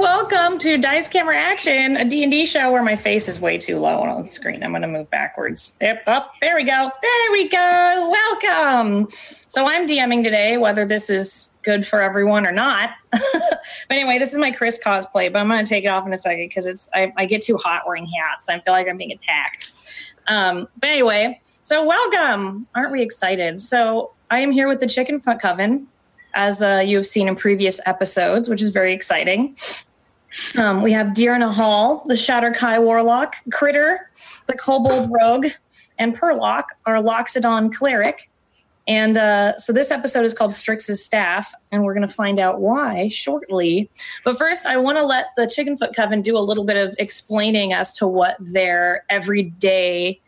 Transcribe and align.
Welcome 0.00 0.56
to 0.56 0.78
Dice 0.78 1.08
Camera 1.08 1.36
Action, 1.36 1.98
a 1.98 2.06
D&D 2.06 2.46
show 2.46 2.72
where 2.72 2.82
my 2.82 2.96
face 2.96 3.28
is 3.28 3.38
way 3.38 3.58
too 3.58 3.78
low 3.78 3.98
on 3.98 4.22
the 4.22 4.26
screen. 4.26 4.62
I'm 4.62 4.70
going 4.70 4.80
to 4.80 4.88
move 4.88 5.10
backwards. 5.10 5.76
Yep, 5.82 6.04
up, 6.06 6.32
there 6.40 6.56
we 6.56 6.62
go. 6.62 6.90
There 7.02 7.32
we 7.32 7.46
go. 7.48 8.08
Welcome. 8.10 9.08
So 9.48 9.66
I'm 9.66 9.86
DMing 9.86 10.24
today, 10.24 10.56
whether 10.56 10.86
this 10.86 11.10
is 11.10 11.50
good 11.62 11.86
for 11.86 12.00
everyone 12.00 12.46
or 12.46 12.50
not. 12.50 12.92
but 13.10 13.60
anyway, 13.90 14.18
this 14.18 14.32
is 14.32 14.38
my 14.38 14.50
Chris 14.50 14.80
cosplay, 14.82 15.30
but 15.30 15.40
I'm 15.40 15.48
going 15.48 15.62
to 15.62 15.68
take 15.68 15.84
it 15.84 15.88
off 15.88 16.06
in 16.06 16.14
a 16.14 16.16
second 16.16 16.48
because 16.48 16.64
it's 16.64 16.88
I, 16.94 17.12
I, 17.18 17.26
get 17.26 17.42
too 17.42 17.58
hot 17.58 17.82
wearing 17.86 18.06
hats. 18.06 18.48
I 18.48 18.58
feel 18.60 18.72
like 18.72 18.88
I'm 18.88 18.96
being 18.96 19.12
attacked. 19.12 19.70
Um, 20.28 20.66
but 20.78 20.88
anyway, 20.88 21.38
so 21.62 21.86
welcome. 21.86 22.66
Aren't 22.74 22.92
we 22.92 23.02
excited? 23.02 23.60
So 23.60 24.14
I 24.30 24.40
am 24.40 24.50
here 24.50 24.66
with 24.66 24.80
the 24.80 24.86
Chicken 24.86 25.20
Coven 25.20 25.88
as 26.32 26.62
uh, 26.62 26.82
you 26.84 26.96
have 26.96 27.06
seen 27.06 27.28
in 27.28 27.36
previous 27.36 27.80
episodes, 27.84 28.48
which 28.48 28.62
is 28.62 28.70
very 28.70 28.94
exciting. 28.94 29.54
Um, 30.58 30.82
we 30.82 30.92
have 30.92 31.08
Dearna 31.08 31.52
Hall, 31.52 32.02
the 32.06 32.14
Shadar-kai 32.14 32.78
Warlock, 32.78 33.36
Critter, 33.52 34.10
the 34.46 34.54
Kobold 34.54 35.10
Rogue, 35.10 35.46
and 35.98 36.16
Perlock, 36.16 36.64
our 36.86 36.96
Loxodon 36.96 37.72
Cleric. 37.72 38.30
And 38.88 39.18
uh, 39.18 39.56
so 39.58 39.72
this 39.72 39.90
episode 39.90 40.24
is 40.24 40.34
called 40.34 40.52
Strix's 40.52 41.04
Staff, 41.04 41.52
and 41.70 41.84
we're 41.84 41.94
going 41.94 42.06
to 42.06 42.12
find 42.12 42.40
out 42.40 42.60
why 42.60 43.08
shortly. 43.08 43.88
But 44.24 44.36
first, 44.36 44.66
I 44.66 44.78
want 44.78 44.98
to 44.98 45.04
let 45.04 45.26
the 45.36 45.42
Chickenfoot 45.42 45.94
Coven 45.94 46.22
do 46.22 46.36
a 46.36 46.40
little 46.40 46.64
bit 46.64 46.76
of 46.76 46.94
explaining 46.98 47.72
as 47.72 47.92
to 47.94 48.06
what 48.06 48.36
their 48.40 49.04
everyday 49.08 50.20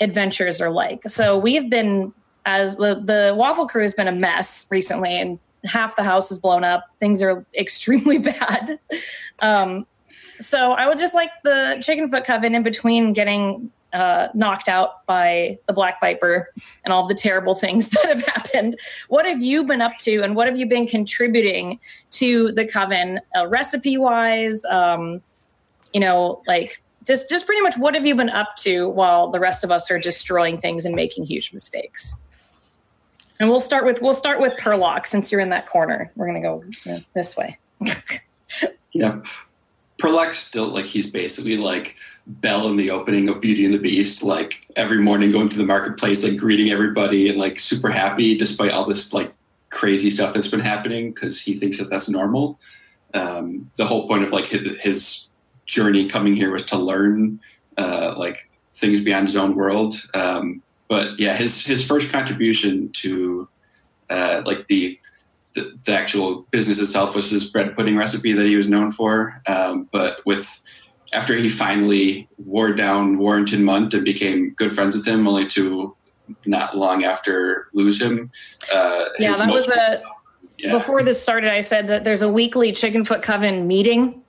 adventures 0.00 0.60
are 0.60 0.70
like. 0.70 1.08
So 1.08 1.38
we 1.38 1.54
have 1.54 1.70
been 1.70 2.12
as 2.44 2.76
the, 2.76 3.00
the 3.04 3.34
waffle 3.36 3.68
crew 3.68 3.82
has 3.82 3.94
been 3.94 4.08
a 4.08 4.12
mess 4.12 4.66
recently 4.68 5.16
and 5.16 5.38
half 5.64 5.96
the 5.96 6.02
house 6.02 6.30
is 6.30 6.38
blown 6.38 6.64
up. 6.64 6.84
Things 6.98 7.22
are 7.22 7.44
extremely 7.54 8.18
bad. 8.18 8.78
Um, 9.40 9.86
so 10.40 10.72
i 10.72 10.88
would 10.88 10.98
just 10.98 11.14
like 11.14 11.30
the 11.44 11.80
chicken 11.80 12.10
foot 12.10 12.24
coven 12.24 12.54
in 12.54 12.64
between 12.64 13.12
getting 13.12 13.70
uh, 13.92 14.28
knocked 14.32 14.68
out 14.68 15.04
by 15.06 15.58
the 15.66 15.72
black 15.72 16.00
viper 16.00 16.48
and 16.84 16.94
all 16.94 17.06
the 17.06 17.14
terrible 17.14 17.54
things 17.64 17.90
that 17.90 18.06
have 18.06 18.24
happened. 18.24 18.74
What 19.08 19.26
have 19.26 19.42
you 19.42 19.64
been 19.64 19.82
up 19.82 19.98
to 20.00 20.22
and 20.22 20.34
what 20.34 20.46
have 20.46 20.56
you 20.56 20.66
been 20.66 20.86
contributing 20.86 21.78
to 22.12 22.52
the 22.52 22.66
coven 22.66 23.20
uh, 23.36 23.46
recipe 23.48 23.98
wise 23.98 24.64
um, 24.64 25.22
you 25.92 26.00
know 26.00 26.42
like 26.46 26.82
just 27.06 27.28
just 27.28 27.46
pretty 27.46 27.60
much 27.60 27.76
what 27.76 27.94
have 27.94 28.06
you 28.06 28.14
been 28.14 28.30
up 28.30 28.56
to 28.56 28.88
while 28.88 29.30
the 29.30 29.40
rest 29.40 29.64
of 29.64 29.70
us 29.70 29.90
are 29.90 29.98
destroying 29.98 30.56
things 30.56 30.84
and 30.84 30.94
making 30.94 31.24
huge 31.24 31.52
mistakes 31.52 32.14
and 33.42 33.50
we'll 33.50 33.60
start 33.60 33.84
with 33.84 34.00
we'll 34.00 34.12
start 34.12 34.40
with 34.40 34.56
Perlock 34.56 35.04
since 35.04 35.32
you're 35.32 35.40
in 35.40 35.48
that 35.48 35.66
corner. 35.66 36.12
We're 36.14 36.26
gonna 36.26 36.40
go 36.40 36.64
this 37.12 37.36
way. 37.36 37.58
yeah. 38.92 39.20
Perlock's 40.00 40.38
still 40.38 40.68
like 40.68 40.84
he's 40.84 41.10
basically 41.10 41.56
like 41.56 41.96
Belle 42.24 42.68
in 42.68 42.76
the 42.76 42.92
opening 42.92 43.28
of 43.28 43.40
Beauty 43.40 43.64
and 43.64 43.74
the 43.74 43.80
Beast, 43.80 44.22
like 44.22 44.64
every 44.76 44.98
morning 44.98 45.32
going 45.32 45.48
through 45.48 45.62
the 45.62 45.66
marketplace, 45.66 46.22
like 46.22 46.36
greeting 46.36 46.70
everybody 46.70 47.28
and 47.30 47.38
like 47.38 47.58
super 47.58 47.90
happy 47.90 48.38
despite 48.38 48.70
all 48.70 48.86
this 48.86 49.12
like 49.12 49.32
crazy 49.70 50.10
stuff 50.10 50.34
that's 50.34 50.46
been 50.46 50.60
happening 50.60 51.10
because 51.10 51.40
he 51.40 51.54
thinks 51.54 51.78
that 51.78 51.90
that's 51.90 52.08
normal. 52.08 52.60
Um, 53.12 53.68
the 53.74 53.84
whole 53.84 54.06
point 54.06 54.22
of 54.22 54.30
like 54.30 54.46
his, 54.46 54.76
his 54.76 55.28
journey 55.66 56.08
coming 56.08 56.36
here 56.36 56.52
was 56.52 56.64
to 56.66 56.78
learn 56.78 57.40
uh, 57.76 58.14
like 58.16 58.48
things 58.72 59.00
beyond 59.00 59.26
his 59.26 59.34
own 59.34 59.56
world. 59.56 59.96
Um, 60.14 60.62
but 60.92 61.18
yeah, 61.18 61.34
his 61.34 61.64
his 61.64 61.82
first 61.82 62.10
contribution 62.10 62.90
to 62.92 63.48
uh, 64.10 64.42
like 64.44 64.68
the, 64.68 65.00
the, 65.54 65.72
the 65.86 65.92
actual 65.94 66.46
business 66.50 66.78
itself 66.78 67.16
was 67.16 67.30
his 67.30 67.46
bread 67.46 67.74
pudding 67.74 67.96
recipe 67.96 68.34
that 68.34 68.46
he 68.46 68.56
was 68.56 68.68
known 68.68 68.90
for. 68.90 69.40
Um, 69.46 69.88
but 69.90 70.18
with 70.26 70.62
after 71.14 71.34
he 71.34 71.48
finally 71.48 72.28
wore 72.36 72.74
down 72.74 73.16
Warrington 73.16 73.62
Munt 73.62 73.94
and 73.94 74.04
became 74.04 74.50
good 74.50 74.70
friends 74.70 74.94
with 74.94 75.08
him, 75.08 75.26
only 75.26 75.46
to 75.46 75.96
not 76.44 76.76
long 76.76 77.04
after 77.04 77.68
lose 77.72 77.98
him. 77.98 78.30
Uh, 78.70 79.06
yeah, 79.18 79.32
that 79.32 79.50
was 79.50 79.70
a. 79.70 80.02
Yeah. 80.58 80.72
Before 80.72 81.02
this 81.02 81.22
started, 81.22 81.50
I 81.50 81.62
said 81.62 81.86
that 81.86 82.04
there's 82.04 82.20
a 82.20 82.28
weekly 82.28 82.70
Chickenfoot 82.70 83.22
Coven 83.22 83.66
meeting 83.66 84.22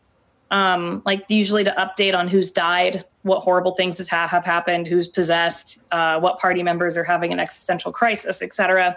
um, 0.54 1.02
like 1.04 1.26
usually 1.30 1.64
to 1.64 1.72
update 1.72 2.16
on 2.16 2.28
who's 2.28 2.52
died, 2.52 3.04
what 3.24 3.40
horrible 3.40 3.72
things 3.72 4.08
ha- 4.08 4.28
have 4.28 4.46
happened, 4.46 4.88
who's 4.88 5.08
possessed, 5.08 5.80
uh, 5.92 6.20
what 6.20 6.40
party 6.40 6.62
members 6.62 6.96
are 6.96 7.04
having 7.04 7.34
an 7.34 7.40
existential 7.40 7.92
crisis, 7.92 8.44
etc. 8.44 8.96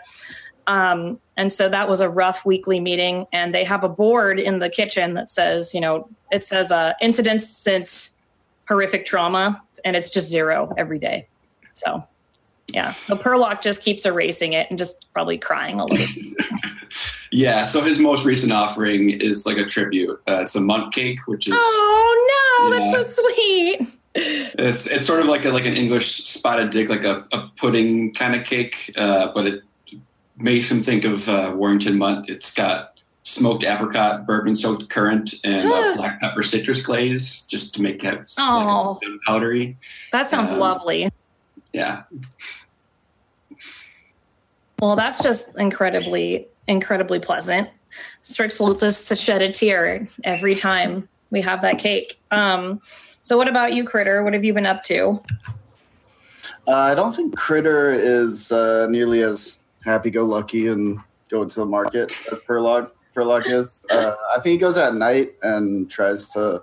Um, 0.66 1.18
and 1.38 1.50
so 1.50 1.70
that 1.70 1.88
was 1.88 2.02
a 2.02 2.10
rough 2.10 2.44
weekly 2.44 2.78
meeting. 2.78 3.26
And 3.32 3.54
they 3.54 3.64
have 3.64 3.84
a 3.84 3.88
board 3.88 4.38
in 4.38 4.58
the 4.58 4.68
kitchen 4.68 5.14
that 5.14 5.30
says, 5.30 5.74
you 5.74 5.80
know, 5.80 6.10
it 6.30 6.44
says 6.44 6.70
uh, 6.70 6.92
incidents 7.00 7.48
since 7.48 8.12
horrific 8.68 9.06
trauma, 9.06 9.62
and 9.82 9.96
it's 9.96 10.10
just 10.10 10.28
zero 10.28 10.74
every 10.76 10.98
day. 10.98 11.26
So, 11.72 12.04
yeah, 12.74 12.92
the 13.08 13.16
Perlock 13.16 13.62
just 13.62 13.80
keeps 13.80 14.04
erasing 14.04 14.52
it 14.52 14.66
and 14.68 14.78
just 14.78 15.06
probably 15.14 15.38
crying 15.38 15.80
a 15.80 15.86
little. 15.86 16.06
Yeah, 17.36 17.64
so 17.64 17.82
his 17.82 17.98
most 17.98 18.24
recent 18.24 18.50
offering 18.50 19.10
is 19.10 19.44
like 19.44 19.58
a 19.58 19.66
tribute. 19.66 20.18
Uh, 20.26 20.38
it's 20.40 20.56
a 20.56 20.58
Munt 20.58 20.94
cake, 20.94 21.18
which 21.26 21.46
is 21.46 21.52
oh 21.54 22.68
no, 22.70 22.74
yeah, 22.74 22.92
that's 22.92 23.14
so 23.14 23.22
sweet. 23.22 23.82
It's 24.14 24.86
it's 24.86 25.04
sort 25.04 25.20
of 25.20 25.26
like 25.26 25.44
a, 25.44 25.50
like 25.50 25.66
an 25.66 25.76
English 25.76 26.24
spotted 26.24 26.70
dick, 26.70 26.88
like 26.88 27.04
a, 27.04 27.26
a 27.34 27.50
pudding 27.58 28.14
kind 28.14 28.34
of 28.34 28.46
cake, 28.46 28.90
uh, 28.96 29.32
but 29.34 29.46
it 29.46 29.62
makes 30.38 30.70
him 30.70 30.82
think 30.82 31.04
of 31.04 31.28
uh, 31.28 31.52
Warrington 31.54 31.98
Munt. 31.98 32.30
It's 32.30 32.54
got 32.54 32.98
smoked 33.22 33.64
apricot, 33.64 34.26
bourbon 34.26 34.56
soaked 34.56 34.88
currant, 34.88 35.34
and 35.44 35.70
uh, 35.70 35.94
black 35.96 36.18
pepper 36.22 36.42
citrus 36.42 36.80
glaze, 36.80 37.44
just 37.44 37.74
to 37.74 37.82
make 37.82 38.02
it 38.02 38.30
oh, 38.38 38.98
like 39.02 39.20
powdery. 39.26 39.76
That 40.10 40.26
sounds 40.26 40.52
um, 40.52 40.58
lovely. 40.58 41.10
Yeah. 41.74 42.04
Well, 44.80 44.96
that's 44.96 45.22
just 45.22 45.54
incredibly 45.58 46.48
incredibly 46.68 47.20
pleasant. 47.20 47.68
Strix 48.22 48.60
will 48.60 48.74
just 48.74 49.16
shed 49.16 49.42
a 49.42 49.50
tear 49.50 50.06
every 50.24 50.54
time 50.54 51.08
we 51.30 51.40
have 51.40 51.62
that 51.62 51.78
cake. 51.78 52.20
Um, 52.30 52.80
so, 53.22 53.36
what 53.36 53.48
about 53.48 53.74
you, 53.74 53.84
Critter? 53.84 54.22
What 54.22 54.34
have 54.34 54.44
you 54.44 54.54
been 54.54 54.66
up 54.66 54.82
to? 54.84 55.20
Uh, 56.68 56.74
I 56.74 56.94
don't 56.94 57.14
think 57.14 57.36
Critter 57.36 57.92
is 57.92 58.50
uh, 58.52 58.86
nearly 58.88 59.22
as 59.22 59.58
happy-go-lucky 59.84 60.68
and 60.68 60.98
going 61.28 61.48
to 61.48 61.60
the 61.60 61.66
market 61.66 62.12
as 62.30 62.40
Perlock. 62.40 62.90
Perlock 63.14 63.46
is. 63.46 63.82
Uh, 63.88 64.14
I 64.36 64.40
think 64.40 64.52
he 64.52 64.58
goes 64.58 64.76
at 64.76 64.94
night 64.94 65.34
and 65.42 65.90
tries 65.90 66.30
to 66.30 66.62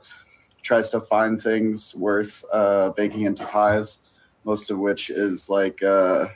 tries 0.62 0.90
to 0.92 1.02
find 1.02 1.42
things 1.42 1.94
worth 1.96 2.46
uh, 2.54 2.90
baking 2.92 3.24
into 3.24 3.46
pies. 3.46 4.00
Most 4.46 4.70
of 4.70 4.78
which 4.78 5.10
is 5.10 5.50
like 5.50 5.82
uh, 5.82 6.28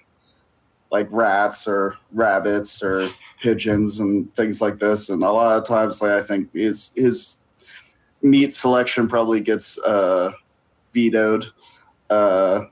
like 0.91 1.07
rats 1.11 1.67
or 1.67 1.97
rabbits 2.13 2.81
or 2.81 3.07
pigeons 3.41 3.99
and 3.99 4.33
things 4.35 4.61
like 4.61 4.79
this. 4.79 5.09
And 5.09 5.23
a 5.23 5.31
lot 5.31 5.57
of 5.57 5.65
times, 5.65 6.01
like 6.01 6.11
I 6.11 6.21
think 6.21 6.53
his 6.53 6.91
his 6.95 7.37
meat 8.21 8.53
selection 8.53 9.07
probably 9.07 9.41
gets 9.41 9.77
uh, 9.79 10.31
vetoed 10.93 11.45
Uh, 12.09 12.65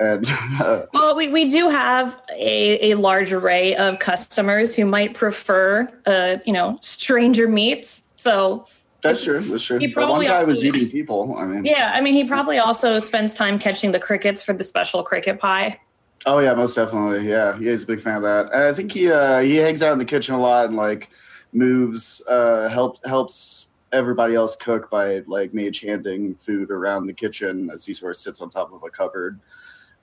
and 0.00 0.26
uh, 0.60 0.82
Well, 0.92 1.14
we, 1.16 1.28
we 1.28 1.48
do 1.48 1.68
have 1.68 2.20
a, 2.32 2.90
a 2.90 2.96
large 2.96 3.32
array 3.32 3.76
of 3.76 4.00
customers 4.00 4.74
who 4.74 4.84
might 4.84 5.14
prefer, 5.14 5.88
uh, 6.06 6.38
you 6.44 6.52
know, 6.52 6.76
stranger 6.82 7.46
meats. 7.48 8.08
So 8.16 8.66
that's 9.00 9.22
true. 9.24 9.38
That's 9.40 9.64
true. 9.64 9.78
He 9.78 9.86
But 9.86 10.08
one 10.08 10.24
guy 10.24 10.34
also- 10.34 10.48
was 10.48 10.64
eating 10.64 10.90
people. 10.90 11.36
I 11.38 11.44
mean, 11.46 11.64
yeah, 11.64 11.92
I 11.94 12.00
mean, 12.00 12.14
he 12.14 12.24
probably 12.24 12.58
also 12.58 12.98
spends 12.98 13.32
time 13.32 13.58
catching 13.60 13.92
the 13.92 14.00
crickets 14.00 14.42
for 14.42 14.52
the 14.52 14.64
special 14.64 15.02
cricket 15.04 15.38
pie. 15.38 15.78
Oh 16.26 16.38
yeah, 16.38 16.54
most 16.54 16.74
definitely. 16.74 17.28
Yeah, 17.28 17.56
he 17.58 17.68
is 17.68 17.82
a 17.82 17.86
big 17.86 18.00
fan 18.00 18.16
of 18.16 18.22
that. 18.22 18.52
And 18.52 18.64
I 18.64 18.74
think 18.74 18.92
he 18.92 19.10
uh, 19.10 19.40
he 19.40 19.56
hangs 19.56 19.82
out 19.82 19.92
in 19.92 19.98
the 19.98 20.04
kitchen 20.04 20.34
a 20.34 20.40
lot 20.40 20.66
and 20.66 20.76
like 20.76 21.10
moves, 21.52 22.22
uh, 22.28 22.68
help 22.68 23.04
helps 23.06 23.68
everybody 23.92 24.34
else 24.34 24.54
cook 24.54 24.90
by 24.90 25.20
like 25.26 25.52
mage 25.52 25.80
handing 25.80 26.34
food 26.34 26.70
around 26.70 27.06
the 27.06 27.12
kitchen 27.12 27.70
as 27.72 27.84
he 27.84 27.92
sort 27.92 28.12
of 28.12 28.16
sits 28.16 28.40
on 28.40 28.50
top 28.50 28.72
of 28.72 28.82
a 28.82 28.90
cupboard, 28.90 29.40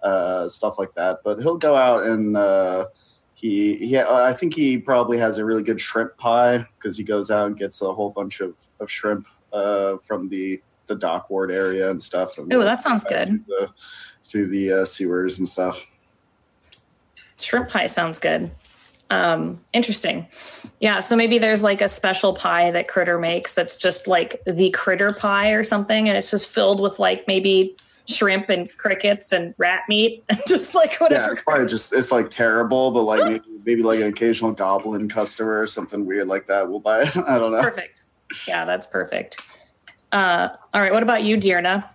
uh, 0.04 0.48
stuff 0.48 0.78
like 0.78 0.94
that. 0.96 1.20
But 1.24 1.40
he'll 1.42 1.58
go 1.58 1.76
out 1.76 2.04
and. 2.04 2.36
Uh, 2.36 2.88
he, 3.38 3.76
he 3.76 4.00
I 4.00 4.34
think 4.34 4.56
he 4.56 4.80
probably 4.80 5.20
has 5.20 5.38
a 5.38 5.46
really 5.46 5.62
good 5.62 5.80
shrimp 5.80 6.18
pie 6.18 6.66
because 6.76 6.98
he 6.98 7.04
goes 7.04 7.30
out 7.30 7.46
and 7.46 7.56
gets 7.56 7.84
a 7.84 7.94
whole 7.94 8.10
bunch 8.10 8.40
of, 8.40 8.56
of 8.80 8.90
shrimp 8.90 9.28
uh, 9.54 9.98
from 9.98 10.28
the 10.28 10.60
the 10.88 10.96
dock 10.96 11.30
ward 11.30 11.52
area 11.52 11.92
and 11.92 12.02
stuff. 12.02 12.34
Oh, 12.40 12.64
that 12.64 12.82
sounds 12.82 13.04
good. 13.04 13.28
Through 13.28 13.44
the, 13.48 13.70
through 14.24 14.48
the 14.48 14.72
uh, 14.82 14.86
sewers 14.86 15.38
and 15.38 15.48
stuff. 15.48 15.86
Shrimp 17.40 17.70
pie 17.70 17.86
sounds 17.86 18.20
good. 18.20 18.52
Um, 19.10 19.62
interesting. 19.74 20.28
Yeah, 20.80 21.00
so 21.00 21.16
maybe 21.16 21.38
there's 21.38 21.64
like 21.64 21.82
a 21.82 21.88
special 21.88 22.34
pie 22.34 22.72
that 22.72 22.88
Critter 22.88 23.20
makes 23.20 23.54
that's 23.54 23.76
just 23.76 24.08
like 24.08 24.42
the 24.46 24.70
critter 24.72 25.12
pie 25.12 25.52
or 25.52 25.64
something, 25.64 26.10
and 26.10 26.18
it's 26.18 26.30
just 26.30 26.48
filled 26.48 26.82
with 26.82 27.00
like 27.00 27.28
maybe 27.28 27.76
shrimp 28.08 28.50
and 28.50 28.76
crickets 28.78 29.34
and 29.34 29.54
rat 29.58 29.84
meat 29.90 30.24
and 30.30 30.40
just 30.48 30.76
like 30.76 30.96
whatever. 30.98 31.26
Yeah, 31.26 31.32
it's 31.32 31.42
probably 31.42 31.66
just 31.66 31.94
it's 31.94 32.12
like 32.12 32.30
terrible, 32.30 32.92
but 32.92 33.04
like 33.04 33.24
maybe, 33.32 33.60
maybe 33.66 33.84
like 33.84 34.00
an 34.00 34.08
occasional 34.08 34.52
goblin 34.52 35.10
customer 35.10 35.62
or 35.62 35.68
something 35.68 36.06
weird 36.06 36.28
like 36.28 36.46
that 36.48 36.68
will 36.68 36.80
buy 36.80 37.04
it. 37.04 37.18
I 37.28 37.38
don't 37.40 37.52
know. 37.52 37.62
Perfect. 37.62 38.04
Yeah, 38.48 38.66
that's 38.66 38.86
perfect. 38.86 39.42
Uh, 40.12 40.50
all 40.74 40.82
right, 40.82 40.92
what 40.92 41.04
about 41.04 41.24
you, 41.24 41.38
Dearna? 41.38 41.88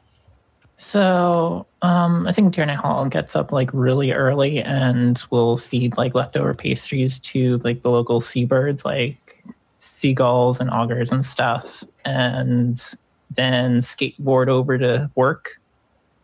So 0.83 1.65
um, 1.83 2.27
I 2.27 2.33
think 2.33 2.53
Dearna 2.53 2.75
Hall 2.75 3.07
gets 3.07 3.37
up 3.37 3.53
like 3.53 3.71
really 3.73 4.11
early 4.11 4.61
and 4.61 5.17
will 5.31 5.57
feed 5.57 5.97
like 5.97 6.17
leftover 6.17 6.55
pastries 6.55 7.21
to 7.21 7.59
like 7.59 7.83
the 7.83 7.91
local 7.91 8.21
seabirds, 8.21 8.85
like 8.85 9.45
seagulls 9.79 10.59
and 10.59 10.69
augurs 10.71 11.13
and 11.13 11.25
stuff, 11.25 11.85
and 12.05 12.83
then 13.31 13.79
skateboard 13.79 14.49
over 14.49 14.77
to 14.77 15.09
work 15.15 15.61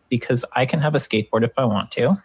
because 0.09 0.43
I 0.53 0.65
can 0.65 0.81
have 0.81 0.93
a 0.93 0.99
skateboard 0.99 1.45
if 1.45 1.53
I 1.57 1.63
want 1.63 1.91
to. 1.91 2.21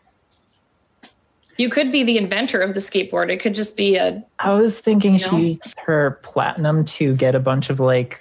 You 1.57 1.71
could 1.71 1.93
be 1.93 2.03
the 2.03 2.19
inventor 2.19 2.61
of 2.61 2.75
the 2.75 2.81
skateboard. 2.81 3.31
It 3.31 3.37
could 3.37 3.55
just 3.55 3.77
be 3.77 3.95
a 3.95 4.25
I 4.41 4.53
was 4.55 4.81
thinking 4.81 5.13
You 5.13 5.19
she 5.21 5.37
used 5.37 5.73
her 5.79 6.19
platinum 6.25 6.85
to 6.87 7.15
get 7.15 7.37
a 7.37 7.41
bunch 7.41 7.71
of 7.71 7.79
like 7.79 8.19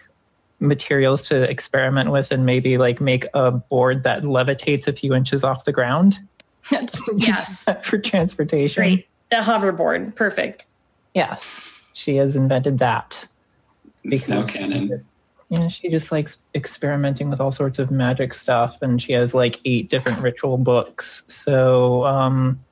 materials 0.63 1.21
to 1.21 1.43
experiment 1.49 2.09
with 2.11 2.31
and 2.31 2.45
maybe 2.45 2.77
like 2.77 3.01
make 3.01 3.25
a 3.33 3.51
board 3.51 4.03
that 4.03 4.23
levitates 4.23 4.87
a 4.87 4.93
few 4.93 5.13
inches 5.13 5.43
off 5.43 5.65
the 5.65 5.71
ground 5.71 6.19
yes, 7.15 7.67
for 7.85 7.97
transportation. 7.97 8.81
great. 8.81 9.07
A 9.31 9.41
hoverboard, 9.41 10.15
perfect. 10.15 10.67
Yes, 11.13 11.87
she 11.93 12.15
has 12.15 12.35
invented 12.35 12.79
that. 12.79 13.27
It's 14.03 14.29
now 14.29 14.43
canon. 14.45 14.99
Yeah, 15.49 15.67
she 15.67 15.89
just 15.89 16.11
likes 16.11 16.43
experimenting 16.55 17.29
with 17.29 17.41
all 17.41 17.51
sorts 17.51 17.79
of 17.79 17.91
magic 17.91 18.33
stuff, 18.33 18.81
and 18.81 19.01
she 19.01 19.13
has 19.13 19.33
like 19.33 19.59
eight 19.65 19.89
different 19.89 20.19
ritual 20.19 20.57
books. 20.57 21.23
So, 21.27 22.05
um, 22.05 22.63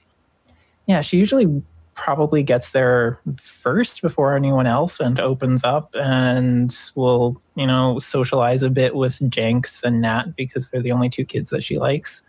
yeah, 0.88 1.02
she 1.02 1.18
usually 1.18 1.62
probably 2.02 2.42
gets 2.42 2.72
there 2.72 3.20
first 3.40 4.02
before 4.02 4.36
anyone 4.36 4.66
else 4.66 5.00
and 5.00 5.20
opens 5.20 5.64
up 5.64 5.94
and 5.94 6.76
will, 6.96 7.40
you 7.54 7.68
know, 7.68 8.00
socialize 8.00 8.64
a 8.64 8.72
bit 8.72 8.96
with 8.96 9.22
Jenks 9.30 9.84
and 9.84 10.02
Nat 10.02 10.36
because 10.36 10.68
they're 10.70 10.82
the 10.82 10.92
only 10.92 11.12
two 11.12 11.24
kids 11.24 11.52
that 11.52 11.64
she 11.64 11.78
likes. 11.78 12.24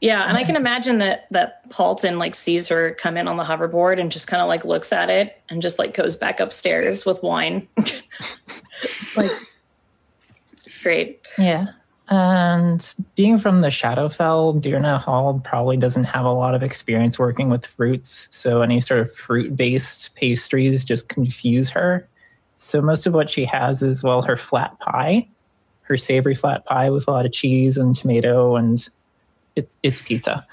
Yeah, 0.00 0.24
and 0.26 0.36
I 0.36 0.42
can 0.42 0.56
imagine 0.56 0.98
that 0.98 1.28
that 1.30 1.70
Paultin 1.70 2.18
like 2.18 2.34
sees 2.34 2.66
her 2.66 2.94
come 2.94 3.16
in 3.16 3.28
on 3.28 3.36
the 3.36 3.44
hoverboard 3.44 4.00
and 4.00 4.10
just 4.10 4.26
kind 4.26 4.42
of 4.42 4.48
like 4.48 4.64
looks 4.64 4.92
at 4.92 5.08
it 5.08 5.40
and 5.48 5.62
just 5.62 5.78
like 5.78 5.94
goes 5.94 6.16
back 6.16 6.40
upstairs 6.40 7.06
with 7.06 7.22
wine. 7.22 7.68
like 9.16 9.30
great. 10.82 11.20
Yeah. 11.38 11.68
And 12.08 12.94
being 13.14 13.38
from 13.38 13.60
the 13.60 13.68
Shadowfell, 13.68 14.60
Dearna 14.62 15.00
Hall 15.00 15.40
probably 15.44 15.76
doesn't 15.76 16.04
have 16.04 16.24
a 16.24 16.32
lot 16.32 16.54
of 16.54 16.62
experience 16.62 17.18
working 17.18 17.48
with 17.48 17.66
fruits. 17.66 18.28
So 18.30 18.60
any 18.62 18.80
sort 18.80 19.00
of 19.00 19.14
fruit 19.14 19.56
based 19.56 20.14
pastries 20.16 20.84
just 20.84 21.08
confuse 21.08 21.70
her. 21.70 22.06
So 22.58 22.82
most 22.82 23.06
of 23.06 23.14
what 23.14 23.30
she 23.30 23.44
has 23.46 23.82
is, 23.82 24.02
well, 24.02 24.22
her 24.22 24.36
flat 24.36 24.78
pie, 24.78 25.26
her 25.82 25.96
savory 25.96 26.34
flat 26.34 26.64
pie 26.64 26.90
with 26.90 27.08
a 27.08 27.10
lot 27.10 27.26
of 27.26 27.32
cheese 27.32 27.76
and 27.76 27.96
tomato, 27.96 28.56
and 28.56 28.86
it's, 29.56 29.76
it's 29.82 30.02
pizza. 30.02 30.46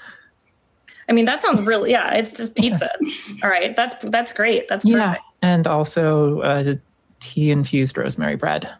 I 1.08 1.12
mean, 1.12 1.24
that 1.24 1.42
sounds 1.42 1.60
really 1.60 1.90
yeah, 1.90 2.14
it's 2.14 2.30
just 2.30 2.54
pizza. 2.54 2.88
All 3.42 3.50
right, 3.50 3.74
that's 3.74 3.96
that's 4.10 4.32
great. 4.32 4.68
That's 4.68 4.84
perfect. 4.84 5.00
Yeah. 5.00 5.16
And 5.42 5.66
also 5.66 6.40
uh, 6.40 6.76
tea 7.18 7.50
infused 7.50 7.98
rosemary 7.98 8.36
bread. 8.36 8.70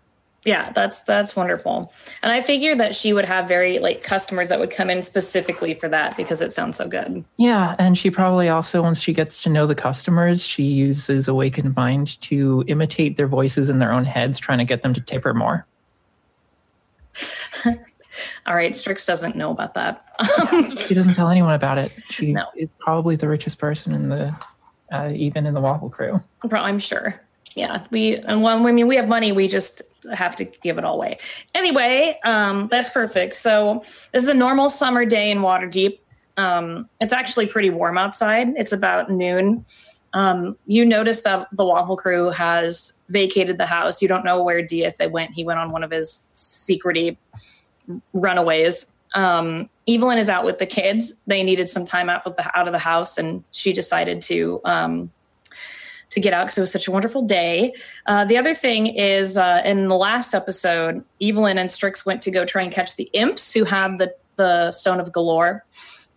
Yeah, 0.44 0.72
that's 0.72 1.02
that's 1.02 1.36
wonderful. 1.36 1.92
And 2.22 2.32
I 2.32 2.40
figured 2.40 2.80
that 2.80 2.94
she 2.96 3.12
would 3.12 3.26
have 3.26 3.46
very 3.46 3.78
like 3.78 4.02
customers 4.02 4.48
that 4.48 4.58
would 4.58 4.70
come 4.70 4.88
in 4.88 5.02
specifically 5.02 5.74
for 5.74 5.86
that 5.90 6.16
because 6.16 6.40
it 6.40 6.52
sounds 6.54 6.78
so 6.78 6.88
good. 6.88 7.22
Yeah, 7.36 7.76
and 7.78 7.96
she 7.98 8.10
probably 8.10 8.48
also, 8.48 8.80
once 8.80 9.02
she 9.02 9.12
gets 9.12 9.42
to 9.42 9.50
know 9.50 9.66
the 9.66 9.74
customers, 9.74 10.42
she 10.42 10.62
uses 10.62 11.28
Awakened 11.28 11.76
Mind 11.76 12.18
to 12.22 12.64
imitate 12.68 13.18
their 13.18 13.26
voices 13.26 13.68
in 13.68 13.78
their 13.80 13.92
own 13.92 14.06
heads, 14.06 14.38
trying 14.38 14.58
to 14.58 14.64
get 14.64 14.82
them 14.82 14.94
to 14.94 15.00
tip 15.02 15.24
her 15.24 15.34
more. 15.34 15.66
All 18.46 18.54
right, 18.54 18.74
Strix 18.74 19.04
doesn't 19.06 19.36
know 19.36 19.50
about 19.50 19.74
that. 19.74 20.04
She 20.86 20.94
doesn't 20.94 21.14
tell 21.14 21.28
anyone 21.28 21.54
about 21.54 21.78
it. 21.78 21.94
She 22.10 22.32
No. 22.32 22.44
is 22.56 22.68
probably 22.80 23.16
the 23.16 23.28
richest 23.28 23.58
person 23.58 23.94
in 23.94 24.08
the, 24.08 24.34
uh, 24.92 25.10
even 25.14 25.46
in 25.46 25.54
the 25.54 25.60
Waffle 25.60 25.88
Crew. 25.90 26.20
I'm 26.50 26.78
sure. 26.78 27.20
Yeah, 27.54 27.84
we 27.90 28.16
and 28.16 28.42
when 28.42 28.64
I 28.66 28.72
mean 28.72 28.86
we 28.86 28.96
have 28.96 29.08
money, 29.08 29.32
we 29.32 29.48
just 29.48 29.82
have 30.12 30.36
to 30.36 30.44
give 30.44 30.78
it 30.78 30.84
all 30.84 30.96
away. 30.96 31.18
Anyway, 31.54 32.18
um, 32.24 32.68
that's 32.68 32.90
perfect. 32.90 33.36
So 33.36 33.82
this 34.12 34.22
is 34.22 34.28
a 34.28 34.34
normal 34.34 34.68
summer 34.68 35.04
day 35.04 35.30
in 35.30 35.38
Waterdeep. 35.38 35.98
Um, 36.36 36.88
it's 37.00 37.12
actually 37.12 37.46
pretty 37.46 37.70
warm 37.70 37.98
outside. 37.98 38.48
It's 38.56 38.72
about 38.72 39.10
noon. 39.10 39.64
Um, 40.12 40.56
you 40.66 40.84
notice 40.84 41.20
that 41.20 41.48
the 41.52 41.64
Waffle 41.64 41.96
Crew 41.96 42.30
has 42.30 42.94
vacated 43.08 43.58
the 43.58 43.66
house. 43.66 44.02
You 44.02 44.08
don't 44.08 44.24
know 44.24 44.42
where 44.42 44.62
Dieth 44.62 45.10
went. 45.10 45.32
He 45.32 45.44
went 45.44 45.60
on 45.60 45.70
one 45.70 45.84
of 45.84 45.90
his 45.90 46.24
secrety 46.34 47.16
runaways. 48.12 48.90
Um, 49.14 49.68
Evelyn 49.88 50.18
is 50.18 50.28
out 50.28 50.44
with 50.44 50.58
the 50.58 50.66
kids. 50.66 51.14
They 51.26 51.42
needed 51.42 51.68
some 51.68 51.84
time 51.84 52.08
out 52.08 52.26
of 52.26 52.36
the 52.36 52.58
out 52.58 52.66
of 52.66 52.72
the 52.72 52.78
house, 52.78 53.18
and 53.18 53.44
she 53.50 53.72
decided 53.72 54.22
to 54.22 54.60
um, 54.64 55.10
to 56.10 56.20
get 56.20 56.32
out 56.32 56.46
because 56.46 56.58
it 56.58 56.60
was 56.60 56.72
such 56.72 56.88
a 56.88 56.90
wonderful 56.90 57.22
day. 57.22 57.72
Uh, 58.06 58.24
the 58.24 58.36
other 58.36 58.54
thing 58.54 58.86
is, 58.88 59.38
uh, 59.38 59.62
in 59.64 59.88
the 59.88 59.96
last 59.96 60.34
episode, 60.34 61.04
Evelyn 61.22 61.56
and 61.56 61.70
Strix 61.70 62.04
went 62.04 62.20
to 62.22 62.30
go 62.30 62.44
try 62.44 62.62
and 62.62 62.72
catch 62.72 62.96
the 62.96 63.08
imps 63.12 63.52
who 63.52 63.64
had 63.64 63.98
the 63.98 64.14
the 64.36 64.70
Stone 64.70 65.00
of 65.00 65.12
Golorr, 65.12 65.60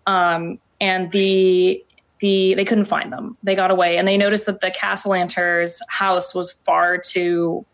um, 0.07 0.59
and 0.79 1.12
the 1.12 1.83
the 2.19 2.53
they 2.55 2.65
couldn't 2.65 2.85
find 2.85 3.12
them. 3.12 3.38
They 3.43 3.55
got 3.55 3.71
away, 3.71 3.97
and 3.97 4.07
they 4.07 4.17
noticed 4.17 4.45
that 4.47 4.62
the 4.62 4.71
Cassalanter's 4.71 5.81
house 5.89 6.33
was 6.33 6.51
far 6.51 6.97
too 6.97 7.65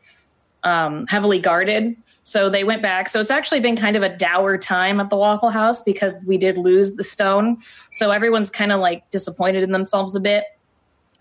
um, 0.63 1.07
heavily 1.07 1.39
guarded. 1.39 1.95
So 2.23 2.49
they 2.49 2.63
went 2.63 2.81
back. 2.81 3.09
So 3.09 3.19
it's 3.19 3.31
actually 3.31 3.59
been 3.59 3.75
kind 3.75 3.95
of 3.95 4.03
a 4.03 4.15
dour 4.15 4.57
time 4.57 4.99
at 4.99 5.09
the 5.09 5.15
Waffle 5.15 5.49
House 5.49 5.81
because 5.81 6.17
we 6.27 6.37
did 6.37 6.57
lose 6.57 6.93
the 6.93 7.03
stone. 7.03 7.57
So 7.93 8.11
everyone's 8.11 8.51
kind 8.51 8.71
of 8.71 8.79
like 8.79 9.09
disappointed 9.09 9.63
in 9.63 9.71
themselves 9.71 10.15
a 10.15 10.19
bit. 10.19 10.43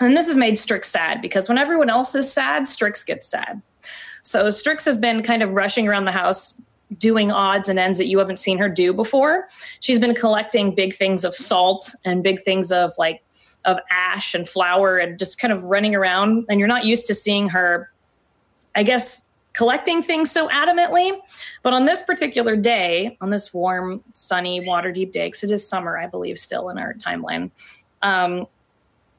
And 0.01 0.17
this 0.17 0.29
has 0.29 0.37
made 0.37 0.59
Strix 0.59 0.89
sad 0.89 1.21
because 1.21 1.49
when 1.49 1.59
everyone 1.59 1.91
else 1.91 2.15
is 2.15 2.33
sad, 2.33 2.69
Strix 2.69 3.03
gets 3.05 3.27
sad. 3.27 3.61
So 4.23 4.51
Strix 4.51 4.85
has 4.85 4.99
been 4.99 5.23
kind 5.23 5.43
of 5.43 5.51
rushing 5.51 5.89
around 5.89 6.05
the 6.05 6.13
house 6.13 6.61
doing 6.97 7.31
odds 7.31 7.69
and 7.69 7.79
ends 7.79 7.99
that 7.99 8.07
you 8.07 8.19
haven't 8.19 8.39
seen 8.39 8.59
her 8.59 8.69
do 8.69 8.93
before. 8.93 9.49
She's 9.81 9.99
been 9.99 10.15
collecting 10.15 10.75
big 10.75 10.95
things 10.95 11.25
of 11.25 11.35
salt 11.35 11.95
and 12.05 12.23
big 12.23 12.41
things 12.43 12.73
of 12.73 12.93
like 12.99 13.23
of 13.65 13.79
ash 13.91 14.35
and 14.35 14.49
flour 14.49 14.99
and 14.99 15.19
just 15.19 15.39
kind 15.39 15.53
of 15.53 15.65
running 15.65 15.95
around 15.95 16.47
and 16.49 16.59
you're 16.59 16.69
not 16.69 16.85
used 16.85 17.07
to 17.09 17.15
seeing 17.15 17.49
her 17.49 17.91
I 18.75 18.85
guess 18.85 19.29
collecting 19.59 20.03
things 20.03 20.31
so 20.31 20.49
adamantly. 20.49 21.11
But 21.65 21.73
on 21.73 21.85
this 21.85 22.01
particular 22.01 22.55
day, 22.55 23.19
on 23.21 23.31
this 23.31 23.53
warm, 23.53 24.05
sunny, 24.15 24.61
Waterdeep 24.61 25.11
day, 25.11 25.27
because 25.27 25.43
it 25.43 25.51
is 25.51 25.69
summer, 25.69 25.99
I 25.99 26.07
believe, 26.07 26.39
still 26.39 26.69
in 26.69 26.79
our 26.79 26.95
timeline, 26.95 27.51
um, 28.03 28.47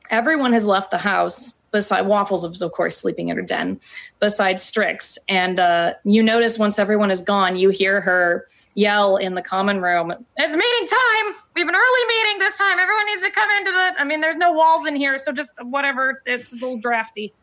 everyone 0.09 0.53
has 0.53 0.65
left 0.65 0.91
the 0.91 0.97
house 0.97 1.53
beside 1.71 2.01
waffles 2.01 2.43
is 2.43 2.61
of 2.61 2.71
course 2.71 2.97
sleeping 2.97 3.27
in 3.27 3.37
her 3.37 3.43
den 3.43 3.79
besides 4.19 4.63
strix. 4.63 5.17
And 5.27 5.59
uh, 5.59 5.93
you 6.03 6.23
notice 6.23 6.57
once 6.57 6.79
everyone 6.79 7.11
is 7.11 7.21
gone 7.21 7.55
you 7.55 7.69
hear 7.69 8.01
her 8.01 8.47
yell 8.75 9.17
in 9.17 9.35
the 9.35 9.41
common 9.41 9.81
room 9.81 10.11
it's 10.11 10.55
meeting 10.55 10.87
time! 10.87 11.35
We 11.55 11.61
have 11.61 11.69
an 11.69 11.75
early 11.75 12.07
meeting 12.07 12.39
this 12.39 12.57
time! 12.57 12.79
Everyone 12.79 13.05
needs 13.05 13.23
to 13.23 13.31
come 13.31 13.49
into 13.57 13.71
the 13.71 13.93
i 13.99 14.03
mean 14.03 14.21
there's 14.21 14.37
no 14.37 14.51
walls 14.51 14.85
in 14.85 14.95
here 14.95 15.17
so 15.17 15.31
just 15.31 15.53
whatever. 15.63 16.21
It's 16.25 16.53
a 16.53 16.55
little 16.55 16.77
drafty. 16.77 17.33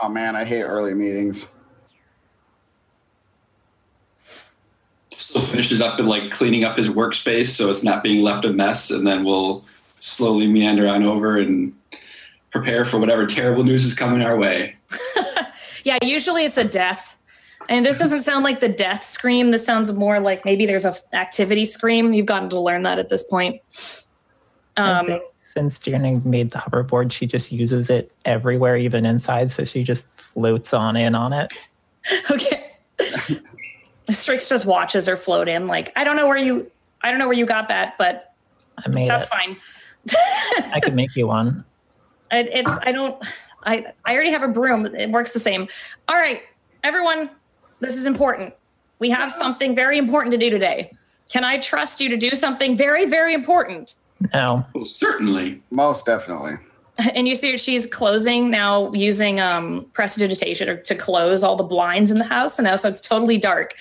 Oh 0.00 0.08
man, 0.08 0.34
I 0.34 0.44
hate 0.44 0.62
early 0.62 0.94
meetings. 0.94 1.46
Still 5.10 5.40
finishes 5.40 5.80
up 5.80 5.98
and 5.98 6.08
like 6.08 6.30
cleaning 6.30 6.64
up 6.64 6.76
his 6.76 6.88
workspace 6.88 7.48
so 7.48 7.70
it's 7.70 7.84
not 7.84 8.02
being 8.02 8.22
left 8.22 8.44
a 8.44 8.52
mess, 8.52 8.90
and 8.90 9.06
then 9.06 9.24
we'll 9.24 9.64
slowly 10.06 10.46
meander 10.46 10.86
on 10.86 11.02
over 11.02 11.38
and 11.38 11.74
prepare 12.52 12.84
for 12.84 12.98
whatever 12.98 13.26
terrible 13.26 13.64
news 13.64 13.84
is 13.84 13.92
coming 13.94 14.22
our 14.22 14.36
way. 14.36 14.76
yeah 15.84 15.98
usually 16.02 16.44
it's 16.44 16.56
a 16.56 16.64
death 16.64 17.16
and 17.68 17.84
this 17.84 17.98
doesn't 17.98 18.20
sound 18.20 18.44
like 18.44 18.60
the 18.60 18.68
death 18.68 19.02
scream 19.02 19.50
this 19.50 19.64
sounds 19.66 19.92
more 19.92 20.20
like 20.20 20.44
maybe 20.44 20.64
there's 20.64 20.84
a 20.84 20.90
f- 20.90 21.02
activity 21.12 21.64
scream 21.64 22.12
you've 22.12 22.26
gotten 22.26 22.48
to 22.48 22.58
learn 22.58 22.82
that 22.84 22.98
at 22.98 23.08
this 23.08 23.24
point 23.24 23.60
um, 24.76 25.20
since 25.40 25.78
Jenny 25.78 26.20
made 26.24 26.50
the 26.50 26.58
hoverboard, 26.58 27.12
she 27.12 27.26
just 27.26 27.50
uses 27.50 27.88
it 27.88 28.12
everywhere, 28.26 28.76
even 28.76 29.06
inside. 29.06 29.50
So 29.50 29.64
she 29.64 29.82
just 29.82 30.06
floats 30.18 30.74
on 30.74 30.96
in 30.96 31.14
on 31.14 31.32
it. 31.32 31.52
Okay. 32.30 32.72
Strix 34.10 34.48
just 34.48 34.64
watches 34.64 35.06
her 35.06 35.16
float 35.16 35.48
in. 35.48 35.66
Like, 35.66 35.92
I 35.96 36.04
don't 36.04 36.14
know 36.14 36.28
where 36.28 36.36
you, 36.36 36.70
I 37.00 37.10
don't 37.10 37.18
know 37.18 37.26
where 37.26 37.36
you 37.36 37.46
got 37.46 37.66
that, 37.68 37.94
but 37.98 38.32
I 38.78 38.88
made 38.90 39.10
that's 39.10 39.26
it. 39.26 39.30
fine. 39.30 39.56
I 40.72 40.80
could 40.80 40.94
make 40.94 41.14
you 41.16 41.26
one. 41.26 41.64
It, 42.32 42.48
it's, 42.52 42.76
I 42.82 42.90
don't, 42.90 43.22
I, 43.62 43.86
I 44.04 44.12
already 44.12 44.32
have 44.32 44.42
a 44.42 44.48
broom. 44.48 44.84
It 44.84 45.10
works 45.10 45.30
the 45.30 45.38
same. 45.38 45.68
All 46.08 46.16
right, 46.16 46.42
everyone, 46.82 47.30
this 47.78 47.94
is 47.94 48.04
important. 48.04 48.52
We 48.98 49.10
have 49.10 49.30
something 49.30 49.76
very 49.76 49.96
important 49.96 50.32
to 50.32 50.36
do 50.36 50.50
today. 50.50 50.90
Can 51.30 51.44
I 51.44 51.58
trust 51.58 52.00
you 52.00 52.08
to 52.08 52.16
do 52.16 52.32
something 52.32 52.76
very, 52.76 53.04
very 53.04 53.32
important? 53.32 53.94
No. 54.32 54.64
Well, 54.74 54.84
certainly. 54.84 55.62
Most 55.70 56.06
definitely. 56.06 56.54
And 57.14 57.28
you 57.28 57.34
see 57.34 57.58
she's 57.58 57.86
closing 57.86 58.50
now 58.50 58.90
using 58.94 59.38
um, 59.38 59.84
prestidigitation 59.92 60.82
to 60.82 60.94
close 60.94 61.44
all 61.44 61.54
the 61.54 61.62
blinds 61.62 62.10
in 62.10 62.16
the 62.16 62.24
house. 62.24 62.58
And 62.58 62.64
now 62.64 62.76
so 62.76 62.88
it's 62.88 63.02
totally 63.02 63.36
dark. 63.36 63.74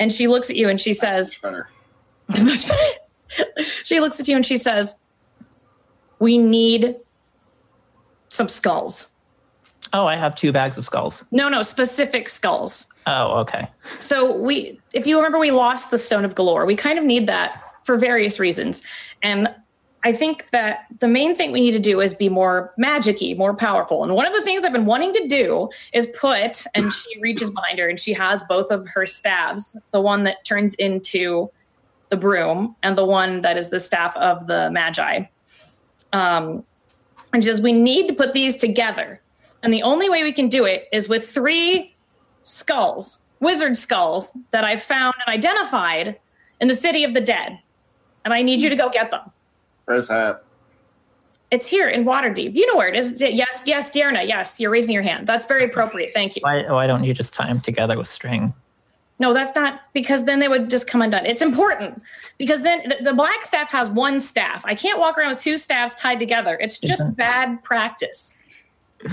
And 0.00 0.12
she 0.12 0.26
looks 0.26 0.50
at 0.50 0.56
you 0.56 0.68
and 0.68 0.80
she 0.80 0.92
says, 0.92 1.28
Much 1.28 1.42
better. 1.42 1.68
Much 2.44 2.66
better. 2.66 3.54
she 3.84 4.00
looks 4.00 4.18
at 4.18 4.26
you 4.26 4.34
and 4.34 4.44
she 4.44 4.56
says, 4.56 4.96
We 6.20 6.38
need 6.38 6.96
some 8.28 8.48
skulls. 8.48 9.08
Oh, 9.92 10.06
I 10.06 10.16
have 10.16 10.36
two 10.36 10.52
bags 10.52 10.78
of 10.78 10.84
skulls. 10.84 11.24
No, 11.32 11.48
no, 11.48 11.62
specific 11.62 12.28
skulls. 12.28 12.86
Oh, 13.06 13.40
okay. 13.40 13.68
So 14.00 14.36
we 14.36 14.78
if 14.92 15.06
you 15.06 15.16
remember 15.16 15.38
we 15.38 15.50
lost 15.50 15.90
the 15.90 15.98
stone 15.98 16.24
of 16.24 16.34
Golorr. 16.34 16.66
We 16.66 16.76
kind 16.76 16.98
of 16.98 17.04
need 17.04 17.26
that 17.26 17.62
for 17.84 17.96
various 17.96 18.38
reasons. 18.38 18.82
And 19.22 19.52
I 20.02 20.12
think 20.12 20.50
that 20.50 20.86
the 21.00 21.08
main 21.08 21.34
thing 21.34 21.52
we 21.52 21.60
need 21.60 21.72
to 21.72 21.80
do 21.80 22.00
is 22.00 22.14
be 22.14 22.28
more 22.28 22.72
magicy, 22.78 23.36
more 23.36 23.54
powerful. 23.54 24.02
And 24.02 24.14
one 24.14 24.26
of 24.26 24.32
the 24.32 24.42
things 24.42 24.64
I've 24.64 24.72
been 24.72 24.86
wanting 24.86 25.12
to 25.14 25.26
do 25.26 25.68
is 25.92 26.06
put, 26.18 26.64
and 26.74 26.92
she 26.92 27.18
reaches 27.20 27.50
behind 27.50 27.78
her 27.78 27.88
and 27.88 28.00
she 28.00 28.12
has 28.14 28.42
both 28.44 28.70
of 28.70 28.86
her 28.88 29.04
staves, 29.04 29.76
the 29.92 30.00
one 30.00 30.24
that 30.24 30.44
turns 30.44 30.74
into 30.74 31.50
the 32.08 32.16
broom 32.16 32.76
and 32.82 32.96
the 32.96 33.04
one 33.04 33.42
that 33.42 33.56
is 33.58 33.68
the 33.68 33.78
staff 33.78 34.16
of 34.16 34.46
the 34.46 34.70
magi. 34.70 35.24
Um, 36.12 36.64
and 37.32 37.42
she 37.42 37.48
says, 37.48 37.60
we 37.60 37.72
need 37.72 38.08
to 38.08 38.14
put 38.14 38.34
these 38.34 38.56
together. 38.56 39.20
And 39.62 39.72
the 39.72 39.82
only 39.82 40.08
way 40.08 40.22
we 40.22 40.32
can 40.32 40.48
do 40.48 40.64
it 40.64 40.88
is 40.92 41.08
with 41.08 41.28
three 41.28 41.94
skulls, 42.42 43.22
wizard 43.40 43.76
skulls 43.76 44.36
that 44.50 44.64
I 44.64 44.76
found 44.76 45.14
and 45.26 45.34
identified 45.34 46.18
in 46.60 46.68
the 46.68 46.74
city 46.74 47.04
of 47.04 47.14
the 47.14 47.20
dead. 47.20 47.58
And 48.24 48.34
I 48.34 48.42
need 48.42 48.60
you 48.60 48.68
to 48.68 48.76
go 48.76 48.90
get 48.90 49.10
them. 49.10 49.30
Where's 49.84 50.08
that? 50.08 50.44
It's 51.50 51.66
here 51.66 51.88
in 51.88 52.04
Waterdeep. 52.04 52.54
You 52.54 52.66
know 52.66 52.76
where 52.76 52.88
it 52.88 52.96
is. 52.96 53.20
Yes, 53.20 53.62
yes, 53.66 53.90
Dearna. 53.90 54.26
Yes, 54.26 54.60
you're 54.60 54.70
raising 54.70 54.94
your 54.94 55.02
hand. 55.02 55.26
That's 55.26 55.46
very 55.46 55.64
appropriate. 55.64 56.12
Thank 56.14 56.36
you. 56.36 56.42
Why, 56.42 56.62
why 56.70 56.86
don't 56.86 57.02
you 57.02 57.12
just 57.12 57.34
tie 57.34 57.48
them 57.48 57.60
together 57.60 57.98
with 57.98 58.06
string? 58.06 58.54
No, 59.20 59.34
that's 59.34 59.54
not 59.54 59.82
because 59.92 60.24
then 60.24 60.38
they 60.38 60.48
would 60.48 60.70
just 60.70 60.88
come 60.88 61.02
undone. 61.02 61.26
It's 61.26 61.42
important 61.42 62.02
because 62.38 62.62
then 62.62 62.88
the, 62.88 62.96
the 63.02 63.12
black 63.12 63.44
staff 63.44 63.70
has 63.70 63.90
one 63.90 64.18
staff. 64.18 64.64
I 64.64 64.74
can't 64.74 64.98
walk 64.98 65.18
around 65.18 65.28
with 65.28 65.40
two 65.40 65.58
staffs 65.58 65.94
tied 65.94 66.18
together. 66.18 66.56
It's 66.58 66.78
just 66.78 67.14
bad 67.16 67.62
practice. 67.62 68.38
I 69.04 69.08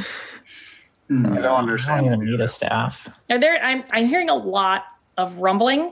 don't 1.09 1.11
understand. 1.11 1.35
I 1.35 1.41
don't 1.41 1.55
understand. 1.59 2.05
even 2.05 2.25
need 2.25 2.39
a 2.39 2.47
staff. 2.47 3.09
Are 3.29 3.37
there? 3.37 3.61
I'm 3.61 3.83
I'm 3.91 4.07
hearing 4.07 4.29
a 4.29 4.35
lot 4.35 4.85
of 5.17 5.37
rumbling 5.39 5.91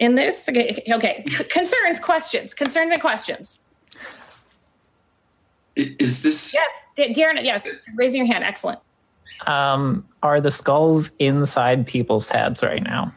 in 0.00 0.16
this. 0.16 0.48
Okay, 0.50 0.82
okay. 0.92 1.24
Concerns, 1.50 1.98
questions, 1.98 2.52
concerns, 2.52 2.92
and 2.92 3.00
questions. 3.00 3.58
Is 5.76 6.22
this 6.22 6.54
Yes, 6.54 7.16
Darren. 7.16 7.42
Yes, 7.42 7.70
raising 7.94 8.18
your 8.18 8.32
hand. 8.32 8.44
Excellent. 8.44 8.80
Um, 9.46 10.06
are 10.22 10.42
the 10.42 10.50
skulls 10.50 11.10
inside 11.18 11.86
people's 11.86 12.28
heads 12.28 12.62
right 12.62 12.82
now? 12.82 13.14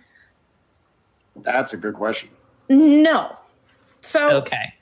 That's 1.43 1.74
a 1.74 1.77
good 1.77 1.96
question. 1.96 2.29
No. 2.69 3.36
So 4.01 4.29
Okay. 4.29 4.74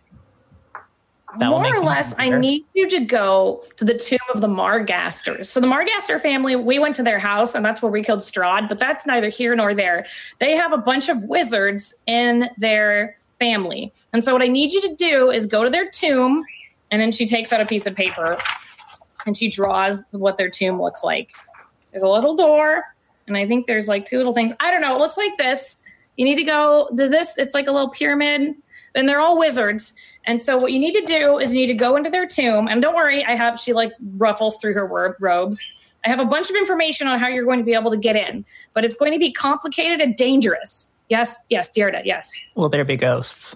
That 1.40 1.50
more 1.50 1.76
or 1.76 1.82
less, 1.82 2.16
I 2.18 2.30
need 2.30 2.66
you 2.74 2.90
to 2.90 3.02
go 3.02 3.64
to 3.76 3.86
the 3.86 3.94
tomb 3.94 4.18
of 4.34 4.42
the 4.42 4.48
Margasters. 4.48 5.46
So 5.48 5.60
the 5.60 5.68
Margaster 5.68 6.20
family, 6.20 6.56
we 6.56 6.80
went 6.80 6.96
to 6.96 7.04
their 7.04 7.20
house, 7.20 7.54
and 7.54 7.64
that's 7.64 7.82
where 7.82 7.92
we 7.92 8.02
killed 8.02 8.22
Strahd. 8.22 8.68
But 8.68 8.80
that's 8.80 9.06
neither 9.06 9.30
here 9.30 9.54
nor 9.54 9.76
there. 9.76 10.06
They 10.40 10.56
have 10.56 10.74
a 10.74 10.78
bunch 10.78 11.10
of 11.10 11.22
wizards 11.24 11.94
in 12.08 12.50
their 12.58 13.18
family, 13.40 13.94
and 14.14 14.24
so 14.24 14.34
what 14.34 14.42
I 14.42 14.48
need 14.48 14.72
you 14.72 14.82
to 14.82 14.96
do 14.96 15.30
is 15.30 15.46
go 15.46 15.64
to 15.64 15.70
their 15.70 15.88
tomb, 15.90 16.44
and 16.90 17.00
then 17.00 17.12
she 17.12 17.28
takes 17.28 17.54
out 17.54 17.62
a 17.62 17.66
piece 17.66 17.86
of 17.86 17.96
paper 17.96 18.38
and 19.28 19.38
she 19.38 19.50
draws 19.50 20.02
what 20.12 20.38
their 20.38 20.50
tomb 20.50 20.82
looks 20.82 21.04
like. 21.04 21.30
There's 21.92 22.04
a 22.04 22.10
little 22.10 22.36
door, 22.36 22.84
and 23.28 23.38
I 23.38 23.46
think 23.46 23.68
there's 23.68 23.88
like 23.88 24.06
two 24.06 24.18
little 24.18 24.34
things. 24.34 24.54
I 24.60 24.72
don't 24.72 24.82
know. 24.82 24.96
It 24.96 25.00
looks 25.00 25.18
like 25.18 25.38
this. 25.38 25.76
You 26.18 26.26
need 26.26 26.36
to 26.36 26.44
go 26.44 26.90
to 26.98 27.08
this. 27.08 27.38
It's 27.38 27.54
like 27.54 27.68
a 27.68 27.72
little 27.72 27.90
pyramid. 27.90 28.56
And 28.96 29.08
they're 29.08 29.20
all 29.20 29.38
wizards. 29.38 29.94
And 30.26 30.42
so 30.42 30.58
what 30.58 30.72
you 30.72 30.80
need 30.80 30.94
to 30.94 31.06
do 31.06 31.38
is 31.38 31.54
you 31.54 31.60
need 31.60 31.68
to 31.68 31.74
go 31.74 31.96
into 31.96 32.10
their 32.10 32.26
tomb. 32.28 32.68
And 32.68 32.82
don't 32.82 32.96
worry, 32.96 33.24
I 33.24 33.36
have 33.36 33.60
she 33.60 33.74
like 33.74 33.92
ruffles 34.18 34.58
through 34.58 34.74
her 34.74 35.16
robes. 35.20 35.66
I 36.06 36.10
have 36.10 36.20
a 36.20 36.26
bunch 36.26 36.50
of 36.50 36.56
information 36.56 37.08
on 37.08 37.20
how 37.20 37.28
you're 37.28 37.46
going 37.46 37.60
to 37.60 37.66
be 37.66 37.74
able 37.74 37.92
to 37.92 37.98
get 37.98 38.16
in, 38.16 38.46
but 38.74 38.86
it's 38.86 38.96
going 38.96 39.12
to 39.14 39.20
be 39.20 39.32
complicated 39.32 40.00
and 40.00 40.16
dangerous. 40.16 40.90
Yes, 41.10 41.38
yes, 41.50 41.72
Deirdre, 41.72 42.02
yes. 42.06 42.32
Will 42.56 42.70
there 42.70 42.86
be 42.86 42.98
ghosts? 42.98 43.56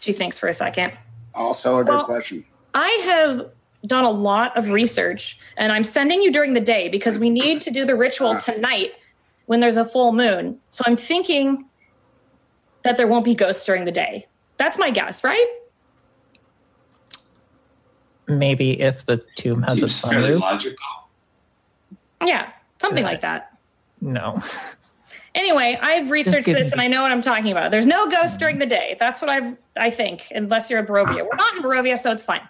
She 0.00 0.12
thinks 0.12 0.38
for 0.38 0.48
a 0.48 0.54
second. 0.54 0.92
Also 1.34 1.78
a 1.78 1.84
good 1.84 1.92
Well- 1.92 2.04
question. 2.04 2.44
I 2.72 2.88
have 3.04 3.50
done 3.86 4.04
a 4.04 4.10
lot 4.10 4.56
of 4.56 4.70
research 4.70 5.38
and 5.56 5.72
I'm 5.72 5.84
sending 5.84 6.22
you 6.22 6.30
during 6.30 6.52
the 6.52 6.60
day 6.60 6.88
because 6.88 7.18
we 7.18 7.30
need 7.30 7.60
to 7.62 7.70
do 7.70 7.84
the 7.84 7.96
ritual 7.96 8.28
ah. 8.28 8.38
tonight 8.38 8.92
when 9.50 9.58
there's 9.58 9.76
a 9.76 9.84
full 9.84 10.12
moon. 10.12 10.56
So 10.70 10.84
I'm 10.86 10.96
thinking 10.96 11.64
that 12.84 12.96
there 12.96 13.08
won't 13.08 13.24
be 13.24 13.34
ghosts 13.34 13.64
during 13.64 13.84
the 13.84 13.90
day. 13.90 14.28
That's 14.58 14.78
my 14.78 14.92
guess, 14.92 15.24
right? 15.24 15.44
Maybe 18.28 18.80
if 18.80 19.04
the 19.06 19.16
tomb 19.34 19.62
has 19.62 19.78
seems 19.80 20.04
a 20.04 20.08
fairly 20.08 20.28
sunroof. 20.34 20.40
logical? 20.40 20.86
Yeah, 22.24 22.52
something 22.80 23.02
Yeah. 23.02 23.10
like 23.10 23.18
uh, 23.18 23.22
that. 23.22 23.58
No. 24.00 24.40
Anyway, 25.34 25.76
I've 25.82 26.12
researched 26.12 26.46
this 26.46 26.70
and 26.70 26.80
I 26.80 26.86
know 26.86 27.02
what 27.02 27.10
I'm 27.10 27.20
talking 27.20 27.50
about. 27.50 27.72
There's 27.72 27.86
no 27.86 28.08
ghosts 28.08 28.36
during 28.36 28.58
the 28.60 28.66
day. 28.66 28.96
That's 29.00 29.20
what 29.20 29.28
I've 29.30 29.56
I 29.76 29.90
think, 29.90 30.28
unless 30.32 30.70
you're 30.70 30.78
in 30.78 30.86
Barovia. 30.86 31.26
We're 31.28 31.34
not 31.36 31.56
in 31.56 31.62
Barovia, 31.64 31.98
so 31.98 32.12
it's 32.12 32.22
fine. 32.22 32.42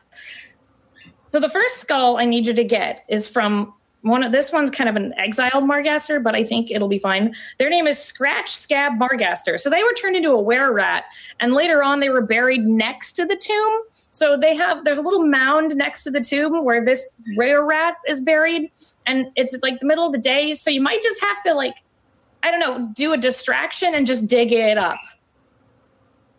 So 1.28 1.40
the 1.40 1.48
first 1.48 1.78
skull 1.78 2.18
I 2.18 2.26
need 2.26 2.46
you 2.46 2.52
to 2.52 2.64
get 2.64 3.06
is 3.08 3.26
from 3.26 3.72
one 4.02 4.22
of 4.22 4.32
this 4.32 4.52
one's 4.52 4.70
kind 4.70 4.88
of 4.88 4.96
an 4.96 5.12
exiled 5.18 5.64
Margaster, 5.64 6.22
but 6.22 6.34
I 6.34 6.42
think 6.44 6.70
it'll 6.70 6.88
be 6.88 6.98
fine. 6.98 7.34
Their 7.58 7.68
name 7.68 7.86
is 7.86 7.98
Scratch 7.98 8.56
Scab 8.56 8.94
Margaster. 8.98 9.58
So 9.58 9.68
they 9.68 9.82
were 9.82 9.92
turned 9.92 10.16
into 10.16 10.30
a 10.30 10.42
were 10.42 10.72
rat, 10.72 11.04
and 11.38 11.52
later 11.52 11.82
on 11.82 12.00
they 12.00 12.08
were 12.08 12.22
buried 12.22 12.62
next 12.62 13.12
to 13.14 13.26
the 13.26 13.36
tomb. 13.36 13.82
So 14.10 14.36
they 14.36 14.54
have 14.56 14.84
there's 14.84 14.98
a 14.98 15.02
little 15.02 15.26
mound 15.26 15.76
next 15.76 16.04
to 16.04 16.10
the 16.10 16.20
tomb 16.20 16.64
where 16.64 16.84
this 16.84 17.10
were 17.36 17.64
rat 17.64 17.96
is 18.08 18.20
buried, 18.20 18.70
and 19.06 19.26
it's 19.36 19.56
like 19.62 19.80
the 19.80 19.86
middle 19.86 20.06
of 20.06 20.12
the 20.12 20.18
day, 20.18 20.54
so 20.54 20.70
you 20.70 20.80
might 20.80 21.02
just 21.02 21.20
have 21.20 21.42
to 21.42 21.54
like 21.54 21.74
I 22.42 22.50
don't 22.50 22.60
know, 22.60 22.90
do 22.94 23.12
a 23.12 23.18
distraction 23.18 23.94
and 23.94 24.06
just 24.06 24.26
dig 24.26 24.50
it 24.50 24.78
up. 24.78 24.98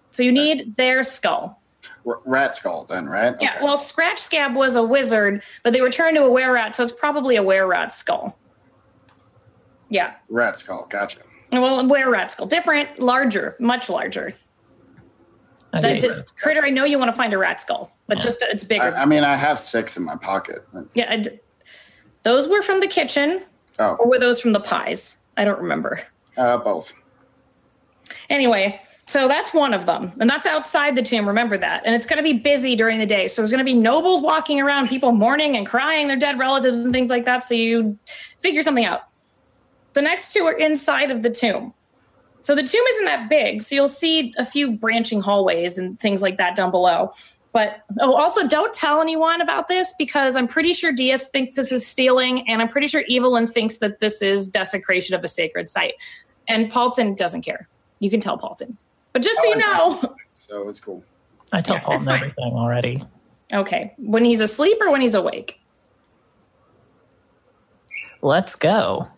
So 0.10 0.24
you 0.24 0.32
need 0.32 0.76
their 0.78 1.04
skull. 1.04 1.61
R- 2.08 2.20
rat 2.26 2.54
skull, 2.56 2.86
then, 2.90 3.08
right? 3.08 3.36
Yeah, 3.40 3.56
Okay. 3.56 3.64
well, 3.66 3.78
Scratch 3.78 4.20
Scab 4.20 4.56
was 4.56 4.76
a 4.76 4.84
wizard, 4.84 5.44
but 5.64 5.74
they 5.74 5.82
were 5.82 5.90
turned 5.90 6.16
to 6.18 6.24
a 6.24 6.30
were 6.32 6.52
rat, 6.52 6.76
so 6.76 6.84
it's 6.84 6.92
probably 6.92 7.36
a 7.36 7.44
were 7.44 7.68
rat 7.68 7.94
skull. 7.94 8.38
Yeah, 9.90 10.14
rat 10.30 10.58
skull. 10.58 10.88
Gotcha. 10.90 11.20
well, 11.52 11.80
a 11.80 11.84
were 11.88 12.10
rat 12.10 12.32
skull. 12.32 12.46
Different, 12.46 13.00
larger, 13.00 13.56
much 13.60 13.90
larger. 13.90 14.34
I 15.74 15.82
That 15.82 15.98
just 16.00 16.36
critter. 16.38 16.64
I 16.66 16.70
know 16.70 16.84
you 16.84 17.00
want 17.00 17.12
to 17.12 17.16
find 17.18 17.34
a 17.34 17.38
rat 17.38 17.62
skull, 17.62 17.92
but 18.08 18.18
Yeah. 18.18 18.24
just 18.24 18.42
it's 18.42 18.64
bigger. 18.64 18.96
I, 18.96 19.04
I 19.04 19.06
mean, 19.06 19.24
I 19.24 19.36
have 19.38 19.58
six 19.60 19.96
in 19.98 20.04
my 20.04 20.16
pocket. 20.18 20.66
yeah, 20.94 21.08
I 21.12 21.18
d- 21.18 21.40
those 22.24 22.48
were 22.48 22.62
from 22.62 22.80
the 22.82 22.88
kitchen, 22.88 23.44
oh. 23.80 23.96
or 23.96 24.08
were 24.10 24.20
those 24.20 24.40
from 24.42 24.52
the 24.54 24.60
pies? 24.60 25.18
I 25.38 25.46
don't 25.46 25.60
remember. 25.60 26.02
uh, 26.38 26.58
both. 26.58 26.94
Anyway, 28.30 28.82
so 29.12 29.28
that's 29.28 29.54
one 29.54 29.74
of 29.74 29.86
them, 29.86 30.14
and 30.22 30.30
that's 30.30 30.48
outside 30.48 30.96
the 30.96 31.02
tomb. 31.02 31.28
Remember 31.28 31.58
that, 31.58 31.84
and 31.86 31.94
it's 31.94 32.06
going 32.06 32.16
to 32.16 32.24
be 32.24 32.32
busy 32.32 32.78
during 32.78 32.98
the 32.98 33.06
day. 33.06 33.28
So 33.28 33.42
there's 33.42 33.52
going 33.52 33.60
to 33.60 33.66
be 33.66 33.74
nobles 33.74 34.22
walking 34.22 34.62
around, 34.62 34.88
people 34.88 35.12
mourning 35.12 35.58
and 35.58 35.68
crying 35.68 36.08
their 36.08 36.16
dead 36.16 36.40
relatives 36.40 36.78
and 36.78 36.94
things 36.94 37.10
like 37.10 37.26
that. 37.26 37.44
So 37.44 37.54
you 37.54 38.00
figure 38.40 38.64
something 38.64 38.86
out. 38.86 39.02
The 39.96 40.02
next 40.02 40.32
two 40.32 40.46
are 40.46 40.54
inside 40.54 41.12
of 41.12 41.24
the 41.24 41.30
tomb. 41.30 41.74
So 42.42 42.56
the 42.56 42.64
tomb 42.64 42.86
isn't 42.88 43.04
that 43.04 43.28
big, 43.30 43.62
so 43.62 43.76
you'll 43.76 43.90
see 43.90 44.34
a 44.38 44.46
few 44.46 44.78
branching 44.78 45.20
hallways 45.20 45.78
and 45.78 46.00
things 46.00 46.22
like 46.22 46.38
that 46.38 46.56
down 46.56 46.72
below. 46.72 47.12
But 47.52 47.84
oh, 48.00 48.14
also 48.14 48.48
don't 48.48 48.72
tell 48.72 49.02
anyone 49.02 49.42
about 49.42 49.68
this 49.68 49.94
because 49.98 50.38
I'm 50.38 50.48
pretty 50.48 50.72
sure 50.72 50.94
Dia 50.94 51.18
thinks 51.18 51.58
this 51.58 51.74
is 51.74 51.86
stealing, 51.86 52.48
and 52.48 52.62
I'm 52.62 52.70
pretty 52.70 52.88
sure 52.88 53.04
Evelyn 53.12 53.46
thinks 53.46 53.80
that 53.80 54.00
this 54.00 54.22
is 54.22 54.48
desecration 54.48 55.16
of 55.16 55.24
a 55.26 55.28
sacred 55.28 55.68
site. 55.68 55.96
And 56.48 56.72
Paultin 56.72 57.18
doesn't 57.18 57.42
care. 57.42 57.68
You 58.00 58.10
can 58.10 58.22
tell 58.22 58.38
Paultin. 58.38 58.78
But 59.14 59.22
just 59.22 59.40
so 59.42 59.48
you 59.50 59.58
know, 59.58 60.16
So 60.32 60.70
it's 60.70 60.80
cool. 60.80 61.04
I 61.52 61.62
tell 61.62 61.76
Yeah, 61.76 61.82
Paul 61.84 61.96
it's 61.98 62.06
fine. 62.06 62.16
everything 62.22 62.54
already. 62.54 63.04
okay, 63.54 63.94
when 63.98 64.24
he's 64.26 64.40
asleep 64.40 64.78
or 64.82 64.92
when 64.92 65.02
he's 65.02 65.16
awake. 65.16 65.60
Let's 68.22 68.56
go. 68.56 69.08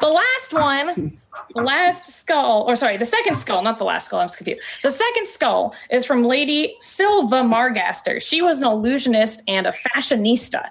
The 0.00 0.08
last 0.10 0.52
one, 0.52 1.18
the 1.54 1.62
last 1.62 2.06
skull, 2.08 2.64
or 2.68 2.76
sorry, 2.76 2.98
the 2.98 3.04
second 3.06 3.36
skull, 3.36 3.62
not 3.62 3.78
the 3.78 3.84
last 3.84 4.06
skull, 4.06 4.20
I'm 4.20 4.28
confused. 4.28 4.60
The 4.82 4.90
second 4.90 5.26
skull 5.26 5.74
is 5.90 6.04
from 6.04 6.24
Lady 6.24 6.76
Silva 6.80 7.36
Margaster. 7.36 8.20
She 8.20 8.42
was 8.42 8.58
an 8.58 8.64
illusionist 8.64 9.42
and 9.48 9.66
a 9.66 9.72
fashionista. 9.72 10.66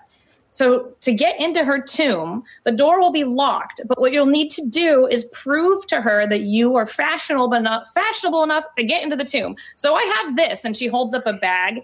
So 0.53 0.93
to 1.01 1.11
get 1.11 1.39
into 1.39 1.65
her 1.65 1.81
tomb, 1.81 2.43
the 2.63 2.71
door 2.71 2.99
will 2.99 3.11
be 3.11 3.23
locked, 3.23 3.81
but 3.87 3.99
what 3.99 4.11
you'll 4.13 4.27
need 4.27 4.51
to 4.51 4.63
do 4.67 5.07
is 5.07 5.23
prove 5.31 5.87
to 5.87 5.99
her 5.99 6.27
that 6.27 6.41
you 6.41 6.75
are 6.75 6.85
fashionable 6.85 7.47
but 7.47 7.61
enough, 7.61 7.91
fashionable 7.91 8.43
enough 8.43 8.63
to 8.77 8.83
get 8.83 9.01
into 9.01 9.15
the 9.15 9.25
tomb. 9.25 9.55
So 9.73 9.95
I 9.95 10.03
have 10.03 10.35
this, 10.35 10.63
and 10.63 10.77
she 10.77 10.85
holds 10.85 11.15
up 11.15 11.25
a 11.25 11.33
bag, 11.33 11.83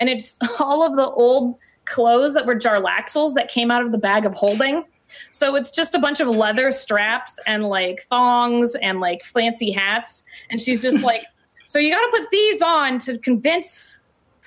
and 0.00 0.08
it's 0.08 0.38
all 0.58 0.82
of 0.82 0.96
the 0.96 1.10
old 1.10 1.58
clothes 1.84 2.32
that 2.32 2.46
were 2.46 2.56
Jarlaxles 2.56 3.34
that 3.34 3.48
came 3.48 3.70
out 3.70 3.84
of 3.84 3.92
the 3.92 3.98
bag 3.98 4.24
of 4.24 4.32
holding. 4.32 4.84
So 5.30 5.54
it's 5.54 5.70
just 5.70 5.94
a 5.94 5.98
bunch 5.98 6.18
of 6.18 6.26
leather 6.26 6.70
straps 6.70 7.38
and 7.46 7.64
like 7.64 8.06
thongs 8.08 8.76
and 8.76 8.98
like 8.98 9.24
fancy 9.24 9.72
hats. 9.72 10.24
And 10.48 10.58
she's 10.58 10.80
just 10.80 11.02
like, 11.02 11.20
so 11.66 11.78
you 11.78 11.92
got 11.92 12.00
to 12.00 12.18
put 12.18 12.30
these 12.30 12.62
on 12.62 12.98
to 13.00 13.18
convince 13.18 13.92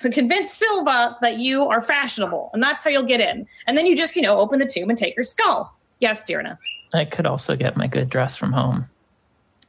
to 0.00 0.10
convince 0.10 0.50
Silva 0.50 1.16
that 1.20 1.38
you 1.38 1.64
are 1.64 1.80
fashionable, 1.80 2.50
and 2.52 2.62
that's 2.62 2.84
how 2.84 2.90
you'll 2.90 3.02
get 3.02 3.20
in. 3.20 3.46
And 3.66 3.76
then 3.76 3.86
you 3.86 3.96
just 3.96 4.16
you 4.16 4.22
know 4.22 4.38
open 4.38 4.58
the 4.58 4.66
tomb 4.66 4.88
and 4.88 4.98
take 4.98 5.16
her 5.16 5.22
skull. 5.22 5.74
Yes, 6.00 6.24
Dearna. 6.24 6.58
I 6.94 7.04
could 7.04 7.26
also 7.26 7.56
get 7.56 7.76
my 7.76 7.86
good 7.86 8.10
dress 8.10 8.36
from 8.36 8.52
home. 8.52 8.88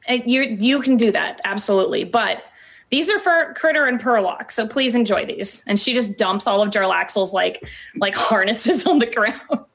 And 0.08 0.22
you 0.28 0.42
you 0.42 0.80
can 0.80 0.96
do 0.96 1.12
that 1.12 1.40
absolutely, 1.44 2.04
but. 2.04 2.44
These 2.90 3.10
are 3.10 3.18
for 3.18 3.54
Critter 3.56 3.86
and 3.86 3.98
Perlock, 3.98 4.50
so 4.50 4.68
please 4.68 4.94
enjoy 4.94 5.24
these. 5.24 5.64
And 5.66 5.80
she 5.80 5.94
just 5.94 6.18
dumps 6.18 6.46
all 6.46 6.60
of 6.60 6.68
Jarlaxle's 6.68 7.32
like 7.32 7.64
like 7.96 8.14
harnesses 8.14 8.86
on 8.86 8.98
the 8.98 9.06
ground. 9.06 9.66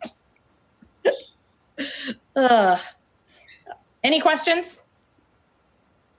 Ugh. 2.35 2.79
Any 4.03 4.19
questions? 4.19 4.83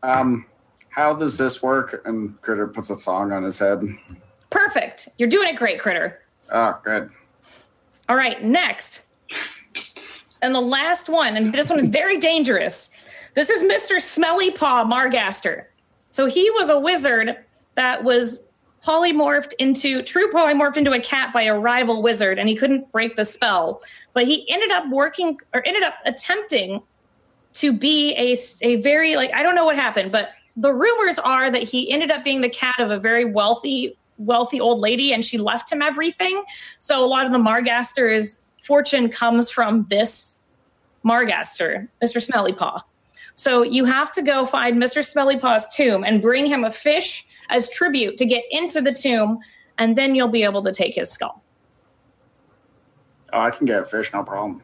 Um, 0.02 0.46
how 0.88 1.14
does 1.14 1.38
this 1.38 1.62
work? 1.62 2.02
And 2.04 2.40
Critter 2.42 2.66
puts 2.66 2.90
a 2.90 2.96
thong 2.96 3.32
on 3.32 3.44
his 3.44 3.58
head. 3.58 3.82
Perfect. 4.50 5.08
You're 5.18 5.28
doing 5.28 5.48
it 5.48 5.56
great, 5.56 5.78
Critter. 5.78 6.20
Oh, 6.52 6.78
good. 6.82 7.10
All 8.08 8.16
right, 8.16 8.42
next. 8.42 9.04
And 10.40 10.54
the 10.54 10.60
last 10.60 11.08
one, 11.08 11.36
and 11.36 11.52
this 11.52 11.68
one 11.68 11.78
is 11.78 11.88
very 11.88 12.18
dangerous. 12.18 12.90
This 13.34 13.50
is 13.50 13.62
Mr. 13.62 14.00
Smelly 14.00 14.50
Paw 14.52 14.84
Margaster. 14.84 15.66
So 16.10 16.26
he 16.26 16.50
was 16.50 16.70
a 16.70 16.78
wizard 16.78 17.36
that 17.74 18.02
was 18.02 18.40
polymorphed 18.84 19.52
into 19.58 20.02
true 20.02 20.30
polymorphed 20.32 20.76
into 20.76 20.92
a 20.92 21.00
cat 21.00 21.32
by 21.34 21.42
a 21.42 21.58
rival 21.58 22.00
wizard 22.00 22.38
and 22.38 22.48
he 22.48 22.54
couldn't 22.54 22.90
break 22.92 23.16
the 23.16 23.24
spell 23.24 23.82
but 24.14 24.24
he 24.24 24.48
ended 24.50 24.70
up 24.70 24.88
working 24.88 25.36
or 25.52 25.66
ended 25.66 25.82
up 25.82 25.94
attempting 26.06 26.80
to 27.52 27.72
be 27.72 28.14
a, 28.14 28.36
a 28.62 28.76
very 28.76 29.16
like 29.16 29.32
i 29.34 29.42
don't 29.42 29.56
know 29.56 29.64
what 29.64 29.74
happened 29.74 30.12
but 30.12 30.30
the 30.56 30.72
rumors 30.72 31.18
are 31.18 31.50
that 31.50 31.62
he 31.62 31.90
ended 31.90 32.10
up 32.12 32.22
being 32.22 32.40
the 32.40 32.48
cat 32.48 32.78
of 32.78 32.90
a 32.92 32.98
very 32.98 33.24
wealthy 33.24 33.97
wealthy 34.18 34.60
old 34.60 34.78
lady 34.80 35.12
and 35.12 35.24
she 35.24 35.38
left 35.38 35.70
him 35.72 35.80
everything 35.80 36.42
so 36.78 37.02
a 37.02 37.06
lot 37.06 37.24
of 37.24 37.32
the 37.32 37.38
margaster's 37.38 38.42
fortune 38.62 39.08
comes 39.08 39.48
from 39.50 39.86
this 39.88 40.38
margaster 41.04 41.88
mr 42.04 42.18
smellypaw 42.24 42.80
so 43.34 43.62
you 43.62 43.84
have 43.84 44.10
to 44.10 44.20
go 44.22 44.44
find 44.44 44.76
mr 44.76 44.98
smellypaw's 44.98 45.66
tomb 45.74 46.02
and 46.04 46.20
bring 46.20 46.44
him 46.46 46.64
a 46.64 46.70
fish 46.70 47.24
as 47.50 47.68
tribute 47.70 48.16
to 48.16 48.26
get 48.26 48.42
into 48.50 48.80
the 48.80 48.92
tomb 48.92 49.38
and 49.78 49.96
then 49.96 50.14
you'll 50.14 50.28
be 50.28 50.42
able 50.42 50.62
to 50.62 50.72
take 50.72 50.94
his 50.94 51.10
skull 51.10 51.42
Oh, 53.30 53.40
I 53.40 53.50
can 53.50 53.66
get 53.66 53.82
a 53.82 53.84
fish, 53.84 54.10
no 54.14 54.22
problem. 54.24 54.62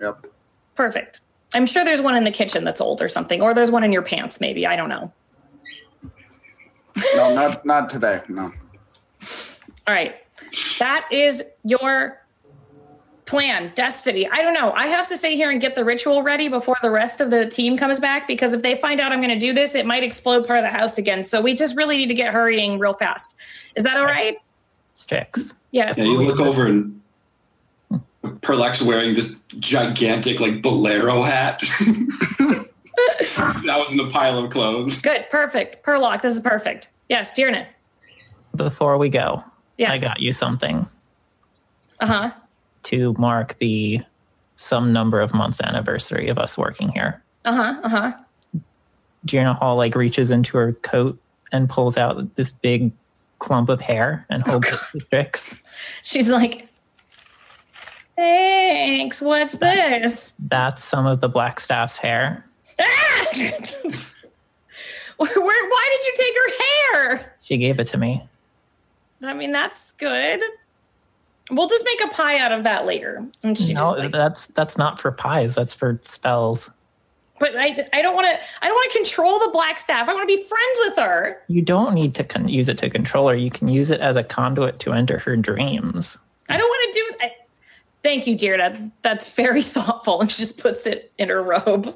Yep. 0.00 0.26
perfect 0.74 1.20
i'm 1.54 1.64
sure 1.66 1.84
there's 1.84 2.00
one 2.02 2.16
in 2.16 2.24
the 2.24 2.30
kitchen 2.30 2.64
that's 2.64 2.80
old 2.80 3.00
or 3.00 3.08
something 3.08 3.40
or 3.40 3.54
there's 3.54 3.70
one 3.70 3.84
in 3.84 3.92
your 3.92 4.02
pants 4.02 4.40
maybe 4.40 4.66
i 4.66 4.74
don't 4.76 4.88
know 4.88 5.12
No, 7.16 7.34
not 7.34 7.64
not 7.64 7.88
today. 7.88 8.20
No. 8.28 8.52
All 9.86 9.94
right. 9.94 10.16
That 10.78 11.06
is 11.10 11.42
your 11.64 12.22
plan, 13.24 13.72
destiny. 13.74 14.28
I 14.28 14.42
don't 14.42 14.54
know. 14.54 14.72
I 14.72 14.86
have 14.88 15.08
to 15.08 15.16
stay 15.16 15.36
here 15.36 15.50
and 15.50 15.60
get 15.60 15.74
the 15.74 15.84
ritual 15.84 16.22
ready 16.22 16.48
before 16.48 16.76
the 16.82 16.90
rest 16.90 17.20
of 17.20 17.30
the 17.30 17.46
team 17.46 17.76
comes 17.76 17.98
back 17.98 18.26
because 18.26 18.52
if 18.52 18.62
they 18.62 18.76
find 18.76 19.00
out 19.00 19.12
I'm 19.12 19.20
going 19.20 19.30
to 19.30 19.38
do 19.38 19.52
this, 19.52 19.74
it 19.74 19.86
might 19.86 20.02
explode 20.02 20.46
part 20.46 20.58
of 20.58 20.64
the 20.64 20.76
house 20.76 20.98
again. 20.98 21.24
So 21.24 21.40
we 21.40 21.54
just 21.54 21.76
really 21.76 21.96
need 21.96 22.08
to 22.08 22.14
get 22.14 22.32
hurrying 22.32 22.78
real 22.78 22.94
fast. 22.94 23.34
Is 23.74 23.84
that 23.84 23.96
all 23.96 24.04
right? 24.04 24.36
Strix. 24.96 25.54
Yes. 25.70 25.98
Yeah, 25.98 26.04
you 26.04 26.22
look 26.22 26.40
over 26.40 26.66
and 26.66 27.00
Perlock's 28.42 28.82
wearing 28.82 29.14
this 29.14 29.40
gigantic 29.58 30.38
like 30.40 30.60
bolero 30.62 31.22
hat. 31.22 31.60
that 31.80 33.76
was 33.78 33.90
in 33.90 33.96
the 33.96 34.10
pile 34.12 34.38
of 34.38 34.50
clothes. 34.50 35.00
Good. 35.00 35.26
Perfect. 35.30 35.82
Perlock, 35.82 36.22
this 36.22 36.34
is 36.34 36.40
perfect. 36.40 36.88
Yes, 37.08 37.32
Dearna. 37.32 37.66
Before 38.54 38.98
we 38.98 39.08
go, 39.08 39.42
Yes. 39.78 39.90
I 39.90 39.98
got 39.98 40.20
you 40.20 40.32
something 40.32 40.86
Uh 42.00 42.06
huh. 42.06 42.30
to 42.84 43.14
mark 43.18 43.56
the 43.58 44.00
some 44.56 44.92
number 44.92 45.20
of 45.20 45.34
months 45.34 45.60
anniversary 45.60 46.28
of 46.28 46.38
us 46.38 46.56
working 46.58 46.88
here. 46.90 47.22
Uh 47.44 47.52
huh. 47.52 47.80
Uh 47.82 47.88
huh. 47.88 48.12
Gina 49.24 49.54
Hall 49.54 49.76
like 49.76 49.94
reaches 49.94 50.30
into 50.30 50.56
her 50.58 50.72
coat 50.74 51.18
and 51.52 51.68
pulls 51.68 51.96
out 51.96 52.34
this 52.36 52.52
big 52.52 52.92
clump 53.38 53.68
of 53.68 53.80
hair 53.80 54.26
and 54.30 54.42
holds 54.46 54.68
it 54.68 54.78
to 54.92 55.00
Strix. 55.00 55.60
She's 56.02 56.30
like, 56.30 56.68
thanks. 58.16 59.20
What's 59.20 59.58
this? 59.58 60.32
That's 60.38 60.84
some 60.84 61.06
of 61.06 61.20
the 61.20 61.28
Black 61.28 61.60
Staff's 61.60 61.96
hair. 61.96 62.44
Ah! 62.80 63.26
where, 65.16 65.30
where, 65.40 65.68
why 65.70 65.88
did 65.98 66.06
you 66.06 66.14
take 66.16 66.34
her 66.36 66.50
hair? 67.18 67.36
She 67.42 67.56
gave 67.58 67.80
it 67.80 67.88
to 67.88 67.98
me. 67.98 68.22
I 69.22 69.34
mean, 69.34 69.52
that's 69.52 69.92
good. 69.92 70.42
We'll 71.50 71.68
just 71.68 71.84
make 71.84 72.02
a 72.04 72.08
pie 72.14 72.38
out 72.38 72.52
of 72.52 72.64
that 72.64 72.86
later. 72.86 73.24
No, 73.42 73.92
like, 73.92 74.12
that's 74.12 74.46
that's 74.46 74.78
not 74.78 75.00
for 75.00 75.10
pies. 75.12 75.54
That's 75.54 75.74
for 75.74 76.00
spells. 76.04 76.70
but 77.38 77.56
I, 77.56 77.88
I 77.92 78.00
don't 78.00 78.14
want 78.14 78.26
to. 78.28 78.40
I 78.62 78.68
don't 78.68 78.74
want 78.74 78.90
to 78.92 78.98
control 78.98 79.38
the 79.38 79.50
black 79.52 79.78
staff. 79.78 80.08
I 80.08 80.14
want 80.14 80.28
to 80.28 80.36
be 80.36 80.42
friends 80.42 80.78
with 80.86 80.96
her. 80.96 81.42
You 81.48 81.60
don't 81.62 81.94
need 81.94 82.14
to 82.14 82.24
con- 82.24 82.48
use 82.48 82.68
it 82.68 82.78
to 82.78 82.88
control 82.88 83.28
her. 83.28 83.34
You 83.34 83.50
can 83.50 83.68
use 83.68 83.90
it 83.90 84.00
as 84.00 84.16
a 84.16 84.22
conduit 84.22 84.78
to 84.80 84.92
enter 84.92 85.18
her 85.18 85.36
dreams. 85.36 86.16
I 86.48 86.56
don't 86.56 86.68
want 86.68 86.94
to 86.94 87.00
do. 87.00 87.26
I, 87.26 87.32
thank 88.02 88.26
you, 88.26 88.36
Dearda. 88.36 88.90
That's 89.02 89.28
very 89.28 89.62
thoughtful. 89.76 90.20
And 90.20 90.30
she 90.30 90.42
just 90.42 90.58
puts 90.58 90.86
it 90.86 91.12
in 91.18 91.28
her 91.28 91.42
robe. 91.42 91.94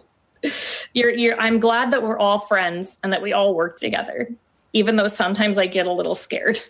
You're, 0.93 1.11
you're. 1.11 1.41
I'm 1.41 1.61
glad 1.61 1.93
that 1.93 2.03
we're 2.03 2.19
all 2.19 2.41
friends 2.41 2.99
and 3.03 3.13
that 3.13 3.23
we 3.23 3.33
all 3.33 3.55
work 3.55 3.79
together, 3.79 4.29
even 4.75 4.97
though 4.97 5.09
sometimes 5.09 5.57
I 5.57 5.67
get 5.67 5.87
a 5.87 5.93
little 5.93 6.15
scared. 6.15 6.61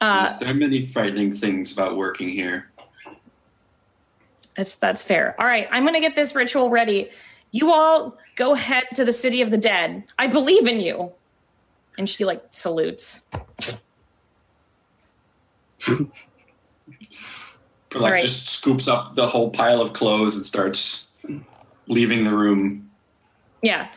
Uh, 0.00 0.38
there 0.38 0.50
are 0.50 0.54
many 0.54 0.86
frightening 0.86 1.32
things 1.32 1.72
about 1.72 1.96
working 1.96 2.28
here. 2.28 2.70
That's 4.56 4.76
that's 4.76 5.02
fair. 5.04 5.34
All 5.38 5.46
right, 5.46 5.68
I'm 5.70 5.84
gonna 5.84 6.00
get 6.00 6.14
this 6.14 6.34
ritual 6.34 6.70
ready. 6.70 7.10
You 7.52 7.72
all 7.72 8.18
go 8.36 8.54
head 8.54 8.84
to 8.94 9.04
the 9.04 9.12
city 9.12 9.40
of 9.42 9.50
the 9.50 9.58
dead. 9.58 10.04
I 10.18 10.26
believe 10.26 10.66
in 10.66 10.80
you. 10.80 11.12
And 11.98 12.08
she 12.08 12.24
like 12.24 12.42
salutes. 12.50 13.24
Perlex 17.88 18.12
Right. 18.12 18.22
just 18.22 18.48
scoops 18.48 18.88
up 18.88 19.14
the 19.14 19.26
whole 19.26 19.50
pile 19.50 19.80
of 19.80 19.92
clothes 19.94 20.36
and 20.36 20.44
starts 20.44 21.08
leaving 21.86 22.24
the 22.24 22.34
room. 22.34 22.90
Yeah. 23.62 23.88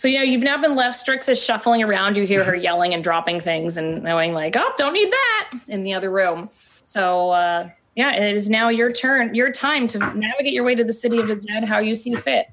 So 0.00 0.08
you 0.08 0.16
know 0.16 0.24
you've 0.24 0.42
now 0.42 0.56
been 0.56 0.76
left. 0.76 0.98
Strix 0.98 1.28
is 1.28 1.38
shuffling 1.38 1.82
around. 1.82 2.16
You 2.16 2.26
hear 2.26 2.42
her 2.42 2.56
yelling 2.56 2.94
and 2.94 3.04
dropping 3.04 3.38
things 3.38 3.76
and 3.76 4.02
knowing 4.02 4.32
like, 4.32 4.56
oh, 4.56 4.72
don't 4.78 4.94
need 4.94 5.12
that 5.12 5.50
in 5.68 5.82
the 5.82 5.92
other 5.92 6.10
room. 6.10 6.48
So 6.84 7.32
uh, 7.32 7.68
yeah, 7.96 8.14
it 8.14 8.34
is 8.34 8.48
now 8.48 8.70
your 8.70 8.90
turn, 8.90 9.34
your 9.34 9.52
time 9.52 9.86
to 9.88 9.98
navigate 9.98 10.54
your 10.54 10.64
way 10.64 10.74
to 10.74 10.84
the 10.84 10.92
city 10.94 11.18
of 11.18 11.28
the 11.28 11.36
dead 11.36 11.64
how 11.64 11.80
you 11.80 11.94
see 11.94 12.14
fit. 12.14 12.46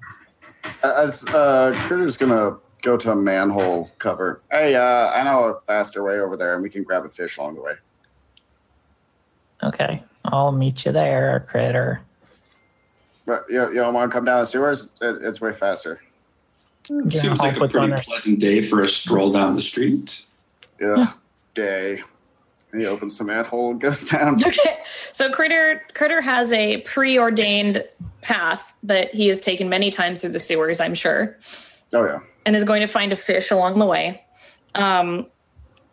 Uh, 0.84 1.10
uh, 1.30 1.72
Critter's 1.88 2.18
gonna 2.18 2.58
go 2.82 2.98
to 2.98 3.12
a 3.14 3.16
manhole 3.16 3.92
cover. 3.98 4.42
Hey, 4.52 4.76
uh, 4.76 5.12
I 5.12 5.24
know 5.24 5.46
a 5.46 5.62
faster 5.62 6.04
way 6.04 6.20
over 6.20 6.36
there, 6.36 6.56
and 6.56 6.62
we 6.62 6.70
can 6.70 6.84
grab 6.84 7.06
a 7.06 7.10
fish 7.10 7.38
along 7.38 7.56
the 7.56 7.62
way. 7.62 7.74
Okay, 9.64 10.04
I'll 10.26 10.52
meet 10.52 10.86
you 10.86 10.92
there, 10.92 11.46
critter. 11.48 12.02
But 13.26 13.46
you, 13.48 13.70
you 13.70 13.76
don't 13.76 13.94
want 13.94 14.12
to 14.12 14.14
come 14.14 14.26
down 14.26 14.42
the 14.42 14.46
sewers? 14.46 14.96
It, 15.00 15.22
it's 15.22 15.40
way 15.40 15.54
faster. 15.54 16.02
Yeah, 16.90 17.22
Seems 17.22 17.40
like 17.40 17.56
a 17.56 17.60
put 17.60 17.76
on 17.76 17.90
pretty 17.90 18.02
her- 18.02 18.04
pleasant 18.04 18.40
day 18.40 18.62
for 18.62 18.82
a 18.82 18.88
stroll 18.88 19.32
down 19.32 19.56
the 19.56 19.62
street. 19.62 20.24
Yeah, 20.80 21.08
day. 21.56 22.02
He 22.76 22.86
opens 22.86 23.16
some 23.18 23.28
manhole 23.28 23.72
and 23.72 23.82
goes 23.82 24.06
down. 24.10 24.36
Okay, 24.46 24.80
so 25.14 25.32
Critter 25.32 25.82
Critter 25.94 26.22
has 26.22 26.52
a 26.54 26.78
preordained 26.82 27.84
path 28.22 28.74
that 28.84 29.14
he 29.14 29.28
has 29.30 29.40
taken 29.40 29.70
many 29.70 29.90
times 29.90 30.22
through 30.22 30.32
the 30.32 30.40
sewers, 30.40 30.80
I'm 30.80 30.94
sure, 30.94 31.38
Oh 31.94 32.06
yeah. 32.06 32.20
and 32.46 32.56
is 32.56 32.64
going 32.64 32.82
to 32.82 32.88
find 32.88 33.12
a 33.14 33.16
fish 33.16 33.52
along 33.52 33.80
the 33.80 33.86
way. 33.86 34.24
Um, 34.76 35.28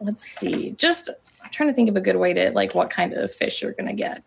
let's 0.00 0.22
see, 0.22 0.72
just 0.72 1.08
I'm 1.42 1.50
trying 1.50 1.68
to 1.70 1.74
think 1.74 1.88
of 1.88 1.96
a 1.96 2.00
good 2.00 2.16
way 2.16 2.32
to 2.34 2.50
like 2.52 2.74
what 2.74 2.90
kind 2.90 3.14
of 3.14 3.32
fish 3.32 3.62
you're 3.62 3.72
going 3.72 3.86
to 3.86 3.94
get. 3.94 4.22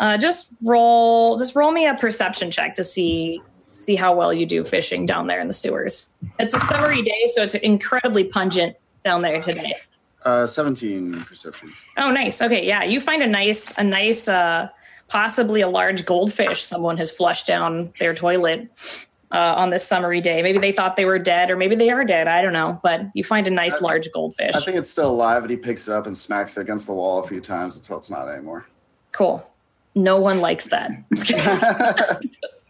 Uh, 0.00 0.16
just 0.18 0.48
roll, 0.62 1.38
just 1.38 1.54
roll 1.54 1.70
me 1.70 1.86
a 1.86 1.94
perception 1.94 2.50
check 2.50 2.74
to 2.74 2.82
see 2.84 3.40
see 3.74 3.96
how 3.96 4.14
well 4.14 4.32
you 4.32 4.46
do 4.46 4.64
fishing 4.64 5.06
down 5.06 5.26
there 5.26 5.40
in 5.40 5.48
the 5.48 5.54
sewers. 5.54 6.12
It's 6.38 6.54
a 6.54 6.60
summery 6.60 7.02
day, 7.02 7.26
so 7.26 7.42
it's 7.42 7.54
incredibly 7.54 8.24
pungent 8.24 8.76
down 9.04 9.22
there 9.22 9.40
today. 9.42 9.74
Uh, 10.24 10.46
17 10.46 11.24
perception. 11.24 11.72
Oh, 11.96 12.10
nice. 12.10 12.40
Okay, 12.40 12.64
yeah, 12.66 12.84
you 12.84 13.00
find 13.00 13.22
a 13.22 13.26
nice, 13.26 13.76
a 13.76 13.84
nice, 13.84 14.28
uh, 14.28 14.68
possibly 15.08 15.60
a 15.60 15.68
large 15.68 16.04
goldfish 16.04 16.62
someone 16.62 16.96
has 16.96 17.10
flushed 17.10 17.46
down 17.46 17.92
their 17.98 18.14
toilet 18.14 18.68
uh, 19.32 19.54
on 19.56 19.70
this 19.70 19.86
summery 19.86 20.20
day. 20.20 20.42
Maybe 20.42 20.58
they 20.58 20.72
thought 20.72 20.94
they 20.96 21.04
were 21.04 21.18
dead, 21.18 21.50
or 21.50 21.56
maybe 21.56 21.74
they 21.74 21.90
are 21.90 22.04
dead. 22.04 22.28
I 22.28 22.40
don't 22.40 22.52
know. 22.52 22.78
But 22.82 23.02
you 23.14 23.24
find 23.24 23.48
a 23.48 23.50
nice 23.50 23.80
large 23.80 24.10
goldfish. 24.12 24.54
I 24.54 24.60
think 24.60 24.76
it's 24.76 24.90
still 24.90 25.10
alive, 25.10 25.42
and 25.42 25.50
he 25.50 25.56
picks 25.56 25.88
it 25.88 25.92
up 25.92 26.06
and 26.06 26.16
smacks 26.16 26.56
it 26.56 26.60
against 26.60 26.86
the 26.86 26.92
wall 26.92 27.22
a 27.22 27.26
few 27.26 27.40
times 27.40 27.76
until 27.76 27.98
it's 27.98 28.10
not 28.10 28.28
anymore. 28.28 28.66
cool. 29.12 29.46
No 29.94 30.18
one 30.18 30.40
likes 30.40 30.68
that. 30.68 30.90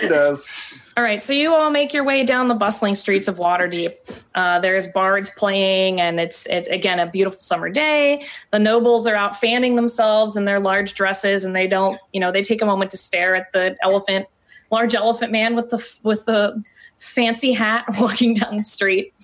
He 0.00 0.08
does. 0.08 0.74
All 0.96 1.04
right, 1.04 1.22
so 1.22 1.32
you 1.32 1.54
all 1.54 1.70
make 1.70 1.92
your 1.92 2.04
way 2.04 2.24
down 2.24 2.48
the 2.48 2.54
bustling 2.54 2.94
streets 2.94 3.28
of 3.28 3.36
Waterdeep. 3.36 3.94
Uh, 4.34 4.58
there's 4.58 4.88
bards 4.88 5.30
playing, 5.30 6.00
and 6.00 6.18
it's 6.18 6.46
it's 6.46 6.68
again 6.68 6.98
a 6.98 7.06
beautiful 7.06 7.38
summer 7.38 7.68
day. 7.68 8.24
The 8.50 8.58
nobles 8.58 9.06
are 9.06 9.14
out 9.14 9.38
fanning 9.38 9.76
themselves 9.76 10.36
in 10.36 10.44
their 10.44 10.58
large 10.58 10.94
dresses, 10.94 11.44
and 11.44 11.54
they 11.54 11.66
don't, 11.66 12.00
you 12.12 12.20
know, 12.20 12.32
they 12.32 12.42
take 12.42 12.62
a 12.62 12.66
moment 12.66 12.90
to 12.90 12.96
stare 12.96 13.36
at 13.36 13.52
the 13.52 13.76
elephant, 13.82 14.26
large 14.70 14.94
elephant 14.94 15.30
man 15.30 15.54
with 15.54 15.70
the 15.70 15.98
with 16.02 16.24
the 16.26 16.62
fancy 16.98 17.52
hat 17.52 17.84
walking 17.98 18.34
down 18.34 18.56
the 18.56 18.62
street. 18.62 19.14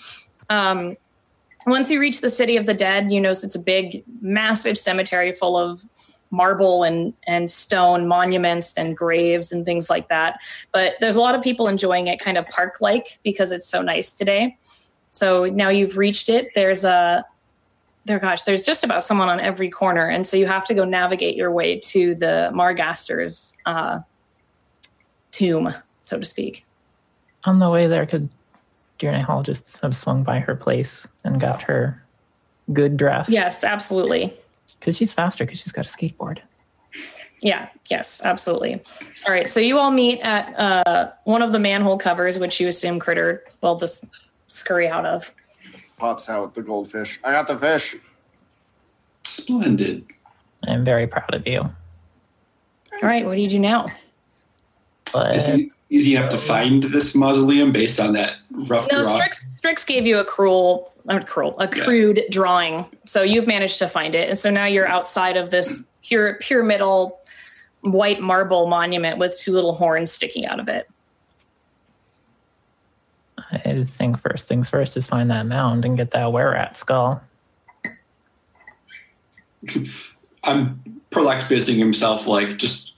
Um, 0.49 0.97
once 1.67 1.91
you 1.91 1.99
reach 1.99 2.21
the 2.21 2.31
city 2.31 2.57
of 2.57 2.67
the 2.67 2.75
dead, 2.75 3.11
you 3.11 3.21
notice 3.21 3.43
it's 3.43 3.57
a 3.57 3.61
big, 3.61 4.05
massive 4.21 4.79
cemetery 4.79 5.33
full 5.33 5.57
of 5.57 5.85
marble 6.35 6.83
and 6.83 7.15
and 7.27 7.51
stone 7.51 8.07
monuments 8.07 8.75
and 8.77 8.97
graves 8.97 9.53
and 9.53 9.65
things 9.65 9.89
like 9.89 10.09
that. 10.09 10.41
But 10.73 10.95
there's 11.01 11.17
a 11.17 11.21
lot 11.21 11.35
of 11.35 11.43
people 11.43 11.69
enjoying 11.69 12.07
it 12.09 12.19
kind 12.19 12.37
of 12.37 12.47
park 12.47 12.81
like 12.81 13.19
because 13.23 13.53
it's 13.53 13.67
so 13.67 13.83
nice 13.83 14.13
today. 14.13 14.57
So 15.11 15.47
now 15.47 15.69
you've 15.69 15.97
reached 15.97 16.29
it. 16.29 16.49
There's 16.55 16.85
a 16.85 17.25
there 18.07 18.19
gosh, 18.19 18.43
there's 18.43 18.63
just 18.63 18.85
about 18.85 19.03
someone 19.03 19.29
on 19.29 19.41
every 19.41 19.71
corner. 19.71 20.09
And 20.09 20.27
so 20.27 20.37
you 20.37 20.47
have 20.47 20.67
to 20.67 20.75
go 20.75 20.85
navigate 20.85 21.37
your 21.37 21.51
way 21.51 21.79
to 21.79 22.15
the 22.15 22.51
Margaster's 22.53 23.55
uh, 23.65 24.01
tomb, 25.31 25.75
so 26.03 26.19
to 26.19 26.27
speak. 26.27 26.67
On 27.45 27.59
the 27.59 27.71
way 27.71 27.87
there, 27.87 28.05
could 28.07 28.29
Dear 28.99 29.23
Hall 29.23 29.43
just 29.43 29.79
have 29.79 29.97
swung 29.97 30.23
by 30.23 30.39
her 30.39 30.55
place 30.55 31.07
and 31.25 31.41
got 31.41 31.63
her 31.63 32.03
good 32.73 32.97
dress? 32.97 33.29
Yes, 33.31 33.65
absolutely. 33.65 34.35
Because 34.85 34.99
she's 34.99 35.15
faster 35.15 35.47
because 35.47 35.61
she's 35.61 35.73
got 35.73 35.87
a 35.87 35.89
skateboard. 35.89 36.41
Yeah, 37.41 37.69
yes, 37.89 38.21
absolutely. 38.23 38.83
All 39.27 39.33
right, 39.33 39.47
so 39.47 39.61
you 39.61 39.79
all 39.79 39.91
meet 39.91 40.21
at 40.21 40.55
uh, 40.59 41.11
one 41.25 41.41
of 41.41 41.53
the 41.53 41.59
manhole 41.59 41.97
covers, 41.97 42.39
which 42.39 42.61
you 42.61 42.69
assume 42.69 43.01
Critter 43.01 43.45
will 43.63 43.77
just 43.77 44.05
scurry 44.47 44.87
out 44.87 45.07
of. 45.07 45.33
Pops 45.97 46.29
out 46.29 46.55
the 46.55 46.63
goldfish. 46.63 47.19
I 47.25 47.33
got 47.33 47.49
the 47.49 47.59
fish. 47.59 47.97
Splendid. 49.25 50.05
I'm 50.67 50.85
very 50.85 51.07
proud 51.07 51.33
of 51.33 51.47
you. 51.47 51.61
All 51.61 51.73
right, 53.03 53.25
what 53.25 53.37
do 53.37 53.41
you 53.41 53.49
do 53.49 53.59
now? 53.59 53.87
Is 55.33 55.49
it 55.49 55.71
easy 55.91 56.17
enough 56.17 56.29
to 56.31 56.39
find 56.39 56.83
this 56.83 57.15
mausoleum 57.15 57.73
based 57.73 58.01
on 58.01 58.13
that 58.15 58.37
rough 58.51 58.89
No, 58.91 59.03
draw? 59.03 59.15
Strix, 59.15 59.47
Strix 59.57 59.85
gave 59.85 60.07
you 60.07 60.19
a 60.19 60.25
cruel, 60.25 60.93
not 61.05 61.27
cruel, 61.27 61.55
a 61.59 61.65
Yeah. 61.65 61.85
crude 61.85 62.25
drawing. 62.31 62.87
So 63.05 63.23
you've 63.23 63.47
managed 63.47 63.79
to 63.79 63.89
find 63.89 64.15
it, 64.15 64.29
and 64.29 64.39
so 64.39 64.51
now 64.51 64.65
you're 64.67 64.89
outside 64.89 65.37
of 65.37 65.51
this 65.51 65.85
pure 66.03 66.35
pyramidal 66.35 67.19
white 67.83 68.21
marble 68.21 68.67
monument 68.67 69.19
with 69.19 69.39
two 69.39 69.53
little 69.53 69.75
horns 69.75 70.11
sticking 70.11 70.47
out 70.47 70.59
of 70.61 70.69
it. 70.69 70.89
I 73.53 73.85
think 73.87 74.19
first 74.21 74.49
things 74.49 74.69
first 74.71 74.97
is 74.97 75.07
find 75.07 75.31
that 75.31 75.47
mound 75.47 75.85
and 75.85 75.97
get 75.97 76.11
that 76.13 76.33
were 76.33 76.51
rat 76.53 76.77
skull. 76.79 77.23
I'm 80.45 80.83
Perlex 81.11 81.45
busying 81.45 81.79
himself 81.79 82.27
like 82.27 82.57
just 82.59 82.95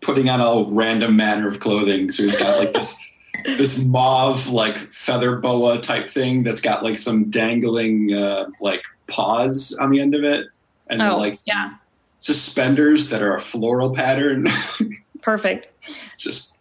putting 0.00 0.28
on 0.28 0.40
a 0.40 0.70
random 0.70 1.16
manner 1.16 1.48
of 1.48 1.60
clothing. 1.60 2.10
So 2.10 2.22
he's 2.24 2.36
got 2.36 2.58
like 2.58 2.72
this 2.72 2.96
this 3.46 3.84
mauve 3.84 4.48
like 4.48 4.76
feather 4.92 5.36
boa 5.36 5.80
type 5.80 6.10
thing 6.10 6.42
that's 6.42 6.60
got 6.60 6.82
like 6.84 6.98
some 6.98 7.30
dangling 7.30 8.12
uh, 8.12 8.46
like 8.60 8.82
paws 9.06 9.76
on 9.80 9.90
the 9.90 10.00
end 10.00 10.14
of 10.14 10.24
it, 10.24 10.46
and 10.88 11.00
Oh, 11.00 11.16
like 11.16 11.34
yeah, 11.46 11.74
suspenders 12.20 13.08
that 13.10 13.22
are 13.22 13.34
a 13.34 13.40
floral 13.40 13.94
pattern. 13.94 14.48
perfect. 15.22 15.70
just 16.18 16.56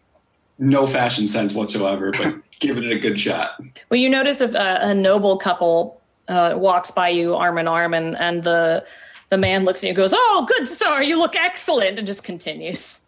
no 0.57 0.87
fashion 0.87 1.27
sense 1.27 1.53
whatsoever, 1.53 2.11
but 2.11 2.35
giving 2.59 2.83
it 2.83 2.91
a 2.91 2.99
good 2.99 3.19
shot. 3.19 3.59
Well, 3.89 3.99
you 3.99 4.09
notice 4.09 4.41
if 4.41 4.53
a, 4.53 4.79
a 4.81 4.93
noble 4.93 5.37
couple 5.37 5.99
uh, 6.27 6.53
walks 6.55 6.91
by 6.91 7.09
you 7.09 7.35
arm 7.35 7.57
in 7.57 7.67
arm, 7.67 7.93
and 7.93 8.15
and 8.17 8.43
the 8.43 8.85
the 9.29 9.37
man 9.37 9.65
looks 9.65 9.79
at 9.79 9.87
you 9.87 9.89
and 9.89 9.97
goes, 9.97 10.13
"Oh, 10.15 10.45
good 10.47 10.67
sir, 10.67 11.01
you 11.01 11.17
look 11.17 11.35
excellent," 11.35 11.97
and 11.97 12.07
just 12.07 12.23
continues. 12.23 13.01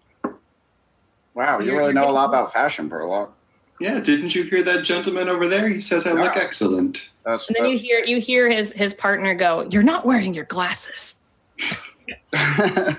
Wow, 1.33 1.59
you 1.59 1.77
really 1.77 1.93
know 1.93 2.09
a 2.09 2.11
lot 2.11 2.29
about 2.29 2.51
fashion, 2.51 2.89
Perlock. 2.89 3.29
Yeah, 3.79 3.99
didn't 3.99 4.33
you 4.33 4.43
hear 4.43 4.63
that 4.63 4.83
gentleman 4.83 5.29
over 5.29 5.47
there? 5.47 5.69
He 5.69 5.79
says 5.81 6.07
I 6.07 6.13
look 6.13 6.35
excellent. 6.35 7.09
That's, 7.23 7.47
And 7.47 7.55
then 7.57 7.69
you 7.69 7.77
hear 7.77 8.03
you 8.03 8.19
hear 8.19 8.49
his 8.49 8.73
his 8.73 8.93
partner 8.93 9.35
go, 9.35 9.67
"You're 9.69 9.83
not 9.83 10.05
wearing 10.05 10.33
your 10.33 10.45
glasses." 10.45 11.21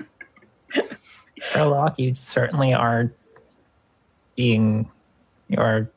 Sherlock, 1.41 1.97
you 1.97 2.15
certainly 2.15 2.73
are 2.73 3.11
being 4.35 4.89
you 5.49 5.57
are 5.57 5.89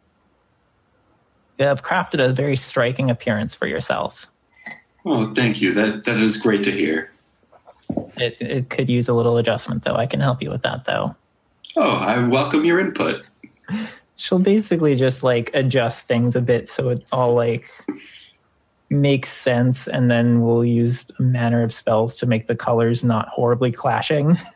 you 1.58 1.66
have 1.66 1.82
crafted 1.82 2.24
a 2.24 2.32
very 2.32 2.56
striking 2.56 3.10
appearance 3.10 3.54
for 3.54 3.66
yourself. 3.66 4.26
Oh, 5.04 5.32
thank 5.34 5.60
you. 5.60 5.72
That 5.72 6.04
that 6.04 6.18
is 6.18 6.36
great 6.38 6.64
to 6.64 6.72
hear. 6.72 7.12
It, 8.16 8.36
it 8.40 8.70
could 8.70 8.88
use 8.88 9.08
a 9.08 9.14
little 9.14 9.38
adjustment 9.38 9.84
though. 9.84 9.94
I 9.94 10.06
can 10.06 10.20
help 10.20 10.42
you 10.42 10.50
with 10.50 10.62
that 10.62 10.86
though. 10.86 11.14
Oh, 11.76 11.98
I 11.98 12.26
welcome 12.26 12.64
your 12.64 12.80
input. 12.80 13.22
She'll 14.22 14.38
basically 14.38 14.94
just 14.94 15.24
like 15.24 15.50
adjust 15.52 16.06
things 16.06 16.37
a 16.37 16.40
bit 16.40 16.68
so 16.68 16.90
it 16.90 17.04
all 17.11 17.35
like 17.35 17.68
makes 18.88 19.32
sense 19.32 19.88
and 19.88 20.08
then 20.12 20.42
we'll 20.42 20.64
use 20.64 21.04
a 21.18 21.22
manner 21.22 21.64
of 21.64 21.74
spells 21.74 22.14
to 22.18 22.26
make 22.26 22.46
the 22.46 22.54
colors 22.54 23.02
not 23.02 23.26
horribly 23.30 23.72
clashing. 23.72 24.38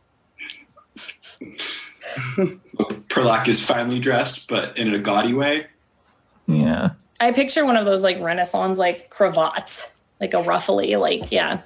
Perlock 3.08 3.48
is 3.48 3.66
finely 3.66 3.98
dressed, 3.98 4.46
but 4.46 4.78
in 4.78 4.94
a 4.94 5.00
gaudy 5.00 5.34
way. 5.34 5.66
yeah. 6.46 6.90
I 7.18 7.32
picture 7.32 7.64
one 7.64 7.76
of 7.76 7.86
those 7.86 8.04
like 8.04 8.20
Renaissance 8.20 8.78
like 8.78 9.10
cravats, 9.10 9.90
like 10.20 10.32
a 10.32 10.42
ruffly, 10.44 10.94
like 10.94 11.32
yeah, 11.32 11.62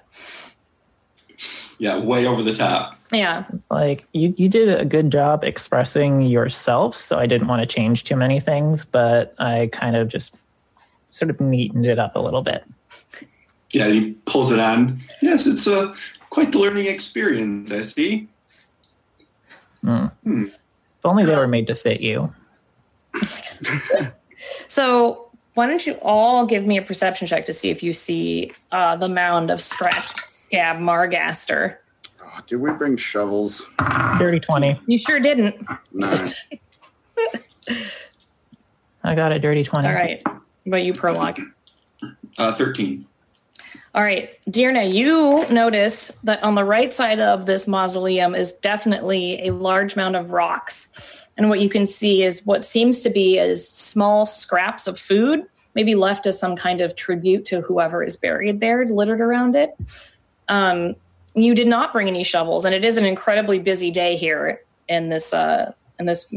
Yeah, 1.79 1.99
way 1.99 2.27
over 2.27 2.43
the 2.43 2.55
top. 2.55 2.99
Yeah. 3.13 3.45
It's 3.53 3.71
like 3.71 4.07
you, 4.13 4.35
you 4.37 4.49
did 4.49 4.69
a 4.69 4.85
good 4.85 5.11
job 5.11 5.45
expressing 5.45 6.23
yourself, 6.23 6.95
so 6.95 7.19
I 7.19 7.27
didn't 7.27 7.49
want 7.49 7.61
to 7.61 7.67
change 7.67 8.05
too 8.05 8.17
many 8.17 8.41
things, 8.41 8.85
but 8.85 9.35
I 9.39 9.69
kind 9.73 9.97
of 9.97 10.09
just 10.09 10.35
sort 11.11 11.31
of 11.31 11.41
neatened 11.41 11.87
it 11.87 11.99
up 11.99 12.17
a 12.17 12.21
little 12.21 12.43
bit. 12.43 12.65
Yeah, 13.73 13.89
he 13.89 14.13
pulls 14.27 14.53
it 14.53 14.61
on. 14.61 14.99
Yes, 15.23 15.47
it's 15.47 15.67
a 15.67 15.95
quite 16.31 16.53
the 16.53 16.59
learning 16.59 16.87
experience. 16.87 17.73
I 17.73 17.83
see. 17.83 18.29
Mm. 19.85 20.13
Hmm. 20.25 20.45
If 20.45 21.05
only 21.05 21.25
they 21.25 21.37
were 21.37 21.49
made 21.49 21.67
to 21.69 21.75
fit 21.75 22.01
you. 22.01 22.33
So 24.69 25.31
why 25.55 25.67
don't 25.67 25.87
you 25.87 25.95
all 26.03 26.47
give 26.47 26.65
me 26.65 26.79
a 26.79 26.83
perception 26.83 27.27
check 27.27 27.45
to 27.47 27.53
see 27.53 27.71
if 27.71 27.83
you 27.83 27.93
see 27.93 28.53
uh, 28.73 28.97
the 28.97 29.09
mound 29.09 29.51
of 29.51 29.61
scratched 29.61 30.29
scab 30.29 30.77
Margaster? 30.79 31.77
Did 32.47 32.57
we 32.57 32.73
bring 32.73 32.97
shovels? 32.97 33.67
Dirty 34.19 34.41
20. 34.41 34.81
You 34.87 34.99
sure 34.99 35.21
didn't. 35.21 35.57
Nine. 35.93 36.33
I 39.05 39.15
got 39.15 39.33
a 39.33 39.39
dirty 39.39 39.65
20. 39.65 39.89
All 39.89 39.95
right. 39.95 40.23
But 40.67 40.83
you 40.83 40.93
prologue. 40.93 41.41
Uh, 42.39 42.53
13. 42.53 43.07
All 43.93 44.03
right, 44.05 44.31
Dearna, 44.49 44.93
you 44.93 45.45
notice 45.53 46.13
that 46.23 46.41
on 46.45 46.55
the 46.55 46.65
right 46.65 46.93
side 46.93 47.19
of 47.19 47.47
this 47.47 47.67
mausoleum 47.67 48.37
is 48.37 48.53
definitely 48.53 49.49
a 49.49 49.53
large 49.53 49.97
mound 49.97 50.15
of 50.15 50.31
rocks. 50.31 51.27
And 51.37 51.49
what 51.49 51.61
you 51.61 51.69
can 51.69 51.87
see 51.87 52.23
is 52.23 52.47
what 52.47 52.65
seems 52.65 53.01
to 53.03 53.11
be 53.11 53.39
is 53.39 53.69
small 53.69 54.27
scraps 54.27 54.87
of 54.87 54.97
food, 54.97 55.45
maybe 55.75 55.97
left 55.97 56.27
as 56.27 56.39
some 56.39 56.55
kind 56.55 56.81
of 56.81 56.95
tribute 56.95 57.45
to 57.47 57.63
whoever 57.63 58.05
is 58.05 58.17
buried 58.17 58.61
there, 58.61 58.85
littered 58.85 59.21
around 59.21 59.57
it. 59.57 59.75
Um, 60.49 60.95
you 61.35 61.55
did 61.55 61.69
not 61.69 61.93
bring 61.93 62.09
any 62.09 62.25
shovels, 62.25 62.65
and 62.65 62.75
it 62.75 62.85
is 62.85 62.97
an 62.97 63.05
incredibly 63.05 63.59
busy 63.59 63.91
day 63.91 64.17
here 64.17 64.63
in 64.89 65.09
this 65.09 65.33
uh, 65.33 65.73
in 65.99 66.07
this 66.07 66.33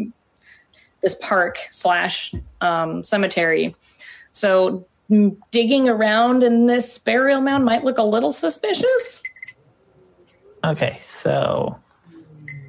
this 1.02 1.16
park 1.16 1.58
slash 1.72 2.34
um, 2.62 3.04
cemetery. 3.04 3.76
So 4.32 4.86
digging 5.52 5.90
around 5.90 6.44
in 6.44 6.66
this 6.66 6.98
burial 6.98 7.42
mound 7.42 7.66
might 7.66 7.84
look 7.84 7.98
a 7.98 8.04
little 8.04 8.32
suspicious. 8.32 9.22
Okay, 10.64 11.02
so 11.06 11.78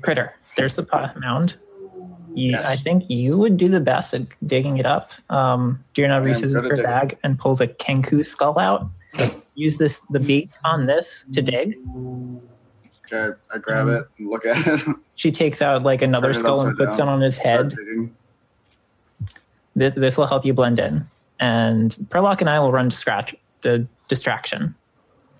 Critter, 0.02 0.34
there's 0.56 0.74
the 0.74 0.82
pot 0.82 1.18
mound. 1.20 1.56
You, 2.34 2.50
Yes. 2.50 2.64
I 2.64 2.74
think 2.74 3.08
you 3.08 3.38
would 3.38 3.56
do 3.56 3.68
the 3.68 3.78
best 3.78 4.12
at 4.12 4.22
digging 4.44 4.78
it 4.78 4.86
up. 4.86 5.12
Um, 5.30 5.84
Dearna 5.94 6.16
am 6.16 6.24
reaches 6.24 6.52
good 6.52 6.64
into 6.64 6.76
her 6.76 6.82
bag 6.82 7.16
and 7.22 7.38
pulls 7.38 7.60
a 7.60 7.68
Kenku 7.68 8.26
skull 8.26 8.58
out. 8.58 8.88
Use 9.54 9.78
this 9.78 10.00
the 10.10 10.20
beak 10.20 10.50
on 10.64 10.86
this 10.86 11.24
to 11.32 11.42
mm-hmm. 11.42 12.36
dig. 12.36 12.42
Okay, 13.12 13.36
I 13.54 13.58
grab 13.58 13.88
it 13.88 14.04
and 14.18 14.28
look 14.28 14.46
at 14.46 14.66
it. 14.66 14.96
She 15.16 15.30
takes 15.30 15.62
out 15.62 15.84
like 15.84 16.02
another 16.02 16.34
skull 16.34 16.62
and 16.62 16.76
puts 16.76 16.98
down. 16.98 17.08
it 17.08 17.12
on 17.12 17.20
his 17.20 17.38
head. 17.38 17.76
This 19.76 19.94
this 19.94 20.18
will 20.18 20.26
help 20.26 20.44
you 20.44 20.52
blend 20.52 20.80
in. 20.80 21.06
And 21.38 21.92
Perlock 22.08 22.40
and 22.40 22.50
I 22.50 22.58
will 22.58 22.72
run 22.72 22.90
to 22.90 22.96
scratch 22.96 23.34
the 23.62 23.86
distraction. 24.08 24.74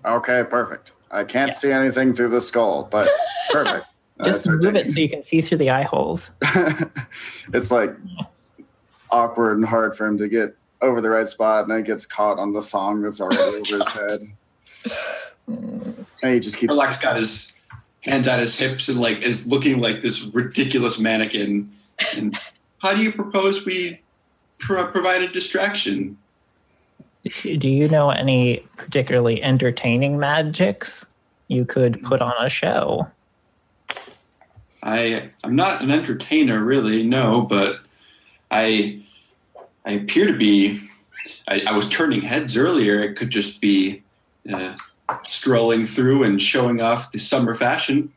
Okay, 0.05 0.43
perfect. 0.49 0.93
I 1.11 1.23
can't 1.25 1.49
Yeah. 1.49 1.55
see 1.55 1.71
anything 1.71 2.13
through 2.13 2.29
the 2.29 2.39
skull, 2.39 2.87
but 2.89 3.09
perfect. 3.51 3.97
Just 4.23 4.47
move 4.47 4.63
it 4.75 4.91
so 4.91 4.99
you 4.99 5.09
can 5.09 5.23
see 5.23 5.41
through 5.41 5.57
the 5.57 5.69
eye 5.69 5.83
holes. 5.83 6.31
it's 7.53 7.69
like 7.69 7.93
awkward 9.11 9.57
and 9.57 9.65
hard 9.65 9.95
for 9.95 10.05
him 10.05 10.17
to 10.17 10.29
get 10.29 10.55
over 10.85 11.01
the 11.01 11.09
right 11.09 11.27
spot, 11.27 11.63
and 11.63 11.71
then 11.71 11.79
it 11.79 11.85
gets 11.85 12.05
caught 12.05 12.39
on 12.39 12.53
the 12.53 12.61
thong 12.61 13.01
that's 13.01 13.19
already 13.19 13.41
oh, 13.41 13.59
over 13.59 13.83
his 13.83 13.89
head. 13.89 14.19
And 16.23 16.33
he 16.33 16.39
just 16.39 16.57
keeps. 16.57 16.71
Relax 16.71 16.97
got 16.97 17.17
his 17.17 17.53
hands 18.01 18.27
at 18.27 18.39
his 18.39 18.57
hips 18.57 18.87
and 18.87 18.99
like 18.99 19.23
is 19.23 19.47
looking 19.47 19.79
like 19.79 20.01
this 20.01 20.23
ridiculous 20.25 20.99
mannequin. 20.99 21.71
And 22.15 22.37
how 22.79 22.93
do 22.93 23.01
you 23.01 23.11
propose 23.11 23.65
we 23.65 23.99
pro- 24.59 24.87
provide 24.87 25.21
a 25.21 25.27
distraction? 25.27 26.17
Do 27.43 27.67
you 27.67 27.89
know 27.89 28.11
any 28.11 28.63
particularly 28.77 29.41
entertaining 29.41 30.19
magics 30.19 31.05
you 31.47 31.65
could 31.65 32.01
put 32.03 32.21
on 32.21 32.33
a 32.39 32.49
show? 32.49 33.07
I 34.83 35.31
I'm 35.43 35.55
not 35.55 35.81
an 35.81 35.89
entertainer 35.89 36.63
really, 36.63 37.03
no, 37.03 37.41
but 37.41 37.79
I 38.51 39.03
I 39.85 39.93
appear 39.93 40.27
to 40.27 40.37
be. 40.37 40.81
I, 41.47 41.63
I 41.67 41.71
was 41.71 41.89
turning 41.89 42.21
heads 42.21 42.57
earlier. 42.57 42.99
It 42.99 43.15
could 43.15 43.29
just 43.29 43.61
be 43.61 44.03
uh, 44.51 44.75
strolling 45.23 45.85
through 45.85 46.23
and 46.23 46.41
showing 46.41 46.81
off 46.81 47.11
the 47.11 47.19
summer 47.19 47.55
fashion. 47.55 48.11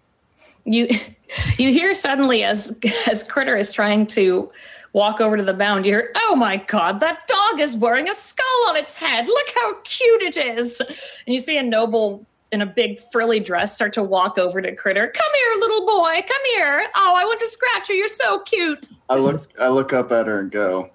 You 0.64 0.88
you 1.58 1.72
hear 1.72 1.94
suddenly 1.94 2.44
as 2.44 2.76
as 3.10 3.22
Critter 3.24 3.56
is 3.56 3.70
trying 3.70 4.06
to 4.08 4.50
walk 4.94 5.20
over 5.20 5.36
to 5.36 5.44
the 5.44 5.54
mound, 5.54 5.86
you 5.86 5.92
hear, 5.92 6.12
"Oh 6.16 6.34
my 6.36 6.56
God, 6.56 7.00
that 7.00 7.26
dog 7.26 7.60
is 7.60 7.76
wearing 7.76 8.08
a 8.08 8.14
skull 8.14 8.68
on 8.68 8.76
its 8.76 8.94
head! 8.94 9.26
Look 9.26 9.46
how 9.54 9.74
cute 9.84 10.22
it 10.22 10.36
is!" 10.36 10.80
And 10.80 11.34
you 11.34 11.40
see 11.40 11.58
a 11.58 11.62
noble 11.62 12.26
in 12.50 12.62
a 12.62 12.66
big 12.66 12.98
frilly 13.12 13.40
dress 13.40 13.74
start 13.74 13.92
to 13.92 14.02
walk 14.02 14.38
over 14.38 14.62
to 14.62 14.74
Critter. 14.74 15.08
Come 15.08 15.32
here, 15.34 15.60
little 15.60 15.86
boy. 15.86 16.24
Come 16.26 16.42
here. 16.54 16.86
Oh, 16.96 17.14
I 17.14 17.24
want 17.24 17.40
to 17.40 17.48
scratch 17.48 17.90
you. 17.90 17.96
You're 17.96 18.08
so 18.08 18.40
cute. 18.40 18.88
I 19.08 19.16
look. 19.16 19.40
I 19.60 19.68
look 19.68 19.92
up 19.92 20.12
at 20.12 20.26
her 20.26 20.40
and 20.40 20.50
go, 20.50 20.90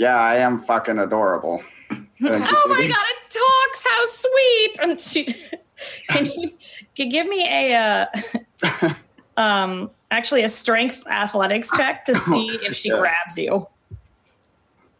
"Yeah, 0.00 0.16
I 0.18 0.36
am 0.36 0.58
fucking 0.58 0.98
adorable." 0.98 1.62
Oh 2.22 2.66
my. 2.68 2.86
God, 2.86 3.06
it 3.08 3.30
talks. 3.30 3.86
How 3.88 4.04
sweet! 4.06 4.78
And 4.82 5.00
she 5.00 5.24
can 6.08 6.26
you, 6.26 6.50
can 6.94 7.06
you 7.06 7.10
give 7.10 7.26
me 7.26 7.46
a 7.48 7.74
uh, 7.74 8.92
um 9.38 9.90
actually 10.10 10.42
a 10.42 10.48
strength 10.48 11.02
athletics 11.06 11.70
check 11.76 12.04
to 12.04 12.14
see 12.14 12.46
if 12.62 12.76
she 12.76 12.90
Yeah. 12.90 12.98
grabs 12.98 13.38
you. 13.38 13.66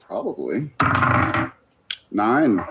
Probably 0.08 0.70
nine. 2.10 2.64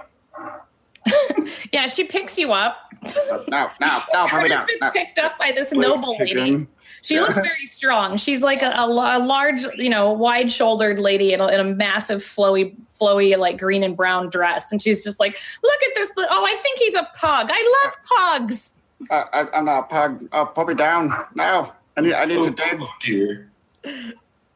Yeah, 1.72 1.86
she 1.88 2.04
picks 2.06 2.38
you 2.38 2.52
up. 2.52 2.92
No, 3.28 3.44
no, 3.50 3.70
no, 3.80 4.00
put 4.28 4.42
me 4.44 4.50
Critter's 4.50 4.50
down. 4.64 4.66
been 4.80 4.92
picked 4.92 5.20
up 5.20 5.38
by 5.38 5.52
this 5.52 5.74
Legs 5.74 6.02
noble 6.02 6.18
lady. 6.18 6.68
Kicking. 7.02 7.18
She 7.18 7.20
looks 7.20 7.36
very 7.36 7.66
strong. 7.66 8.18
She's 8.18 8.42
like 8.42 8.62
a, 8.62 8.70
a, 8.70 8.86
a 8.86 9.20
large, 9.20 9.62
you 9.76 9.90
know, 9.90 10.12
wide-shouldered 10.12 11.00
lady 11.00 11.34
in 11.34 11.42
a, 11.42 11.48
in 11.48 11.60
a 11.60 11.64
massive, 11.64 12.22
flowy, 12.22 12.76
flowy, 12.90 13.38
like 13.38 13.60
green 13.60 13.84
and 13.84 13.96
brown 13.96 14.30
dress, 14.30 14.72
and 14.72 14.82
she's 14.82 15.04
just 15.04 15.20
like, 15.20 15.38
"Look 15.64 15.84
at 15.84 15.90
this! 15.96 16.12
Oh, 16.18 16.46
I 16.46 16.56
think 16.58 16.80
he's 16.80 16.96
a 16.96 17.08
pug. 17.16 17.50
I 17.52 17.84
love 17.84 17.96
pugs." 18.18 18.74
Uh, 19.10 19.26
I, 19.32 19.58
I'm 19.58 19.66
not 19.66 19.80
a 19.80 19.84
pug. 19.84 20.28
Oh, 20.34 20.46
put 20.46 20.68
me 20.68 20.76
down. 20.76 21.14
now. 21.36 21.74
I 21.98 22.02
need. 22.02 22.14
I 22.14 22.26
need 22.26 22.44
to 22.44 22.52
dig. 22.52 22.80
Oh 22.82 22.90
dear. 23.02 23.50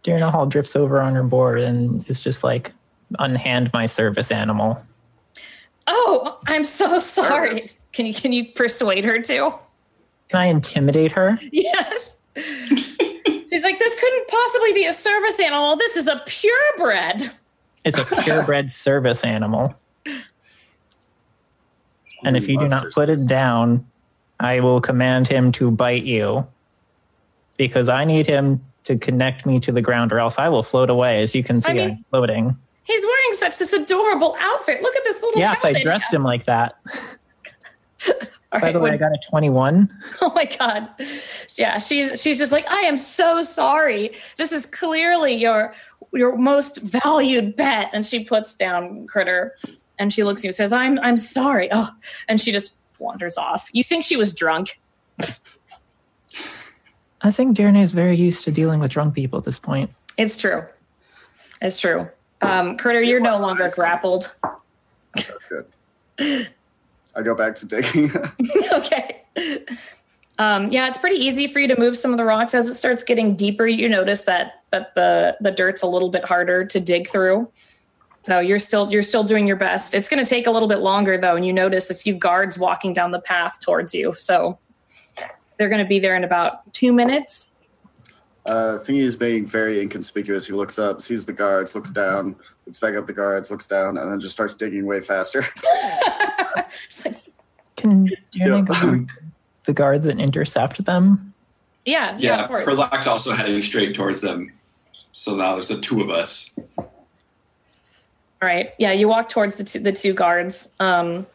Darren 0.04 0.30
Hall 0.30 0.46
drifts 0.46 0.76
over 0.76 1.02
on 1.02 1.16
her 1.16 1.24
board 1.24 1.62
and 1.62 2.08
is 2.10 2.20
just 2.20 2.44
like, 2.44 2.74
unhand 3.20 3.72
my 3.74 3.86
service 3.86 4.32
animal. 4.32 4.84
Oh, 5.88 6.40
I'm 6.48 6.64
so 6.64 7.00
sorry. 7.00 7.50
Nervous. 7.50 7.74
Can 7.94 8.06
you 8.06 8.14
can 8.14 8.32
you 8.32 8.46
persuade 8.46 9.06
her 9.06 9.20
to? 9.22 9.54
Can 10.30 10.40
I 10.40 10.46
intimidate 10.46 11.12
her? 11.12 11.40
Yes. 11.52 12.18
She's 13.50 13.64
like, 13.64 13.78
this 13.78 14.00
couldn't 14.00 14.28
possibly 14.28 14.74
be 14.74 14.86
a 14.86 14.94
service 14.94 15.40
animal. 15.40 15.76
This 15.76 15.96
is 15.96 16.08
a 16.08 16.24
purebred. 16.26 17.32
It's 17.86 17.98
a 17.98 18.06
purebred 18.06 18.74
service 18.74 19.24
animal. 19.24 19.76
And 22.24 22.38
if 22.38 22.48
you 22.48 22.58
do 22.58 22.68
not 22.68 22.92
put 22.92 23.10
it 23.10 23.28
down, 23.28 23.86
I 24.40 24.60
will 24.60 24.82
command 24.82 25.28
him 25.28 25.52
to 25.54 25.70
bite 25.70 26.04
you 26.04 26.48
because 27.58 27.90
I 27.90 28.06
need 28.06 28.26
him 28.26 28.64
to 28.86 28.98
connect 28.98 29.46
me 29.46 29.60
to 29.60 29.72
the 29.72 29.82
ground 29.82 30.12
or 30.12 30.20
else 30.20 30.40
I 30.40 30.50
will 30.50 30.64
float 30.64 30.90
away. 30.90 31.22
As 31.22 31.36
you 31.36 31.44
can 31.44 31.60
see, 31.60 31.72
I 31.72 31.74
mean- 31.74 31.90
am 31.90 32.06
floating. 32.10 32.58
He's 32.86 33.06
wearing 33.06 33.34
such 33.34 33.60
this 33.60 33.72
adorable 33.72 34.36
outfit. 34.40 34.82
Look 34.82 34.96
at 34.96 35.06
this 35.06 35.22
little. 35.22 35.40
Yes, 35.40 35.64
I 35.64 35.82
dressed 35.82 36.14
him 36.14 36.22
like 36.22 36.44
that. 36.46 36.76
All 38.54 38.60
By 38.60 38.68
right, 38.68 38.74
the 38.74 38.80
way, 38.80 38.92
I 38.92 38.98
got 38.98 39.12
a 39.12 39.18
21. 39.30 39.92
oh 40.22 40.32
my 40.36 40.46
god, 40.46 40.88
yeah. 41.56 41.80
She's 41.80 42.22
she's 42.22 42.38
just 42.38 42.52
like, 42.52 42.70
I 42.70 42.82
am 42.82 43.00
so 43.00 43.42
sorry. 43.42 44.16
This 44.38 44.52
is 44.52 44.68
clearly 44.68 45.34
your 45.34 45.74
your 46.14 46.38
most 46.38 46.78
valued 46.78 47.56
bet. 47.56 47.90
And 47.94 48.06
she 48.06 48.24
puts 48.24 48.54
down 48.54 49.08
Critter, 49.08 49.56
and 49.98 50.14
she 50.14 50.24
looks 50.24 50.42
at 50.42 50.44
you 50.44 50.50
and 50.50 50.56
says, 50.56 50.72
I'm 50.72 51.00
I'm 51.00 51.18
sorry. 51.18 51.68
Oh, 51.72 51.90
and 52.28 52.40
she 52.40 52.52
just 52.52 52.76
wanders 53.00 53.40
off. 53.40 53.70
You 53.74 53.84
think 53.84 54.06
she 54.06 54.18
was 54.18 54.32
drunk? 54.32 54.80
I 57.22 57.32
think 57.32 57.58
Darren 57.58 57.82
is 57.82 57.92
very 57.94 58.16
used 58.16 58.44
to 58.44 58.52
dealing 58.52 58.80
with 58.80 58.92
drunk 58.92 59.16
people 59.16 59.40
at 59.40 59.46
this 59.46 59.58
point. 59.58 59.90
It's 60.18 60.38
true. 60.38 60.64
It's 61.62 61.80
true. 61.80 62.08
Um, 62.42 62.78
Critter, 62.78 63.02
you're 63.02 63.22
no 63.22 63.40
longer 63.40 63.68
grappled. 63.74 64.32
That's 65.16 65.46
good. 65.46 66.50
I 67.16 67.22
go 67.22 67.36
back 67.36 67.56
to 67.56 67.66
digging. 67.66 68.12
okay. 68.74 69.22
Um, 70.40 70.72
yeah, 70.72 70.88
it's 70.88 70.98
pretty 70.98 71.18
easy 71.18 71.48
for 71.48 71.60
you 71.60 71.68
to 71.68 71.80
move 71.80 71.98
some 71.98 72.12
of 72.12 72.18
the 72.18 72.26
rocks 72.26 72.56
as 72.56 72.68
it 72.68 72.74
starts 72.74 73.04
getting 73.04 73.36
deeper. 73.36 73.68
You 73.68 73.88
notice 73.88 74.24
that 74.24 74.64
that 74.72 74.96
the 74.96 75.38
the 75.40 75.52
dirt's 75.52 75.84
a 75.84 75.88
little 75.88 76.10
bit 76.10 76.26
harder 76.26 76.66
to 76.66 76.80
dig 76.80 77.08
through. 77.08 77.50
So 78.24 78.40
you're 78.40 78.60
still 78.60 78.92
you're 78.92 79.04
still 79.04 79.24
doing 79.24 79.48
your 79.48 79.58
best. 79.58 79.94
It's 79.94 80.10
going 80.10 80.24
to 80.24 80.30
take 80.30 80.48
a 80.48 80.52
little 80.52 80.68
bit 80.68 80.80
longer 80.80 81.18
though, 81.18 81.36
and 81.36 81.46
you 81.46 81.54
notice 81.54 81.92
a 81.92 81.96
few 81.96 82.16
guards 82.16 82.58
walking 82.58 82.94
down 82.94 83.12
the 83.12 83.20
path 83.20 83.60
towards 83.60 83.94
you. 83.94 84.14
So 84.18 84.58
they're 85.58 85.70
going 85.70 85.84
to 85.84 85.88
be 85.88 86.00
there 86.00 86.16
in 86.16 86.24
about 86.24 86.74
two 86.74 86.92
minutes. 86.92 87.53
Uh, 88.46 88.78
Thingy 88.80 89.02
is 89.04 89.16
being 89.16 89.46
very 89.46 89.80
inconspicuous. 89.82 90.46
He 90.46 90.54
looks 90.54 90.78
up, 90.78 91.02
sees 91.02 91.26
the 91.26 91.32
guards, 91.34 91.76
looks 91.76 91.92
down, 91.92 92.36
looks 92.66 92.78
back 92.80 92.96
up 92.96 93.08
the 93.08 93.14
guards, 93.14 93.50
looks 93.50 93.66
down, 93.68 93.98
and 93.98 94.12
then 94.12 94.20
just 94.20 94.34
starts 94.34 94.54
digging 94.54 94.86
way 94.86 95.00
faster. 95.02 95.46
Like, 97.06 97.16
Can 97.78 98.08
Darren 98.08 98.16
Yeah. 98.34 98.62
go 98.62 99.06
the 99.66 99.74
guards 99.74 100.06
and 100.08 100.20
intercept 100.22 100.84
them? 100.86 101.34
yeah, 101.86 102.16
yeah, 102.20 102.48
Yeah. 102.50 102.64
Perlock's 102.66 103.08
also 103.08 103.32
heading 103.32 103.62
straight 103.62 103.96
towards 103.96 104.22
them. 104.22 104.50
So 105.14 105.36
now 105.36 105.54
there's 105.54 105.68
the 105.70 105.80
two 105.80 106.02
of 106.02 106.10
us. 106.10 106.52
All 106.78 106.86
All 108.42 108.48
right. 108.50 108.72
Yeah, 108.78 108.92
you 108.92 109.08
walk 109.08 109.30
towards 109.30 109.56
the 109.56 109.64
two, 109.64 109.80
the 109.80 109.92
two 109.94 110.14
guards. 110.14 110.72
Um, 110.80 111.26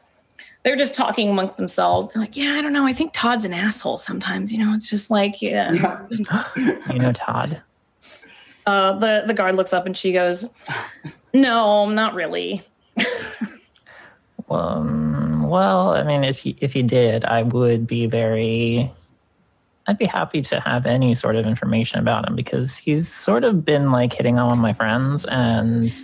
they're 0.62 0.76
just 0.76 0.94
talking 0.94 1.30
amongst 1.30 1.56
themselves. 1.56 2.08
They're 2.08 2.22
like, 2.22 2.36
"Yeah, 2.36 2.54
I 2.54 2.62
don't 2.62 2.72
know. 2.72 2.86
I 2.86 2.92
think 2.92 3.12
Todd's 3.12 3.44
an 3.44 3.52
asshole 3.52 3.96
sometimes. 3.96 4.52
You 4.52 4.64
know, 4.64 4.74
it's 4.74 4.90
just 4.90 5.10
like, 5.10 5.40
yeah." 5.40 5.72
You 6.56 6.98
know, 6.98 7.12
Todd. 7.12 7.62
Uh, 8.66 8.92
the 8.98 9.24
the 9.26 9.34
guard 9.34 9.56
looks 9.56 9.72
up 9.72 9.86
and 9.86 9.96
she 9.96 10.12
goes, 10.12 10.48
"No, 11.32 11.88
not 11.88 12.14
really." 12.14 12.62
Um, 14.50 15.48
well, 15.48 15.90
I 15.90 16.02
mean, 16.02 16.24
if 16.24 16.38
he 16.38 16.56
if 16.60 16.72
he 16.72 16.82
did, 16.82 17.24
I 17.24 17.42
would 17.42 17.86
be 17.86 18.06
very. 18.06 18.90
I'd 19.86 19.98
be 19.98 20.06
happy 20.06 20.42
to 20.42 20.60
have 20.60 20.84
any 20.84 21.14
sort 21.14 21.36
of 21.36 21.46
information 21.46 21.98
about 21.98 22.28
him 22.28 22.36
because 22.36 22.76
he's 22.76 23.12
sort 23.12 23.42
of 23.42 23.64
been 23.64 23.90
like 23.90 24.12
hitting 24.12 24.38
on 24.38 24.48
one 24.48 24.58
my 24.58 24.72
friends, 24.72 25.24
and 25.26 25.94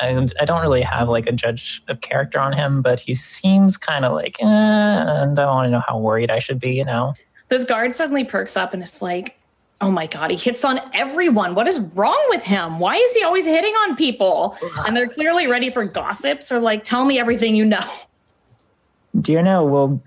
I, 0.00 0.28
I 0.40 0.44
don't 0.44 0.62
really 0.62 0.82
have 0.82 1.08
like 1.08 1.26
a 1.26 1.32
judge 1.32 1.82
of 1.88 2.00
character 2.00 2.38
on 2.38 2.52
him, 2.52 2.82
but 2.82 3.00
he 3.00 3.14
seems 3.14 3.76
kind 3.76 4.04
of 4.04 4.12
like, 4.12 4.40
eh, 4.40 4.46
and 4.46 5.38
I 5.38 5.46
want 5.46 5.66
to 5.66 5.70
know 5.70 5.82
how 5.86 5.98
worried 5.98 6.30
I 6.30 6.38
should 6.38 6.58
be, 6.58 6.72
you 6.72 6.84
know. 6.84 7.14
This 7.48 7.64
guard 7.64 7.94
suddenly 7.94 8.24
perks 8.24 8.56
up 8.56 8.72
and 8.72 8.82
it's 8.82 9.02
like, 9.02 9.38
"Oh 9.80 9.90
my 9.90 10.06
god, 10.06 10.30
he 10.30 10.36
hits 10.36 10.64
on 10.64 10.80
everyone. 10.94 11.54
What 11.54 11.66
is 11.66 11.80
wrong 11.80 12.24
with 12.28 12.42
him? 12.42 12.78
Why 12.78 12.96
is 12.96 13.12
he 13.12 13.22
always 13.22 13.44
hitting 13.44 13.74
on 13.74 13.96
people?" 13.96 14.56
And 14.86 14.96
they're 14.96 15.08
clearly 15.08 15.46
ready 15.46 15.68
for 15.68 15.84
gossips 15.84 16.52
or 16.52 16.60
like, 16.60 16.84
"Tell 16.84 17.04
me 17.04 17.18
everything 17.18 17.54
you 17.54 17.64
know." 17.64 17.84
Dearna 19.16 19.68
will 19.68 20.00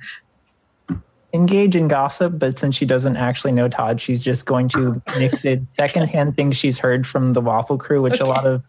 engage 1.34 1.76
in 1.76 1.88
gossip, 1.88 2.38
but 2.38 2.58
since 2.60 2.76
she 2.76 2.86
doesn't 2.86 3.18
actually 3.18 3.52
know 3.52 3.68
Todd, 3.68 4.02
she's 4.02 4.22
just 4.22 4.46
going 4.46 4.70
to 4.70 5.02
mix 5.18 5.44
in 5.44 5.68
secondhand 5.74 6.36
things 6.36 6.56
she's 6.56 6.78
heard 6.78 7.06
from 7.06 7.34
the 7.34 7.42
Waffle 7.42 7.78
Crew, 7.78 8.02
which 8.02 8.20
a 8.20 8.26
lot 8.26 8.46
of 8.46 8.64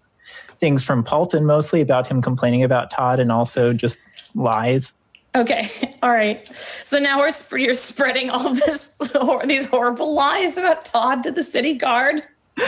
things 0.58 0.82
from 0.82 1.04
Paultin 1.04 1.44
mostly 1.44 1.80
about 1.80 2.06
him 2.06 2.22
complaining 2.22 2.62
about 2.62 2.90
Todd 2.90 3.20
and 3.20 3.30
also 3.32 3.72
just 3.72 3.98
lies. 4.34 4.92
Okay, 5.34 5.68
all 6.02 6.10
right. 6.12 6.46
So 6.84 6.98
now 6.98 7.18
we're 7.18 7.30
sp- 7.34 7.58
you're 7.58 7.74
spreading 7.74 8.30
all 8.30 8.54
this 8.66 8.90
these 9.46 9.66
horrible 9.66 10.14
lies 10.14 10.56
about 10.58 10.84
Todd 10.84 11.22
to 11.24 11.30
the 11.32 11.42
city 11.42 11.74
guard. 11.74 12.22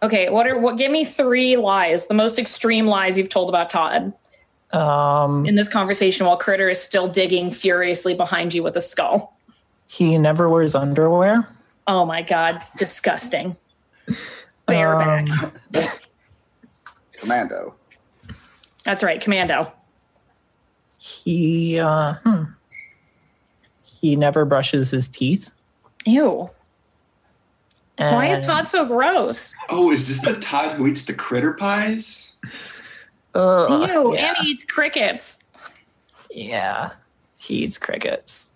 Okay, 0.00 0.28
what 0.28 0.46
are 0.46 0.56
what? 0.56 0.78
Give 0.78 0.92
me 0.92 1.04
three 1.04 1.56
lies, 1.56 2.06
the 2.06 2.14
most 2.14 2.38
extreme 2.38 2.86
lies 2.86 3.18
you've 3.18 3.30
told 3.30 3.48
about 3.48 3.68
Todd 3.68 4.12
Um, 4.70 5.44
in 5.44 5.56
this 5.56 5.68
conversation, 5.68 6.24
while 6.24 6.36
Critter 6.36 6.68
is 6.68 6.80
still 6.80 7.08
digging 7.08 7.50
furiously 7.50 8.14
behind 8.14 8.54
you 8.54 8.62
with 8.62 8.76
a 8.76 8.80
skull. 8.80 9.36
he 9.88 10.16
never 10.16 10.48
wears 10.48 10.76
underwear. 10.76 11.48
Oh 11.88 12.06
my 12.06 12.22
god, 12.22 12.62
disgusting. 12.76 13.56
Bareback. 14.66 15.28
Um, 15.74 15.82
Commando. 17.28 17.74
That's 18.84 19.02
right, 19.02 19.20
Commando. 19.20 19.70
he 20.96 21.78
uh, 21.78 22.14
hmm. 22.24 22.44
he 23.82 24.16
never 24.16 24.46
brushes 24.46 24.90
his 24.90 25.08
teeth. 25.08 25.50
Ew. 26.06 26.48
Why 27.98 28.28
is 28.28 28.46
Todd 28.46 28.66
so 28.66 28.86
gross? 28.86 29.54
Oh, 29.68 29.90
is 29.90 30.08
this 30.08 30.22
the 30.22 30.40
Todd 30.40 30.76
who 30.76 30.86
eats 30.86 31.04
the 31.04 31.12
critter 31.12 31.52
pies? 31.52 32.36
Ugh, 33.34 33.88
Ew, 33.90 34.14
yeah. 34.14 34.28
and 34.28 34.36
he 34.38 34.52
eats 34.52 34.64
crickets. 34.64 35.38
yeah, 36.30 36.92
he 37.36 37.64
eats 37.64 37.76
crickets. 37.76 38.48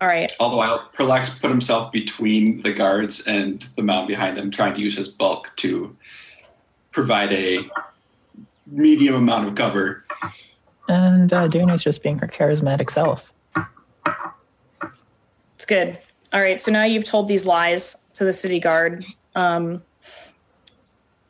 All 0.00 0.08
right. 0.08 0.32
All 0.40 0.50
the 0.50 0.56
while, 0.56 0.90
Perlock 0.96 1.40
put 1.40 1.50
himself 1.50 1.92
between 1.92 2.62
the 2.62 2.72
guards 2.72 3.26
and 3.26 3.68
the 3.76 3.82
mound 3.82 4.08
behind 4.08 4.36
them, 4.36 4.50
trying 4.50 4.74
to 4.74 4.80
use 4.80 4.96
his 4.96 5.08
bulk 5.08 5.52
to 5.56 5.96
provide 6.92 7.32
a 7.32 7.68
medium 8.66 9.14
amount 9.14 9.48
of 9.48 9.54
cover. 9.54 10.04
And 10.88 11.32
uh, 11.32 11.48
Dearna's 11.48 11.82
just 11.82 12.02
being 12.02 12.18
her 12.18 12.26
charismatic 12.26 12.90
self. 12.90 13.32
It's 15.56 15.66
good. 15.66 15.98
All 16.32 16.40
right. 16.40 16.60
So 16.60 16.70
now 16.70 16.84
you've 16.84 17.04
told 17.04 17.28
these 17.28 17.46
lies 17.46 18.04
to 18.14 18.24
the 18.24 18.32
city 18.32 18.60
guard. 18.60 19.04
Um, 19.34 19.82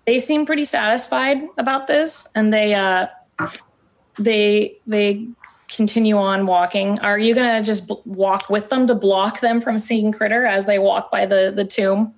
they 0.07 0.19
seem 0.19 0.47
pretty 0.47 0.65
satisfied 0.65 1.43
about 1.59 1.87
this, 1.87 2.29
and 2.35 2.53
they 2.53 2.75
uh, 2.75 3.09
they 4.19 4.79
they 4.87 5.27
continue 5.69 6.17
on 6.17 6.47
walking. 6.47 6.99
Are 7.01 7.19
you 7.19 7.35
gonna 7.35 7.63
just 7.63 7.87
b- 7.87 8.01
walk 8.05 8.49
with 8.49 8.71
them 8.71 8.87
to 8.87 8.95
block 8.95 9.41
them 9.41 9.61
from 9.61 9.79
seeing 9.79 10.13
Critter 10.13 10.47
as 10.47 10.65
they 10.65 10.79
walk 10.79 11.11
by 11.11 11.27
the 11.27 11.53
the 11.55 11.65
tomb? 11.65 12.15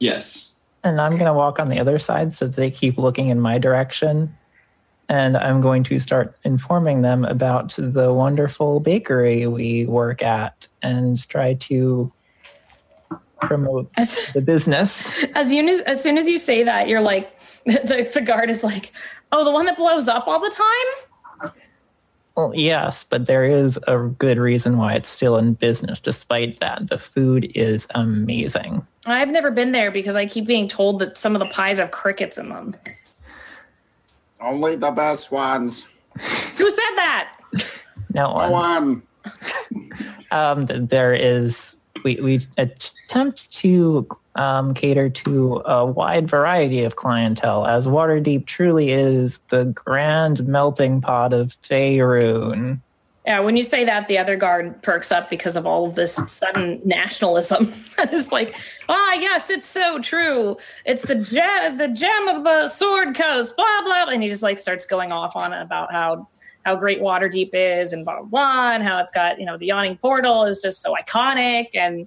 Yes. 0.00 0.53
And 0.84 1.00
I'm 1.00 1.12
going 1.12 1.24
to 1.24 1.32
walk 1.32 1.58
on 1.58 1.70
the 1.70 1.80
other 1.80 1.98
side 1.98 2.34
so 2.34 2.46
that 2.46 2.56
they 2.56 2.70
keep 2.70 2.98
looking 2.98 3.28
in 3.28 3.40
my 3.40 3.58
direction. 3.58 4.36
And 5.08 5.36
I'm 5.36 5.60
going 5.60 5.82
to 5.84 5.98
start 5.98 6.36
informing 6.44 7.02
them 7.02 7.24
about 7.24 7.74
the 7.76 8.12
wonderful 8.12 8.80
bakery 8.80 9.46
we 9.46 9.86
work 9.86 10.22
at 10.22 10.68
and 10.82 11.26
try 11.28 11.54
to 11.54 12.12
promote 13.40 13.90
As 13.96 14.30
the 14.32 14.40
business. 14.40 15.12
as 15.34 15.48
soon 15.50 15.68
as 15.68 15.80
as 15.82 16.02
soon 16.02 16.16
as 16.16 16.28
you 16.28 16.38
say 16.38 16.62
that, 16.62 16.88
you're 16.88 17.02
like 17.02 17.38
the 17.66 18.08
the 18.12 18.20
guard 18.20 18.50
is 18.50 18.64
like, 18.64 18.92
oh, 19.32 19.44
the 19.44 19.50
one 19.50 19.66
that 19.66 19.76
blows 19.76 20.08
up 20.08 20.26
all 20.26 20.40
the 20.40 20.50
time. 20.50 21.03
Well, 22.36 22.52
yes, 22.54 23.04
but 23.04 23.26
there 23.26 23.44
is 23.44 23.78
a 23.86 23.98
good 23.98 24.38
reason 24.38 24.76
why 24.76 24.94
it's 24.94 25.08
still 25.08 25.36
in 25.36 25.54
business. 25.54 26.00
Despite 26.00 26.58
that, 26.58 26.88
the 26.88 26.98
food 26.98 27.50
is 27.54 27.86
amazing. 27.94 28.84
I've 29.06 29.28
never 29.28 29.52
been 29.52 29.70
there 29.70 29.92
because 29.92 30.16
I 30.16 30.26
keep 30.26 30.46
being 30.46 30.66
told 30.66 30.98
that 30.98 31.16
some 31.16 31.36
of 31.36 31.38
the 31.38 31.46
pies 31.46 31.78
have 31.78 31.92
crickets 31.92 32.36
in 32.36 32.48
them. 32.48 32.74
Only 34.40 34.74
the 34.74 34.90
best 34.90 35.30
ones. 35.30 35.86
Who 36.56 36.70
said 36.70 36.94
that? 36.96 37.36
No 38.12 38.32
Go 38.32 38.50
one. 38.50 39.02
um, 40.30 40.66
there 40.66 41.14
is 41.14 41.76
we, 42.04 42.16
we 42.16 42.46
attempt 42.58 43.52
to 43.54 44.06
um, 44.36 44.74
cater 44.74 45.08
to 45.08 45.62
a 45.64 45.84
wide 45.86 46.28
variety 46.28 46.84
of 46.84 46.96
clientele 46.96 47.66
as 47.66 47.86
Waterdeep 47.86 48.46
truly 48.46 48.92
is 48.92 49.38
the 49.48 49.64
grand 49.66 50.46
melting 50.46 51.00
pot 51.00 51.32
of 51.32 51.56
Faerun. 51.62 52.80
Yeah, 53.26 53.40
when 53.40 53.56
you 53.56 53.64
say 53.64 53.86
that, 53.86 54.06
the 54.06 54.18
other 54.18 54.36
guard 54.36 54.82
perks 54.82 55.10
up 55.10 55.30
because 55.30 55.56
of 55.56 55.64
all 55.64 55.86
of 55.86 55.94
this 55.94 56.14
sudden 56.14 56.82
nationalism. 56.84 57.72
it's 57.98 58.30
like, 58.30 58.54
ah, 58.90 59.14
yes, 59.14 59.48
it's 59.48 59.66
so 59.66 59.98
true. 59.98 60.58
It's 60.84 61.02
the 61.02 61.14
gem, 61.14 61.78
the 61.78 61.88
gem 61.88 62.28
of 62.28 62.44
the 62.44 62.68
Sword 62.68 63.14
Coast, 63.14 63.56
blah 63.56 63.82
blah, 63.82 64.06
and 64.10 64.22
he 64.22 64.28
just 64.28 64.42
like 64.42 64.58
starts 64.58 64.84
going 64.84 65.10
off 65.10 65.36
on 65.36 65.54
about 65.54 65.90
how 65.90 66.28
how 66.66 66.76
great 66.76 67.00
Waterdeep 67.00 67.50
is 67.52 67.94
and 67.94 68.04
blah 68.04 68.20
blah, 68.22 68.72
and 68.72 68.82
how 68.82 69.00
it's 69.00 69.12
got 69.12 69.40
you 69.40 69.46
know 69.46 69.56
the 69.56 69.66
yawning 69.66 69.96
portal 69.96 70.44
is 70.44 70.60
just 70.60 70.82
so 70.82 70.94
iconic, 70.94 71.68
and 71.72 72.06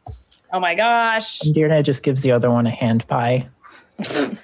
oh 0.53 0.59
my 0.59 0.75
gosh, 0.75 1.41
And 1.41 1.55
Dearna 1.55 1.83
just 1.83 2.03
gives 2.03 2.21
the 2.21 2.31
other 2.31 2.49
one 2.49 2.67
a 2.67 2.71
hand 2.71 3.07
pie. 3.07 3.47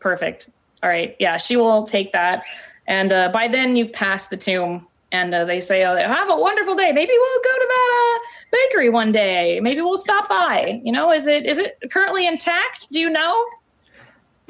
perfect. 0.00 0.50
All 0.82 0.88
right, 0.88 1.16
yeah, 1.18 1.36
she 1.36 1.56
will 1.56 1.84
take 1.84 2.12
that, 2.12 2.44
and 2.86 3.12
uh, 3.12 3.30
by 3.32 3.48
then 3.48 3.76
you've 3.76 3.92
passed 3.92 4.30
the 4.30 4.36
tomb. 4.36 4.86
And 5.10 5.34
uh, 5.34 5.46
they 5.46 5.58
say, 5.58 5.86
oh, 5.86 5.96
"Have 5.96 6.28
a 6.28 6.36
wonderful 6.36 6.76
day. 6.76 6.92
Maybe 6.92 7.12
we'll 7.12 7.42
go 7.42 7.58
to 7.58 7.66
that 7.66 8.18
uh, 8.18 8.18
bakery 8.52 8.90
one 8.90 9.10
day. 9.10 9.58
Maybe 9.58 9.80
we'll 9.80 9.96
stop 9.96 10.28
by. 10.28 10.82
You 10.84 10.92
know, 10.92 11.10
is 11.10 11.26
it 11.26 11.46
is 11.46 11.56
it 11.56 11.78
currently 11.90 12.26
intact? 12.26 12.88
Do 12.92 13.00
you 13.00 13.08
know? 13.08 13.44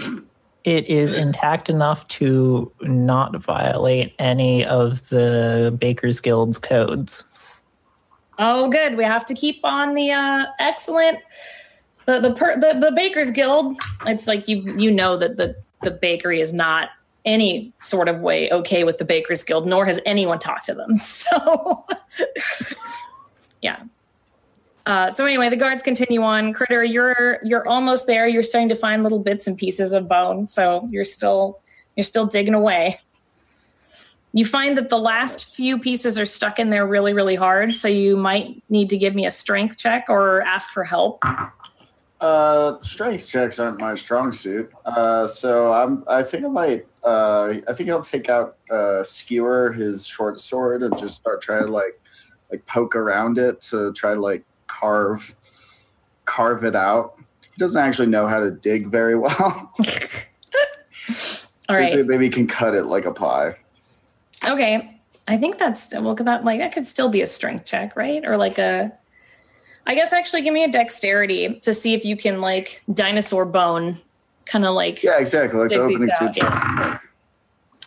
It 0.69 0.87
is 0.87 1.15
intact 1.15 1.71
enough 1.71 2.07
to 2.09 2.71
not 2.83 3.35
violate 3.37 4.15
any 4.19 4.67
of 4.67 5.09
the 5.09 5.75
Bakers 5.79 6.21
Guild's 6.21 6.59
codes. 6.59 7.25
Oh, 8.39 8.71
good. 8.71 8.97
We 8.97 9.05
have 9.05 9.27
to 9.27 9.35
keep 9.35 9.61
on 9.65 9.95
the 9.95 10.13
uh, 10.13 10.47
excellent 10.59 11.19
the 12.09 12.21
the, 12.21 12.33
per, 12.33 12.59
the 12.59 12.79
the 12.79 12.93
Bakers 12.93 13.31
Guild. 13.31 13.77
It's 14.07 14.27
like 14.27 14.49
you 14.49 14.63
you 14.77 14.91
know 14.91 15.17
that 15.19 15.37
the 15.37 15.55
the 15.83 15.91
bakery 15.91 16.41
is 16.41 16.53
not 16.53 16.89
any 17.25 17.73
sort 17.79 18.09
of 18.09 18.21
way 18.21 18.51
okay 18.51 18.85
with 18.85 18.99
the 18.99 19.05
Bakers 19.05 19.45
Guild, 19.45 19.67
nor 19.67 19.85
has 19.85 20.01
anyone 20.07 20.39
talked 20.39 20.67
to 20.67 20.75
them. 20.75 20.97
So, 21.07 21.85
yeah. 23.61 23.83
Uh, 24.87 25.11
so 25.11 25.27
anyway, 25.27 25.51
the 25.51 25.57
guards 25.57 25.83
continue 25.83 26.23
on. 26.23 26.55
Critter, 26.55 26.83
you're 26.83 27.41
you're 27.45 27.69
almost 27.69 28.07
there. 28.07 28.27
You're 28.27 28.43
starting 28.43 28.71
to 28.71 28.77
find 28.77 29.03
little 29.03 29.19
bits 29.19 29.47
and 29.47 29.59
pieces 29.59 29.93
of 29.93 30.09
bone. 30.09 30.47
So 30.47 30.89
you're 30.91 31.05
still 31.05 31.61
you're 31.97 32.05
still 32.05 32.25
digging 32.25 32.55
away. 32.55 32.99
You 34.33 34.45
find 34.45 34.77
that 34.77 34.91
the 34.91 34.99
last 34.99 35.55
few 35.55 35.79
pieces 35.79 36.19
are 36.19 36.27
stuck 36.27 36.59
in 36.59 36.71
there 36.71 36.87
really, 36.87 37.13
really 37.13 37.35
hard. 37.35 37.75
So 37.75 37.89
you 37.89 38.17
might 38.17 38.63
need 38.69 38.91
to 38.91 38.99
give 38.99 39.15
me 39.15 39.25
a 39.27 39.31
strength 39.31 39.79
check 39.79 40.07
or 40.09 40.43
ask 40.43 40.71
for 40.71 40.85
help. 40.85 41.23
Uh, 42.21 42.81
strength 42.83 43.29
checks 43.29 43.59
aren't 43.59 43.79
my 43.81 43.95
strong 43.95 44.33
suit. 44.33 44.71
Uh, 44.85 45.27
so 45.27 45.73
I'm. 45.73 46.05
I 46.09 46.23
think 46.23 46.45
I 46.45 46.49
might. 46.49 46.87
Uh, 47.03 47.55
I 47.67 47.73
think 47.73 47.89
I'll 47.91 48.03
take 48.03 48.29
out 48.29 48.57
uh, 48.71 49.03
skewer 49.03 49.73
his 49.73 50.05
short 50.07 50.41
sword 50.41 50.83
and 50.83 50.97
just 50.99 51.17
start 51.17 51.41
trying 51.41 51.67
to 51.67 51.73
like, 51.73 52.01
like 52.51 52.67
poke 52.67 52.97
around 52.97 53.39
it 53.39 53.61
to 53.63 53.93
try 53.93 54.15
to 54.15 54.21
like 54.21 54.45
carve, 54.67 55.35
carve 56.25 56.65
it 56.65 56.75
out. 56.75 57.15
He 57.41 57.57
doesn't 57.57 57.81
actually 57.81 58.09
know 58.09 58.27
how 58.27 58.41
to 58.41 58.51
dig 58.51 58.89
very 58.89 59.17
well. 59.17 59.73
All 61.69 61.75
So 61.77 61.79
right. 61.79 62.07
maybe 62.07 62.29
can 62.29 62.47
cut 62.47 62.75
it 62.75 62.85
like 62.85 63.05
a 63.05 63.13
pie. 63.13 63.57
Okay. 64.45 64.95
I 65.27 65.37
think 65.37 65.59
that's 65.59 65.93
well 65.93 66.15
that 66.15 66.45
like 66.45 66.59
that 66.61 66.73
could 66.73 66.87
still 66.87 67.09
be 67.09 67.21
a 67.21 67.27
strength 67.27 67.67
check, 67.67 67.97
right? 67.97 68.25
Or 68.25 68.37
like 68.37 68.59
a 68.59 68.93
I 69.87 69.95
guess 69.95 70.13
actually 70.13 70.43
give 70.43 70.55
me 70.55 70.65
a 70.65 70.71
dexterity 70.71 71.59
to 71.61 71.73
see 71.73 71.95
if 71.95 72.05
you 72.05 72.17
can 72.17 72.41
like 72.41 72.83
dinosaur 72.93 73.45
bone 73.45 74.01
kind 74.47 74.65
of 74.65 74.75
like 74.75 75.03
Yeah, 75.03 75.19
exactly. 75.19 75.61
Like 75.61 75.69
the 75.69 75.77
opening 75.77 76.11
suit. 76.11 76.37
Yeah. 76.37 76.99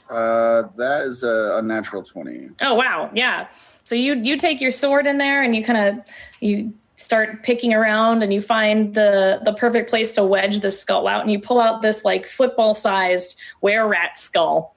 Uh, 0.10 0.68
that 0.76 1.02
is 1.02 1.24
a 1.24 1.58
unnatural 1.58 2.04
twenty. 2.04 2.50
Oh 2.62 2.76
wow, 2.76 3.10
yeah. 3.14 3.48
So 3.86 3.96
you 3.96 4.16
you 4.16 4.38
take 4.38 4.62
your 4.62 4.72
sword 4.72 5.08
in 5.08 5.18
there 5.18 5.42
and 5.42 5.56
you 5.56 5.64
kind 5.64 6.00
of 6.00 6.06
you 6.42 6.74
start 6.98 7.42
picking 7.44 7.74
around 7.74 8.22
and 8.22 8.32
you 8.34 8.42
find 8.42 8.94
the 8.94 9.40
the 9.44 9.54
perfect 9.54 9.90
place 9.90 10.14
to 10.14 10.24
wedge 10.24 10.60
the 10.60 10.70
skull 10.70 11.08
out 11.08 11.22
and 11.22 11.32
you 11.32 11.40
pull 11.40 11.60
out 11.60 11.82
this 11.82 12.06
like 12.06 12.28
football 12.28 12.74
sized 12.74 13.40
were 13.62 13.88
rat 13.88 14.18
skull 14.18 14.76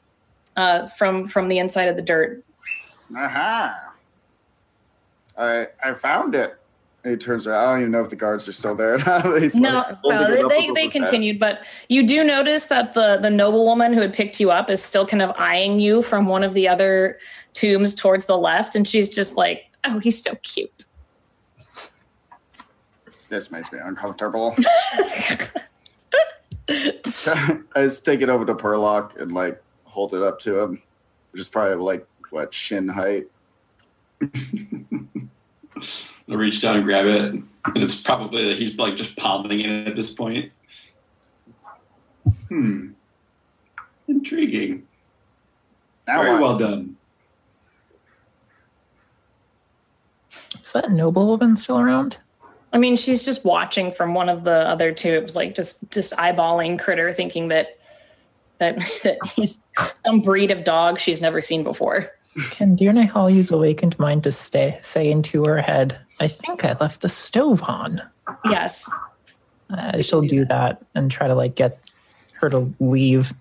uh, 0.57 0.85
from 0.97 1.29
from 1.29 1.49
the 1.49 1.59
inside 1.59 1.89
of 1.89 1.97
the 1.97 2.03
dirt. 2.03 2.45
Aha! 3.17 3.93
I 5.39 5.67
I 5.83 5.95
found 5.95 6.35
it. 6.35 6.59
It 7.05 7.21
turns 7.21 7.47
around. 7.47 7.59
I 7.59 7.73
don't 7.73 7.81
even 7.81 7.93
know 7.93 8.03
if 8.03 8.09
the 8.09 8.17
guards 8.17 8.49
are 8.49 8.53
still 8.53 8.75
there. 8.75 8.97
No, 9.55 9.79
like 9.79 9.99
well, 10.05 10.49
they, 10.49 10.71
they 10.71 10.87
continued, 10.87 11.39
but 11.39 11.65
you 11.91 12.07
do 12.07 12.25
notice 12.25 12.67
that 12.67 12.95
the 12.95 13.19
the 13.21 13.31
noblewoman 13.31 13.93
who 13.93 14.01
had 14.01 14.15
picked 14.15 14.41
you 14.41 14.51
up 14.51 14.71
is 14.71 14.83
still 14.83 15.07
kind 15.07 15.23
of 15.23 15.31
eyeing 15.39 15.79
you 15.81 16.01
from 16.03 16.27
one 16.27 16.43
of 16.43 16.55
the 16.55 16.67
other 16.67 17.19
tombs 17.53 17.95
towards 17.95 18.25
the 18.25 18.39
left, 18.39 18.75
and 18.75 18.89
she's 18.89 19.09
just 19.09 19.37
like, 19.37 19.65
"Oh, 19.85 19.99
he's 19.99 20.23
so 20.23 20.35
cute." 20.37 20.85
This 23.29 23.51
makes 23.51 23.71
me 23.71 23.79
uncomfortable. 23.83 24.57
I 26.69 27.59
just 27.77 28.05
take 28.05 28.23
it 28.23 28.29
over 28.29 28.47
to 28.47 28.55
Perlock 28.55 29.21
and 29.21 29.33
like 29.33 29.63
hold 29.95 30.13
it 30.13 30.23
up 30.23 30.41
to 30.41 30.61
him, 30.61 30.83
which 31.31 31.41
is 31.41 31.49
probably 31.49 31.77
like 31.77 32.07
what 32.31 32.53
shin 32.53 32.89
height. 32.89 33.27
I'll 36.29 36.37
reach 36.37 36.61
down 36.61 36.77
and 36.77 36.85
grab 36.85 37.07
it, 37.07 37.33
and 37.33 37.49
it's 37.77 38.03
probably 38.03 38.45
that 38.47 38.59
he's 38.59 38.77
like 38.77 38.97
just 38.97 39.17
palming 39.17 39.61
it 39.61 39.89
at 39.89 39.97
this 39.97 40.13
point. 40.13 40.51
Hmm. 42.49 42.91
Intriguing. 44.09 44.87
Now 46.07 46.23
Very 46.23 46.33
what? 46.35 46.43
well 46.43 46.59
done. 46.59 46.97
Is 50.63 50.73
that 50.73 50.91
noblewoman 50.91 51.57
still 51.57 51.79
around? 51.79 52.19
I 52.73 52.79
mean, 52.79 52.97
she's 52.97 53.25
just 53.25 53.45
watching 53.45 53.93
from 53.93 54.15
one 54.15 54.29
of 54.29 54.43
the 54.43 54.69
other 54.69 54.93
tubes, 54.93 55.37
like 55.37 55.55
just 55.55 55.89
just 55.91 56.13
eyeballing 56.15 56.79
Critter, 56.79 57.13
thinking 57.13 57.49
that 57.49 57.79
that 58.59 58.77
that 59.03 59.19
he's 59.35 59.59
some 60.05 60.21
breed 60.21 60.51
of 60.51 60.65
dog 60.65 60.99
she's 60.99 61.21
never 61.21 61.41
seen 61.41 61.65
before. 61.65 62.11
Can 62.51 62.77
Dearna 62.77 63.09
Hall 63.09 63.31
use 63.31 63.51
awakened 63.51 63.99
mind 63.99 64.25
to 64.25 64.33
stay 64.33 64.79
say 64.83 65.11
into 65.11 65.45
her 65.45 65.61
head, 65.61 65.99
I 66.21 66.29
think 66.29 66.65
I 66.65 66.77
left 66.81 67.01
the 67.01 67.09
stove 67.09 67.63
on. 67.63 68.03
Yes. 68.45 68.91
Uh, 69.71 70.03
she'll 70.03 70.23
do 70.23 70.45
that 70.47 70.83
and 70.95 71.11
try 71.11 71.29
to 71.29 71.35
like 71.35 71.55
get 71.55 71.79
her 72.35 72.51
to 72.51 72.73
leave. 72.81 73.33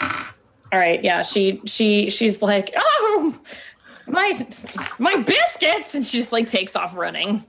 All 0.00 0.78
right. 0.78 1.02
Yeah. 1.02 1.22
She 1.22 1.60
she 1.64 2.10
she's 2.10 2.42
like, 2.42 2.72
oh, 2.76 3.38
my 4.06 4.48
my 4.98 5.16
biscuits, 5.16 5.94
and 5.94 6.04
she 6.04 6.18
just 6.18 6.32
like 6.32 6.46
takes 6.46 6.74
off 6.74 6.96
running. 6.96 7.44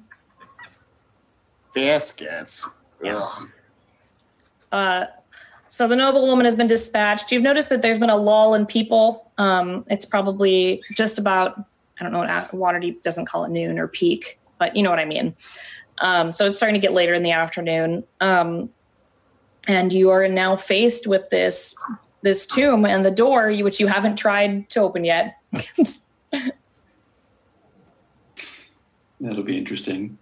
Biscuits. 1.74 2.68
Yeah. 3.02 3.16
Ugh. 3.24 3.48
Uh, 4.72 5.06
so 5.74 5.88
the 5.88 5.96
noblewoman 5.96 6.44
has 6.44 6.54
been 6.54 6.68
dispatched. 6.68 7.32
You've 7.32 7.44
noticed 7.44 7.70
that 7.70 7.82
there's 7.82 7.98
been 7.98 8.10
a 8.10 8.16
lull 8.18 8.56
in 8.56 8.66
people. 8.66 9.32
Um, 9.38 9.86
it's 9.90 10.04
probably 10.06 10.84
just 10.92 11.18
about 11.18 11.58
I 11.98 12.04
don't 12.04 12.12
know 12.12 12.20
what 12.20 12.30
Waterdeep 12.52 13.04
doesn't 13.04 13.26
call 13.26 13.46
it 13.46 13.52
noon 13.52 13.80
or 13.80 13.88
peak, 13.88 14.38
but 14.60 14.76
you 14.76 14.84
know 14.84 14.90
what 14.90 15.00
I 15.00 15.06
mean. 15.06 15.34
Um, 16.00 16.30
so 16.34 16.46
it's 16.46 16.58
starting 16.58 16.74
to 16.74 16.86
get 16.86 16.92
later 16.92 17.14
in 17.14 17.24
the 17.24 17.32
afternoon, 17.32 18.04
um, 18.20 18.70
and 19.66 19.94
you 19.94 20.10
are 20.10 20.28
now 20.28 20.58
faced 20.58 21.08
with 21.08 21.30
this 21.30 21.74
this 22.22 22.46
tomb 22.46 22.86
and 22.86 23.06
the 23.06 23.12
door, 23.12 23.54
which 23.54 23.80
you 23.80 23.88
haven't 23.88 24.18
tried 24.18 24.68
to 24.72 24.82
open 24.82 25.06
yet. 25.06 25.38
That'll 29.22 29.44
be 29.44 29.58
interesting. 29.58 30.18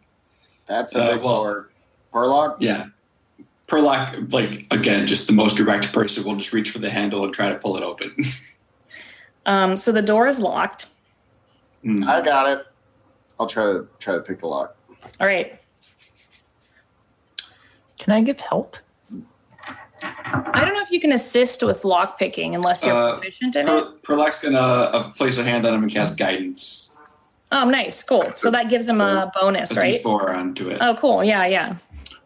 That's 0.67 0.93
a 0.93 0.99
Uh, 1.01 1.13
big 1.15 1.23
well- 1.23 1.43
door. 1.43 1.69
Perlock? 2.13 2.57
Yeah. 2.59 2.87
Perlock, 3.70 4.34
like 4.34 4.65
again, 4.72 5.05
just 5.07 5.28
the 5.28 5.34
most 5.34 5.55
direct 5.55 5.93
person 5.93 6.24
will 6.24 6.36
just 6.36 6.51
reach 6.53 6.72
for 6.72 6.80
the 6.80 6.89
handle 6.89 7.24
and 7.24 7.34
try 7.34 7.49
to 7.49 7.55
pull 7.55 7.78
it 7.78 7.84
open. 7.84 8.15
um, 9.45 9.78
so 9.78 9.91
the 9.91 10.01
door 10.01 10.28
is 10.28 10.39
locked. 10.39 10.88
Hmm. 11.84 12.03
I 12.03 12.22
got 12.22 12.49
it. 12.49 12.65
I'll 13.39 13.47
try 13.47 13.63
to 13.65 13.88
try 13.99 14.15
to 14.15 14.22
pick 14.22 14.39
the 14.39 14.47
lock. 14.47 14.76
All 15.20 15.28
right. 15.28 15.59
Can 17.99 18.13
I 18.13 18.22
give 18.22 18.39
help? 18.39 18.78
I 20.01 20.63
don't 20.65 20.74
know 20.74 20.82
if 20.82 20.89
you 20.91 20.99
can 20.99 21.11
assist 21.11 21.61
with 21.61 21.84
lock 21.86 22.17
picking 22.17 22.55
unless 22.55 22.84
you're 22.84 22.93
Uh, 22.93 23.13
proficient 23.17 23.55
in 23.55 23.67
it. 23.67 24.01
Perlock's 24.03 24.41
gonna 24.41 24.57
uh, 24.57 25.09
place 25.11 25.38
a 25.38 25.43
hand 25.43 25.65
on 25.65 25.74
him 25.74 25.84
and 25.84 25.91
cast 25.91 26.17
guidance. 26.17 26.88
Oh, 27.51 27.65
nice, 27.65 28.03
cool. 28.03 28.32
So 28.36 28.51
that 28.51 28.70
gives 28.70 28.88
him 28.88 29.01
a 29.01 29.32
bonus, 29.39 29.76
A 29.76 29.80
right? 29.80 30.03
D4 30.03 30.30
onto 30.38 30.70
it. 30.70 30.78
Oh, 30.82 30.95
cool. 30.99 31.24
Yeah, 31.24 31.45
yeah. 31.47 31.76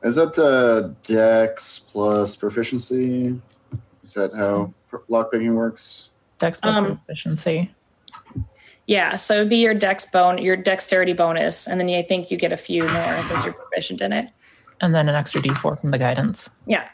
Is 0.03 0.15
that 0.15 0.37
uh, 0.37 0.89
Dex 1.03 1.79
plus 1.79 2.35
proficiency? 2.35 3.39
Is 4.03 4.13
that 4.13 4.33
how 4.33 4.73
per- 4.89 5.03
lockpicking 5.09 5.53
works? 5.55 6.09
Dex 6.39 6.59
plus 6.59 6.75
Um, 6.75 6.97
proficiency. 6.97 7.73
Yeah, 8.85 9.15
so 9.15 9.35
it'd 9.35 9.49
be 9.49 9.57
your 9.57 9.73
dex 9.73 10.05
bone, 10.05 10.39
your 10.39 10.57
dexterity 10.57 11.13
bonus, 11.13 11.67
and 11.69 11.79
then 11.79 11.89
I 11.89 12.01
think 12.01 12.29
you 12.29 12.37
get 12.37 12.51
a 12.51 12.57
few 12.57 12.85
more 12.85 13.23
since 13.23 13.45
you're 13.45 13.53
proficient 13.53 14.01
in 14.01 14.11
it. 14.11 14.29
And 14.81 14.93
then 14.93 15.07
an 15.07 15.15
extra 15.15 15.41
d4 15.41 15.79
from 15.79 15.91
the 15.91 15.97
guidance. 15.97 16.49
Yeah. 16.67 16.89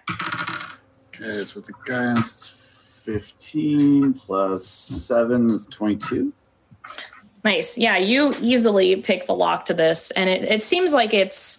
Okay, 1.07 1.43
so 1.43 1.55
with 1.55 1.65
the 1.65 1.73
guidance, 1.87 2.31
it's 2.31 2.47
15 3.05 4.13
plus 4.13 4.67
7 4.67 5.49
is 5.49 5.65
22. 5.65 6.31
Nice. 7.43 7.75
Yeah, 7.75 7.97
you 7.97 8.35
easily 8.39 8.97
pick 8.97 9.25
the 9.25 9.33
lock 9.33 9.65
to 9.65 9.73
this, 9.73 10.11
and 10.11 10.29
it, 10.29 10.43
it 10.43 10.61
seems 10.61 10.93
like 10.93 11.11
it's 11.15 11.57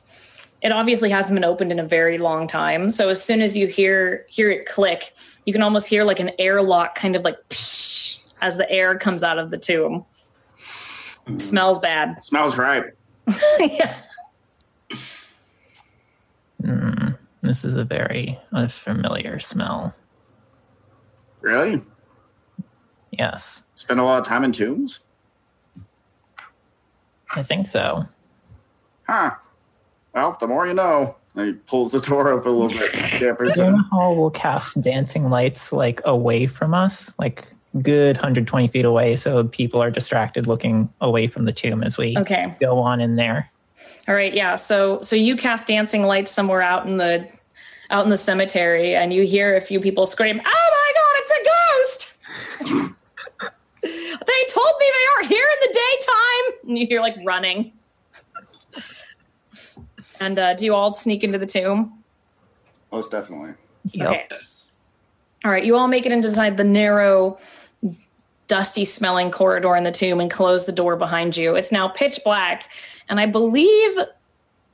it 0.62 0.72
obviously 0.72 1.10
hasn't 1.10 1.34
been 1.36 1.44
opened 1.44 1.72
in 1.72 1.78
a 1.78 1.86
very 1.86 2.18
long 2.18 2.46
time. 2.46 2.90
So 2.90 3.08
as 3.08 3.22
soon 3.22 3.40
as 3.40 3.56
you 3.56 3.66
hear 3.66 4.26
hear 4.28 4.50
it 4.50 4.66
click, 4.66 5.12
you 5.46 5.52
can 5.52 5.62
almost 5.62 5.86
hear 5.86 6.04
like 6.04 6.20
an 6.20 6.30
airlock 6.38 6.94
kind 6.94 7.16
of 7.16 7.24
like 7.24 7.36
psh, 7.48 8.22
as 8.40 8.56
the 8.56 8.70
air 8.70 8.98
comes 8.98 9.22
out 9.22 9.38
of 9.38 9.50
the 9.50 9.58
tomb. 9.58 10.04
It 11.26 11.40
smells 11.40 11.78
bad. 11.78 12.22
Smells 12.24 12.58
right. 12.58 12.84
yeah. 13.60 13.94
Mm, 16.62 17.16
this 17.42 17.64
is 17.64 17.74
a 17.74 17.84
very 17.84 18.38
unfamiliar 18.52 19.38
smell. 19.38 19.94
Really? 21.40 21.82
Yes, 23.12 23.62
Spend 23.80 23.98
a 23.98 24.02
lot 24.02 24.20
of 24.20 24.26
time 24.26 24.44
in 24.44 24.52
tombs? 24.52 25.00
I 27.34 27.42
think 27.42 27.66
so. 27.66 28.06
Huh. 29.08 29.32
Well, 30.14 30.36
the 30.40 30.46
more 30.46 30.66
you 30.66 30.74
know. 30.74 31.16
And 31.36 31.46
he 31.46 31.52
pulls 31.52 31.92
the 31.92 32.00
door 32.00 32.34
up 32.34 32.44
a 32.44 32.48
little 32.48 32.68
bit 32.76 32.92
and 32.92 33.04
scampers 33.04 33.56
in. 33.58 33.72
Dearna 33.72 33.88
Hall 33.90 34.16
will 34.16 34.30
cast 34.30 34.80
dancing 34.80 35.30
lights 35.30 35.72
like 35.72 36.00
away 36.04 36.46
from 36.48 36.74
us, 36.74 37.12
like 37.18 37.44
good 37.82 38.16
120 38.16 38.66
feet 38.66 38.84
away, 38.84 39.14
so 39.14 39.44
people 39.44 39.80
are 39.80 39.92
distracted 39.92 40.48
looking 40.48 40.92
away 41.00 41.28
from 41.28 41.44
the 41.44 41.52
tomb 41.52 41.84
as 41.84 41.96
we 41.96 42.18
Okay. 42.18 42.52
go 42.60 42.78
on 42.80 43.00
in 43.00 43.14
there. 43.14 43.48
All 44.08 44.14
right, 44.16 44.34
yeah. 44.34 44.56
So 44.56 45.00
so 45.02 45.14
you 45.14 45.36
cast 45.36 45.68
dancing 45.68 46.02
lights 46.02 46.32
somewhere 46.32 46.62
out 46.62 46.86
in 46.86 46.96
the 46.96 47.28
out 47.90 48.02
in 48.04 48.10
the 48.10 48.16
cemetery 48.16 48.96
and 48.96 49.12
you 49.12 49.24
hear 49.24 49.56
a 49.56 49.60
few 49.60 49.78
people 49.78 50.06
scream, 50.06 50.40
"Oh 50.44 50.70
my 50.72 50.92
god, 50.96 51.14
it's 51.16 51.32
a 51.38 52.74
ghost!" 52.74 52.92
they 53.82 54.44
told 54.48 54.72
me 54.78 54.86
they 54.86 55.06
aren't 55.16 55.28
here 55.28 55.46
in 55.46 55.68
the 55.68 55.78
daytime. 55.78 56.68
And 56.68 56.78
you 56.78 56.86
hear 56.88 57.00
like 57.00 57.16
running. 57.24 57.72
And 60.20 60.38
uh, 60.38 60.54
do 60.54 60.64
you 60.64 60.74
all 60.74 60.92
sneak 60.92 61.24
into 61.24 61.38
the 61.38 61.46
tomb? 61.46 62.02
Most 62.92 63.10
definitely. 63.10 63.54
Yep. 63.92 64.08
Okay. 64.08 64.26
Yes. 64.30 64.70
All 65.44 65.50
right, 65.50 65.64
you 65.64 65.74
all 65.74 65.88
make 65.88 66.04
it 66.04 66.12
inside 66.12 66.58
the 66.58 66.64
narrow, 66.64 67.38
dusty 68.46 68.84
smelling 68.84 69.30
corridor 69.30 69.74
in 69.74 69.84
the 69.84 69.90
tomb 69.90 70.20
and 70.20 70.30
close 70.30 70.66
the 70.66 70.72
door 70.72 70.96
behind 70.96 71.36
you. 71.36 71.56
It's 71.56 71.72
now 71.72 71.88
pitch 71.88 72.20
black, 72.22 72.70
and 73.08 73.18
I 73.18 73.26
believe 73.26 73.92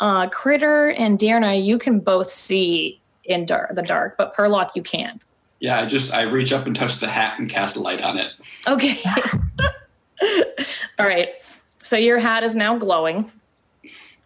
uh, 0.01 0.28
Critter 0.28 0.90
and 0.90 1.18
Dearna, 1.18 1.64
you 1.64 1.78
can 1.78 2.01
both 2.01 2.30
see 2.30 3.01
in 3.24 3.47
dar- 3.47 3.70
the 3.72 3.82
dark, 3.82 4.16
but 4.16 4.34
Perlock, 4.34 4.72
you 4.74 4.82
can't. 4.82 5.24
Yeah, 5.61 5.80
I 5.80 5.86
just 5.86 6.12
I 6.12 6.22
reach 6.22 6.53
up 6.53 6.66
and 6.66 6.76
touch 6.76 6.99
the 6.99 7.07
hat 7.07 7.38
and 7.38 7.49
cast 7.49 7.76
a 7.76 7.80
light 7.80 8.03
on 8.03 8.18
it. 8.18 8.32
Okay. 8.66 8.99
all 10.99 11.07
right. 11.07 11.30
So 11.82 11.97
your 11.97 12.18
hat 12.18 12.42
is 12.42 12.55
now 12.55 12.76
glowing. 12.76 13.30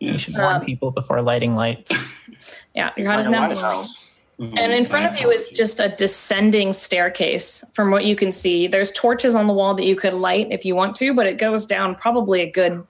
You 0.00 0.18
should 0.18 0.34
warn 0.38 0.56
Um, 0.56 0.64
people 0.64 0.90
before 0.90 1.22
lighting 1.22 1.54
lights. 1.54 2.16
Yeah, 2.74 2.90
your 2.96 2.98
It's 2.98 3.08
hat 3.08 3.12
like 3.16 3.20
is 3.20 3.26
a 3.26 3.30
now 3.30 3.46
glowing. 3.48 3.56
lighthouse. 3.62 4.06
And 4.38 4.72
in 4.72 4.86
front 4.86 5.04
of 5.06 5.20
you 5.20 5.28
is 5.30 5.48
just 5.48 5.80
a 5.80 5.88
descending 5.90 6.72
staircase 6.72 7.62
from 7.74 7.90
what 7.90 8.04
you 8.06 8.16
can 8.16 8.32
see. 8.32 8.66
There's 8.68 8.90
torches 8.92 9.34
on 9.34 9.46
the 9.48 9.52
wall 9.52 9.74
that 9.74 9.84
you 9.84 9.96
could 9.96 10.14
light 10.14 10.48
if 10.50 10.64
you 10.64 10.74
want 10.74 10.96
to, 10.96 11.12
but 11.12 11.26
it 11.26 11.36
goes 11.36 11.66
down 11.66 11.94
probably 11.96 12.40
a 12.40 12.50
good 12.50 12.86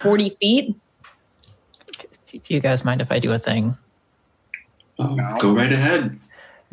40 0.00 0.30
feet. 0.40 0.76
Do 2.30 2.40
you 2.54 2.60
guys 2.60 2.84
mind 2.84 3.00
if 3.00 3.10
I 3.10 3.18
do 3.18 3.32
a 3.32 3.38
thing? 3.38 3.76
Oh, 4.98 5.16
Go 5.40 5.54
right 5.56 5.72
ahead. 5.72 6.18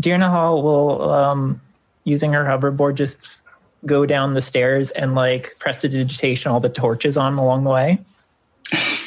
Dearna 0.01 0.29
Hall 0.29 0.61
will, 0.61 1.09
um, 1.09 1.61
using 2.03 2.33
her 2.33 2.43
hoverboard, 2.43 2.95
just 2.95 3.17
go 3.85 4.05
down 4.05 4.33
the 4.35 4.41
stairs 4.41 4.91
and 4.91 5.15
like 5.15 5.55
prestidigitation 5.57 6.51
all 6.51 6.59
the 6.59 6.69
torches 6.69 7.17
on 7.17 7.35
along 7.37 7.63
the 7.63 7.69
way. 7.71 7.99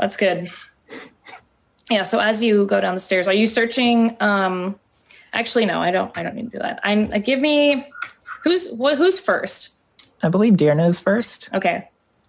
That's 0.00 0.16
good. 0.16 0.48
Yeah, 1.90 2.04
so 2.04 2.18
as 2.20 2.42
you 2.42 2.64
go 2.66 2.80
down 2.80 2.94
the 2.94 3.00
stairs, 3.00 3.28
are 3.28 3.34
you 3.34 3.46
searching 3.46 4.16
um 4.20 4.78
actually 5.34 5.66
no, 5.66 5.80
I 5.80 5.90
don't 5.90 6.16
I 6.16 6.22
don't 6.22 6.34
need 6.34 6.50
to 6.50 6.56
do 6.56 6.58
that. 6.58 6.80
I'm 6.82 7.12
uh, 7.12 7.18
give 7.18 7.38
me 7.38 7.86
who's 8.42 8.70
what 8.70 8.96
who's 8.96 9.20
first? 9.20 9.74
I 10.22 10.28
believe 10.28 10.54
Dearna 10.54 10.88
is 10.88 10.98
first 11.00 11.48
Okay. 11.54 11.88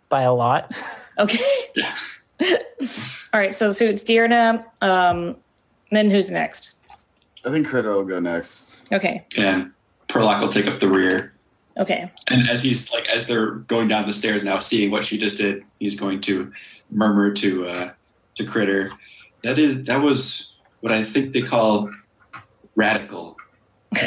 by 0.09 0.23
a 0.23 0.33
lot. 0.33 0.71
Okay. 1.17 1.39
All 3.33 3.39
right, 3.39 3.53
so 3.53 3.71
so 3.71 3.85
it's 3.85 4.03
Dearna, 4.03 4.63
um 4.81 5.35
then 5.91 6.09
who's 6.09 6.31
next? 6.31 6.73
I 7.45 7.51
think 7.51 7.67
Critter 7.67 7.93
will 7.95 8.03
go 8.03 8.19
next. 8.19 8.81
Okay. 8.91 9.25
And 9.37 9.71
Perlock 10.07 10.41
will 10.41 10.49
take 10.49 10.67
up 10.67 10.79
the 10.79 10.87
rear. 10.89 11.30
Okay. 11.81 12.11
And 12.29 12.47
as 12.47 12.61
he's 12.61 12.91
like, 12.93 13.09
as 13.09 13.25
they're 13.25 13.51
going 13.51 13.87
down 13.87 14.05
the 14.05 14.13
stairs 14.13 14.43
now, 14.43 14.59
seeing 14.59 14.91
what 14.91 15.03
she 15.03 15.17
just 15.17 15.37
did, 15.37 15.63
he's 15.79 15.95
going 15.95 16.21
to 16.21 16.51
murmur 16.91 17.31
to 17.33 17.65
uh, 17.65 17.91
to 18.35 18.45
Critter, 18.45 18.91
"That 19.43 19.57
is 19.57 19.81
that 19.87 20.01
was 20.01 20.51
what 20.81 20.91
I 20.91 21.03
think 21.03 21.33
they 21.33 21.41
call 21.41 21.89
radical. 22.75 23.37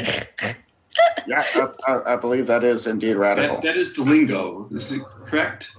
Yeah, 1.27 1.43
I, 1.55 1.91
I, 1.91 2.13
I 2.13 2.17
believe 2.17 2.47
that 2.49 2.65
is 2.65 2.87
indeed 2.87 3.15
radical. 3.15 3.57
That, 3.57 3.63
that 3.63 3.77
is 3.77 3.95
the 3.95 4.03
lingo. 4.03 4.69
Is 4.73 4.93
it 4.93 5.03
correct? 5.25 5.73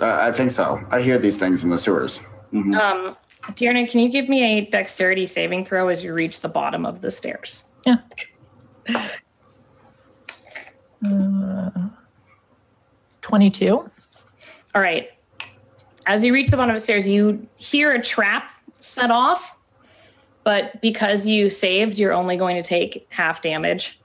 Uh, 0.00 0.18
I 0.20 0.32
think 0.32 0.50
so. 0.50 0.84
I 0.90 1.00
hear 1.00 1.18
these 1.18 1.38
things 1.38 1.62
in 1.62 1.70
the 1.70 1.78
sewers. 1.78 2.20
Mhm. 2.52 2.76
Um 2.76 3.16
Dearna, 3.52 3.88
can 3.88 4.00
you 4.00 4.08
give 4.08 4.28
me 4.28 4.42
a 4.42 4.64
dexterity 4.66 5.24
saving 5.24 5.64
throw 5.66 5.86
as 5.88 6.02
you 6.02 6.12
reach 6.12 6.40
the 6.40 6.48
bottom 6.48 6.84
of 6.84 7.00
the 7.00 7.10
stairs? 7.12 7.64
Uh, 7.86 7.96
22. 13.22 13.70
All 14.74 14.82
right. 14.82 15.10
As 16.06 16.24
you 16.24 16.32
reach 16.32 16.50
the 16.50 16.56
bottom 16.56 16.74
of 16.74 16.80
the 16.80 16.84
stairs, 16.84 17.06
you 17.06 17.46
hear 17.56 17.92
a 17.92 18.02
trap 18.02 18.50
set 18.80 19.10
off, 19.10 19.56
but 20.44 20.80
because 20.80 21.26
you 21.26 21.50
saved, 21.50 21.98
you're 21.98 22.12
only 22.12 22.36
going 22.36 22.56
to 22.56 22.62
take 22.62 23.06
half 23.10 23.42
damage 23.42 24.00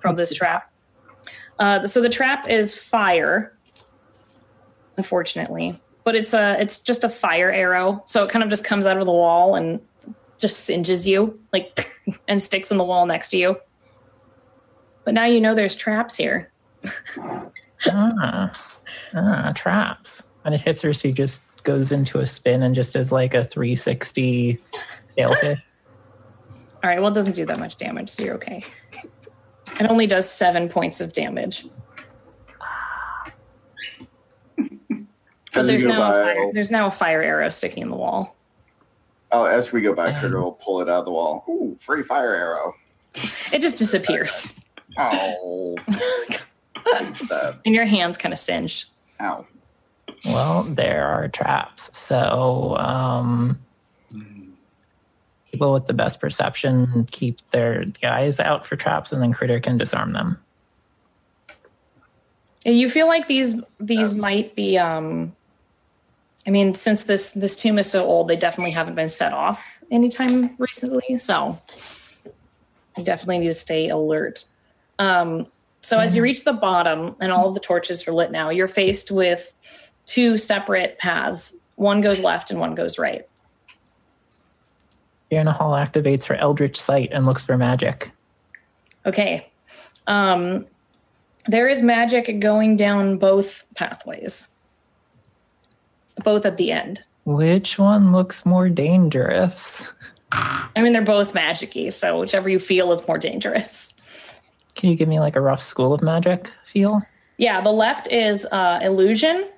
from 0.00 0.16
this 0.16 0.34
trap. 0.34 0.70
Uh, 1.58 1.86
so 1.86 2.00
the 2.02 2.08
trap 2.08 2.48
is 2.48 2.74
fire, 2.74 3.56
unfortunately, 4.96 5.80
but 6.02 6.14
it's 6.14 6.34
a 6.34 6.60
it's 6.60 6.80
just 6.80 7.04
a 7.04 7.08
fire 7.08 7.50
arrow. 7.50 8.02
So 8.06 8.24
it 8.24 8.30
kind 8.30 8.42
of 8.42 8.50
just 8.50 8.64
comes 8.64 8.86
out 8.86 8.98
of 8.98 9.06
the 9.06 9.12
wall 9.12 9.54
and 9.54 9.80
just 10.36 10.64
singes 10.64 11.06
you, 11.06 11.38
like, 11.52 11.90
and 12.28 12.42
sticks 12.42 12.70
in 12.70 12.76
the 12.76 12.84
wall 12.84 13.06
next 13.06 13.28
to 13.28 13.38
you. 13.38 13.56
But 15.04 15.14
now 15.14 15.24
you 15.26 15.40
know 15.40 15.54
there's 15.54 15.76
traps 15.76 16.14
here. 16.16 16.50
Ah, 17.90 18.50
ah, 19.14 19.52
traps. 19.54 20.22
And 20.44 20.54
it 20.54 20.60
hits 20.60 20.82
her, 20.82 20.92
so 20.92 21.00
she 21.00 21.12
just 21.12 21.40
goes 21.62 21.92
into 21.92 22.18
a 22.20 22.26
spin 22.26 22.62
and 22.62 22.74
just 22.74 22.92
does 22.92 23.10
like 23.12 23.34
a 23.34 23.44
360 23.44 24.58
sailfish. 25.08 25.58
All 26.82 26.90
right, 26.90 26.98
well, 27.00 27.10
it 27.10 27.14
doesn't 27.14 27.34
do 27.34 27.46
that 27.46 27.58
much 27.58 27.76
damage, 27.76 28.10
so 28.10 28.24
you're 28.24 28.34
okay. 28.34 28.62
It 29.80 29.90
only 29.90 30.06
does 30.06 30.28
seven 30.28 30.68
points 30.68 31.00
of 31.00 31.12
damage. 31.12 31.66
But 35.52 35.66
there's 35.66 35.82
go 35.84 35.90
now, 35.90 35.98
a 35.98 36.12
by, 36.12 36.22
fire, 36.34 36.52
there's 36.52 36.70
now 36.70 36.86
a 36.88 36.90
fire 36.90 37.22
arrow 37.22 37.48
sticking 37.48 37.82
in 37.84 37.88
the 37.88 37.96
wall. 37.96 38.34
oh, 39.30 39.44
as 39.44 39.70
we 39.72 39.80
go 39.80 39.94
by, 39.94 40.08
Um, 40.12 40.18
Critter 40.20 40.42
will 40.42 40.52
pull 40.52 40.80
it 40.80 40.88
out 40.88 41.00
of 41.00 41.04
the 41.04 41.12
wall. 41.12 41.44
Ooh, 41.48 41.76
free 41.78 42.02
fire 42.02 42.34
arrow. 42.34 42.74
It 43.52 43.60
just 43.60 43.78
disappears, 43.78 44.58
Ow. 44.98 45.76
Sad. 47.14 47.58
and 47.66 47.74
your 47.74 47.84
hand's 47.84 48.16
kind 48.16 48.32
of 48.32 48.38
singed. 48.38 48.86
Ow. 49.20 49.46
Well, 50.24 50.64
there 50.64 51.06
are 51.06 51.28
traps. 51.28 51.96
So, 51.98 52.76
um, 52.78 53.58
people 55.54 55.72
with 55.72 55.86
the 55.86 55.92
best 55.92 56.20
perception 56.20 57.06
keep 57.10 57.38
their 57.50 57.86
eyes 58.02 58.40
out 58.40 58.66
for 58.66 58.76
traps, 58.76 59.12
and 59.12 59.22
then 59.22 59.32
Critter 59.32 59.60
can 59.60 59.78
disarm 59.78 60.12
them. 60.12 60.38
You 62.64 62.88
feel 62.88 63.06
like 63.06 63.28
these 63.28 63.60
these 63.78 64.14
might 64.14 64.54
be. 64.54 64.78
Um, 64.78 65.34
I 66.46 66.50
mean, 66.50 66.74
since 66.74 67.04
this 67.04 67.32
this 67.32 67.54
tomb 67.56 67.78
is 67.78 67.90
so 67.90 68.04
old, 68.04 68.28
they 68.28 68.36
definitely 68.36 68.72
haven't 68.72 68.94
been 68.94 69.08
set 69.08 69.32
off 69.32 69.62
anytime 69.90 70.56
recently. 70.58 71.18
So 71.18 71.60
you 72.96 73.04
definitely 73.04 73.38
need 73.38 73.46
to 73.46 73.52
stay 73.52 73.90
alert. 73.90 74.44
Um, 74.98 75.46
so 75.80 75.98
as 75.98 76.16
you 76.16 76.22
reach 76.22 76.44
the 76.44 76.52
bottom 76.52 77.14
and 77.20 77.30
all 77.30 77.48
of 77.48 77.54
the 77.54 77.60
torches 77.60 78.06
are 78.08 78.12
lit 78.12 78.30
now, 78.30 78.50
you're 78.50 78.68
faced 78.68 79.10
with 79.10 79.54
two 80.06 80.36
separate 80.38 80.98
paths. 80.98 81.54
One 81.76 82.00
goes 82.00 82.20
left 82.20 82.50
and 82.50 82.60
one 82.60 82.74
goes 82.74 82.98
right. 82.98 83.28
Fiona 85.28 85.52
Hall 85.52 85.72
activates 85.72 86.24
her 86.24 86.36
Eldritch 86.36 86.80
Sight 86.80 87.10
and 87.12 87.26
looks 87.26 87.44
for 87.44 87.56
magic. 87.56 88.10
Okay. 89.06 89.50
Um, 90.06 90.66
there 91.46 91.68
is 91.68 91.82
magic 91.82 92.40
going 92.40 92.76
down 92.76 93.18
both 93.18 93.64
pathways, 93.74 94.48
both 96.22 96.46
at 96.46 96.56
the 96.56 96.72
end. 96.72 97.02
Which 97.24 97.78
one 97.78 98.12
looks 98.12 98.44
more 98.44 98.68
dangerous? 98.68 99.90
I 100.32 100.80
mean, 100.80 100.92
they're 100.92 101.02
both 101.02 101.34
magic-y, 101.34 101.90
so 101.90 102.20
whichever 102.20 102.48
you 102.48 102.58
feel 102.58 102.92
is 102.92 103.06
more 103.06 103.18
dangerous. 103.18 103.93
Can 104.74 104.90
you 104.90 104.96
give 104.96 105.08
me 105.08 105.20
like 105.20 105.36
a 105.36 105.40
rough 105.40 105.62
school 105.62 105.92
of 105.92 106.02
magic 106.02 106.50
feel? 106.66 107.02
Yeah, 107.36 107.60
the 107.60 107.72
left 107.72 108.10
is 108.10 108.46
uh, 108.52 108.80
illusion, 108.82 109.48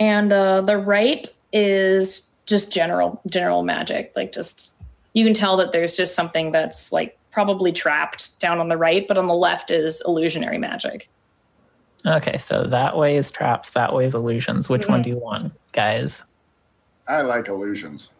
and 0.00 0.32
uh, 0.32 0.60
the 0.60 0.76
right 0.76 1.26
is 1.52 2.26
just 2.46 2.72
general 2.72 3.20
general 3.28 3.62
magic. 3.62 4.12
Like, 4.16 4.32
just 4.32 4.72
you 5.12 5.24
can 5.24 5.34
tell 5.34 5.56
that 5.58 5.72
there's 5.72 5.94
just 5.94 6.14
something 6.14 6.52
that's 6.52 6.92
like 6.92 7.18
probably 7.30 7.72
trapped 7.72 8.38
down 8.38 8.58
on 8.58 8.68
the 8.68 8.76
right, 8.76 9.06
but 9.06 9.18
on 9.18 9.26
the 9.26 9.34
left 9.34 9.70
is 9.70 10.02
illusionary 10.06 10.58
magic. 10.58 11.08
Okay, 12.06 12.38
so 12.38 12.64
that 12.64 12.96
way 12.96 13.16
is 13.16 13.30
traps, 13.30 13.70
that 13.70 13.94
way 13.94 14.04
is 14.04 14.14
illusions. 14.14 14.68
Which 14.68 14.88
one 14.88 15.02
do 15.02 15.08
you 15.08 15.16
want, 15.16 15.52
guys? 15.72 16.24
I 17.08 17.22
like 17.22 17.48
illusions. 17.48 18.10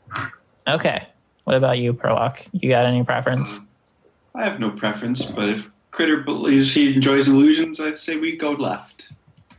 Okay. 0.67 1.07
What 1.45 1.57
about 1.57 1.79
you, 1.79 1.93
Perlock? 1.93 2.47
You 2.53 2.71
got 2.71 2.87
any 2.87 3.05
preference? 3.05 3.61
I 4.35 4.45
have 4.45 4.59
no 4.59 4.71
preference, 4.71 5.27
but 5.27 5.51
if 5.51 5.71
Critter 5.95 6.17
believes 6.17 6.75
he 6.75 6.93
enjoys 6.93 7.29
illusions, 7.29 7.81
I'd 7.81 7.99
say 7.99 8.17
we 8.17 8.37
go 8.37 8.51
left. 8.51 9.13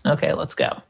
Okay, 0.05 0.33
let's 0.33 0.53
go. 0.53 0.81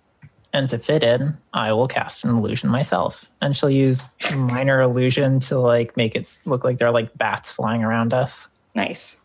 And 0.53 0.67
to 0.71 0.79
fit 0.79 1.03
in, 1.03 1.37
I 1.53 1.71
will 1.71 1.87
cast 1.87 2.23
an 2.23 2.31
illusion 2.31 2.67
myself. 2.67 3.29
And 3.43 3.55
she'll 3.55 3.69
use 3.69 4.05
minor 4.35 4.81
illusion 4.81 5.39
to 5.41 5.59
like 5.59 5.95
make 5.95 6.15
it 6.15 6.35
look 6.45 6.63
like 6.63 6.79
there 6.79 6.87
are 6.87 6.91
like 6.91 7.15
bats 7.19 7.51
flying 7.51 7.83
around 7.83 8.11
us. 8.11 8.47
Nice. 8.73 9.17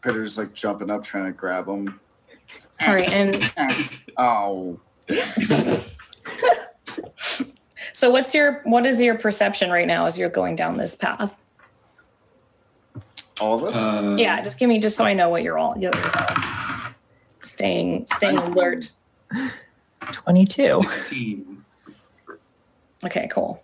Critter's 0.00 0.38
like 0.38 0.54
jumping 0.54 0.88
up, 0.88 1.04
trying 1.04 1.26
to 1.26 1.32
grab 1.32 1.68
him. 1.68 2.00
All 2.86 2.94
right, 2.94 3.12
and 3.12 3.52
Oh. 4.16 4.80
so 7.92 8.10
what's 8.10 8.34
your 8.34 8.62
what 8.64 8.86
is 8.86 9.02
your 9.02 9.18
perception 9.18 9.70
right 9.70 9.86
now 9.86 10.06
as 10.06 10.16
you're 10.16 10.30
going 10.30 10.56
down 10.56 10.78
this 10.78 10.94
path? 10.94 11.36
All 13.42 13.54
of 13.54 13.62
this? 13.62 13.74
Uh, 13.74 14.16
Yeah, 14.18 14.40
just 14.40 14.58
give 14.58 14.68
me 14.68 14.78
just 14.78 14.96
so 14.96 15.04
I 15.04 15.14
know 15.14 15.28
what 15.28 15.42
you're 15.42 15.58
all 15.58 15.76
you're 15.76 15.90
uh, 15.94 16.92
staying 17.42 18.06
staying 18.14 18.38
alert. 18.38 18.90
22. 20.12 20.80
16. 20.80 21.64
Okay, 23.04 23.28
cool. 23.32 23.62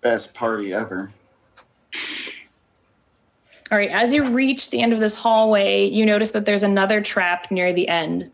Best 0.00 0.32
party 0.34 0.72
ever. 0.72 1.10
All 3.72 3.78
right, 3.78 3.90
as 3.90 4.12
you 4.12 4.24
reach 4.24 4.70
the 4.70 4.80
end 4.80 4.92
of 4.92 5.00
this 5.00 5.14
hallway, 5.14 5.88
you 5.88 6.04
notice 6.06 6.30
that 6.32 6.44
there's 6.44 6.62
another 6.62 7.00
trap 7.00 7.50
near 7.50 7.72
the 7.72 7.88
end. 7.88 8.30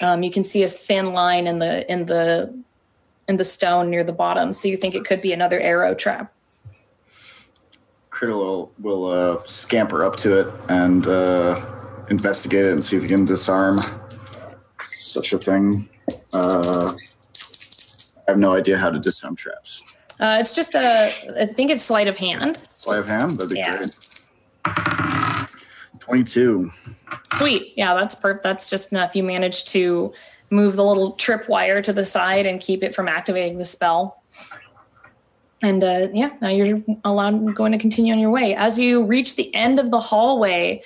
Um, 0.00 0.22
you 0.22 0.30
can 0.30 0.42
see 0.44 0.62
a 0.62 0.68
thin 0.68 1.12
line 1.12 1.46
in 1.46 1.58
the 1.58 1.90
in 1.92 2.06
the 2.06 2.52
in 3.28 3.36
the 3.36 3.44
stone 3.44 3.90
near 3.90 4.02
the 4.02 4.12
bottom, 4.12 4.52
so 4.52 4.66
you 4.66 4.76
think 4.76 4.94
it 4.94 5.04
could 5.04 5.20
be 5.20 5.32
another 5.32 5.60
arrow 5.60 5.94
trap. 5.94 6.32
Critter 8.22 8.36
will, 8.36 8.72
will 8.78 9.06
uh, 9.10 9.38
scamper 9.46 10.04
up 10.04 10.14
to 10.14 10.38
it 10.38 10.46
and 10.68 11.04
uh, 11.08 11.60
investigate 12.08 12.64
it 12.66 12.70
and 12.70 12.84
see 12.84 12.94
if 12.96 13.02
he 13.02 13.08
can 13.08 13.24
disarm 13.24 13.80
such 14.84 15.32
a 15.32 15.38
thing. 15.38 15.88
Uh, 16.32 16.92
I 18.28 18.30
have 18.30 18.38
no 18.38 18.52
idea 18.52 18.78
how 18.78 18.90
to 18.90 19.00
disarm 19.00 19.34
traps. 19.34 19.82
Uh, 20.20 20.36
it's 20.40 20.52
just 20.52 20.76
a, 20.76 21.10
I 21.36 21.46
think 21.46 21.72
it's 21.72 21.82
sleight 21.82 22.06
of 22.06 22.16
hand. 22.16 22.60
Sleight 22.76 23.00
of 23.00 23.08
hand? 23.08 23.32
That'd 23.38 23.50
be 23.50 23.58
Yeah. 23.58 23.78
great. 23.78 25.48
22. 25.98 26.70
Sweet. 27.34 27.72
Yeah, 27.76 27.92
that's 27.94 28.14
per- 28.14 28.40
That's 28.40 28.70
just 28.70 28.92
enough. 28.92 29.16
You 29.16 29.24
managed 29.24 29.66
to 29.72 30.12
move 30.50 30.76
the 30.76 30.84
little 30.84 31.14
trip 31.14 31.48
wire 31.48 31.82
to 31.82 31.92
the 31.92 32.04
side 32.04 32.46
and 32.46 32.60
keep 32.60 32.84
it 32.84 32.94
from 32.94 33.08
activating 33.08 33.58
the 33.58 33.64
spell. 33.64 34.21
And 35.62 35.84
uh, 35.84 36.08
yeah, 36.12 36.30
now 36.40 36.48
you're 36.48 36.82
allowed 37.04 37.54
going 37.54 37.72
to 37.72 37.78
continue 37.78 38.12
on 38.12 38.18
your 38.18 38.30
way. 38.30 38.54
As 38.54 38.78
you 38.78 39.04
reach 39.04 39.36
the 39.36 39.54
end 39.54 39.78
of 39.78 39.90
the 39.90 40.00
hallway, 40.00 40.82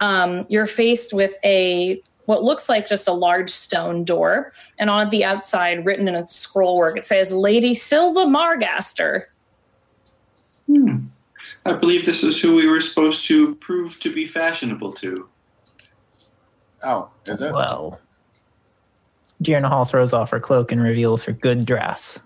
um, 0.00 0.46
you're 0.48 0.66
faced 0.66 1.12
with 1.12 1.34
a 1.44 2.02
what 2.24 2.42
looks 2.42 2.70
like 2.70 2.86
just 2.86 3.06
a 3.06 3.12
large 3.12 3.50
stone 3.50 4.02
door, 4.02 4.52
and 4.78 4.88
on 4.88 5.10
the 5.10 5.26
outside, 5.26 5.84
written 5.84 6.08
in 6.08 6.14
a 6.14 6.26
scroll 6.26 6.78
work, 6.78 6.96
it 6.96 7.04
says 7.04 7.32
"Lady 7.32 7.74
Silva 7.74 8.20
Margaster." 8.20 9.24
Hmm. 10.66 11.06
I 11.66 11.74
believe 11.74 12.06
this 12.06 12.22
is 12.22 12.40
who 12.40 12.54
we 12.54 12.66
were 12.66 12.80
supposed 12.80 13.26
to 13.26 13.54
prove 13.56 14.00
to 14.00 14.12
be 14.12 14.26
fashionable 14.26 14.92
to. 14.94 15.28
Oh, 16.82 17.10
is 17.26 17.42
it? 17.42 17.52
Well, 17.54 18.00
Dearna 19.42 19.68
Hall 19.68 19.84
throws 19.84 20.14
off 20.14 20.30
her 20.30 20.40
cloak 20.40 20.72
and 20.72 20.82
reveals 20.82 21.22
her 21.24 21.32
good 21.32 21.66
dress. 21.66 22.20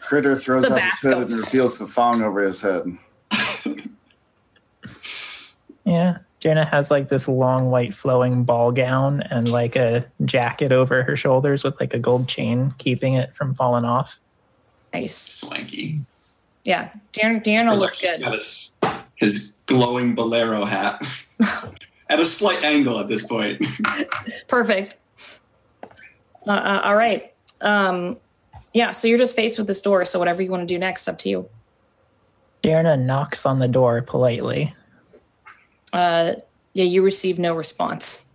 Critter 0.00 0.36
throws 0.36 0.64
The 0.64 0.74
up 0.74 0.80
his 0.80 0.90
bats 0.90 1.02
hood 1.02 1.30
and 1.30 1.40
reveals 1.40 1.78
the 1.78 1.86
thong 1.86 2.22
over 2.22 2.42
his 2.42 2.60
head. 2.60 2.98
Yeah, 5.84 6.18
Dearna 6.40 6.68
has 6.68 6.90
like 6.90 7.08
this 7.08 7.28
long 7.28 7.70
white 7.70 7.94
flowing 7.94 8.44
ball 8.44 8.72
gown 8.72 9.22
and 9.22 9.48
like 9.48 9.76
a 9.76 10.04
jacket 10.24 10.72
over 10.72 11.02
her 11.02 11.16
shoulders 11.16 11.64
with 11.64 11.78
like 11.80 11.94
a 11.94 11.98
gold 11.98 12.28
chain 12.28 12.74
keeping 12.78 13.14
it 13.14 13.34
from 13.34 13.54
falling 13.54 13.84
off. 13.84 14.20
Nice. 14.92 15.16
Swanky. 15.16 16.00
Yeah, 16.64 16.90
Dearna, 17.12 17.42
Dearna 17.42 17.76
looks 17.76 18.02
Alex 18.02 18.18
good. 18.18 18.24
Got 18.24 18.34
his, 18.34 18.72
his 19.16 19.52
glowing 19.66 20.14
bolero 20.14 20.64
hat 20.64 21.04
at 22.08 22.20
a 22.20 22.24
slight 22.24 22.62
angle 22.62 22.98
at 23.00 23.08
this 23.08 23.24
point. 23.26 23.64
Perfect. 24.48 24.96
Uh, 26.46 26.50
uh, 26.50 26.80
all 26.84 26.96
right. 26.96 27.32
Um, 27.60 28.16
yeah, 28.72 28.90
so 28.90 29.08
you're 29.08 29.18
just 29.18 29.36
faced 29.36 29.58
with 29.58 29.66
this 29.66 29.80
door. 29.80 30.04
So 30.04 30.18
whatever 30.18 30.42
you 30.42 30.50
want 30.50 30.62
to 30.62 30.74
do 30.74 30.78
next, 30.78 31.08
up 31.08 31.18
to 31.18 31.28
you. 31.28 31.48
Dearna 32.62 33.00
knocks 33.00 33.44
on 33.44 33.58
the 33.58 33.68
door 33.68 34.02
politely. 34.02 34.74
Uh, 35.92 36.34
yeah, 36.72 36.84
you 36.84 37.02
receive 37.02 37.38
no 37.38 37.54
response. 37.54 38.26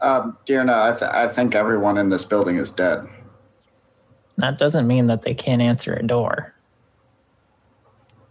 Um, 0.00 0.36
Dearna, 0.46 0.92
I, 0.92 0.98
th- 0.98 1.10
I 1.10 1.28
think 1.28 1.54
everyone 1.54 1.96
in 1.96 2.10
this 2.10 2.24
building 2.24 2.56
is 2.56 2.70
dead. 2.70 3.08
That 4.36 4.58
doesn't 4.58 4.86
mean 4.86 5.06
that 5.06 5.22
they 5.22 5.34
can't 5.34 5.62
answer 5.62 5.94
a 5.94 6.02
door. 6.02 6.52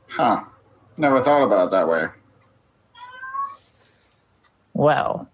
Huh. 0.09 0.43
Never 0.97 1.21
thought 1.21 1.43
about 1.43 1.67
it 1.67 1.71
that 1.71 1.87
way. 1.87 2.05
Well, 4.73 5.29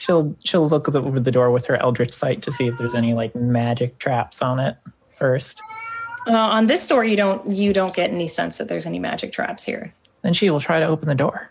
she'll 0.00 0.34
she'll 0.42 0.68
look 0.68 0.88
over 0.88 1.20
the 1.20 1.30
door 1.30 1.50
with 1.50 1.66
her 1.66 1.76
eldritch 1.76 2.12
sight 2.12 2.40
to 2.42 2.50
see 2.50 2.66
if 2.66 2.76
there's 2.78 2.94
any 2.94 3.12
like 3.12 3.34
magic 3.36 3.98
traps 3.98 4.40
on 4.40 4.58
it 4.58 4.76
first. 5.16 5.60
Uh, 6.26 6.32
on 6.32 6.66
this 6.66 6.86
door, 6.86 7.04
you 7.04 7.16
don't 7.16 7.46
you 7.48 7.72
don't 7.72 7.94
get 7.94 8.10
any 8.10 8.26
sense 8.26 8.58
that 8.58 8.66
there's 8.68 8.86
any 8.86 8.98
magic 8.98 9.30
traps 9.32 9.62
here. 9.64 9.94
Then 10.22 10.32
she 10.32 10.48
will 10.50 10.60
try 10.60 10.80
to 10.80 10.86
open 10.86 11.08
the 11.08 11.14
door. 11.14 11.50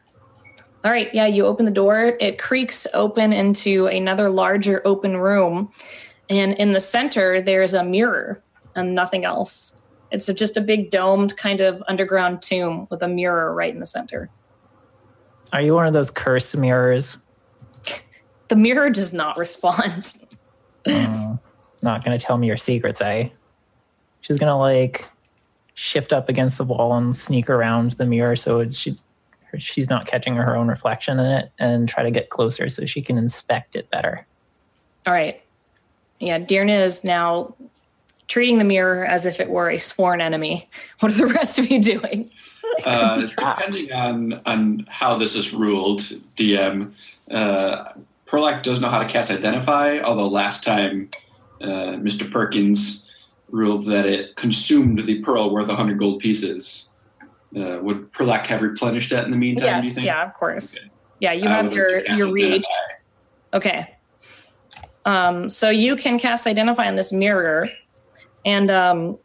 All 0.83 0.91
right, 0.91 1.13
yeah, 1.13 1.27
you 1.27 1.45
open 1.45 1.65
the 1.65 1.71
door. 1.71 2.17
It 2.19 2.39
creaks 2.39 2.87
open 2.93 3.33
into 3.33 3.87
another 3.87 4.29
larger 4.29 4.81
open 4.85 5.17
room, 5.17 5.71
and 6.29 6.53
in 6.53 6.71
the 6.71 6.79
center 6.79 7.41
there's 7.41 7.75
a 7.75 7.83
mirror 7.83 8.41
and 8.75 8.95
nothing 8.95 9.25
else. 9.25 9.75
It's 10.11 10.25
just 10.25 10.57
a 10.57 10.61
big 10.61 10.89
domed 10.89 11.37
kind 11.37 11.61
of 11.61 11.83
underground 11.87 12.41
tomb 12.41 12.87
with 12.89 13.03
a 13.03 13.07
mirror 13.07 13.53
right 13.53 13.71
in 13.71 13.79
the 13.79 13.85
center. 13.85 14.29
Are 15.53 15.61
you 15.61 15.75
one 15.75 15.85
of 15.85 15.93
those 15.93 16.09
cursed 16.09 16.57
mirrors? 16.57 17.17
The 18.49 18.55
mirror 18.55 18.89
does 18.89 19.13
not 19.13 19.37
respond. 19.37 20.13
Mm, 20.85 21.39
not 21.81 22.03
gonna 22.03 22.19
tell 22.19 22.37
me 22.37 22.47
your 22.47 22.57
secrets, 22.57 23.01
eh? 23.01 23.29
She's 24.21 24.37
gonna 24.37 24.57
like 24.57 25.07
shift 25.75 26.11
up 26.11 26.27
against 26.27 26.57
the 26.57 26.63
wall 26.65 26.93
and 26.93 27.15
sneak 27.15 27.49
around 27.49 27.93
the 27.93 28.05
mirror 28.05 28.35
so 28.35 28.59
it, 28.59 28.75
she 28.75 28.99
she's 29.57 29.89
not 29.89 30.05
catching 30.05 30.35
her 30.35 30.55
own 30.55 30.67
reflection 30.67 31.19
in 31.19 31.25
it, 31.25 31.51
and 31.57 31.87
try 31.89 32.03
to 32.03 32.11
get 32.11 32.29
closer 32.29 32.69
so 32.69 32.85
she 32.85 33.01
can 33.01 33.17
inspect 33.17 33.75
it 33.75 33.89
better. 33.89 34.25
All 35.07 35.13
right. 35.13 35.41
Yeah, 36.19 36.39
Dearna 36.39 36.85
is 36.85 37.03
now 37.03 37.55
treating 38.27 38.57
the 38.59 38.63
mirror 38.63 39.05
as 39.05 39.25
if 39.25 39.39
it 39.39 39.49
were 39.49 39.69
a 39.69 39.79
sworn 39.79 40.21
enemy. 40.21 40.69
What 40.99 41.13
are 41.13 41.15
the 41.15 41.27
rest 41.27 41.57
of 41.59 41.71
you 41.71 41.81
doing? 41.81 42.29
Uh, 42.83 43.27
depending 43.27 43.91
on 43.91 44.41
on 44.45 44.85
how 44.89 45.15
this 45.15 45.35
is 45.35 45.53
ruled, 45.53 46.01
DM, 46.35 46.93
uh, 47.31 47.93
Perlock 48.30 48.63
does 48.63 48.80
know 48.80 48.89
how 48.89 48.99
to 48.99 49.07
cast 49.07 49.32
Identify. 49.32 49.99
Although 49.99 50.27
last 50.27 50.63
time, 50.63 51.09
uh, 51.61 51.97
Mr. 51.97 52.30
Perkins 52.30 53.09
ruled 53.49 53.86
that 53.86 54.05
it 54.05 54.36
consumed 54.36 54.99
the 55.05 55.19
pearl 55.21 55.51
worth 55.51 55.67
100 55.67 55.97
gold 55.97 56.19
pieces. 56.19 56.91
Uh, 57.55 57.80
would 57.82 58.11
Perlock 58.13 58.45
have 58.45 58.61
replenished 58.61 59.09
that 59.09 59.25
in 59.25 59.32
the 59.32 59.38
meantime? 59.38 59.82
do 59.82 59.88
you 59.88 59.91
yes, 59.91 59.95
think? 59.95 60.05
yeah, 60.05 60.23
of 60.23 60.34
course. 60.36 60.75
Okay. 60.75 60.88
Yeah, 61.19 61.34
you 61.34 61.47
have 61.47 61.65
like 61.65 61.75
your 61.75 61.99
your. 62.15 62.27
Identify. 62.27 62.69
Okay. 63.53 63.95
Um, 65.05 65.49
so 65.49 65.69
you 65.69 65.95
can 65.95 66.19
cast 66.19 66.45
identify 66.45 66.88
on 66.88 66.95
this 66.95 67.11
mirror, 67.11 67.67
and 68.45 68.69
um, 68.69 69.17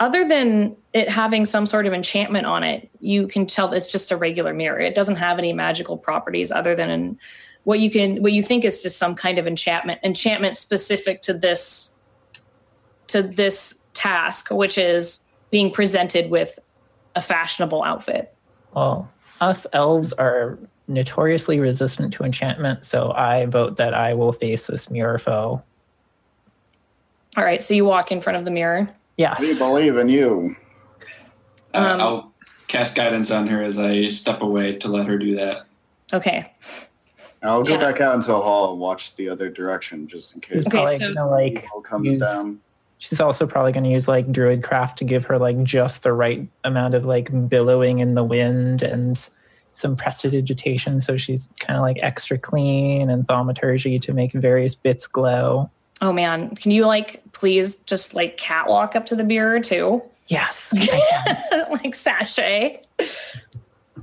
other 0.00 0.26
than 0.26 0.76
it 0.92 1.08
having 1.08 1.46
some 1.46 1.64
sort 1.64 1.86
of 1.86 1.92
enchantment 1.92 2.46
on 2.46 2.64
it, 2.64 2.90
you 3.00 3.28
can 3.28 3.46
tell 3.46 3.72
it's 3.72 3.92
just 3.92 4.10
a 4.10 4.16
regular 4.16 4.52
mirror. 4.52 4.80
It 4.80 4.94
doesn't 4.94 5.16
have 5.16 5.38
any 5.38 5.52
magical 5.52 5.96
properties 5.96 6.50
other 6.50 6.74
than 6.74 6.90
in, 6.90 7.18
what 7.64 7.80
you 7.80 7.90
can 7.90 8.22
what 8.22 8.32
you 8.32 8.42
think 8.42 8.64
is 8.64 8.82
just 8.82 8.98
some 8.98 9.14
kind 9.14 9.38
of 9.38 9.46
enchantment 9.46 10.00
enchantment 10.02 10.56
specific 10.56 11.22
to 11.22 11.34
this 11.34 11.94
to 13.08 13.22
this 13.22 13.82
task, 13.92 14.50
which 14.50 14.78
is 14.78 15.20
being 15.50 15.70
presented 15.70 16.30
with 16.30 16.58
a 17.16 17.22
fashionable 17.22 17.82
outfit. 17.82 18.34
Well, 18.74 19.10
us 19.40 19.66
elves 19.72 20.12
are 20.12 20.58
notoriously 20.86 21.58
resistant 21.58 22.12
to 22.14 22.24
enchantment, 22.24 22.84
so 22.84 23.12
I 23.12 23.46
vote 23.46 23.76
that 23.76 23.94
I 23.94 24.14
will 24.14 24.32
face 24.32 24.66
this 24.66 24.90
mirror 24.90 25.18
foe. 25.18 25.62
All 27.36 27.44
right, 27.44 27.62
so 27.62 27.74
you 27.74 27.84
walk 27.84 28.10
in 28.10 28.20
front 28.20 28.38
of 28.38 28.44
the 28.44 28.50
mirror. 28.50 28.88
Yes. 29.16 29.40
We 29.40 29.56
believe 29.58 29.96
in 29.96 30.08
you. 30.08 30.56
Uh, 31.74 31.78
Um, 31.78 32.00
I'll 32.00 32.32
cast 32.68 32.94
guidance 32.96 33.30
on 33.30 33.46
her 33.48 33.62
as 33.62 33.78
I 33.78 34.06
step 34.06 34.42
away 34.42 34.76
to 34.76 34.88
let 34.88 35.06
her 35.06 35.18
do 35.18 35.34
that. 35.36 35.66
Okay. 36.12 36.52
I'll 37.42 37.62
go 37.62 37.72
Yeah. 37.72 37.78
back 37.78 38.00
out 38.00 38.14
into 38.14 38.28
the 38.28 38.40
hall 38.40 38.72
and 38.72 38.80
watch 38.80 39.16
the 39.16 39.28
other 39.28 39.48
direction 39.48 40.06
just 40.08 40.34
in 40.34 40.40
case 40.40 40.62
She's 40.62 40.66
Okay, 40.74 40.96
so- 40.98 41.14
gonna 41.14 41.30
like 41.30 41.66
comes 41.84 42.04
use- 42.06 42.18
down. 42.18 42.60
She's 42.98 43.18
also 43.18 43.46
probably 43.46 43.72
going 43.72 43.84
to 43.84 43.90
use 43.90 44.06
like 44.08 44.30
druid 44.30 44.62
craft 44.62 44.98
to 44.98 45.04
give 45.04 45.24
her 45.24 45.38
like 45.38 45.62
just 45.62 46.02
the 46.02 46.12
right 46.12 46.46
amount 46.64 46.94
of 46.94 47.06
like 47.06 47.30
billowing 47.48 48.00
in 48.00 48.14
the 48.14 48.22
wind 48.22 48.82
and 48.82 49.26
some 49.70 49.96
prestidigitation, 49.96 51.00
so 51.00 51.16
she's 51.16 51.48
kind 51.60 51.78
of 51.78 51.82
like 51.82 51.96
extra 52.02 52.36
clean 52.36 53.08
and 53.08 53.26
thaumaturgy 53.26 53.98
to 54.00 54.12
make 54.12 54.32
various 54.32 54.74
bits 54.74 55.06
glow. 55.06 55.70
Oh 56.02 56.12
man, 56.12 56.54
can 56.56 56.72
you 56.72 56.84
like 56.84 57.22
please 57.32 57.76
just 57.76 58.12
like 58.12 58.36
catwalk 58.36 58.94
up 58.94 59.06
to 59.06 59.16
the 59.16 59.24
mirror 59.24 59.60
too? 59.60 60.02
Yes, 60.28 60.74
like 61.70 61.94
sashay. 61.94 62.82
All 63.00 63.06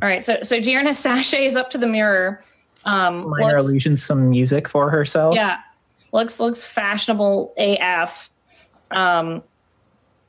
right, 0.02 0.24
so 0.24 0.40
so 0.42 0.60
Gianna 0.60 0.90
sashays 0.90 1.56
up 1.56 1.70
to 1.70 1.78
the 1.78 1.86
mirror. 1.88 2.44
Um, 2.88 3.30
minor 3.30 3.54
looks- 3.54 3.66
illusion, 3.66 3.98
some 3.98 4.30
music 4.30 4.68
for 4.68 4.90
herself. 4.90 5.36
yeah, 5.36 5.60
looks 6.14 6.40
looks 6.40 6.64
fashionable 6.64 7.54
AF. 7.58 8.30
Um, 8.92 9.44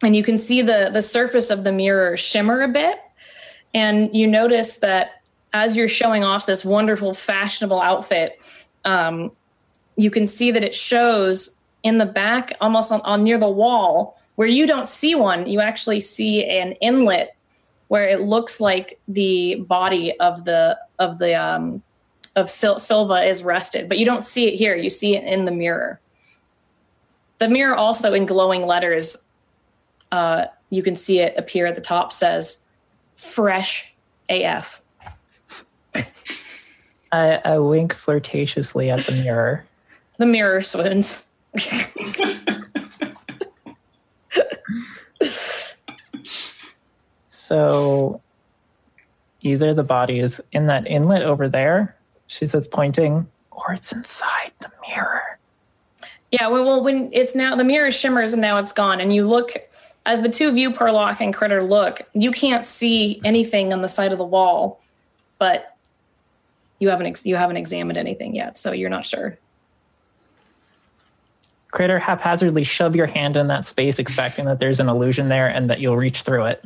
and 0.03 0.15
you 0.15 0.23
can 0.23 0.37
see 0.37 0.63
the 0.63 0.91
the 0.93 1.03
surface 1.03 1.51
of 1.51 1.65
the 1.65 1.73
mirror 1.73 2.17
shimmer 2.17 2.61
a 2.63 2.69
bit, 2.69 2.99
and 3.75 4.15
you 4.15 4.27
notice 4.27 4.77
that 4.79 5.23
as 5.55 5.75
you're 5.77 5.89
showing 5.89 6.25
off 6.25 6.47
this 6.47 6.65
wonderful 6.65 7.15
fashionable 7.15 7.81
outfit, 7.81 8.41
um, 8.85 9.31
you 9.97 10.11
can 10.11 10.27
see 10.27 10.51
that 10.51 10.63
it 10.63 10.75
shows 10.75 11.59
in 11.83 11.99
the 11.99 12.07
back, 12.07 12.53
almost 12.61 12.93
on, 12.93 13.01
on 13.03 13.23
near 13.23 13.39
the 13.39 13.49
wall, 13.49 14.21
where 14.35 14.49
you 14.49 14.67
don't 14.67 14.89
see 14.89 15.15
one. 15.15 15.47
You 15.47 15.61
actually 15.61 16.01
see 16.01 16.45
an 16.45 16.73
inlet 16.81 17.37
where 17.89 18.09
it 18.09 18.23
looks 18.23 18.61
like 18.61 18.99
the 19.09 19.57
body 19.69 20.19
of 20.21 20.45
the 20.45 20.79
of 20.99 21.19
the 21.19 21.35
um, 21.35 21.83
of 22.39 22.49
Sil- 22.49 22.79
Silva 22.79 23.23
is 23.25 23.43
rested, 23.43 23.89
but 23.89 23.99
you 23.99 24.07
don't 24.07 24.25
see 24.25 24.47
it 24.47 24.55
here. 24.55 24.77
You 24.77 24.91
see 24.91 25.17
it 25.17 25.25
in 25.25 25.45
the 25.45 25.53
mirror. 25.53 26.01
The 27.39 27.49
mirror 27.49 27.77
also 27.77 28.13
in 28.13 28.27
glowing 28.27 28.67
letters, 28.67 29.29
uh, 30.13 30.47
you 30.71 30.83
can 30.83 30.97
see 30.97 31.21
it 31.21 31.35
appear 31.37 31.67
at 31.67 31.75
the 31.75 31.81
top 31.81 32.13
says 32.13 32.61
fresh 33.17 33.93
AF. 34.29 34.81
I, 37.11 37.41
I 37.45 37.59
wink 37.59 37.95
flirtatiously 37.95 38.91
at 38.91 39.07
the 39.07 39.13
mirror. 39.13 39.65
The 40.19 40.27
mirror 40.27 40.61
swoons. 40.61 41.25
So 47.49 48.21
either 49.41 49.73
the 49.73 49.83
body 49.83 50.21
is 50.21 50.39
in 50.53 50.67
that 50.67 50.87
inlet 50.87 51.23
over 51.23 51.49
there, 51.49 51.97
she 52.29 52.47
says, 52.47 52.69
pointing, 52.69 53.27
or 53.51 53.73
it's 53.73 53.93
inside 53.93 54.53
the 54.61 54.71
mirror. 54.89 55.39
Yeah, 56.31 56.49
well, 56.49 56.65
well, 56.65 56.85
when 56.85 57.11
it's 57.13 57.35
now 57.35 57.57
the 57.57 57.65
mirror 57.65 57.91
shimmers 57.91 58.35
and 58.35 58.43
now 58.43 58.59
it's 58.59 58.73
gone, 58.73 59.01
and 59.01 59.15
you 59.15 59.27
look 59.27 59.53
as 60.07 60.23
the 60.23 60.29
two 60.29 60.49
of 60.49 60.57
you, 60.57 60.71
Perlock 60.71 61.21
and 61.21 61.35
Critter, 61.35 61.63
look, 61.63 62.03
you 62.15 62.31
can't 62.31 62.67
see 62.67 63.21
anything 63.25 63.73
on 63.73 63.83
the 63.83 63.89
side 63.89 64.13
of 64.13 64.19
the 64.19 64.25
wall, 64.25 64.81
but 65.39 65.77
you 66.79 66.89
haven't 66.89 67.07
ex- 67.07 67.27
you 67.27 67.37
haven't 67.37 67.57
examined 67.57 67.99
anything 67.99 68.35
yet, 68.35 68.57
so 68.57 68.73
you're 68.73 68.91
not 68.91 69.05
sure. 69.05 69.39
Critter 71.71 71.99
haphazardly 71.99 72.65
shove 72.65 72.97
your 72.97 73.07
hand 73.07 73.37
in 73.37 73.49
that 73.49 73.67
space, 73.67 73.99
expecting 73.99 74.47
that 74.47 74.59
there's 74.59 74.81
an 74.81 74.89
illusion 74.89 75.29
there 75.29 75.49
and 75.49 75.69
that 75.69 75.81
you'll 75.81 75.99
reach 75.99 76.23
through 76.23 76.45
it. 76.47 76.65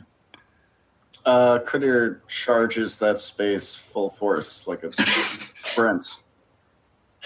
Uh, 1.24 1.58
Critter 1.60 2.22
charges 2.28 2.98
that 2.98 3.18
space 3.18 3.74
full 3.74 4.10
force 4.10 4.66
like 4.66 4.82
a 4.84 4.90
sprint. 5.72 6.18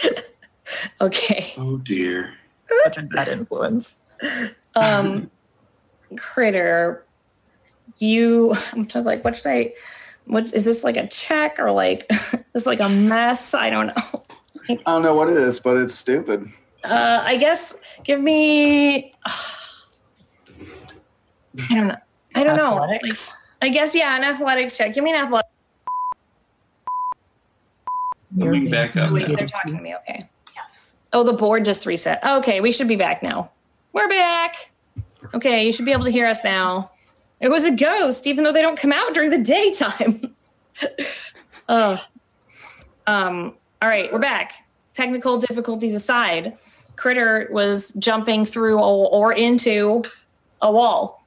Okay. 1.01 1.55
Oh 1.57 1.79
dear. 1.79 2.35
Such 2.85 2.99
a 2.99 3.03
bad 3.03 3.29
influence. 3.29 3.99
Um, 4.75 5.31
Critter, 6.19 7.05
you. 7.99 8.55
I'm 8.73 8.87
just 8.87 9.07
like, 9.07 9.25
what 9.25 9.37
should 9.37 9.47
I? 9.47 9.75
What 10.27 10.53
is 10.53 10.65
this 10.65 10.83
like 10.83 10.97
a 10.97 11.07
check 11.07 11.59
or 11.59 11.71
like 11.71 12.11
this 12.53 12.67
like 12.67 12.81
a 12.81 12.89
mess? 12.89 13.55
I 13.55 13.71
don't 13.71 13.87
know. 13.97 14.25
I 14.69 14.75
don't 14.85 15.03
know 15.03 15.15
what 15.15 15.29
it 15.29 15.37
is, 15.37 15.61
but 15.61 15.77
it's 15.77 15.95
stupid. 15.95 16.51
Uh, 16.83 17.23
I 17.25 17.37
guess 17.37 17.75
give 18.05 18.21
me. 18.21 19.15
I 21.71 21.75
don't 21.75 21.87
know. 21.89 21.97
I 22.35 22.45
don't 22.45 22.57
know. 22.57 22.75
Like, 22.75 23.03
I 23.63 23.69
guess 23.69 23.95
yeah, 23.95 24.17
an 24.17 24.25
athletics 24.25 24.77
check. 24.77 24.95
Give 24.95 25.05
me 25.05 25.13
an 25.13 25.25
athletic. 25.25 25.51
You're 28.37 28.49
Coming 28.49 28.61
being 28.63 28.71
back 28.71 28.97
up 28.97 29.13
Wait, 29.13 29.27
they're 29.29 29.47
talking 29.47 29.77
to 29.77 29.83
me. 29.83 29.95
Okay. 29.97 30.29
Yes. 30.55 30.93
Oh, 31.13 31.23
the 31.23 31.33
board 31.33 31.65
just 31.65 31.87
reset. 31.87 32.23
Okay, 32.23 32.61
we 32.61 32.71
should 32.71 32.89
be 32.89 32.97
back 32.97 33.23
now. 33.23 33.51
We're 33.93 34.09
back. 34.09 34.71
Okay, 35.33 35.65
you 35.65 35.73
should 35.73 35.87
be 35.87 35.93
able 35.93 36.05
to 36.05 36.11
hear 36.11 36.27
us 36.27 36.45
now. 36.45 36.91
It 37.41 37.49
was 37.49 37.65
a 37.65 37.71
ghost, 37.71 38.27
even 38.27 38.45
though 38.45 38.53
they 38.53 38.63
don't 38.63 38.79
come 38.79 38.93
out 38.93 39.15
during 39.15 39.31
the 39.31 39.39
daytime. 39.39 40.35
oh. 41.69 42.05
Um, 43.07 43.55
all 43.81 43.89
right, 43.89 44.13
we're 44.13 44.19
back. 44.19 44.53
Technical 44.93 45.39
difficulties 45.39 45.95
aside, 45.95 46.57
Critter 46.97 47.49
was 47.51 47.93
jumping 47.99 48.45
through 48.45 48.79
or, 48.79 49.09
or 49.11 49.33
into 49.33 50.03
a 50.61 50.71
wall. 50.71 51.27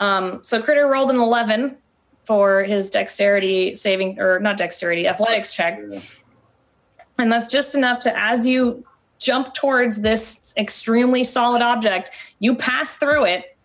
Um, 0.00 0.40
so 0.42 0.62
Critter 0.62 0.86
rolled 0.86 1.10
an 1.10 1.16
11 1.16 1.76
for 2.24 2.62
his 2.62 2.90
dexterity 2.90 3.74
saving, 3.74 4.18
or 4.18 4.38
not 4.38 4.58
dexterity, 4.58 5.08
athletics 5.08 5.54
check. 5.54 5.80
And 7.18 7.32
that's 7.32 7.48
just 7.48 7.74
enough 7.74 8.00
to, 8.00 8.18
as 8.18 8.46
you 8.46 8.84
jump 9.18 9.54
towards 9.54 10.00
this 10.00 10.54
extremely 10.56 11.24
solid 11.24 11.62
object, 11.62 12.10
you 12.38 12.54
pass 12.54 12.96
through 12.96 13.24
it 13.24 13.56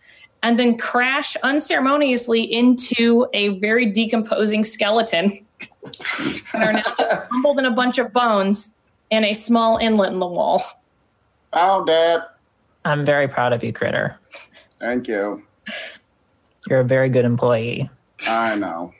and 0.41 0.59
then 0.59 0.77
crash 0.77 1.37
unceremoniously 1.37 2.41
into 2.41 3.27
a 3.33 3.59
very 3.59 3.85
decomposing 3.85 4.63
skeleton. 4.63 5.45
and 6.53 6.63
are 6.63 6.73
now 6.73 6.83
just 6.97 7.29
tumbled 7.29 7.59
in 7.59 7.65
a 7.65 7.71
bunch 7.71 7.97
of 7.97 8.11
bones 8.11 8.75
in 9.09 9.23
a 9.23 9.33
small 9.33 9.77
inlet 9.77 10.11
in 10.11 10.19
the 10.19 10.27
wall. 10.27 10.61
Found 11.53 11.87
it. 11.89 12.21
I'm 12.83 13.05
very 13.05 13.27
proud 13.27 13.53
of 13.53 13.63
you, 13.63 13.71
Critter. 13.71 14.17
Thank 14.79 15.07
you. 15.07 15.43
You're 16.67 16.81
a 16.81 16.85
very 16.85 17.09
good 17.09 17.25
employee. 17.25 17.89
I 18.27 18.55
know. 18.55 18.93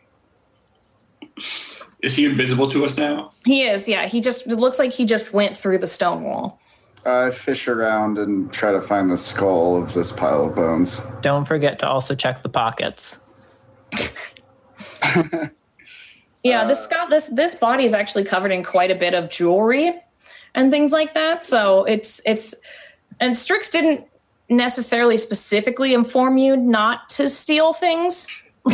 Is 2.04 2.16
he 2.16 2.26
invisible 2.26 2.68
to 2.68 2.86
us 2.86 2.98
now? 2.98 3.32
He 3.46 3.64
is, 3.64 3.90
yeah. 3.90 4.08
He 4.08 4.22
just, 4.22 4.46
it 4.46 4.58
looks 4.58 4.78
like 4.78 4.92
he 4.92 5.06
just 5.06 5.34
went 5.34 5.58
through 5.58 5.80
the 5.80 5.88
stone 5.88 6.24
wall. 6.24 6.60
I 7.06 7.32
fish 7.32 7.68
around 7.68 8.18
and 8.18 8.52
try 8.54 8.72
to 8.72 8.82
find 8.82 9.10
the 9.10 9.18
skull 9.18 9.82
of 9.82 9.94
this 9.94 10.12
pile 10.12 10.46
of 10.46 10.56
bones. 10.56 11.02
Don't 11.22 11.46
forget 11.46 11.80
to 11.80 11.88
also 11.88 12.14
check 12.16 12.44
the 12.44 12.50
pockets. 12.50 13.20
Yeah, 16.44 16.66
this 16.66 16.80
uh, 16.80 16.82
Scott, 16.84 17.10
this 17.10 17.28
this 17.28 17.56
body 17.56 17.86
is 17.86 17.94
actually 17.94 18.26
covered 18.26 18.52
in 18.52 18.64
quite 18.64 18.92
a 18.92 18.96
bit 18.96 19.14
of 19.14 19.30
jewelry 19.30 19.96
and 20.54 20.70
things 20.72 20.92
like 20.92 21.14
that. 21.14 21.46
So 21.46 21.86
it's 21.86 22.22
it's 22.26 22.54
and 23.20 23.36
Strix 23.36 23.70
didn't 23.70 24.06
necessarily 24.50 25.18
specifically 25.18 25.94
inform 25.94 26.38
you 26.38 26.58
not 26.58 27.08
to 27.10 27.30
steal 27.30 27.74
things. 27.74 28.28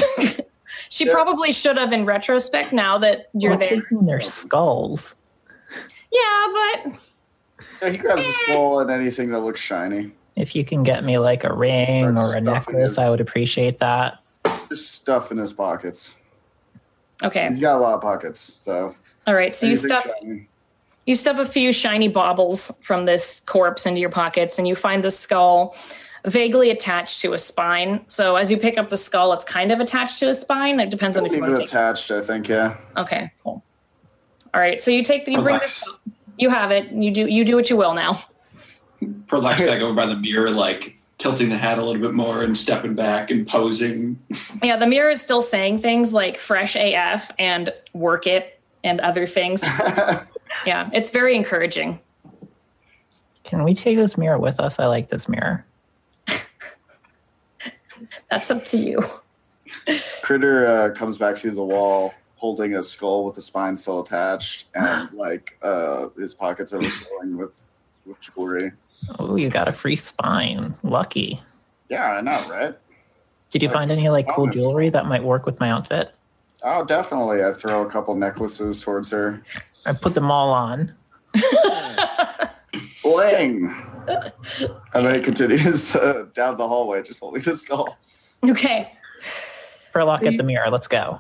she 0.89 1.05
Yeah. 1.05 1.13
probably 1.13 1.51
should 1.51 1.77
have 1.77 1.93
in 1.93 2.05
retrospect 2.05 2.73
now 2.73 2.97
that 2.99 3.29
you're 3.33 3.53
We're 3.53 3.57
there. 3.57 3.69
taking 3.81 4.05
their 4.05 4.21
skulls. 4.21 5.15
Yeah, 6.11 6.47
but 6.83 6.93
Yeah, 7.81 7.89
he 7.91 7.97
grabs 7.97 8.21
the 8.23 8.27
eh. 8.27 8.33
skull 8.45 8.79
and 8.79 8.89
anything 8.91 9.31
that 9.31 9.39
looks 9.39 9.59
shiny. 9.61 10.11
If 10.35 10.55
you 10.55 10.65
can 10.65 10.83
get 10.83 11.03
me 11.03 11.17
like 11.19 11.43
a 11.43 11.53
ring 11.53 12.15
Start 12.15 12.35
or 12.35 12.37
a 12.37 12.41
necklace, 12.41 12.91
his- 12.91 12.97
I 12.97 13.09
would 13.09 13.21
appreciate 13.21 13.79
that. 13.79 14.19
Just 14.69 14.91
stuff 14.93 15.31
in 15.31 15.37
his 15.37 15.53
pockets. 15.53 16.15
okay. 17.23 17.47
He's 17.47 17.59
got 17.59 17.75
a 17.77 17.79
lot 17.79 17.95
of 17.95 18.01
pockets, 18.01 18.55
so. 18.59 18.95
All 19.27 19.33
right. 19.33 19.53
So 19.53 19.65
you 19.67 19.75
stuff 19.75 20.05
shiny. 20.21 20.47
you 21.05 21.15
stuff 21.15 21.37
a 21.39 21.45
few 21.45 21.71
shiny 21.73 22.07
baubles 22.07 22.71
from 22.81 23.05
this 23.05 23.41
corpse 23.45 23.85
into 23.85 23.99
your 23.99 24.09
pockets 24.09 24.57
and 24.57 24.67
you 24.67 24.75
find 24.75 25.03
the 25.03 25.11
skull 25.11 25.75
vaguely 26.25 26.69
attached 26.69 27.21
to 27.21 27.33
a 27.33 27.37
spine. 27.37 28.01
So 28.07 28.35
as 28.35 28.51
you 28.51 28.57
pick 28.57 28.77
up 28.77 28.89
the 28.89 28.97
skull, 28.97 29.33
it's 29.33 29.45
kind 29.45 29.71
of 29.71 29.79
attached 29.79 30.19
to 30.19 30.29
a 30.29 30.33
spine. 30.33 30.79
It 30.79 30.89
depends 30.89 31.17
on 31.17 31.25
if 31.25 31.31
you 31.31 31.37
Leave 31.37 31.49
want 31.49 31.53
it 31.53 31.55
to 31.55 31.61
take 31.61 31.69
attached, 31.69 32.11
I 32.11 32.21
think, 32.21 32.47
yeah. 32.47 32.77
Okay, 32.97 33.31
cool. 33.43 33.63
All 34.53 34.61
right, 34.61 34.81
so 34.81 34.91
you 34.91 35.03
take 35.03 35.25
the 35.25 35.33
you 35.33 35.41
bring 35.41 35.55
Alex. 35.55 35.85
this. 35.85 35.99
You 36.37 36.49
have 36.49 36.71
it. 36.71 36.91
You 36.91 37.11
do 37.11 37.27
you 37.27 37.43
do 37.45 37.55
what 37.55 37.69
you 37.69 37.77
will 37.77 37.93
now. 37.93 38.23
Perlock 39.27 39.57
back 39.59 39.81
over 39.81 39.93
by 39.93 40.05
the 40.05 40.15
mirror, 40.15 40.49
like 40.49 40.97
tilting 41.17 41.49
the 41.49 41.57
hat 41.57 41.77
a 41.77 41.85
little 41.85 42.01
bit 42.01 42.13
more 42.13 42.43
and 42.43 42.57
stepping 42.57 42.95
back 42.95 43.29
and 43.29 43.47
posing. 43.47 44.19
Yeah, 44.63 44.77
the 44.77 44.87
mirror 44.87 45.09
is 45.09 45.21
still 45.21 45.41
saying 45.41 45.81
things 45.81 46.13
like 46.13 46.37
"fresh 46.37 46.75
AF" 46.75 47.31
and 47.37 47.71
"work 47.93 48.25
it" 48.25 48.59
and 48.83 48.99
other 49.01 49.25
things. 49.25 49.63
yeah, 50.65 50.89
it's 50.93 51.09
very 51.09 51.35
encouraging. 51.35 51.99
Can 53.43 53.63
we 53.63 53.73
take 53.73 53.97
this 53.97 54.17
mirror 54.17 54.37
with 54.37 54.59
us? 54.59 54.79
I 54.79 54.85
like 54.85 55.09
this 55.09 55.27
mirror. 55.27 55.65
That's 58.31 58.49
up 58.51 58.65
to 58.65 58.77
you. 58.77 58.99
Critter 60.21 60.67
uh, 60.67 60.89
comes 60.95 61.17
back 61.17 61.37
through 61.37 61.51
the 61.51 61.63
wall 61.63 62.13
holding 62.35 62.75
a 62.75 62.81
skull 62.83 63.25
with 63.25 63.35
the 63.35 63.41
spine 63.41 63.75
still 63.75 63.99
attached 64.01 64.67
and 64.73 65.11
like 65.13 65.57
uh, 65.61 66.07
his 66.17 66.33
pockets 66.33 66.71
overflowing 66.73 67.37
with, 67.37 67.59
with 68.05 68.19
jewelry. 68.21 68.71
Oh, 69.19 69.35
you 69.35 69.49
got 69.49 69.67
a 69.67 69.71
free 69.71 69.95
spine. 69.95 70.75
Lucky. 70.83 71.41
Yeah, 71.89 72.13
I 72.13 72.21
know, 72.21 72.47
right? 72.49 72.77
Did 73.49 73.63
you 73.63 73.67
Like, 73.69 73.75
find 73.77 73.91
any 73.91 74.09
like 74.09 74.25
cool 74.27 74.45
promise. 74.45 74.55
jewelry 74.55 74.89
that 74.89 75.05
might 75.07 75.23
work 75.23 75.45
with 75.45 75.59
my 75.59 75.69
outfit? 75.71 76.13
Oh, 76.61 76.83
definitely. 76.85 77.43
I 77.43 77.51
throw 77.51 77.81
a 77.85 77.89
couple 77.89 78.13
necklaces 78.15 78.81
towards 78.81 79.09
her. 79.11 79.41
I 79.85 79.93
put 79.93 80.13
them 80.13 80.29
all 80.29 80.51
on. 80.51 80.93
Bling! 83.03 83.73
and 84.93 85.05
then 85.05 85.15
he 85.15 85.21
continues 85.21 85.95
uh, 85.95 86.25
down 86.33 86.57
the 86.57 86.67
hallway, 86.67 87.01
just 87.01 87.19
holding 87.21 87.41
the 87.41 87.55
skull. 87.55 87.97
Okay. 88.47 88.91
for 89.91 90.01
a 90.01 90.03
Perlock 90.05 90.25
at 90.25 90.37
the 90.37 90.43
mirror. 90.43 90.69
Let's 90.69 90.87
go. 90.87 91.19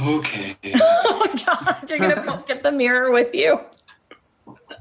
Okay. 0.00 0.56
Oh 1.06 1.18
my 1.26 1.42
god, 1.44 1.88
you're 1.90 1.98
gonna 1.98 2.22
go 2.24 2.42
get 2.48 2.62
the 2.62 2.72
mirror 2.72 3.10
with 3.12 3.34
you. 3.34 3.60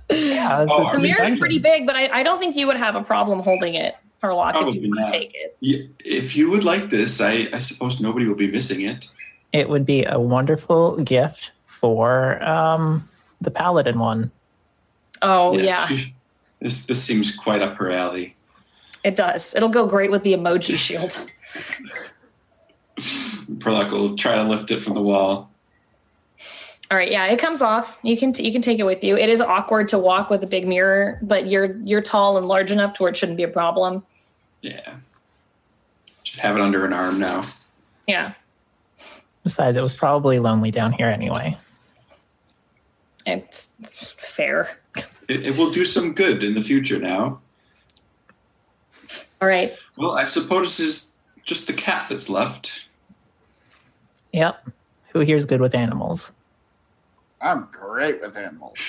Yeah, 0.10 0.62
Oh, 0.62 0.66
the- 0.66 0.74
are 0.86 0.94
The 0.96 1.00
we 1.02 1.08
mirror's 1.14 1.38
pretty 1.40 1.60
big, 1.60 1.86
but 1.86 1.96
I, 1.96 2.08
I 2.20 2.24
don't 2.24 2.40
think 2.40 2.56
you 2.56 2.66
would 2.68 2.78
have 2.78 2.96
a 2.96 3.04
problem 3.04 3.40
holding 3.40 3.76
it, 3.76 3.94
Perlock, 4.22 4.56
if 4.68 4.76
you 4.76 4.90
want 4.90 5.08
to 5.08 5.12
take 5.12 5.32
it. 5.36 5.56
Yeah, 5.60 5.84
if 6.04 6.36
you 6.36 6.50
would 6.50 6.64
like 6.64 6.90
this, 6.90 7.22
I, 7.22 7.48
I 7.54 7.58
suppose 7.60 8.00
nobody 8.02 8.26
will 8.28 8.36
be 8.36 8.50
missing 8.52 8.82
it. 8.82 9.10
it 9.52 9.70
would 9.70 9.86
be 9.86 10.04
a 10.06 10.20
wonderful 10.20 10.98
gift 10.98 11.52
for 11.66 12.42
um, 12.44 13.08
the 13.42 13.52
paladin 13.52 14.00
one. 14.00 14.32
Oh 15.22 15.58
Yes, 15.58 15.92
yeah, 15.92 15.98
This 16.60 16.86
this 16.86 17.02
seems 17.04 17.36
quite 17.36 17.62
up 17.62 17.76
her 17.78 17.92
alley. 17.92 18.36
It 19.04 19.16
does. 19.16 19.56
It'll 19.56 19.70
go 19.70 19.86
great 19.86 20.12
with 20.12 20.24
the 20.24 20.34
emoji 20.34 20.78
shield. 20.78 21.32
Perlock 23.60 23.92
will 23.92 24.16
try 24.16 24.36
to 24.36 24.44
lift 24.44 24.72
it 24.72 24.82
from 24.82 24.94
the 24.94 25.02
wall. 25.02 25.50
All 26.92 26.98
right, 26.98 27.12
yeah, 27.12 27.26
it 27.26 27.40
comes 27.40 27.62
off. 27.62 27.98
You 28.04 28.16
can 28.18 28.34
you 28.36 28.52
can 28.52 28.62
take 28.62 28.80
it 28.80 28.86
with 28.86 29.04
you. 29.04 29.18
It 29.18 29.30
is 29.30 29.42
awkward 29.42 29.88
to 29.90 29.98
walk 29.98 30.30
with 30.30 30.44
a 30.44 30.48
big 30.48 30.68
mirror, 30.68 31.18
but 31.24 31.50
you're 31.50 31.76
you're 31.78 32.02
tall 32.02 32.38
and 32.38 32.48
large 32.48 32.72
enough 32.72 32.94
to 32.96 33.04
where 33.04 33.12
it 33.12 33.18
shouldn't 33.18 33.38
be 33.38 33.44
a 33.44 33.48
problem. 33.48 34.04
Yeah. 34.62 34.98
Should 36.24 36.40
have 36.40 36.56
it 36.56 36.62
under 36.62 36.86
an 36.86 36.94
arm 36.94 37.20
now. 37.20 37.42
Yeah, 38.08 38.34
Besides, 39.44 39.78
it 39.78 39.82
was 39.82 39.94
probably 39.94 40.40
lonely 40.40 40.72
down 40.72 40.94
here 40.94 41.08
anyway. 41.08 41.58
it's 43.26 43.70
fair. 44.18 44.78
It, 45.28 45.46
it 45.46 45.58
will 45.58 45.72
do 45.72 45.86
some 45.86 46.14
good 46.14 46.44
in 46.44 46.54
the 46.54 46.62
future 46.62 47.00
now. 47.00 47.40
All 49.44 49.50
right, 49.50 49.78
Well, 49.98 50.12
I 50.12 50.24
suppose 50.24 50.78
this 50.78 50.80
is 50.80 51.14
just 51.44 51.68
the 51.68 51.74
cat 51.74 52.08
that's 52.08 52.30
left. 52.30 52.86
Yep. 54.32 54.70
Who 55.10 55.20
here's 55.20 55.44
good 55.46 55.60
with 55.60 55.76
animals? 55.76 56.32
I'm 57.42 57.68
great 57.74 58.22
with 58.22 58.38
animals. 58.38 58.80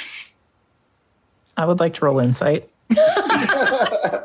I 1.56 1.66
would 1.66 1.80
like 1.80 1.94
to 1.94 2.04
roll 2.04 2.20
insight. 2.20 2.70
I 2.96 4.20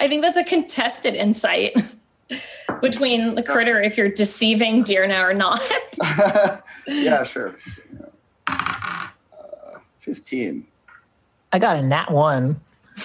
think 0.00 0.22
that's 0.22 0.36
a 0.36 0.42
contested 0.42 1.14
insight 1.14 1.76
between 2.80 3.36
the 3.36 3.44
critter 3.44 3.80
if 3.80 3.96
you're 3.96 4.08
deceiving 4.08 4.82
Dearna 4.82 5.22
or 5.22 5.34
not. 5.34 5.62
yeah, 6.88 7.22
sure. 7.22 7.54
Uh, 8.48 9.06
15. 10.00 10.66
I 11.52 11.60
got 11.60 11.76
a 11.76 11.82
nat 11.82 12.10
one. 12.10 12.60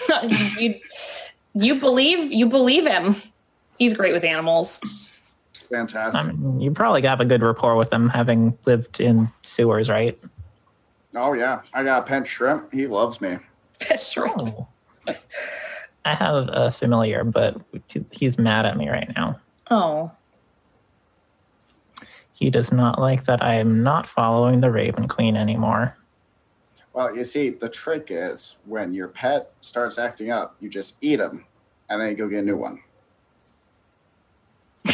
you, 0.60 0.76
you 1.58 1.76
believe 1.76 2.32
you 2.32 2.48
believe 2.48 2.86
him. 2.86 3.16
He's 3.78 3.94
great 3.94 4.14
with 4.14 4.24
animals. 4.24 5.22
Fantastic. 5.70 6.24
I 6.24 6.32
mean, 6.32 6.62
you 6.62 6.72
probably 6.72 7.02
have 7.04 7.20
a 7.20 7.26
good 7.26 7.42
rapport 7.42 7.76
with 7.76 7.92
him 7.92 8.10
having 8.10 8.58
lived 8.66 9.00
in 9.00 9.30
sewers, 9.44 9.90
right? 9.90 10.18
oh, 11.16 11.34
yeah. 11.34 11.62
I 11.74 11.84
got 11.84 12.04
a 12.04 12.06
pet 12.06 12.28
shrimp. 12.28 12.72
He 12.72 12.88
loves 12.88 13.20
me. 13.22 13.38
Sure. 14.00 14.32
Oh. 14.38 14.68
I 16.06 16.16
have 16.16 16.50
a 16.52 16.72
familiar, 16.72 17.24
but 17.24 17.58
he's 18.12 18.38
mad 18.38 18.66
at 18.66 18.78
me 18.78 18.90
right 18.90 19.12
now. 19.16 19.40
Oh, 19.70 20.12
He 22.34 22.50
does 22.50 22.72
not 22.72 23.00
like 23.00 23.26
that 23.26 23.44
I 23.44 23.56
am 23.56 23.84
not 23.84 24.08
following 24.08 24.62
the 24.62 24.72
Raven 24.72 25.08
Queen 25.08 25.36
anymore. 25.36 25.98
Well, 26.98 27.16
you 27.16 27.24
see, 27.24 27.52
the 27.52 27.70
trick 27.70 28.08
is 28.10 28.56
when 28.66 28.92
your 28.92 29.08
pet 29.08 29.52
starts 29.62 30.00
acting 30.00 30.32
up, 30.32 30.56
you 30.60 30.68
just 30.68 30.96
eat 31.00 31.18
them 31.18 31.46
and 31.92 32.02
then 32.02 32.10
you 32.10 32.16
go 32.16 32.28
get 32.28 32.40
a 32.40 32.42
new 32.42 32.58
one. 32.58 32.82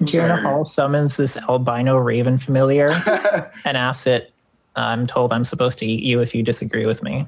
Dearna 0.00 0.28
Sorry. 0.28 0.40
Hall 0.40 0.64
summons 0.64 1.18
this 1.18 1.36
albino 1.36 1.98
raven 1.98 2.38
familiar 2.38 2.88
and 3.66 3.76
asks 3.76 4.06
it, 4.06 4.32
I'm 4.76 5.06
told 5.06 5.30
I'm 5.30 5.44
supposed 5.44 5.78
to 5.80 5.84
eat 5.84 6.02
you 6.02 6.22
if 6.22 6.34
you 6.34 6.42
disagree 6.42 6.86
with 6.86 7.02
me. 7.02 7.26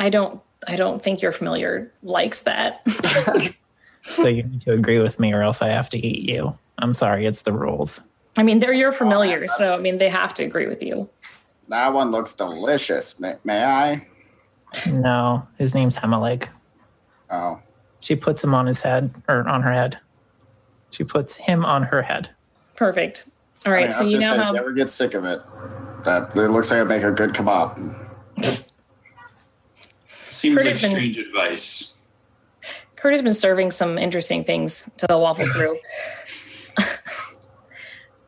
I 0.00 0.10
don't. 0.10 0.40
I 0.66 0.74
don't 0.74 1.00
think 1.00 1.22
your 1.22 1.30
familiar 1.30 1.92
likes 2.02 2.42
that. 2.42 2.84
So 4.02 4.26
you 4.26 4.42
need 4.44 4.62
to 4.62 4.72
agree 4.72 5.00
with 5.00 5.20
me 5.20 5.32
or 5.34 5.42
else 5.42 5.60
I 5.60 5.68
have 5.68 5.90
to 5.90 5.98
eat 5.98 6.28
you. 6.28 6.56
I'm 6.78 6.94
sorry, 6.94 7.26
it's 7.26 7.42
the 7.42 7.52
rules. 7.52 8.00
I 8.38 8.42
mean, 8.44 8.60
they're 8.60 8.72
your 8.72 8.92
familiar, 8.92 9.42
oh, 9.42 9.46
so 9.48 9.74
I 9.74 9.78
mean, 9.78 9.98
they 9.98 10.08
have 10.08 10.32
to 10.34 10.44
agree 10.44 10.68
with 10.68 10.82
you. 10.82 11.08
that 11.68 11.92
one 11.92 12.10
looks 12.12 12.34
delicious. 12.34 13.18
May, 13.18 13.34
may 13.44 13.64
I? 13.64 14.06
No, 14.90 15.46
his 15.58 15.74
name's 15.74 15.96
Hemaleg. 15.96 16.48
Oh, 17.30 17.60
She 18.00 18.14
puts 18.14 18.42
him 18.44 18.54
on 18.54 18.66
his 18.66 18.80
head 18.80 19.12
or 19.28 19.46
on 19.48 19.62
her 19.62 19.72
head. 19.72 19.98
She 20.90 21.04
puts 21.04 21.34
him 21.34 21.64
on 21.64 21.82
her 21.82 22.00
head. 22.00 22.30
Perfect. 22.76 23.24
All 23.66 23.72
right. 23.72 23.78
I 23.78 23.82
right, 23.82 23.84
mean, 23.86 23.92
so 23.92 24.00
I'm 24.04 24.06
you 24.10 24.16
just 24.20 24.22
know 24.22 24.30
saying, 24.30 24.40
how 24.42 24.50
if 24.50 24.54
you 24.54 24.60
ever 24.60 24.72
get 24.72 24.88
sick 24.88 25.14
of 25.14 25.24
it, 25.24 25.40
that 26.04 26.30
it 26.36 26.48
looks 26.48 26.70
like 26.70 26.76
it'd 26.76 26.88
make 26.88 27.02
a 27.02 27.10
good 27.10 27.32
kebab. 27.34 27.96
Seems 30.28 30.54
Pretty 30.54 30.70
like 30.72 30.80
been- 30.80 30.90
strange 30.92 31.18
advice. 31.18 31.92
Kurt 32.94 33.12
has 33.12 33.22
been 33.22 33.32
serving 33.32 33.70
some 33.70 33.96
interesting 33.96 34.42
things 34.44 34.88
to 34.98 35.06
the 35.06 35.16
waffle 35.18 35.46
crew. 35.46 35.78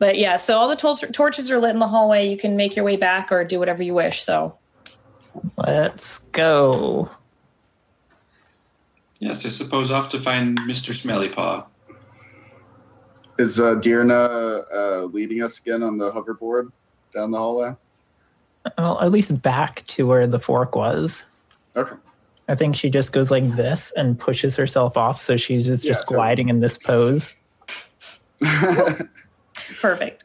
But 0.01 0.17
yeah, 0.17 0.35
so 0.35 0.57
all 0.57 0.67
the 0.67 0.75
tor- 0.75 0.95
torches 0.97 1.51
are 1.51 1.59
lit 1.59 1.69
in 1.75 1.77
the 1.77 1.87
hallway. 1.87 2.27
You 2.27 2.35
can 2.35 2.55
make 2.55 2.75
your 2.75 2.83
way 2.83 2.95
back 2.95 3.31
or 3.31 3.43
do 3.43 3.59
whatever 3.59 3.83
you 3.83 3.93
wish. 3.93 4.23
So 4.23 4.57
Let's 5.57 6.17
go. 6.31 7.07
Yes, 9.19 9.45
I 9.45 9.49
suppose 9.49 9.91
off 9.91 10.09
to 10.09 10.19
find 10.19 10.59
Mr. 10.61 10.91
Smelly 10.99 11.29
Paw. 11.29 11.67
Is 13.37 13.59
uh, 13.59 13.75
Dearna 13.75 14.63
uh, 14.73 15.03
leading 15.05 15.43
us 15.43 15.59
again 15.59 15.83
on 15.83 15.99
the 15.99 16.11
hoverboard 16.11 16.71
down 17.13 17.29
the 17.29 17.37
hallway? 17.37 17.75
Well, 18.79 18.99
at 19.01 19.11
least 19.11 19.39
back 19.43 19.85
to 19.89 20.07
where 20.07 20.25
the 20.25 20.39
fork 20.39 20.75
was. 20.75 21.25
Okay. 21.75 21.95
I 22.47 22.55
think 22.55 22.75
she 22.75 22.89
just 22.89 23.13
goes 23.13 23.29
like 23.29 23.55
this 23.55 23.93
and 23.95 24.17
pushes 24.19 24.55
herself 24.55 24.97
off, 24.97 25.21
so 25.21 25.37
she's 25.37 25.67
just, 25.67 25.85
Yeah, 25.85 25.91
just 25.91 26.07
totally. 26.07 26.17
gliding 26.17 26.49
in 26.49 26.59
this 26.59 26.79
pose. 26.79 27.35
perfect. 29.79 30.23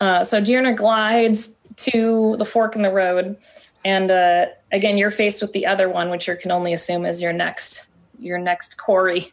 Uh, 0.00 0.24
so 0.24 0.40
Dearna 0.40 0.76
glides 0.76 1.56
to 1.76 2.36
the 2.38 2.44
fork 2.44 2.74
in 2.76 2.82
the 2.82 2.90
road, 2.90 3.36
and 3.84 4.10
uh, 4.10 4.46
again, 4.72 4.98
you're 4.98 5.10
faced 5.10 5.42
with 5.42 5.52
the 5.52 5.66
other 5.66 5.88
one, 5.88 6.10
which 6.10 6.26
you 6.26 6.36
can 6.36 6.50
only 6.50 6.72
assume 6.72 7.06
is 7.06 7.20
your 7.20 7.32
next 7.32 7.88
your 8.18 8.38
next 8.38 8.76
Corey. 8.78 9.32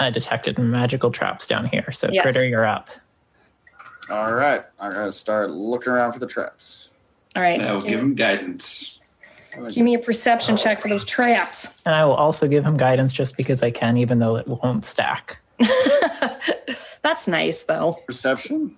I 0.00 0.10
detected 0.10 0.58
magical 0.58 1.10
traps 1.10 1.46
down 1.46 1.66
here, 1.66 1.92
so 1.92 2.08
Yes. 2.10 2.22
Critter, 2.22 2.44
you're 2.44 2.66
up. 2.66 2.88
All 4.10 4.32
right. 4.32 4.62
I'm 4.80 4.90
going 4.90 5.04
to 5.04 5.12
start 5.12 5.50
looking 5.50 5.92
around 5.92 6.12
for 6.12 6.18
the 6.18 6.26
traps. 6.26 6.88
All 7.36 7.42
right, 7.42 7.62
I 7.62 7.72
will 7.72 7.82
give 7.82 7.98
him 8.00 8.14
guidance. 8.14 8.98
give 9.70 9.84
me 9.84 9.94
a 9.94 9.98
perception 9.98 10.56
check 10.56 10.82
for 10.82 10.88
those 10.88 11.04
traps. 11.04 11.80
And 11.86 11.94
I 11.94 12.04
will 12.04 12.14
also 12.14 12.46
give 12.46 12.64
him 12.64 12.76
guidance 12.76 13.12
just 13.12 13.36
because 13.36 13.62
I 13.62 13.70
can, 13.70 13.96
even 13.96 14.18
though 14.18 14.36
it 14.36 14.46
won't 14.46 14.84
stack. 14.84 15.40
That's 17.02 17.26
nice, 17.28 17.64
though. 17.64 17.98
Perception? 18.06 18.76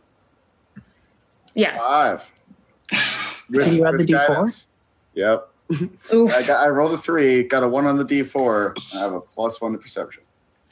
Yeah. 1.55 1.77
Five. 1.77 2.31
With, 3.51 3.73
you 3.75 3.85
add 3.87 3.95
the 3.95 3.99
with 3.99 4.09
D4? 4.09 4.65
Yep. 5.15 5.49
Oof. 6.15 6.35
I, 6.35 6.43
got, 6.47 6.65
I 6.65 6.69
rolled 6.69 6.93
a 6.93 6.97
three, 6.97 7.43
got 7.43 7.63
a 7.63 7.69
one 7.69 7.87
on 7.87 7.97
the 7.99 8.05
D4. 8.05 8.77
I 8.95 8.99
have 9.01 9.13
a 9.13 9.21
plus 9.21 9.61
one 9.61 9.73
to 9.73 9.79
perception. 9.79 10.23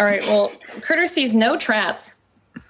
All 0.00 0.06
right. 0.06 0.22
Well, 0.22 0.52
Critter 0.80 1.06
sees 1.06 1.34
no 1.34 1.56
traps, 1.58 2.16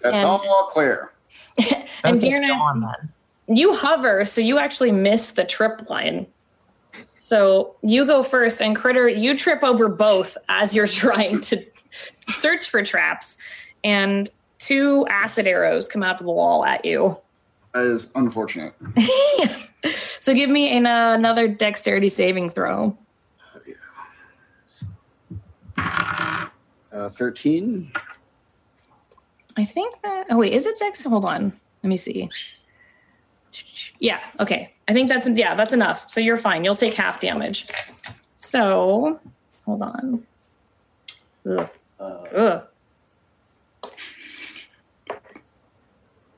That's 0.03 0.16
And- 0.18 0.26
all 0.26 0.66
clear. 0.70 1.12
and 2.05 2.16
Okay, 2.18 2.30
Dearna, 2.30 2.49
go 2.49 2.55
on 2.55 2.80
then. 2.80 3.57
you 3.57 3.74
hover, 3.74 4.24
so 4.24 4.41
you 4.41 4.59
actually 4.59 4.91
miss 4.93 5.30
the 5.33 5.45
trip 5.45 5.89
line. 5.89 6.26
So 7.20 7.76
you 7.83 8.05
go 8.05 8.22
first, 8.22 8.61
and 8.61 8.74
Critter, 8.74 9.09
you 9.09 9.37
trip 9.39 9.62
over 9.62 9.89
both 9.89 10.37
as 10.49 10.74
you're 10.74 10.87
trying 10.89 11.41
to 11.43 11.64
search 12.28 12.68
for 12.68 12.83
traps, 12.83 13.39
and 13.85 14.28
two 14.62 15.06
acid 15.08 15.46
arrows 15.46 15.88
come 15.88 16.02
out 16.02 16.20
of 16.20 16.26
the 16.26 16.32
wall 16.32 16.64
at 16.64 16.84
you. 16.84 17.16
That 17.74 17.84
is 17.84 18.08
unfortunate. 18.14 18.74
so 20.20 20.34
give 20.34 20.50
me 20.50 20.76
an, 20.76 20.86
uh, 20.86 21.14
another 21.14 21.48
dexterity 21.48 22.08
saving 22.08 22.50
throw. 22.50 22.96
Uh, 25.76 27.08
13. 27.08 27.90
I 29.56 29.64
think 29.64 30.00
that. 30.02 30.26
Oh 30.30 30.38
wait, 30.38 30.52
is 30.52 30.66
it 30.66 30.78
dex? 30.78 31.02
Hold 31.02 31.24
on. 31.24 31.52
Let 31.82 31.88
me 31.88 31.96
see. 31.96 32.28
Yeah. 33.98 34.20
Okay. 34.40 34.72
I 34.88 34.92
think 34.92 35.08
that's 35.08 35.28
yeah. 35.28 35.54
That's 35.54 35.72
enough. 35.72 36.08
So 36.10 36.20
you're 36.20 36.38
fine. 36.38 36.64
You'll 36.64 36.76
take 36.76 36.94
half 36.94 37.20
damage. 37.20 37.66
So 38.38 39.20
hold 39.64 39.82
on. 39.82 40.26
Ugh. 41.46 41.68
Uh, 41.98 42.04
Ugh. 42.04 42.66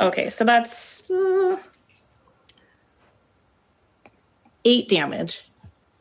Okay, 0.01 0.29
so 0.29 0.45
that's 0.45 1.11
uh, 1.11 1.57
eight 4.65 4.89
damage. 4.89 5.49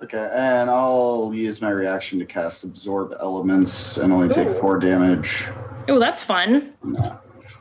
okay, 0.02 0.30
and 0.34 0.70
I'll 0.70 1.32
use 1.34 1.62
my 1.62 1.70
reaction 1.70 2.20
to 2.20 2.26
cast 2.26 2.64
Absorb 2.64 3.14
Elements 3.20 3.98
and 3.98 4.12
only 4.12 4.30
take 4.30 4.48
Ooh. 4.50 4.60
four 4.60 4.80
damage. 4.80 5.46
Oh, 5.88 6.00
that's 6.00 6.24
fun. 6.24 6.74
Nah. 6.84 7.18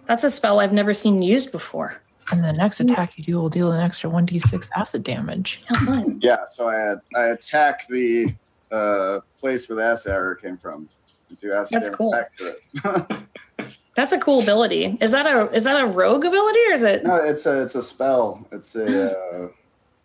That's 0.06 0.24
a 0.24 0.30
spell 0.30 0.60
I've 0.60 0.72
never 0.72 0.94
seen 0.94 1.22
used 1.22 1.52
before. 1.52 2.00
And 2.30 2.42
the 2.42 2.52
next 2.52 2.80
attack 2.80 3.18
you 3.18 3.24
do 3.24 3.36
will 3.36 3.48
deal 3.50 3.72
an 3.72 3.80
extra 3.80 4.08
1d6 4.08 4.68
acid 4.76 5.02
damage. 5.04 5.60
How 5.66 5.84
fun. 5.84 6.18
Yeah, 6.22 6.44
so 6.48 6.68
I 6.68 6.74
had, 6.76 7.00
I 7.16 7.24
attack 7.26 7.86
the 7.88 8.34
uh, 8.70 9.20
place 9.36 9.68
where 9.68 9.76
the 9.76 9.84
acid 9.84 10.12
arrow 10.12 10.34
came 10.34 10.56
from. 10.56 10.88
and 11.28 11.38
Do 11.38 11.52
acid 11.52 11.74
That's 11.82 11.84
damage 11.86 11.98
cool. 11.98 12.10
back 12.12 12.30
to 12.36 12.46
it. 12.46 13.18
That's 13.94 14.12
a 14.12 14.18
cool 14.18 14.42
ability. 14.42 14.96
Is 15.00 15.12
that 15.12 15.26
a 15.26 15.50
is 15.52 15.64
that 15.64 15.80
a 15.80 15.86
rogue 15.86 16.24
ability 16.24 16.60
or 16.68 16.72
is 16.74 16.82
it? 16.82 17.04
no, 17.04 17.16
it's 17.16 17.44
a 17.46 17.62
it's 17.62 17.74
a 17.74 17.82
spell. 17.82 18.46
It's 18.50 18.74
a 18.74 19.12
uh, 19.12 19.48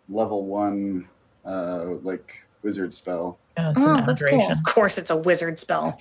level 0.08 0.44
one 0.46 1.08
uh, 1.44 1.84
like 2.02 2.34
wizard 2.62 2.92
spell. 2.92 3.38
Yeah, 3.56 3.72
Oh, 3.76 4.04
that's 4.06 4.22
cool. 4.22 4.50
Of 4.52 4.62
course, 4.64 4.98
it's 4.98 5.10
a 5.10 5.16
wizard 5.16 5.58
spell. 5.58 6.00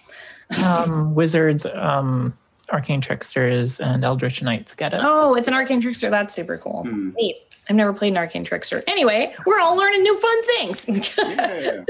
Um, 0.64 1.16
wizards, 1.16 1.66
um, 1.66 2.38
arcane 2.72 3.02
tricksters, 3.02 3.80
and 3.80 4.04
eldritch 4.04 4.42
knights 4.44 4.76
get 4.76 4.94
it. 4.94 5.00
Oh, 5.02 5.34
it's 5.36 5.48
an 5.48 5.54
arcane 5.54 5.82
trickster. 5.82 6.10
That's 6.10 6.34
super 6.34 6.58
cool. 6.58 6.84
Hmm. 6.84 7.12
Neat. 7.16 7.38
I've 7.70 7.76
never 7.76 7.94
played 7.94 8.10
an 8.14 8.18
arcane 8.18 8.44
trickster. 8.46 8.82
Anyway, 8.88 9.34
we're 9.46 9.60
all 9.60 9.76
learning 9.76 10.04
new 10.04 10.18
fun 10.18 10.46
things. 10.46 11.16
Yeah. 11.18 11.84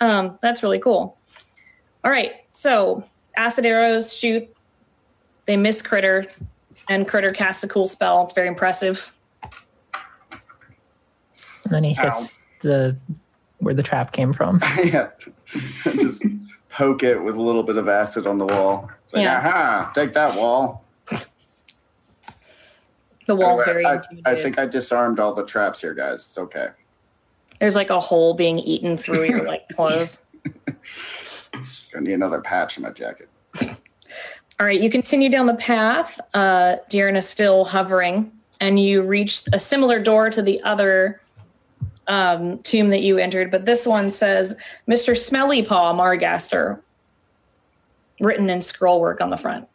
um, 0.00 0.38
that's 0.42 0.62
really 0.62 0.78
cool. 0.78 1.18
All 2.04 2.10
right, 2.10 2.32
so 2.52 3.04
acid 3.36 3.66
arrows 3.66 4.12
shoot. 4.16 4.48
They 5.46 5.56
miss 5.56 5.80
critter, 5.82 6.26
and 6.88 7.06
critter 7.08 7.30
casts 7.30 7.62
a 7.64 7.68
cool 7.68 7.86
spell. 7.86 8.24
It's 8.24 8.34
very 8.34 8.48
impressive. 8.48 9.12
And 11.64 11.72
then 11.74 11.84
he 11.84 11.94
hits 11.94 12.38
the 12.62 12.96
where 13.58 13.74
the 13.74 13.82
trap 13.82 14.12
came 14.12 14.32
from. 14.32 14.60
yeah. 14.84 15.08
Just 15.84 16.24
poke 16.68 17.02
it 17.02 17.22
with 17.22 17.36
a 17.36 17.42
little 17.42 17.62
bit 17.62 17.76
of 17.76 17.88
acid 17.88 18.26
on 18.26 18.38
the 18.38 18.44
wall. 18.46 18.90
It's 19.04 19.14
like, 19.14 19.22
Yeah. 19.22 19.38
aha, 19.38 19.90
take 19.94 20.12
that 20.12 20.36
wall. 20.38 20.84
The 23.26 23.34
wall's 23.34 23.60
Anyway, 23.62 23.82
very 23.82 23.86
I, 23.86 24.00
I 24.24 24.40
think 24.40 24.58
I 24.58 24.66
disarmed 24.66 25.18
all 25.18 25.34
the 25.34 25.44
traps 25.44 25.80
here, 25.80 25.94
guys. 25.94 26.20
It's 26.20 26.38
okay. 26.38 26.68
There's 27.58 27.74
like 27.74 27.90
a 27.90 27.98
hole 27.98 28.34
being 28.34 28.58
eaten 28.60 28.96
through 28.96 29.24
your 29.24 29.44
like 29.44 29.68
clothes. 29.74 30.22
Gonna 31.92 32.04
need 32.04 32.12
another 32.12 32.40
patch 32.40 32.76
in 32.76 32.84
my 32.84 32.90
jacket. 32.90 33.28
All 34.58 34.66
right, 34.66 34.80
you 34.80 34.88
continue 34.88 35.28
down 35.28 35.46
the 35.46 35.54
path. 35.54 36.18
Uh, 36.32 36.76
Dearna 36.88 37.18
is 37.18 37.28
still 37.28 37.64
hovering, 37.64 38.32
and 38.60 38.80
you 38.80 39.02
reach 39.02 39.42
a 39.52 39.58
similar 39.58 40.02
door 40.02 40.30
to 40.30 40.40
the 40.40 40.62
other 40.62 41.20
um, 42.08 42.58
tomb 42.60 42.90
that 42.90 43.02
you 43.02 43.18
entered, 43.18 43.50
but 43.50 43.66
this 43.66 43.86
one 43.86 44.10
says 44.10 44.56
Mr. 44.88 45.16
Smelly 45.16 45.62
Paw 45.62 45.92
Margaster, 45.92 46.80
written 48.20 48.48
in 48.48 48.62
scroll 48.62 49.00
work 49.00 49.20
on 49.20 49.30
the 49.30 49.36
front. 49.36 49.68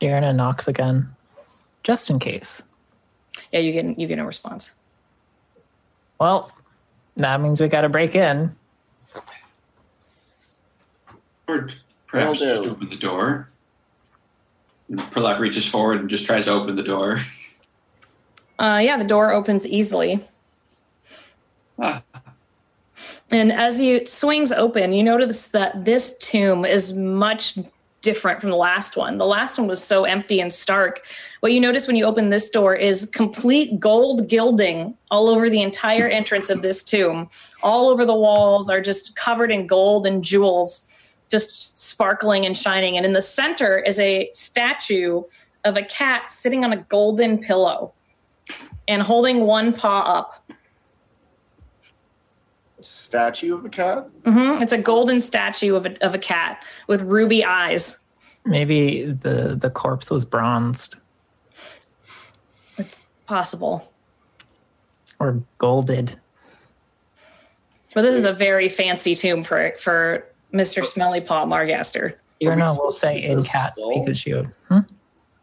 Darren 0.00 0.36
knocks 0.36 0.68
again, 0.68 1.08
just 1.82 2.10
in 2.10 2.18
case. 2.18 2.62
Yeah, 3.50 3.60
you 3.60 3.72
get 3.72 3.98
you 3.98 4.06
get 4.06 4.18
a 4.18 4.24
response. 4.24 4.72
Well, 6.20 6.52
that 7.16 7.40
means 7.40 7.60
we 7.60 7.68
got 7.68 7.80
to 7.82 7.88
break 7.88 8.14
in. 8.14 8.54
Or 11.48 11.70
perhaps 12.08 12.40
just 12.40 12.64
open 12.66 12.88
the 12.88 12.96
door. 12.96 13.50
And 14.88 14.98
Perlock 15.12 15.38
reaches 15.38 15.66
forward 15.68 16.00
and 16.00 16.10
just 16.10 16.26
tries 16.26 16.46
to 16.46 16.52
open 16.52 16.74
the 16.74 16.82
door. 16.82 17.20
Uh, 18.58 18.80
yeah, 18.82 18.96
the 18.96 19.04
door 19.04 19.32
opens 19.32 19.64
easily. 19.66 20.26
Ah, 21.78 22.02
And 23.30 23.52
as 23.52 23.80
you 23.80 23.96
it 23.96 24.08
swings 24.08 24.50
open, 24.50 24.92
you 24.92 25.04
notice 25.04 25.48
that 25.48 25.84
this 25.84 26.18
tomb 26.18 26.64
is 26.64 26.92
much 26.94 27.56
different 28.00 28.40
from 28.40 28.50
the 28.50 28.56
last 28.56 28.96
one. 28.96 29.18
The 29.18 29.26
last 29.26 29.58
one 29.58 29.68
was 29.68 29.82
so 29.82 30.04
empty 30.04 30.40
and 30.40 30.52
stark. 30.52 31.04
What 31.40 31.52
you 31.52 31.60
notice 31.60 31.86
when 31.86 31.96
you 31.96 32.04
open 32.04 32.30
this 32.30 32.48
door 32.48 32.74
is 32.74 33.06
complete 33.12 33.78
gold 33.78 34.28
gilding 34.28 34.96
all 35.10 35.28
over 35.28 35.50
the 35.50 35.62
entire 35.62 36.08
entrance 36.08 36.48
of 36.48 36.62
this 36.62 36.82
tomb. 36.82 37.28
All 37.62 37.88
over 37.88 38.04
the 38.04 38.14
walls 38.14 38.70
are 38.70 38.80
just 38.80 39.14
covered 39.14 39.50
in 39.52 39.66
gold 39.66 40.06
and 40.06 40.22
jewels, 40.24 40.86
just 41.28 41.80
sparkling 41.80 42.46
and 42.46 42.56
shining. 42.56 42.96
And 42.96 43.04
in 43.06 43.12
the 43.12 43.20
center 43.20 43.78
is 43.78 43.98
a 43.98 44.28
statue 44.32 45.22
of 45.64 45.76
a 45.76 45.82
cat 45.82 46.32
sitting 46.32 46.64
on 46.64 46.72
a 46.72 46.78
golden 46.78 47.38
pillow 47.38 47.92
and 48.86 49.02
holding 49.02 49.40
one 49.42 49.72
paw 49.72 50.00
up. 50.00 50.50
Statue 52.80 53.54
of 53.56 53.64
a 53.64 53.68
cat? 53.68 54.08
Mm-hmm. 54.22 54.62
It's 54.62 54.72
a 54.72 54.78
golden 54.78 55.20
statue 55.20 55.74
of 55.74 55.86
a, 55.86 56.04
of 56.04 56.14
a 56.14 56.18
cat 56.18 56.64
with 56.86 57.02
ruby 57.02 57.44
eyes. 57.44 57.98
Maybe 58.44 59.04
the 59.04 59.56
the 59.60 59.68
corpse 59.68 60.10
was 60.10 60.24
bronzed 60.24 60.94
It's 62.78 63.04
possible. 63.26 63.92
or 65.18 65.42
golded. 65.58 66.18
But 67.94 68.02
this 68.02 68.14
is 68.14 68.24
a 68.24 68.32
very 68.32 68.68
fancy 68.68 69.14
tomb 69.16 69.42
for 69.42 69.72
for 69.80 70.24
Mr. 70.52 70.84
Smelly 70.84 71.20
Paw 71.20 71.44
Margaster. 71.44 72.14
You're 72.40 72.52
Are 72.52 72.56
we 72.56 72.60
not 72.62 72.78
will 72.78 72.92
say 72.92 73.22
in 73.22 73.42
cat 73.42 73.72
skull? 73.72 73.94
Pikachu. 74.06 74.52
Hmm? 74.68 74.78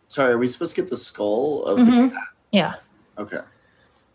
Sorry, 0.08 0.34
are 0.34 0.38
we 0.38 0.48
supposed 0.48 0.76
to 0.76 0.82
get 0.82 0.90
the 0.90 0.98
skull 0.98 1.64
of 1.66 1.80
Mhm. 1.80 2.10
the 2.10 2.16
cat? 2.16 2.24
Yeah. 2.52 2.74
Okay. 3.18 3.40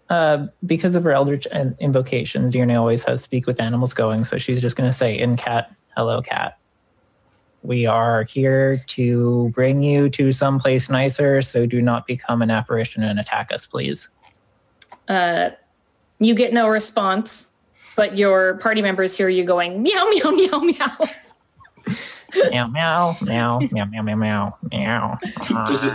Uh, 0.08 0.46
because 0.66 0.94
of 0.96 1.04
her 1.04 1.12
eldritch 1.12 1.46
invocation, 1.78 2.50
Dearna 2.50 2.78
always 2.78 3.04
has 3.04 3.22
speak 3.22 3.46
with 3.46 3.60
animals 3.60 3.94
going, 3.94 4.24
so 4.24 4.38
she's 4.38 4.60
just 4.60 4.76
going 4.76 4.88
to 4.90 4.96
say, 4.96 5.16
"In 5.16 5.36
cat, 5.36 5.70
hello, 5.96 6.20
cat. 6.20 6.56
We 7.62 7.86
are 7.86 8.22
here 8.24 8.82
to 8.88 9.50
bring 9.54 9.82
you 9.82 10.08
to 10.10 10.32
someplace 10.32 10.88
nicer, 10.90 11.42
so 11.42 11.66
do 11.66 11.80
not 11.82 12.06
become 12.06 12.42
an 12.42 12.50
apparition 12.50 13.02
and 13.04 13.20
attack 13.20 13.52
us, 13.52 13.66
please." 13.66 14.08
Uh, 15.06 15.50
you 16.18 16.34
get 16.34 16.52
no 16.52 16.66
response, 16.68 17.49
but 18.00 18.16
your 18.16 18.54
party 18.54 18.80
members 18.80 19.14
hear 19.14 19.28
you 19.28 19.44
going 19.44 19.82
meow 19.82 20.06
meow 20.08 20.30
meow 20.30 20.58
meow. 20.60 20.96
meow, 22.50 22.66
meow, 22.68 23.14
meow, 23.20 23.58
meow, 23.70 23.84
meow, 23.84 24.02
meow, 24.02 24.14
meow, 24.14 24.56
meow. 24.70 25.18
Does 25.66 25.84
it- 25.84 25.92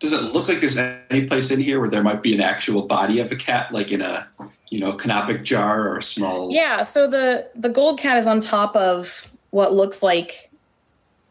does 0.00 0.12
it 0.12 0.34
look 0.34 0.48
like 0.48 0.60
there's 0.60 0.76
any 0.76 1.24
place 1.24 1.50
in 1.50 1.58
here 1.60 1.80
where 1.80 1.88
there 1.88 2.02
might 2.02 2.22
be 2.22 2.34
an 2.34 2.42
actual 2.42 2.82
body 2.82 3.20
of 3.20 3.32
a 3.32 3.36
cat, 3.36 3.72
like 3.72 3.90
in 3.90 4.02
a 4.02 4.28
you 4.68 4.78
know 4.78 4.92
canopic 4.92 5.44
jar 5.44 5.88
or 5.88 5.96
a 5.96 6.02
small? 6.02 6.52
Yeah, 6.52 6.82
so 6.82 7.08
the 7.08 7.48
the 7.54 7.70
gold 7.70 7.98
cat 7.98 8.18
is 8.18 8.26
on 8.26 8.40
top 8.40 8.76
of 8.76 9.26
what 9.48 9.72
looks 9.72 10.02
like 10.02 10.50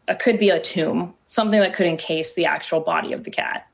a, 0.08 0.16
could 0.16 0.39
be 0.39 0.50
a 0.50 0.60
tomb, 0.60 1.14
something 1.28 1.60
that 1.60 1.74
could 1.76 1.86
encase 1.86 2.34
the 2.34 2.48
actual 2.48 2.80
body 2.80 3.14
of 3.14 3.26
the 3.26 3.30
cat. 3.30 3.68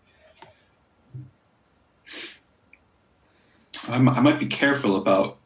I'm, 3.88 4.10
I 4.10 4.20
might 4.20 4.40
be 4.40 4.48
careful 4.48 4.98
about 4.98 5.39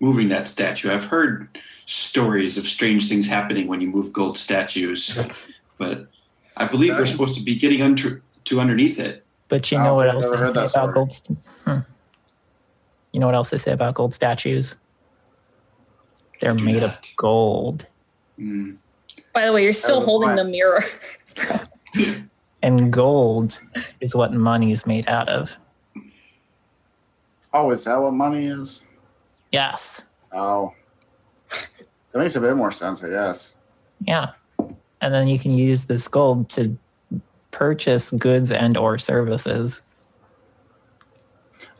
moving 0.00 0.28
that 0.30 0.48
statue. 0.48 0.90
I've 0.90 1.04
heard 1.04 1.48
stories 1.86 2.56
of 2.58 2.66
strange 2.66 3.08
things 3.08 3.26
happening 3.28 3.66
when 3.68 3.80
you 3.80 3.88
move 3.88 4.12
gold 4.12 4.38
statues, 4.38 5.18
but 5.78 6.06
I 6.56 6.66
believe 6.66 6.94
we're 6.96 7.06
supposed 7.06 7.36
to 7.36 7.42
be 7.42 7.54
getting 7.56 7.82
under, 7.82 8.22
to 8.44 8.60
underneath 8.60 8.98
it. 8.98 9.24
But 9.48 9.70
you 9.70 9.78
Oh, 9.78 9.84
know 9.84 9.94
what 9.94 10.08
else 10.08 10.24
they 10.26 10.36
say 10.44 10.50
about 10.50 10.70
story. 10.70 10.92
gold? 10.94 11.12
St- 11.12 11.38
hmm. 11.64 11.78
You 13.12 13.20
know 13.20 13.26
what 13.26 13.34
else 13.34 13.50
they 13.50 13.58
say 13.58 13.72
about 13.72 13.94
gold 13.94 14.14
statues? 14.14 14.76
They're 16.40 16.52
I 16.52 16.56
do 16.56 16.64
made 16.64 16.82
of 16.82 16.96
gold, 17.16 17.86
Mm. 18.38 18.78
By 19.34 19.44
the 19.44 19.52
way, 19.52 19.62
you're 19.62 19.72
still 19.74 20.00
holding 20.00 20.28
mine. 20.30 20.36
the 20.36 20.44
mirror. 20.44 20.82
and 22.62 22.90
gold 22.90 23.60
is 24.00 24.14
what 24.14 24.32
money 24.32 24.72
is 24.72 24.86
made 24.86 25.06
out 25.08 25.28
of. 25.28 25.54
Oh, 27.52 27.70
is 27.70 27.84
that 27.84 28.00
what 28.00 28.12
money 28.14 28.46
is? 28.46 28.80
Yes, 29.52 30.04
Oh. 30.32 30.72
That 32.12 32.18
makes 32.20 32.34
a 32.36 32.40
bit 32.40 32.56
more 32.56 32.70
sense, 32.72 33.02
I 33.04 33.08
guess. 33.08 33.52
yeah, 34.00 34.30
and 35.00 35.14
then 35.14 35.28
you 35.28 35.38
can 35.38 35.52
use 35.56 35.84
this 35.84 36.08
gold 36.08 36.48
to 36.50 36.76
purchase 37.52 38.10
goods 38.12 38.50
and 38.52 38.76
or 38.76 38.98
services. 38.98 39.82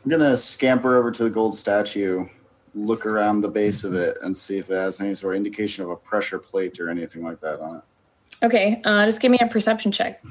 I'm 0.05 0.11
gonna 0.11 0.37
scamper 0.37 0.97
over 0.97 1.11
to 1.11 1.25
the 1.25 1.31
gold 1.31 1.57
statue, 1.57 2.27
look 2.75 3.07
around 3.07 3.41
the 3.41 3.49
base 3.49 3.83
of 3.85 3.95
it, 3.95 4.17
and 4.23 4.37
see 4.37 4.59
if 4.59 4.71
it 4.71 4.75
has 4.75 5.01
any 5.01 5.15
sort 5.15 5.35
of 5.35 5.39
indication 5.39 5.85
of 5.85 5.91
a 5.91 5.97
pressure 5.97 6.39
plate 6.39 6.79
or 6.81 6.89
anything 6.91 7.23
like 7.25 7.41
that 7.41 7.61
on 7.61 7.77
it. 7.79 7.83
Okay, 8.45 8.81
uh, 8.85 9.05
just 9.05 9.21
give 9.21 9.31
me 9.31 9.39
a 9.41 9.47
perception 9.49 9.93
check 9.93 10.23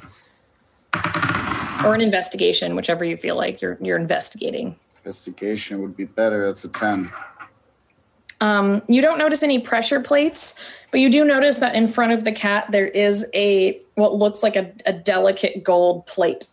or 1.86 1.94
an 1.94 2.02
investigation, 2.02 2.76
whichever 2.76 3.04
you 3.06 3.16
feel 3.18 3.36
like 3.36 3.62
you're 3.62 3.78
you're 3.82 3.98
investigating. 3.98 4.76
Investigation 5.04 5.82
would 5.82 5.96
be 5.96 6.06
better. 6.06 6.46
That's 6.46 6.64
a 6.66 6.70
10. 6.70 7.12
Um, 8.42 8.82
you 8.88 9.02
don't 9.02 9.18
notice 9.18 9.44
any 9.44 9.60
pressure 9.60 10.00
plates, 10.00 10.56
but 10.92 11.00
you 11.00 11.10
do 11.10 11.26
notice 11.26 11.58
that 11.58 11.76
in 11.76 11.88
front 11.88 12.14
of 12.14 12.24
the 12.24 12.32
cat 12.32 12.68
there 12.72 12.88
is 12.88 13.26
a 13.34 13.82
what 13.96 14.16
looks 14.16 14.44
like 14.44 14.56
a, 14.56 14.72
a 14.86 14.94
delicate 14.94 15.64
gold 15.64 16.06
plate. 16.06 16.48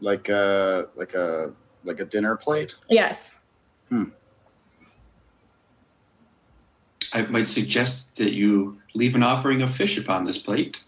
Like 0.00 0.28
a 0.28 0.88
like 0.94 1.14
a 1.14 1.52
like 1.84 2.00
a 2.00 2.04
dinner 2.04 2.36
plate. 2.36 2.76
Yes. 2.88 3.38
Hmm. 3.88 4.04
I 7.14 7.22
might 7.22 7.48
suggest 7.48 8.16
that 8.16 8.34
you 8.34 8.78
leave 8.94 9.14
an 9.14 9.22
offering 9.22 9.62
of 9.62 9.74
fish 9.74 9.96
upon 9.96 10.24
this 10.24 10.36
plate. 10.36 10.80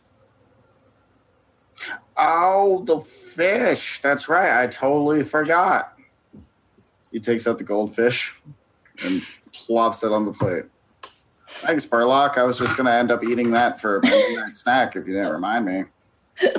Oh, 2.18 2.84
the 2.84 3.00
fish. 3.00 4.02
That's 4.02 4.28
right. 4.28 4.62
I 4.62 4.66
totally 4.66 5.24
forgot. 5.24 5.98
He 7.10 7.18
takes 7.18 7.46
out 7.46 7.56
the 7.56 7.64
goldfish 7.64 8.34
and 9.04 9.22
plops 9.52 10.02
it 10.02 10.12
on 10.12 10.26
the 10.26 10.32
plate. 10.32 10.64
Thanks, 11.48 11.84
Perlock. 11.84 12.38
I 12.38 12.44
was 12.44 12.58
just 12.58 12.76
going 12.76 12.86
to 12.86 12.92
end 12.92 13.10
up 13.10 13.24
eating 13.24 13.50
that 13.50 13.80
for 13.80 13.98
a 13.98 14.02
midnight 14.02 14.54
snack 14.54 14.96
if 14.96 15.06
you 15.06 15.14
didn't 15.14 15.32
remind 15.32 15.66
me. 15.66 15.84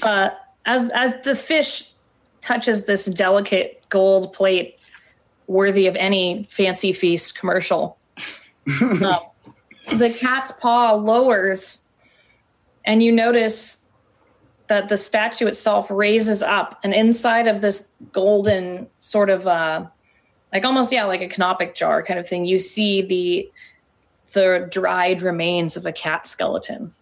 Uh, 0.00 0.30
as 0.64 0.90
as 0.92 1.20
the 1.22 1.34
fish 1.34 1.92
touches 2.40 2.84
this 2.84 3.06
delicate 3.06 3.84
gold 3.88 4.32
plate, 4.32 4.78
worthy 5.48 5.86
of 5.86 5.96
any 5.96 6.46
fancy 6.50 6.92
feast 6.92 7.38
commercial, 7.38 7.98
um, 8.80 9.16
the 9.92 10.16
cat's 10.20 10.52
paw 10.52 10.92
lowers, 10.92 11.82
and 12.84 13.02
you 13.02 13.10
notice 13.10 13.84
that 14.68 14.88
the 14.88 14.96
statue 14.96 15.46
itself 15.46 15.90
raises 15.90 16.42
up, 16.42 16.78
and 16.84 16.94
inside 16.94 17.48
of 17.48 17.60
this 17.60 17.90
golden 18.12 18.86
sort 19.00 19.30
of 19.30 19.46
uh, 19.46 19.86
like 20.52 20.64
almost 20.64 20.92
yeah, 20.92 21.04
like 21.04 21.22
a 21.22 21.28
canopic 21.28 21.74
jar 21.74 22.02
kind 22.02 22.20
of 22.20 22.28
thing, 22.28 22.44
you 22.44 22.58
see 22.58 23.02
the 23.02 23.50
the 24.32 24.66
dried 24.70 25.22
remains 25.22 25.76
of 25.76 25.86
a 25.86 25.92
cat 25.92 26.26
skeleton. 26.26 26.92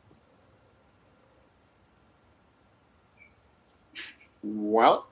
Well, 4.42 5.06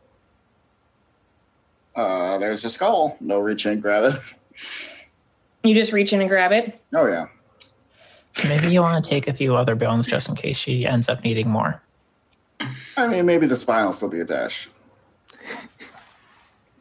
Uh, 1.95 2.39
there's 2.39 2.65
a 2.65 2.71
skull. 2.71 3.17
No 3.21 3.41
reach 3.41 3.67
in, 3.67 3.81
grab 3.81 4.05
it. 4.15 4.21
You 5.65 5.75
just 5.75 5.93
reach 5.93 6.13
in 6.13 6.21
and 6.21 6.31
grab 6.31 6.53
it. 6.53 6.81
Oh 6.95 7.07
yeah. 7.09 7.27
Maybe 8.49 8.73
you 8.73 8.81
want 8.81 9.05
to 9.05 9.11
take 9.11 9.27
a 9.27 9.33
few 9.35 9.57
other 9.57 9.75
bones 9.75 10.07
just 10.07 10.29
in 10.29 10.37
case 10.37 10.57
she 10.57 10.87
ends 10.87 11.09
up 11.09 11.25
needing 11.25 11.49
more. 11.49 11.83
I 12.97 13.09
mean, 13.09 13.27
maybe 13.27 13.47
the 13.49 13.57
spine 13.57 13.85
will 13.85 13.93
still 13.93 14.09
be 14.09 14.21
attached. 14.21 14.69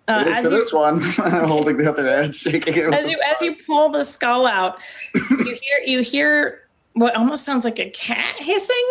Uh, 0.08 0.24
as 0.28 0.46
for 0.46 0.52
you 0.52 0.58
this 0.58 0.72
one. 0.72 1.02
Holding 1.48 1.78
the 1.78 1.90
other 1.90 2.08
edge, 2.08 2.36
shaking 2.36 2.76
it. 2.76 2.94
as 2.94 3.10
you 3.10 3.20
as 3.26 3.42
you 3.42 3.56
pull 3.66 3.90
the 3.90 4.04
skull 4.04 4.48
out, 4.48 4.80
you 5.14 5.58
hear 5.62 5.80
you 5.86 6.02
hear 6.02 6.68
what 6.94 7.16
almost 7.16 7.44
sounds 7.44 7.66
like 7.66 7.80
a 7.80 7.90
cat 7.90 8.36
hissing. 8.40 8.88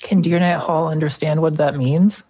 Can 0.00 0.22
Dearna 0.22 0.58
Hall 0.58 0.88
understand 0.88 1.42
what 1.42 1.56
that 1.58 1.76
means? 1.76 2.24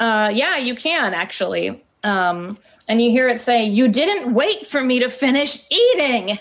Uh, 0.00 0.30
yeah, 0.32 0.56
you 0.56 0.74
can 0.74 1.14
actually. 1.14 1.84
Um, 2.04 2.56
and 2.88 3.02
you 3.02 3.10
hear 3.10 3.28
it 3.28 3.40
say, 3.40 3.64
"You 3.64 3.88
didn't 3.88 4.32
wait 4.32 4.66
for 4.66 4.82
me 4.82 5.00
to 5.00 5.10
finish 5.10 5.64
eating." 5.70 6.38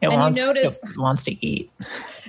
It 0.00 0.10
you 0.10 0.10
wants, 0.10 0.38
notice- 0.38 0.82
it 0.82 0.96
wants 0.96 1.24
to 1.24 1.46
eat. 1.46 1.70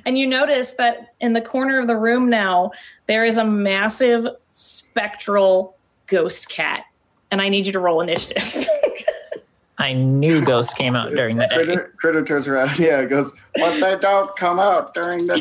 And 0.06 0.18
you 0.18 0.28
notice 0.28 0.74
that 0.74 1.14
in 1.22 1.32
the 1.32 1.42
corner 1.42 1.80
of 1.80 1.88
the 1.88 1.96
room 1.96 2.28
now, 2.28 2.72
there 3.06 3.24
is 3.24 3.38
a 3.38 3.46
massive 3.46 4.28
spectral 4.52 5.78
ghost 6.12 6.50
cat. 6.50 6.84
And 7.32 7.42
I 7.42 7.50
need 7.50 7.66
you 7.66 7.72
to 7.72 7.80
roll 7.80 8.02
initiative. 8.02 8.68
I 9.78 9.94
knew 9.94 10.46
Ghost 10.46 10.76
came 10.78 10.96
out 10.96 11.10
during 11.10 11.38
the 11.38 11.48
day. 11.48 11.56
Critter, 11.56 11.94
critter 11.98 12.24
turns 12.24 12.48
around. 12.48 12.78
Yeah, 12.78 13.02
it 13.02 13.10
goes, 13.10 13.34
but 13.56 13.80
they 13.80 13.98
don't 13.98 14.36
come 14.36 14.60
out 14.60 14.94
during 14.94 15.26
the 15.26 15.38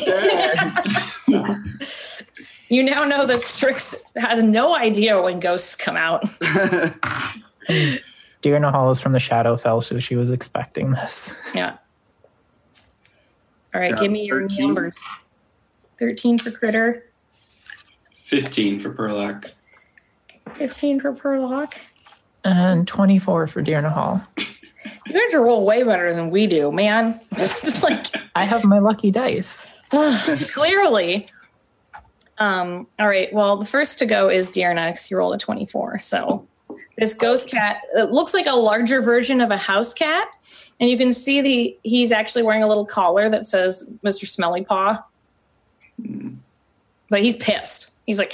day. 1.27 2.47
you 2.75 2.81
now 2.81 3.03
know 3.03 3.27
that 3.27 3.43
Strix 3.43 3.93
has 4.15 4.41
no 4.41 4.75
idea 4.75 5.21
when 5.21 5.39
ghosts 5.39 5.75
come 5.75 5.95
out. 5.95 6.23
Dearna 8.41 8.71
Hall 8.71 8.89
is 8.89 8.99
from 8.99 9.11
the 9.13 9.19
shadow 9.19 9.57
fell, 9.57 9.79
so 9.79 9.99
she 9.99 10.15
was 10.15 10.31
expecting 10.31 10.89
this. 10.89 11.35
Yeah. 11.53 11.77
All 13.75 13.81
right, 13.81 13.91
Yeah, 13.91 14.01
give 14.01 14.11
me 14.11 14.25
your 14.25 14.47
numbers 14.47 14.99
13 15.99 16.39
for 16.39 16.49
Critter, 16.49 17.05
15 18.15 18.79
for 18.79 18.91
Perlock. 18.91 19.51
15 20.55 20.99
for 20.99 21.13
Perlock. 21.13 21.73
And 22.43 22.87
24 22.87 23.47
for 23.47 23.63
Dearna 23.63 23.91
Hall. 23.91 24.21
You 25.05 25.19
have 25.19 25.31
to 25.31 25.39
roll 25.39 25.65
way 25.65 25.83
better 25.83 26.13
than 26.15 26.29
we 26.29 26.47
do, 26.47 26.71
man. 26.71 27.19
Just 27.35 27.83
like 27.83 28.07
I 28.35 28.45
have 28.45 28.63
my 28.63 28.79
lucky 28.79 29.11
dice. 29.11 29.67
clearly. 30.53 31.27
Um, 32.37 32.87
all 32.97 33.07
right. 33.07 33.31
Well, 33.33 33.57
the 33.57 33.65
first 33.65 33.99
to 33.99 34.05
go 34.05 34.29
is 34.29 34.49
Deernex. 34.49 35.11
You 35.11 35.17
rolled 35.17 35.35
a 35.35 35.37
24. 35.37 35.99
So 35.99 36.47
this 36.97 37.13
ghost 37.13 37.49
cat 37.49 37.81
it 37.95 38.11
looks 38.11 38.33
like 38.33 38.47
a 38.47 38.55
larger 38.55 39.01
version 39.01 39.41
of 39.41 39.51
a 39.51 39.57
house 39.57 39.93
cat. 39.93 40.27
And 40.79 40.89
you 40.89 40.97
can 40.97 41.11
see 41.11 41.41
the 41.41 41.77
he's 41.83 42.11
actually 42.11 42.43
wearing 42.43 42.63
a 42.63 42.67
little 42.67 42.85
collar 42.85 43.29
that 43.29 43.45
says 43.45 43.87
Mr. 44.03 44.27
Smelly 44.27 44.63
Paw. 44.63 45.03
But 47.09 47.21
he's 47.21 47.35
pissed. 47.35 47.91
He's 48.05 48.17
like, 48.17 48.33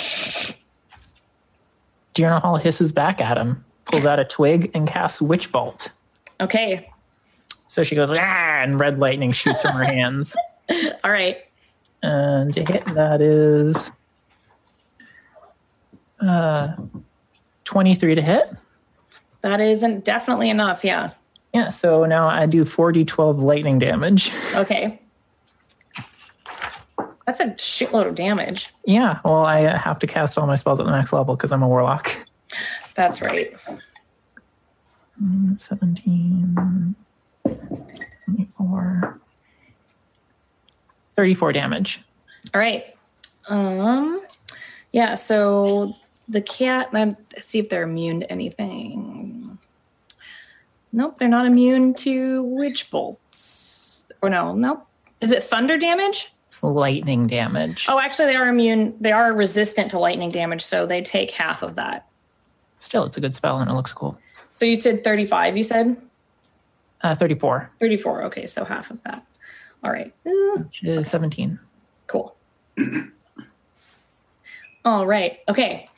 Hall 2.24 2.58
hisses 2.58 2.92
back 2.92 3.22
at 3.22 3.38
him, 3.38 3.64
pulls 3.86 4.06
out 4.06 4.20
a 4.20 4.26
twig, 4.26 4.72
and 4.74 4.88
casts 4.88 5.22
Witch 5.22 5.52
Bolt. 5.52 5.92
okay, 6.40 6.90
So 7.68 7.84
she 7.84 7.96
goes, 7.96 8.10
ah, 8.12 8.16
and 8.62 8.80
red 8.80 9.00
lightning 9.00 9.32
shoots 9.32 9.62
from 9.62 9.72
her 9.74 9.84
hands. 9.86 10.36
all 11.04 11.12
right. 11.12 11.38
And 12.04 12.54
to 12.54 12.64
hit, 12.64 12.86
that 12.94 13.22
is 13.22 13.92
uh, 16.22 16.76
23 17.66 18.16
to 18.16 18.22
hit. 18.22 18.52
That 19.42 19.62
isn't 19.62 20.04
definitely 20.06 20.50
enough. 20.50 20.84
Yeah. 20.84 21.12
Yeah, 21.54 21.70
so 21.70 22.06
now 22.06 22.28
I 22.28 22.46
do 22.46 22.66
4d12 22.66 23.42
lightning 23.42 23.80
damage. 23.80 24.32
Okay. 24.56 25.02
That's 27.28 27.42
a 27.42 27.48
shitload 27.48 28.08
of 28.08 28.16
damage. 28.16 28.74
Yeah, 28.86 29.20
well, 29.26 29.46
I 29.46 29.66
uh, 29.66 29.78
have 29.78 30.00
to 30.00 30.08
cast 30.08 30.38
all 30.38 30.48
my 30.48 30.56
spells 30.56 30.80
at 30.80 30.86
the 30.86 30.92
max 30.94 31.12
level 31.12 31.36
because 31.36 31.52
I'm 31.52 31.62
a 31.62 31.68
warlock. 31.68 32.10
That's 32.96 33.22
right. 33.22 33.54
Mm, 35.22 35.60
17, 35.60 36.96
24, 37.44 39.20
34 41.18 41.54
damage. 41.54 42.02
All 42.54 42.62
right. 42.62 42.96
Um, 43.50 44.22
yeah. 44.94 45.16
So 45.16 45.94
the 46.30 46.42
cat. 46.42 46.88
Um, 46.94 47.18
let's 47.36 47.48
see 47.50 47.60
if 47.60 47.68
they're 47.68 47.84
immune 47.84 48.22
to 48.22 48.32
anything. 48.32 49.58
Nope, 50.94 51.20
they're 51.20 51.28
not 51.28 51.46
immune 51.46 51.94
to 51.96 52.44
witch 52.44 52.90
bolts. 52.90 54.06
Or 54.22 54.30
no, 54.30 54.56
nope. 54.56 54.88
Is 55.20 55.32
it 55.32 55.44
thunder 55.44 55.78
damage? 55.78 56.32
Lightning 56.64 57.28
damage. 57.28 57.86
Oh, 57.88 58.00
actually, 58.00 58.28
they 58.28 58.36
are 58.36 58.48
immune. 58.48 58.96
They 59.00 59.12
are 59.12 59.32
resistant 59.34 59.92
to 59.92 60.00
lightning 60.00 60.32
damage, 60.32 60.64
so 60.64 60.86
they 60.86 61.02
take 61.02 61.32
half 61.32 61.62
of 61.64 61.76
that. 61.76 62.08
Still, 62.80 63.04
it's 63.06 63.18
a 63.18 63.22
good 63.22 63.36
spell 63.36 63.60
and 63.60 63.70
it 63.70 63.74
looks 63.74 63.94
cool. 63.94 64.18
So 64.56 64.66
you 64.66 64.80
did 64.80 65.04
thirty-five. 65.04 65.56
You 65.58 65.64
said 65.64 65.98
Uh, 67.02 67.14
34, 67.16 67.70
thirty-four. 67.80 68.24
Okay, 68.24 68.46
so 68.46 68.66
half 68.66 68.90
of 68.92 69.02
that. 69.04 69.24
All 69.84 69.92
right. 69.92 70.12
Which 70.24 70.84
is 70.84 71.08
17. 71.08 71.60
Cool. 72.08 72.36
All 74.86 75.06
right. 75.06 75.40
Okay. 75.50 75.90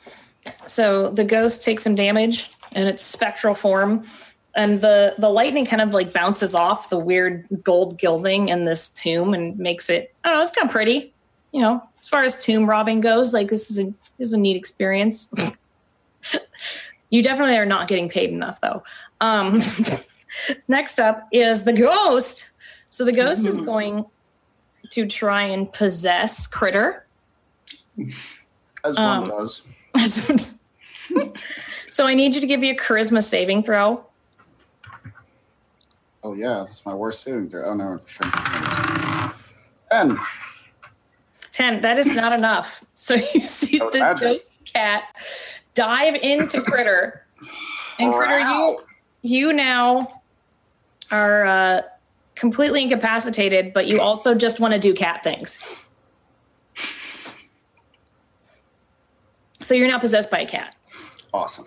So 0.66 1.10
the 1.10 1.24
ghost 1.24 1.62
takes 1.62 1.84
some 1.84 1.94
damage 1.94 2.50
in 2.72 2.86
its 2.86 3.02
spectral 3.02 3.54
form, 3.54 4.04
and 4.54 4.80
the 4.80 5.14
the 5.18 5.28
lightning 5.28 5.64
kind 5.66 5.80
of 5.82 5.94
like 5.94 6.12
bounces 6.12 6.54
off 6.54 6.90
the 6.90 6.98
weird 6.98 7.46
gold 7.62 7.98
gilding 7.98 8.48
in 8.48 8.64
this 8.64 8.88
tomb 8.88 9.34
and 9.34 9.58
makes 9.58 9.88
it. 9.90 10.14
I 10.24 10.28
don't 10.28 10.38
know. 10.38 10.42
It's 10.42 10.50
kind 10.50 10.66
of 10.68 10.72
pretty. 10.72 11.12
You 11.52 11.62
know, 11.62 11.82
as 12.00 12.08
far 12.08 12.24
as 12.24 12.36
tomb 12.36 12.68
robbing 12.68 13.00
goes, 13.00 13.32
like 13.34 13.48
this 13.48 13.70
is 13.70 13.78
a 13.80 13.84
this 14.18 14.28
is 14.28 14.32
a 14.32 14.38
neat 14.38 14.56
experience. 14.56 15.32
you 17.10 17.22
definitely 17.22 17.56
are 17.56 17.66
not 17.66 17.88
getting 17.88 18.08
paid 18.08 18.30
enough, 18.30 18.60
though. 18.60 18.82
Um, 19.20 19.60
next 20.68 21.00
up 21.00 21.28
is 21.32 21.64
the 21.64 21.72
ghost. 21.72 22.50
So 22.90 23.04
the 23.04 23.12
ghost 23.12 23.46
is 23.46 23.56
going 23.72 24.04
to 24.90 25.06
try 25.06 25.42
and 25.44 25.72
possess 25.72 26.46
Critter. 26.46 27.04
As 28.84 28.96
Um, 28.96 29.28
one 29.28 29.30
does. 29.30 29.62
so 31.88 32.06
I 32.06 32.14
need 32.14 32.34
you 32.34 32.40
to 32.40 32.46
give 32.46 32.60
me 32.60 32.70
a 32.70 32.76
charisma 32.76 33.22
saving 33.22 33.62
throw. 33.62 34.04
Oh 36.22 36.34
yeah, 36.34 36.64
that's 36.66 36.84
my 36.84 36.94
worst 36.94 37.24
throw. 37.24 37.48
Oh 37.64 37.74
no, 37.74 38.00
and 39.90 40.18
10. 41.52 41.80
That 41.80 41.98
is 41.98 42.14
not 42.14 42.32
enough. 42.32 42.84
So 42.94 43.14
you 43.34 43.46
see 43.46 43.78
the 43.78 43.98
magic. 43.98 44.22
ghost 44.22 44.50
cat 44.64 45.04
dive 45.74 46.14
into 46.16 46.60
Critter. 46.62 47.26
And 47.98 48.14
Critter, 48.14 48.38
you 48.38 48.80
you 49.22 49.52
now 49.52 50.22
are 51.10 51.44
uh, 51.46 51.82
completely 52.34 52.82
incapacitated, 52.82 53.72
but 53.72 53.86
you 53.86 54.00
also 54.00 54.34
just 54.34 54.60
want 54.60 54.72
to 54.74 54.80
do 54.80 54.94
cat 54.94 55.22
things. 55.22 55.76
So 59.62 59.74
you're 59.74 59.88
now 59.88 59.98
possessed 59.98 60.30
by 60.30 60.40
a 60.40 60.46
cat. 60.46 60.74
awesome. 61.34 61.66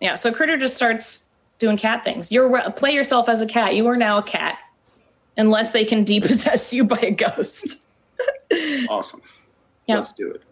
Yeah, 0.00 0.14
so 0.14 0.32
Critter 0.32 0.56
just 0.56 0.74
starts 0.74 1.26
doing 1.60 1.76
cat 1.76 2.02
things. 2.02 2.32
You're 2.32 2.72
play 2.72 2.92
yourself 2.92 3.28
as 3.28 3.40
a 3.40 3.46
cat. 3.46 3.76
You 3.76 3.86
are 3.86 3.96
now 3.96 4.18
a 4.18 4.22
cat, 4.22 4.58
unless 5.36 5.70
they 5.70 5.84
can 5.84 6.02
depossess 6.02 6.72
you 6.72 6.82
by 6.84 6.98
a 6.98 7.12
ghost. 7.12 7.82
Awesome. 8.88 9.22
Yeah. 9.86 9.96
Let's 9.96 10.12
do 10.12 10.32
it. 10.32 10.42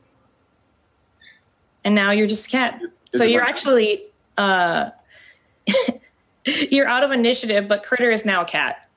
And 1.85 1.97
now 1.97 2.13
you're 2.13 2.29
just 2.29 2.47
a 2.47 2.51
cat. 2.51 2.81
Is 3.13 3.19
so 3.19 3.25
it 3.25 3.31
you're 3.31 3.43
actually 3.43 4.05
uh, 4.39 4.91
you're 6.71 6.87
out 6.87 7.03
of 7.03 7.11
initiative, 7.11 7.67
but 7.67 7.83
Critter 7.83 8.11
is 8.11 8.25
now 8.25 8.43
a 8.43 8.45
cat. 8.45 8.89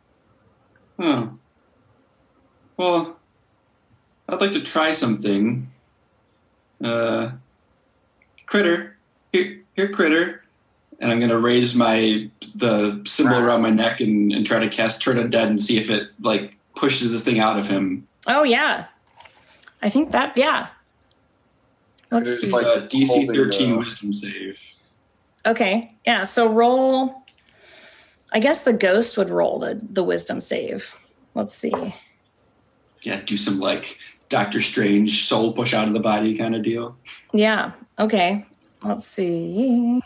Huh. 1.00 1.30
Well, 2.78 3.18
I'd 4.30 4.40
like 4.40 4.52
to 4.52 4.62
try 4.62 4.92
something. 4.92 5.70
Uh, 6.84 7.32
critter, 8.46 8.98
here, 9.34 9.64
here, 9.76 9.90
critter, 9.90 10.41
and 11.02 11.12
I'm 11.12 11.20
gonna 11.20 11.40
raise 11.40 11.76
my 11.76 12.30
the 12.56 13.02
symbol 13.06 13.38
around 13.38 13.62
my 13.62 13.72
neck 13.72 14.00
and, 14.00 14.32
and 14.32 14.46
try 14.46 14.60
to 14.60 14.70
cast 14.70 15.02
Turn 15.02 15.18
Undead 15.18 15.48
and 15.48 15.62
see 15.62 15.78
if 15.78 15.90
it 15.90 16.10
like 16.22 16.56
pushes 16.76 17.12
this 17.12 17.24
thing 17.24 17.40
out 17.40 17.60
of 17.60 17.68
him. 17.68 18.08
Oh 18.28 18.44
yeah, 18.44 18.86
I 19.82 19.90
think 19.90 20.12
that 20.12 20.38
yeah. 20.38 20.68
Let's 22.12 22.28
Critter's 22.28 22.42
see. 22.42 22.48
It's 22.48 22.54
like 22.54 22.66
uh, 22.66 22.82
a 22.84 22.88
DC 22.88 23.08
holding 23.08 23.34
13 23.34 23.72
the- 23.72 23.78
Wisdom 23.78 24.14
save. 24.14 24.60
Okay, 25.46 25.92
yeah. 26.06 26.24
So 26.24 26.48
roll. 26.48 27.24
I 28.34 28.40
guess 28.40 28.62
the 28.62 28.74
ghost 28.74 29.18
would 29.18 29.30
roll 29.30 29.60
the 29.60 29.82
the 29.82 30.04
wisdom 30.04 30.40
save. 30.40 30.96
Let's 31.34 31.54
see. 31.54 31.96
Yeah, 33.02 33.22
do 33.26 33.36
some 33.36 33.60
like 33.60 33.98
Doctor 34.30 34.62
Strange 34.62 35.24
soul 35.24 35.52
push 35.52 35.74
out 35.74 35.88
of 35.88 35.96
the 35.96 36.00
body 36.00 36.38
kind 36.38 36.56
of 36.56 36.62
deal. 36.62 36.96
Yeah. 37.34 37.72
Okay. 37.98 38.46
let's 38.84 39.08
see. 39.08 40.02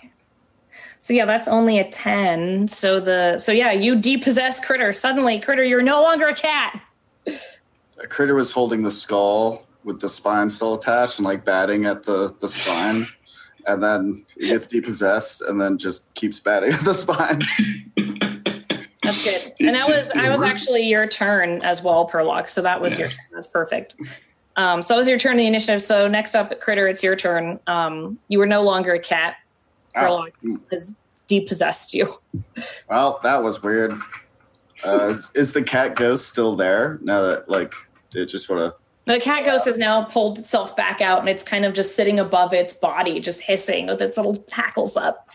So 1.06 1.14
yeah, 1.14 1.26
that's 1.26 1.48
only 1.48 1.78
a 1.78 1.88
10. 1.88 2.68
So 2.68 3.00
the 3.00 3.38
so 3.38 3.52
yeah, 3.52 3.72
you 3.72 3.96
depossess 3.96 4.60
critter. 4.60 4.92
Suddenly, 4.92 5.40
critter, 5.40 5.64
you're 5.64 5.84
no 5.84 6.02
longer 6.02 6.26
a 6.26 6.34
cat. 6.34 6.82
A 7.28 8.08
critter 8.10 8.34
was 8.34 8.52
holding 8.52 8.82
the 8.82 8.90
skull 8.90 9.68
with 9.84 10.02
the 10.02 10.10
spine 10.10 10.50
still 10.50 10.74
attached 10.74 11.20
and 11.20 11.26
like 11.28 11.46
batting 11.46 11.86
at 11.86 12.04
the, 12.04 12.34
the 12.40 12.48
spine. 12.50 13.04
And 13.68 13.82
then 13.82 14.24
he 14.38 14.50
gets 14.50 14.68
depossessed 14.68 15.42
and 15.42 15.60
then 15.60 15.80
just 15.80 16.14
keeps 16.14 16.40
batting 16.40 16.72
at 16.72 16.86
the 16.86 16.94
spine. 16.94 17.42
That's 19.02 19.24
good. 19.24 19.54
And 19.60 19.76
that 19.76 19.88
was 19.88 20.12
I 20.12 20.30
was 20.30 20.44
actually 20.44 20.84
your 20.84 21.08
turn 21.08 21.64
as 21.64 21.82
well, 21.82 22.08
Perlock. 22.08 22.48
So 22.48 22.62
that 22.62 22.80
was 22.80 22.94
Yeah. 22.94 23.06
your 23.06 23.08
turn. 23.10 23.26
That's 23.34 23.48
perfect. 23.48 23.96
Um, 24.56 24.84
so 24.84 24.94
it 24.94 24.98
was 25.00 25.08
your 25.08 25.18
turn 25.18 25.32
in 25.34 25.38
the 25.38 25.48
initiative. 25.48 25.82
So 25.82 26.08
next 26.08 26.36
up, 26.36 26.60
Critter, 26.60 26.88
it's 26.88 27.02
your 27.02 27.16
turn. 27.16 27.60
Um, 27.66 28.20
you 28.28 28.38
were 28.38 28.46
no 28.46 28.62
longer 28.62 28.94
a 28.94 29.00
cat. 29.00 29.38
Perlock 29.96 30.32
has 30.72 30.96
depossessed 31.28 31.94
you. 31.94 32.20
Well, 32.90 33.20
that 33.24 33.42
was 33.44 33.64
weird. 33.64 34.00
Uh, 34.86 35.10
is, 35.10 35.32
is 35.34 35.52
the 35.54 35.64
cat 35.64 35.96
ghost 35.96 36.28
still 36.28 36.56
there 36.56 37.00
now 37.02 37.22
that 37.22 37.50
like 37.50 37.74
it 38.14 38.26
just 38.26 38.46
sort 38.46 38.60
of 38.60 38.74
The 39.06 39.20
cat 39.20 39.46
ghost 39.46 39.66
has 39.66 39.78
now 39.78 40.04
pulled 40.04 40.38
itself 40.38 40.76
back 40.76 41.02
out 41.02 41.20
and 41.20 41.30
it's 41.30 41.44
kind 41.44 41.66
of 41.66 41.74
just 41.74 41.96
sitting 41.96 42.20
above 42.20 42.54
its 42.54 42.74
body, 42.74 43.20
just 43.20 43.42
hissing 43.42 43.88
with 43.88 44.02
its 44.02 44.18
little 44.18 44.44
hackles 44.52 44.98
up. 44.98 45.30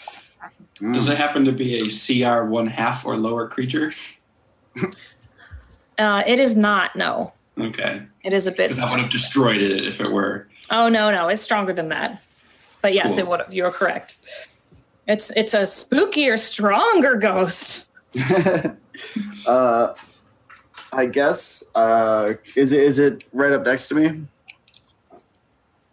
Does 0.93 1.09
it 1.09 1.19
happen 1.19 1.45
to 1.45 1.53
be 1.53 1.81
a 1.81 1.89
CR 1.89 2.45
one 2.47 2.67
half 2.67 3.05
or 3.05 3.17
lower 3.17 3.49
creature? 3.49 3.93
Uh, 5.99 6.23
it 6.27 6.41
is 6.41 6.57
not, 6.57 6.97
no. 6.97 7.31
Okay. 7.59 8.01
It 8.25 8.33
is 8.33 8.47
a 8.47 8.51
bit. 8.51 8.69
Because 8.69 8.79
that 8.79 8.91
would 8.91 9.01
have 9.01 9.11
destroyed 9.11 9.61
it 9.61 9.85
if 9.85 10.01
it 10.01 10.11
were. 10.11 10.49
Oh 10.71 10.89
no, 10.89 11.11
no, 11.11 11.29
it's 11.29 11.43
stronger 11.43 11.75
than 11.75 11.91
that. 11.91 12.23
But 12.81 12.95
yes, 12.95 13.11
Cool. 13.11 13.19
it 13.19 13.29
would. 13.29 13.41
You're 13.51 13.71
correct. 13.71 14.17
It's 15.11 15.31
it's 15.31 15.55
a 15.55 15.63
spookier, 15.63 16.39
stronger 16.39 17.17
ghost. 17.17 17.89
uh, 19.47 19.95
I 20.93 21.07
guess 21.07 21.65
uh, 21.75 22.35
is 22.55 22.71
it 22.73 22.83
is 22.83 22.99
it 23.01 23.25
right 23.33 23.51
up 23.53 23.65
next 23.67 23.89
to 23.89 23.95
me? 23.97 24.23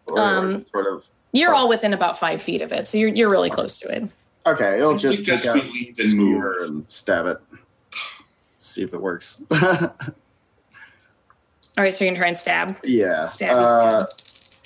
Or 0.07 0.19
Um, 0.19 0.48
is 0.49 0.53
it 0.60 0.68
sort 0.72 0.85
of 0.94 1.07
You're 1.31 1.56
all 1.56 1.68
within 1.68 1.94
about 1.94 2.19
five 2.19 2.41
feet 2.44 2.61
of 2.61 2.72
it, 2.72 2.88
so 2.88 2.98
you're 2.99 3.10
you're 3.10 3.30
really 3.30 3.49
close 3.49 3.77
to 3.80 3.88
it. 3.88 4.11
okay. 4.45 4.76
It'll 4.77 4.94
I 4.94 4.98
just 4.98 5.26
take 5.26 5.45
out 5.48 5.56
we 5.56 5.61
leave 5.72 5.99
and 5.99 6.10
skewer 6.11 6.56
move. 6.61 6.69
and 6.69 6.85
stab 6.91 7.26
it. 7.26 7.38
See 8.60 8.84
if 8.84 8.94
it 8.94 9.02
works. 9.02 9.41
All 9.52 9.89
right, 11.84 11.94
so 11.94 12.06
you're 12.06 12.11
gonna 12.11 12.19
try 12.19 12.27
and 12.27 12.38
stab. 12.38 12.77
yeah. 12.84 13.26
Stab 13.27 13.52
is 13.57 13.65
Uh, 13.65 14.06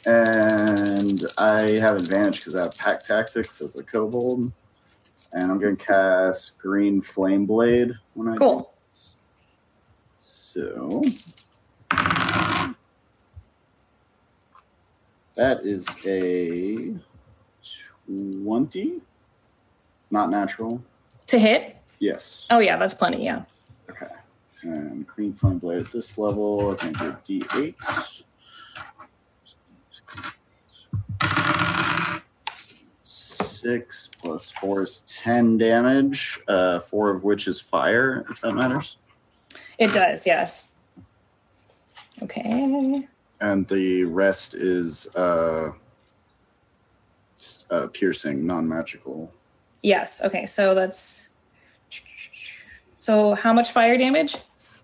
and 0.05 1.23
I 1.37 1.71
have 1.79 1.97
advantage 1.97 2.37
because 2.37 2.55
I 2.55 2.63
have 2.63 2.77
pack 2.77 3.03
tactics 3.03 3.61
as 3.61 3.75
a 3.75 3.83
kobold, 3.83 4.51
and 5.33 5.51
I'm 5.51 5.57
going 5.57 5.75
to 5.77 5.85
cast 5.85 6.59
green 6.59 7.01
flame 7.01 7.45
blade 7.45 7.93
when 8.13 8.29
I 8.29 8.33
do 8.33 8.39
Cool. 8.39 8.73
So 10.19 11.01
that 15.35 15.61
is 15.61 15.87
a 16.05 16.93
twenty, 18.43 19.01
not 20.09 20.29
natural. 20.29 20.83
To 21.27 21.39
hit? 21.39 21.77
Yes. 21.99 22.47
Oh 22.49 22.59
yeah, 22.59 22.77
that's 22.77 22.93
plenty. 22.93 23.23
Yeah. 23.23 23.43
Okay. 23.89 24.07
And 24.63 25.07
green 25.07 25.33
flame 25.33 25.59
blade 25.59 25.85
at 25.85 25.91
this 25.91 26.17
level, 26.17 26.71
I 26.71 26.75
think 26.75 26.99
a 27.01 27.19
D8. 27.25 28.23
Six 33.61 34.09
plus 34.19 34.49
four 34.49 34.81
is 34.81 35.03
ten 35.05 35.57
damage. 35.57 36.39
Uh, 36.47 36.79
four 36.79 37.11
of 37.11 37.23
which 37.23 37.47
is 37.47 37.61
fire, 37.61 38.25
if 38.31 38.41
that 38.41 38.53
matters. 38.53 38.97
It 39.77 39.93
does. 39.93 40.25
Yes. 40.25 40.69
Okay. 42.23 43.07
And 43.39 43.67
the 43.67 44.03
rest 44.05 44.55
is 44.55 45.07
uh, 45.15 45.73
uh, 47.69 47.87
piercing, 47.93 48.47
non-magical. 48.47 49.31
Yes. 49.83 50.21
Okay. 50.23 50.47
So 50.47 50.73
that's. 50.73 51.29
So 52.97 53.35
how 53.35 53.53
much 53.53 53.71
fire 53.71 53.97
damage? 53.97 54.37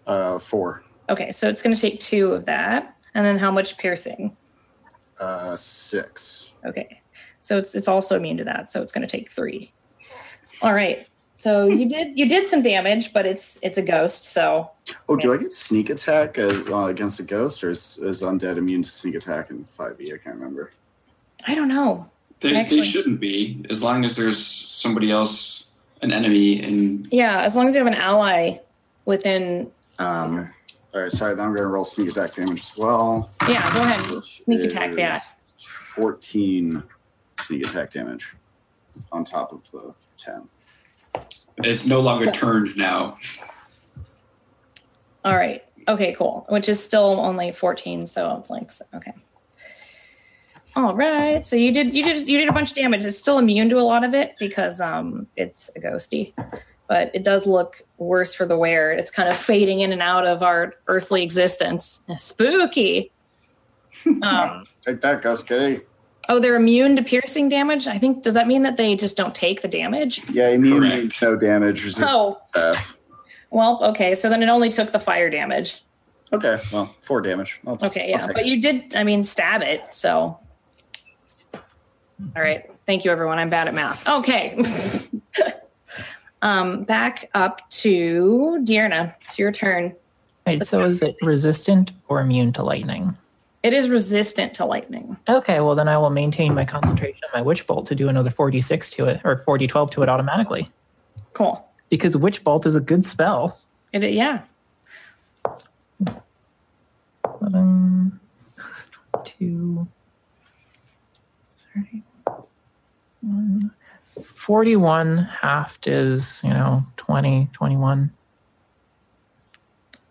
Uh, 0.06 0.38
four. 0.38 0.84
Okay, 1.10 1.32
so 1.32 1.48
it's 1.49 1.62
going 1.62 1.76
to 1.76 1.82
take 1.82 1.99
two 1.99 2.32
of 2.34 2.45
that, 2.45 2.95
and 3.14 3.26
then 3.26 3.38
how 3.38 3.49
much 3.52 3.78
piercing? 3.78 4.36
Uh, 5.20 5.56
six. 5.56 6.54
Okay, 6.66 7.02
so 7.48 7.57
it's 7.57 7.76
it's 7.76 7.88
also 7.88 8.18
immune 8.18 8.36
to 8.38 8.44
that, 8.44 8.69
so 8.69 8.82
it's 8.82 8.91
going 8.91 9.07
to 9.07 9.18
take 9.18 9.32
three. 9.32 9.72
All 10.61 10.74
right, 10.74 11.07
so 11.38 11.68
you 11.68 11.88
did 11.88 12.19
you 12.19 12.28
did 12.28 12.45
some 12.45 12.61
damage, 12.61 13.14
but 13.14 13.26
it's 13.26 13.57
it's 13.61 13.78
a 13.78 13.82
ghost, 13.82 14.26
so 14.34 14.69
Oh, 15.07 15.15
do 15.15 15.34
I 15.34 15.38
get 15.38 15.53
sneak 15.53 15.90
attack 15.90 16.38
uh, 16.38 16.49
uh, 16.69 16.88
against 16.88 17.22
a 17.22 17.24
ghost, 17.24 17.64
or 17.64 17.69
is, 17.69 17.99
is 18.03 18.22
undead 18.22 18.57
immune 18.57 18.84
to 18.84 18.90
sneak 18.90 19.15
attack 19.15 19.49
in 19.49 19.64
five 19.64 19.99
E? 20.02 20.14
I 20.14 20.18
can't 20.18 20.36
remember. 20.36 20.72
I 21.48 21.56
don't 21.56 21.69
know. 21.69 22.10
They, 22.41 22.53
Actually- 22.56 22.82
they 22.82 22.88
shouldn't 22.88 23.19
be, 23.22 23.65
as 23.69 23.82
long 23.82 24.03
as 24.03 24.18
there's 24.18 24.38
somebody 24.45 25.10
else, 25.10 25.68
an 26.02 26.11
enemy, 26.11 26.61
and 26.64 27.07
Yeah, 27.11 27.41
as 27.41 27.56
long 27.56 27.68
as 27.69 27.76
you 27.76 27.80
have 27.80 27.88
an 27.88 27.94
ally 27.99 28.57
within. 29.06 29.72
Um, 29.99 30.40
Okay. 30.40 30.49
All 30.94 31.02
right, 31.03 31.11
sorry. 31.11 31.36
Then 31.36 31.45
I'm 31.45 31.52
going 31.53 31.68
to 31.68 31.68
roll 31.68 31.86
sneak 31.86 32.10
attack 32.10 32.32
damage 32.34 32.61
as 32.61 32.78
well. 32.78 33.30
Yeah, 33.48 33.72
go 33.74 33.82
ahead. 33.82 34.24
Sneak 34.24 34.64
attack 34.64 34.91
is 34.91 34.98
that. 34.98 35.22
14 37.38 37.45
sneak 37.45 37.68
attack 37.68 37.91
damage 37.91 38.35
on 39.11 39.23
top 39.23 39.53
of 39.53 39.69
the 39.72 39.93
10. 40.18 40.47
it's 41.57 41.88
no 41.88 41.99
longer 41.99 42.31
turned 42.31 42.76
now. 42.76 43.18
All 45.23 45.35
right. 45.35 45.64
Okay, 45.88 46.14
cool. 46.14 46.45
Which 46.49 46.69
is 46.69 46.84
still 46.84 47.19
only 47.19 47.51
14, 47.51 48.07
so 48.07 48.38
it's 48.38 48.49
like 48.49 48.72
okay. 48.93 49.14
All 50.76 50.93
right. 50.93 51.45
So 51.45 51.55
you 51.55 51.72
did 51.72 51.93
you 51.93 52.03
did 52.03 52.27
you 52.27 52.38
did 52.38 52.49
a 52.49 52.53
bunch 52.53 52.72
of 52.72 52.76
damage. 52.76 53.05
It's 53.05 53.18
still 53.18 53.38
immune 53.38 53.69
to 53.69 53.77
a 53.77 53.81
lot 53.81 54.03
of 54.03 54.14
it 54.14 54.35
because 54.38 54.80
um 54.81 55.27
it's 55.35 55.72
a 55.76 55.80
ghosty. 55.80 56.34
But 56.88 57.11
it 57.14 57.23
does 57.23 57.45
look 57.45 57.81
worse 57.97 58.34
for 58.34 58.45
the 58.45 58.57
wearer. 58.57 58.91
It's 58.91 59.11
kind 59.11 59.27
of 59.27 59.35
fading 59.35 59.81
in 59.81 59.91
and 59.91 60.01
out 60.01 60.26
of 60.26 60.43
our 60.43 60.76
earthly 60.88 61.23
existence. 61.23 62.01
Spooky. 62.18 63.11
Um 64.22 64.64
Take 64.85 65.01
that, 65.01 65.22
Ghost 65.22 65.47
Kitty. 65.47 65.81
Oh, 66.30 66.40
they're 66.40 66.56
immune 66.56 66.95
to 66.95 67.04
piercing 67.04 67.49
damage? 67.49 67.88
I 67.88 67.98
think 67.98 68.24
does 68.24 68.34
that 68.34 68.48
mean 68.48 68.64
that 68.64 68.78
they 68.78 68.95
just 68.95 69.16
don't 69.18 69.34
take 69.36 69.62
the 69.62 69.68
damage? 69.68 70.22
Yeah, 70.30 70.49
immune 70.49 70.80
Correct. 70.82 70.95
means 70.95 71.22
no 71.22 71.36
damage. 71.36 71.86
Resist 71.86 72.08
Oh, 72.12 72.40
staff. 72.48 72.95
well, 73.49 73.84
okay. 73.84 74.16
So 74.16 74.30
then 74.30 74.44
it 74.44 74.48
only 74.49 74.70
took 74.70 74.91
the 74.91 74.99
fire 74.99 75.30
damage. 75.30 75.84
Okay, 76.34 76.58
well, 76.74 76.94
four 76.99 77.22
damage. 77.22 77.62
I'll, 77.66 77.78
Okay, 77.82 78.14
I'll 78.14 78.20
yeah, 78.22 78.28
but 78.28 78.40
it. 78.41 78.45
you 78.48 78.62
did. 78.62 78.95
I 78.95 79.04
mean, 79.04 79.24
stab 79.24 79.62
it. 79.62 79.95
So, 79.95 80.38
all 81.54 81.62
right. 82.36 82.70
Thank 82.86 83.06
you, 83.06 83.12
everyone. 83.12 83.38
I'm 83.40 83.49
bad 83.49 83.68
at 83.68 83.74
math. 83.74 84.06
Okay. 84.08 84.62
um, 86.41 86.84
back 86.84 87.30
up 87.34 87.70
to 87.70 88.60
Dearna. 88.64 89.14
It's 89.22 89.38
your 89.40 89.52
turn. 89.52 89.95
Wait, 90.45 90.66
so 90.66 90.84
is 90.86 91.02
it 91.02 91.16
resistant 91.22 91.91
or 92.08 92.22
immune 92.22 92.54
to 92.54 92.64
lightning? 92.64 93.18
It 93.63 93.73
is 93.73 93.89
resistant 93.89 94.53
to 94.55 94.65
lightning. 94.65 95.17
Okay, 95.27 95.59
well 95.59 95.75
then 95.75 95.88
I 95.88 95.97
will 95.97 96.09
maintain 96.09 96.53
my 96.53 96.63
concentration 96.63 97.19
on 97.25 97.39
my 97.39 97.41
witch 97.41 97.65
bolt 97.65 97.88
to 97.88 97.95
do 97.95 98.07
another 98.07 98.29
4d6 98.29 98.91
to 98.91 99.05
it, 99.05 99.21
or 99.23 99.43
4d12 99.47 99.91
to 99.91 100.03
it 100.03 100.09
automatically. 100.09 100.71
Cool. 101.34 101.67
Because 101.89 102.15
witch 102.15 102.43
bolt 102.43 102.65
is 102.65 102.75
a 102.75 102.81
good 102.81 103.05
spell. 103.05 103.59
It, 103.93 104.03
yeah. 104.03 104.41
11, 107.41 108.19
22, 109.23 109.88
31, 111.73 113.71
41 114.23 115.17
halved 115.17 115.88
is, 115.88 116.41
you 116.43 116.49
know, 116.49 116.85
20, 116.97 117.49
21 117.53 118.11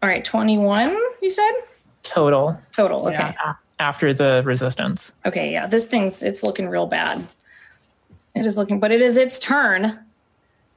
All 0.02 0.08
right. 0.08 0.24
21, 0.24 0.96
you 1.22 1.30
said? 1.30 1.52
Total. 2.06 2.60
Total. 2.74 3.06
Okay. 3.08 3.14
Yeah, 3.14 3.54
after 3.78 4.14
the 4.14 4.42
resistance. 4.44 5.12
Okay. 5.24 5.52
Yeah. 5.52 5.66
This 5.66 5.86
thing's, 5.86 6.22
it's 6.22 6.42
looking 6.42 6.68
real 6.68 6.86
bad. 6.86 7.26
It 8.34 8.46
is 8.46 8.56
looking, 8.56 8.80
but 8.80 8.92
it 8.92 9.00
is 9.00 9.16
its 9.16 9.38
turn. 9.38 9.98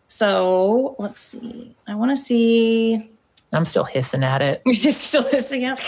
So 0.07 0.95
let's 0.97 1.19
see. 1.19 1.75
I 1.87 1.95
want 1.95 2.11
to 2.11 2.17
see. 2.17 3.09
I'm 3.53 3.65
still 3.65 3.83
hissing 3.83 4.23
at 4.23 4.41
it. 4.41 4.61
You're 4.65 4.73
just 4.73 5.07
still 5.07 5.23
listening 5.23 5.65
out. 5.65 5.83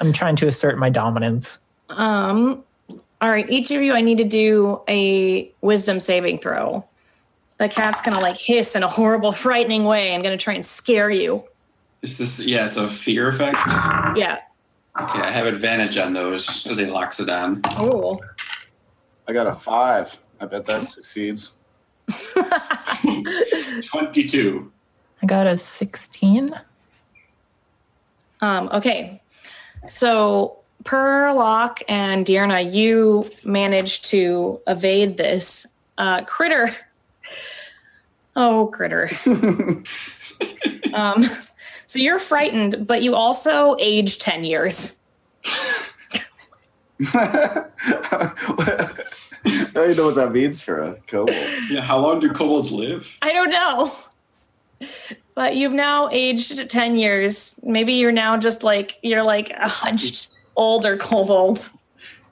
I'm 0.00 0.12
trying 0.12 0.36
to 0.36 0.48
assert 0.48 0.78
my 0.78 0.90
dominance. 0.90 1.58
Um, 1.88 2.62
all 3.20 3.30
right, 3.30 3.48
each 3.50 3.70
of 3.70 3.82
you, 3.82 3.92
I 3.92 4.00
need 4.00 4.18
to 4.18 4.24
do 4.24 4.80
a 4.88 5.50
wisdom 5.60 6.00
saving 6.00 6.38
throw. 6.38 6.84
The 7.58 7.68
cat's 7.68 8.00
gonna 8.00 8.20
like 8.20 8.38
hiss 8.38 8.74
in 8.74 8.82
a 8.82 8.88
horrible, 8.88 9.32
frightening 9.32 9.84
way 9.84 10.12
and 10.12 10.22
gonna 10.22 10.38
try 10.38 10.54
and 10.54 10.64
scare 10.64 11.10
you. 11.10 11.44
Is 12.02 12.18
this, 12.18 12.40
yeah, 12.46 12.66
it's 12.66 12.76
a 12.76 12.88
fear 12.88 13.28
effect. 13.28 13.58
Yeah. 14.16 14.38
Okay, 15.00 15.20
I 15.20 15.30
have 15.30 15.46
advantage 15.46 15.98
on 15.98 16.12
those 16.12 16.66
as 16.66 16.78
a 16.78 16.86
Loxodon. 16.86 17.60
Oh, 17.78 18.18
I 19.28 19.32
got 19.32 19.46
a 19.46 19.52
five. 19.52 20.16
I 20.40 20.46
bet 20.46 20.66
that 20.66 20.88
succeeds. 20.88 21.52
22. 23.86 24.72
I 25.22 25.26
got 25.26 25.46
a 25.46 25.58
16. 25.58 26.54
Um, 28.40 28.70
okay. 28.72 29.20
So 29.88 30.58
Perlock 30.84 31.82
and 31.88 32.24
Dearna, 32.24 32.72
you 32.72 33.30
managed 33.44 34.06
to 34.06 34.60
evade 34.66 35.16
this. 35.16 35.66
Uh, 35.98 36.24
critter. 36.24 36.74
Oh, 38.36 38.68
critter. 38.68 39.10
um, 40.94 41.24
so 41.90 41.98
you're 41.98 42.20
frightened, 42.20 42.86
but 42.86 43.02
you 43.02 43.16
also 43.16 43.74
age 43.80 44.20
10 44.20 44.44
years. 44.44 44.92
I 45.44 45.88
don't 49.74 49.74
even 49.74 49.96
know 49.96 50.06
what 50.06 50.14
that 50.14 50.30
means 50.30 50.62
for 50.62 50.80
a 50.80 50.94
kobold. 51.08 51.36
Yeah, 51.68 51.80
how 51.80 51.98
long 51.98 52.20
do 52.20 52.30
kobolds 52.30 52.70
live? 52.70 53.18
I 53.22 53.32
don't 53.32 53.50
know. 53.50 53.92
But 55.34 55.56
you've 55.56 55.72
now 55.72 56.08
aged 56.12 56.70
10 56.70 56.96
years. 56.96 57.58
Maybe 57.64 57.94
you're 57.94 58.12
now 58.12 58.36
just 58.36 58.62
like, 58.62 58.98
you're 59.02 59.24
like 59.24 59.50
a 59.50 59.68
hunched 59.68 60.30
older 60.54 60.96
kobold. 60.96 61.70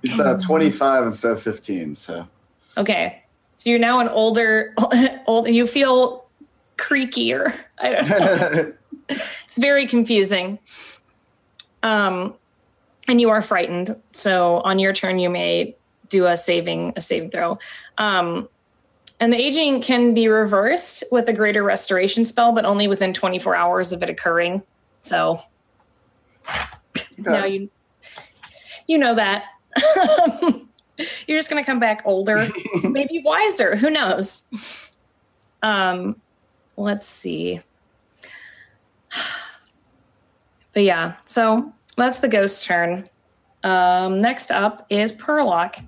He's 0.03 0.21
uh, 0.21 0.39
25 0.39 1.07
instead 1.07 1.33
of 1.33 1.43
15, 1.43 1.97
so. 1.97 2.29
Okay. 2.77 3.25
So 3.57 3.71
you're 3.71 3.81
now 3.81 3.99
an 3.99 4.07
older, 4.07 4.77
old, 5.27 5.49
and 5.49 5.57
you 5.57 5.67
feel 5.67 6.27
creakier. 6.77 7.59
I 7.81 7.89
don't 7.89 8.09
know. 8.09 8.73
it's 9.09 9.57
very 9.57 9.87
confusing. 9.87 10.59
Um, 11.83 12.35
and 13.09 13.21
you 13.21 13.31
are 13.31 13.43
frightened. 13.43 13.97
So 14.13 14.61
on 14.61 14.79
your 14.79 14.93
turn, 14.93 15.19
you 15.19 15.31
may 15.31 15.75
do 16.09 16.27
a 16.27 16.37
saving 16.37 16.93
a 16.97 17.01
saving 17.01 17.31
throw. 17.31 17.59
Um, 17.97 18.49
and 19.21 19.33
the 19.33 19.37
aging 19.37 19.83
can 19.83 20.15
be 20.15 20.29
reversed 20.29 21.03
with 21.11 21.29
a 21.29 21.33
greater 21.33 21.65
restoration 21.65 22.25
spell, 22.25 22.53
but 22.53 22.65
only 22.65 22.87
within 22.87 23.13
24 23.13 23.57
hours 23.57 23.93
of 23.93 24.03
it 24.03 24.11
occurring. 24.11 24.63
So 25.01 25.41
now 27.19 27.45
you 27.45 27.71
you 28.87 28.99
know 28.99 29.15
that. 29.15 29.45
You're 31.29 31.39
just 31.39 31.49
gonna 31.49 31.65
come 31.65 31.79
back 31.79 32.03
older, 32.05 32.49
maybe 32.83 33.23
wiser. 33.25 33.77
Who 33.77 33.91
knows? 33.91 34.43
Um, 35.63 36.21
let's 36.77 37.07
see. 37.07 37.61
But 40.79 40.85
yeah, 40.85 41.15
so 41.25 41.73
that's 41.97 42.21
the 42.21 42.29
ghost 42.29 42.65
turn. 42.65 43.11
Um, 43.65 44.21
next 44.21 44.53
up 44.53 44.87
is 44.91 45.13
Perlock. 45.13 45.85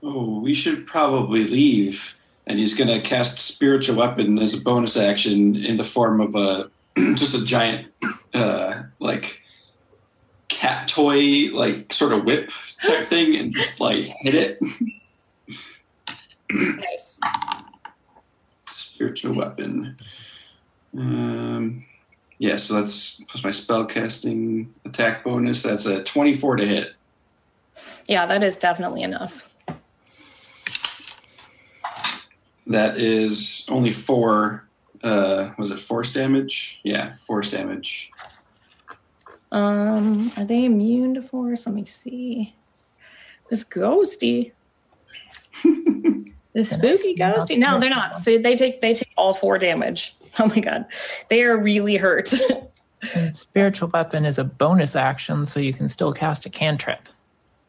Oh, 0.00 0.38
we 0.38 0.54
should 0.54 0.86
probably 0.86 1.42
leave. 1.42 2.14
And 2.46 2.56
he's 2.56 2.74
going 2.74 2.86
to 2.86 3.00
cast 3.00 3.40
spiritual 3.40 3.96
weapon 3.96 4.38
as 4.38 4.54
a 4.54 4.60
bonus 4.60 4.96
action 4.96 5.56
in 5.56 5.76
the 5.76 5.82
form 5.82 6.20
of 6.20 6.36
a 6.36 6.70
just 7.16 7.34
a 7.34 7.44
giant, 7.44 7.88
uh, 8.32 8.84
like 9.00 9.42
cat 10.46 10.86
toy, 10.86 11.50
like 11.52 11.92
sort 11.92 12.12
of 12.12 12.22
whip 12.26 12.52
type 12.80 13.06
thing, 13.06 13.34
and 13.34 13.54
just 13.54 13.80
like 13.80 14.04
hit 14.20 14.36
it. 14.36 14.60
Nice. 16.52 17.18
Spiritual 18.66 19.34
weapon. 19.34 19.96
Um, 20.96 21.84
yeah, 22.38 22.56
so 22.56 22.74
that's 22.74 23.20
plus 23.28 23.42
my 23.42 23.50
spell 23.50 23.84
casting 23.84 24.72
attack 24.84 25.24
bonus. 25.24 25.62
That's 25.62 25.86
a 25.86 26.02
twenty-four 26.04 26.56
to 26.56 26.66
hit. 26.66 26.94
Yeah, 28.06 28.26
that 28.26 28.42
is 28.42 28.56
definitely 28.56 29.02
enough. 29.02 29.48
That 32.66 32.98
is 32.98 33.66
only 33.68 33.90
four. 33.90 34.64
Uh, 35.02 35.50
was 35.58 35.70
it 35.70 35.80
force 35.80 36.12
damage? 36.12 36.80
Yeah, 36.84 37.12
force 37.12 37.50
damage. 37.50 38.10
Um, 39.50 40.30
are 40.36 40.44
they 40.44 40.64
immune 40.64 41.14
to 41.14 41.22
force? 41.22 41.66
Let 41.66 41.74
me 41.74 41.84
see. 41.84 42.54
This 43.48 43.64
ghosty. 43.64 44.52
the 45.64 46.64
spooky 46.64 47.16
ghosty. 47.16 47.58
No, 47.58 47.80
they're 47.80 47.90
not. 47.90 48.22
So 48.22 48.38
they 48.38 48.54
take 48.54 48.80
they 48.80 48.94
take 48.94 49.10
all 49.16 49.34
four 49.34 49.58
damage. 49.58 50.14
Oh 50.38 50.46
my 50.46 50.60
god. 50.60 50.86
They 51.28 51.42
are 51.42 51.56
really 51.56 51.96
hurt. 51.96 52.32
And 53.14 53.34
spiritual 53.36 53.88
weapon 53.94 54.24
is 54.24 54.38
a 54.38 54.44
bonus 54.44 54.96
action, 54.96 55.46
so 55.46 55.60
you 55.60 55.72
can 55.72 55.88
still 55.88 56.12
cast 56.12 56.46
a 56.46 56.50
cantrip. 56.50 56.98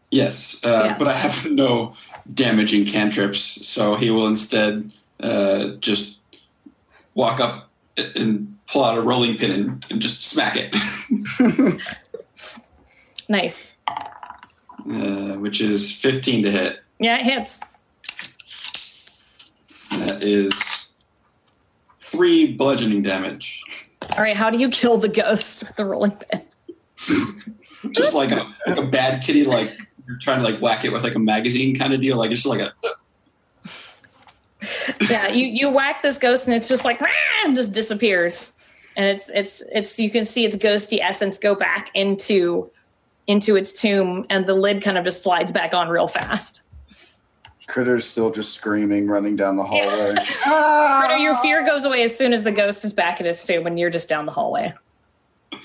Yes, 0.09 0.59
uh, 0.65 0.85
Yes. 0.89 0.95
but 0.97 1.07
I 1.07 1.13
have 1.13 1.45
no 1.51 1.93
damaging 2.33 2.85
cantrips, 2.87 3.39
so 3.39 3.93
he 3.95 4.09
will 4.09 4.25
instead 4.25 4.91
uh, 5.19 5.67
just 5.81 6.17
walk 7.13 7.39
up 7.39 7.69
and 8.15 8.57
pull 8.65 8.83
out 8.83 8.97
a 8.97 9.01
rolling 9.03 9.37
pin 9.37 9.51
and, 9.51 9.85
and 9.91 10.01
just 10.01 10.23
smack 10.23 10.55
it, 10.57 10.75
nice. 13.29 13.73
uh, 13.87 15.35
which 15.37 15.61
is 15.61 15.93
15 15.95 16.43
to 16.45 16.49
hit. 16.51 16.79
Yeah, 16.99 17.17
it 17.19 17.23
hits. 17.23 17.59
That 19.91 20.23
is 20.23 20.78
three 22.09 22.53
bludgeoning 22.53 23.03
damage. 23.03 23.63
All 24.15 24.23
right, 24.23 24.35
how 24.35 24.49
do 24.49 24.57
you 24.57 24.69
kill 24.69 24.97
the 24.97 25.09
ghost 25.09 25.63
with 25.63 25.75
the 25.75 25.85
rolling 25.85 26.11
pin? 26.11 26.41
Just 27.91 28.13
like 28.13 28.31
a, 28.31 28.53
like 28.67 28.77
a 28.77 28.85
bad 28.85 29.23
kitty, 29.23 29.45
like 29.45 29.77
you're 30.07 30.17
trying 30.17 30.39
to 30.39 30.43
like 30.43 30.59
whack 30.59 30.83
it 30.85 30.91
with 30.91 31.03
like 31.03 31.15
a 31.15 31.19
magazine 31.19 31.75
kind 31.75 31.93
of 31.93 32.01
deal. 32.01 32.17
Like 32.17 32.31
it's 32.31 32.43
just 32.43 32.57
like 32.57 32.67
a 32.67 32.73
yeah, 35.09 35.27
you 35.27 35.45
you 35.45 35.69
whack 35.69 36.01
this 36.01 36.17
ghost 36.17 36.47
and 36.47 36.55
it's 36.55 36.67
just 36.67 36.83
like 36.83 37.01
ah, 37.01 37.07
and 37.45 37.55
just 37.55 37.71
disappears. 37.71 38.53
And 38.97 39.05
it's 39.05 39.29
it's 39.29 39.61
it's 39.71 39.99
you 39.99 40.09
can 40.09 40.25
see 40.25 40.45
its 40.45 40.55
ghosty 40.55 40.99
essence 41.01 41.37
go 41.37 41.55
back 41.55 41.89
into 41.93 42.69
into 43.27 43.55
its 43.55 43.71
tomb 43.71 44.25
and 44.29 44.45
the 44.45 44.55
lid 44.55 44.81
kind 44.81 44.97
of 44.97 45.03
just 45.03 45.23
slides 45.23 45.51
back 45.51 45.73
on 45.73 45.87
real 45.87 46.07
fast. 46.07 46.63
Critter's 47.69 48.03
still 48.03 48.31
just 48.31 48.53
screaming, 48.53 49.07
running 49.07 49.35
down 49.35 49.55
the 49.55 49.63
hallway. 49.63 49.85
Critter, 50.15 50.21
ah! 50.47 51.15
your 51.17 51.37
fear 51.37 51.63
goes 51.65 51.85
away 51.85 52.01
as 52.01 52.17
soon 52.17 52.33
as 52.33 52.43
the 52.43 52.51
ghost 52.51 52.83
is 52.83 52.91
back 52.91 53.19
in 53.19 53.25
its 53.27 53.45
tomb 53.45 53.67
and 53.67 53.79
you're 53.79 53.91
just 53.91 54.09
down 54.09 54.25
the 54.25 54.31
hallway. 54.31 54.73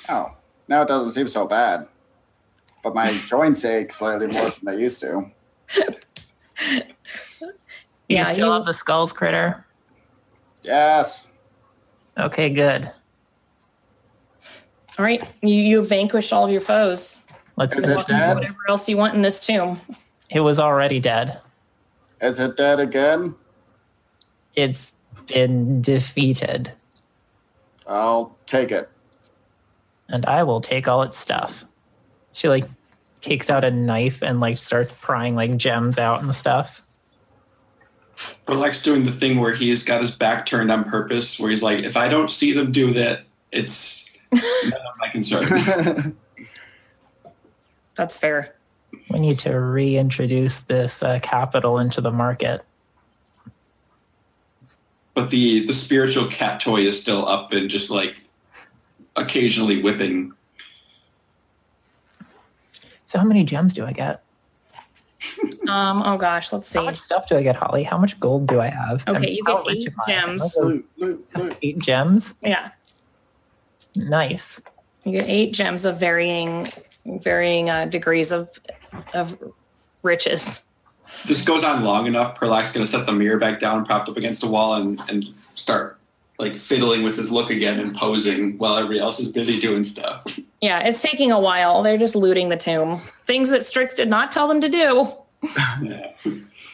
Oh, 0.09 0.31
now 0.69 0.83
it 0.83 0.89
doesn't 0.89 1.13
seem 1.13 1.27
so 1.29 1.47
bad. 1.47 1.89
But 2.83 2.95
my 2.95 3.11
joints 3.27 3.65
ache 3.65 3.91
slightly 3.91 4.27
more 4.27 4.51
than 4.51 4.61
they 4.65 4.77
used 4.77 5.01
to. 5.01 5.31
You 5.77 6.83
Yeah, 8.09 8.25
still 8.33 8.47
you- 8.49 8.53
have 8.53 8.67
the 8.67 8.75
skulls 8.75 9.13
critter? 9.13 9.65
Yes. 10.63 11.27
Okay, 12.19 12.51
good. 12.51 12.91
All 14.99 15.05
right, 15.05 15.25
you 15.43 15.55
you 15.55 15.83
vanquished 15.85 16.33
all 16.33 16.45
of 16.45 16.51
your 16.53 16.61
foes. 16.61 17.23
Let's 17.57 17.75
Is 17.77 17.85
finish. 17.85 18.03
it 18.03 18.07
dead? 18.09 18.35
Whatever 18.37 18.57
else 18.69 18.89
you 18.89 18.97
want 18.97 19.15
in 19.15 19.23
this 19.23 19.41
tomb. 19.41 19.81
It 20.31 20.41
was 20.41 20.61
already 20.61 21.01
dead. 21.01 21.41
Is 22.25 22.41
it 22.41 22.57
dead 22.57 22.81
again? 22.81 23.35
It's 24.57 24.93
been 25.27 25.83
defeated, 25.83 26.73
I'll 27.87 28.35
take 28.47 28.71
it. 28.71 28.89
and 30.09 30.25
I 30.25 30.43
will 30.43 30.63
take 30.63 30.89
all 30.89 31.03
its 31.03 31.19
stuff. 31.19 31.67
She 32.33 32.49
like 32.49 32.65
takes 33.21 33.51
out 33.51 33.63
a 33.63 33.71
knife 33.71 34.23
and 34.23 34.41
like 34.41 34.57
starts 34.57 34.95
prying 35.03 35.35
like 35.35 35.59
gems 35.59 35.99
out 35.99 36.23
and 36.23 36.35
stuff. 36.35 36.83
Relax 38.49 38.83
doing 38.83 39.05
the 39.05 39.13
thing 39.13 39.39
where 39.39 39.53
he's 39.53 39.85
got 39.85 40.01
his 40.01 40.15
back 40.15 40.47
turned 40.47 40.73
on 40.73 40.85
purpose, 40.85 41.39
where 41.39 41.51
he's 41.51 41.63
like, 41.63 41.85
if 41.85 41.95
I 41.95 42.09
don't 42.09 42.31
see 42.31 42.53
them 42.53 42.73
do 42.73 42.95
that, 42.95 43.25
it's 43.53 44.09
none 44.33 44.73
of 44.73 44.99
my 44.99 45.09
concern. 45.09 46.17
That's 47.97 48.17
fair. 48.17 48.54
We 49.11 49.19
need 49.21 49.39
to 49.41 49.53
reintroduce 49.53 50.61
this 50.61 51.03
uh, 51.03 51.19
capital 51.23 51.79
into 51.79 52.01
the 52.01 52.11
market. 52.11 52.65
but 55.15 55.31
the 55.31 55.65
the 55.67 55.73
spiritual 55.73 56.27
cat 56.27 56.61
toy 56.61 56.81
is 56.81 57.01
still 57.01 57.27
up 57.29 57.53
and 57.53 57.71
just 57.71 57.91
like 57.91 58.17
occasionally 59.17 59.81
whipping. 59.81 60.33
So, 63.07 63.19
how 63.21 63.25
many 63.25 63.45
gems 63.45 63.73
do 63.73 63.87
I 63.87 63.93
get? 63.93 64.23
Um, 65.67 66.03
oh 66.03 66.19
gosh, 66.19 66.53
let's 66.53 66.69
see. 66.69 66.79
How 66.79 66.85
much 66.85 66.99
stuff 66.99 67.27
do 67.27 67.39
I 67.39 67.43
get, 67.43 67.57
Holly? 67.57 67.85
How 67.85 67.97
much 67.97 68.21
gold 68.21 68.47
do 68.47 68.61
I 68.61 68.67
have? 68.69 69.01
Okay, 69.09 69.17
I 69.17 69.19
mean, 69.19 69.35
you 69.35 69.43
get 69.45 69.65
eight 69.71 69.95
gems. 70.07 70.59
Eight 71.63 71.79
gems. 71.79 72.35
Yeah. 72.43 72.71
Nice. 73.95 74.61
You 75.05 75.13
get 75.13 75.27
eight 75.27 75.55
gems 75.55 75.87
of 75.87 75.99
varying 75.99 76.69
varying 77.07 77.71
uh, 77.71 77.87
degrees 77.87 78.33
of 78.33 78.59
of 79.13 79.39
riches. 80.03 80.67
This 81.27 81.43
goes 81.43 81.65
on 81.65 81.85
long 81.85 82.07
enough. 82.07 82.35
Perlock's 82.35 82.73
going 82.73 82.85
to 82.85 82.91
set 82.91 83.07
the 83.07 83.13
mirror 83.13 83.39
back 83.39 83.61
down, 83.61 83.85
propped 83.85 84.09
up 84.09 84.17
against 84.17 84.43
a 84.43 84.47
wall, 84.47 84.75
and 84.75 85.01
and 85.09 85.27
start 85.55 85.99
like 86.39 86.57
fiddling 86.57 87.03
with 87.03 87.17
his 87.17 87.31
look 87.31 87.51
again 87.51 87.79
and 87.79 87.95
posing 87.95 88.59
while 88.59 88.77
everybody 88.77 89.01
else 89.01 89.21
is 89.21 89.29
busy 89.29 89.61
doing 89.61 89.83
stuff. 89.83 90.39
Yeah, 90.61 90.81
it's 90.81 91.01
taking 91.01 91.31
a 91.31 91.39
while. 91.39 91.83
They're 91.83 91.99
just 91.99 92.17
looting 92.17 92.49
the 92.49 92.57
tomb. 92.57 93.01
Things 93.27 93.51
that 93.51 93.65
Strix 93.65 93.95
did 93.95 94.09
not 94.09 94.31
tell 94.31 94.49
them 94.49 94.61
to 94.61 94.69
do. 94.69 95.13
Yeah. 95.83 96.11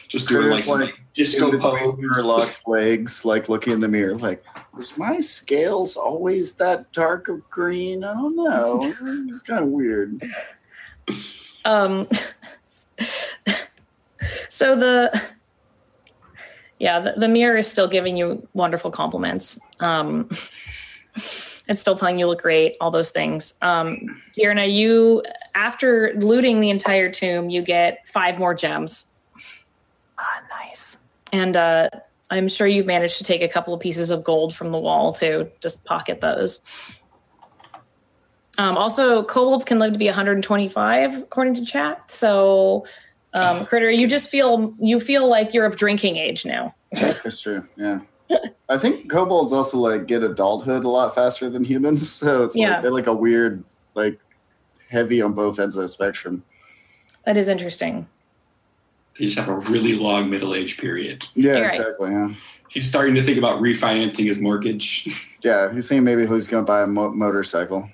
Just 0.07 0.27
doing 0.27 0.49
like, 0.49 0.63
Curtis, 0.63 0.65
some, 0.65 0.79
like, 0.79 0.89
like 0.91 1.01
disco 1.13 1.57
pose. 1.59 1.97
Murloc's 1.99 2.67
legs, 2.67 3.25
like 3.25 3.49
looking 3.49 3.73
in 3.73 3.79
the 3.79 3.87
mirror, 3.87 4.17
like, 4.17 4.43
was 4.75 4.97
my 4.97 5.19
scales 5.19 5.95
always 5.95 6.53
that 6.53 6.91
dark 6.91 7.27
of 7.27 7.47
green? 7.49 8.03
I 8.03 8.13
don't 8.13 8.35
know. 8.35 8.79
It's 9.29 9.41
kind 9.41 9.63
of 9.63 9.69
weird. 9.69 10.23
Um, 11.65 12.07
so 14.49 14.75
the 14.75 15.21
yeah, 16.79 16.99
the, 16.99 17.13
the 17.17 17.27
mirror 17.27 17.57
is 17.57 17.67
still 17.67 17.87
giving 17.87 18.17
you 18.17 18.47
wonderful 18.53 18.89
compliments. 18.89 19.59
Um, 19.79 20.29
it's 21.67 21.79
still 21.79 21.93
telling 21.95 22.17
you 22.17 22.25
look 22.25 22.41
great, 22.41 22.75
all 22.81 22.89
those 22.89 23.11
things. 23.11 23.53
Um, 23.61 24.21
Kierna, 24.35 24.71
you 24.73 25.23
after 25.53 26.13
looting 26.15 26.59
the 26.59 26.69
entire 26.69 27.11
tomb, 27.11 27.49
you 27.49 27.61
get 27.61 28.07
five 28.07 28.39
more 28.39 28.53
gems, 28.55 29.07
Ah, 30.17 30.41
nice. 30.49 30.97
and 31.33 31.55
uh, 31.55 31.89
I'm 32.31 32.47
sure 32.47 32.65
you've 32.65 32.85
managed 32.85 33.17
to 33.17 33.23
take 33.25 33.41
a 33.41 33.47
couple 33.49 33.73
of 33.73 33.81
pieces 33.81 34.09
of 34.09 34.23
gold 34.23 34.55
from 34.55 34.71
the 34.71 34.79
wall 34.79 35.11
to 35.13 35.51
just 35.59 35.83
pocket 35.83 36.21
those. 36.21 36.61
Um, 38.57 38.77
also, 38.77 39.23
kobolds 39.23 39.65
can 39.65 39.79
live 39.79 39.93
to 39.93 39.99
be 39.99 40.05
125, 40.05 41.17
according 41.19 41.55
to 41.55 41.65
chat. 41.65 42.09
So, 42.09 42.85
um, 43.33 43.65
critter, 43.67 43.91
you 43.91 44.07
just 44.07 44.29
feel 44.29 44.73
you 44.79 44.99
feel 44.99 45.27
like 45.29 45.53
you're 45.53 45.65
of 45.65 45.75
drinking 45.75 46.15
age 46.15 46.45
now. 46.45 46.73
That's 46.93 47.41
true. 47.41 47.67
Yeah. 47.75 47.99
I 48.69 48.77
think 48.77 49.09
kobolds 49.11 49.51
also 49.51 49.77
like 49.77 50.07
get 50.07 50.23
adulthood 50.23 50.85
a 50.85 50.89
lot 50.89 51.13
faster 51.13 51.49
than 51.49 51.65
humans, 51.65 52.09
so 52.13 52.43
it's 52.43 52.55
Yeah. 52.55 52.73
like 52.75 52.81
they're 52.81 52.91
like 52.91 53.07
a 53.07 53.13
weird, 53.13 53.63
like 53.93 54.19
heavy 54.89 55.21
on 55.21 55.33
both 55.33 55.59
ends 55.59 55.75
of 55.75 55.81
the 55.81 55.89
spectrum. 55.89 56.43
That 57.25 57.35
is 57.35 57.49
interesting. 57.49 58.07
They 59.19 59.25
just 59.25 59.37
have 59.37 59.49
a 59.49 59.57
really 59.57 59.93
long 59.95 60.29
middle 60.29 60.53
age 60.55 60.77
period. 60.77 61.25
Yeah, 61.35 61.53
You're 61.57 61.61
right. 61.67 61.79
exactly. 61.79 62.11
Yeah, 62.11 62.33
He's 62.69 62.87
starting 62.87 63.13
to 63.15 63.21
think 63.23 63.37
about 63.37 63.61
refinancing 63.61 64.25
his 64.25 64.39
mortgage. 64.39 65.27
yeah. 65.41 65.71
He's 65.73 65.87
thinking 65.89 66.05
maybe 66.05 66.25
he's 66.25 66.47
going 66.47 66.63
to 66.65 66.67
buy 66.67 66.81
a 66.83 66.87
mo- 66.87 67.11
motorcycle. 67.11 67.89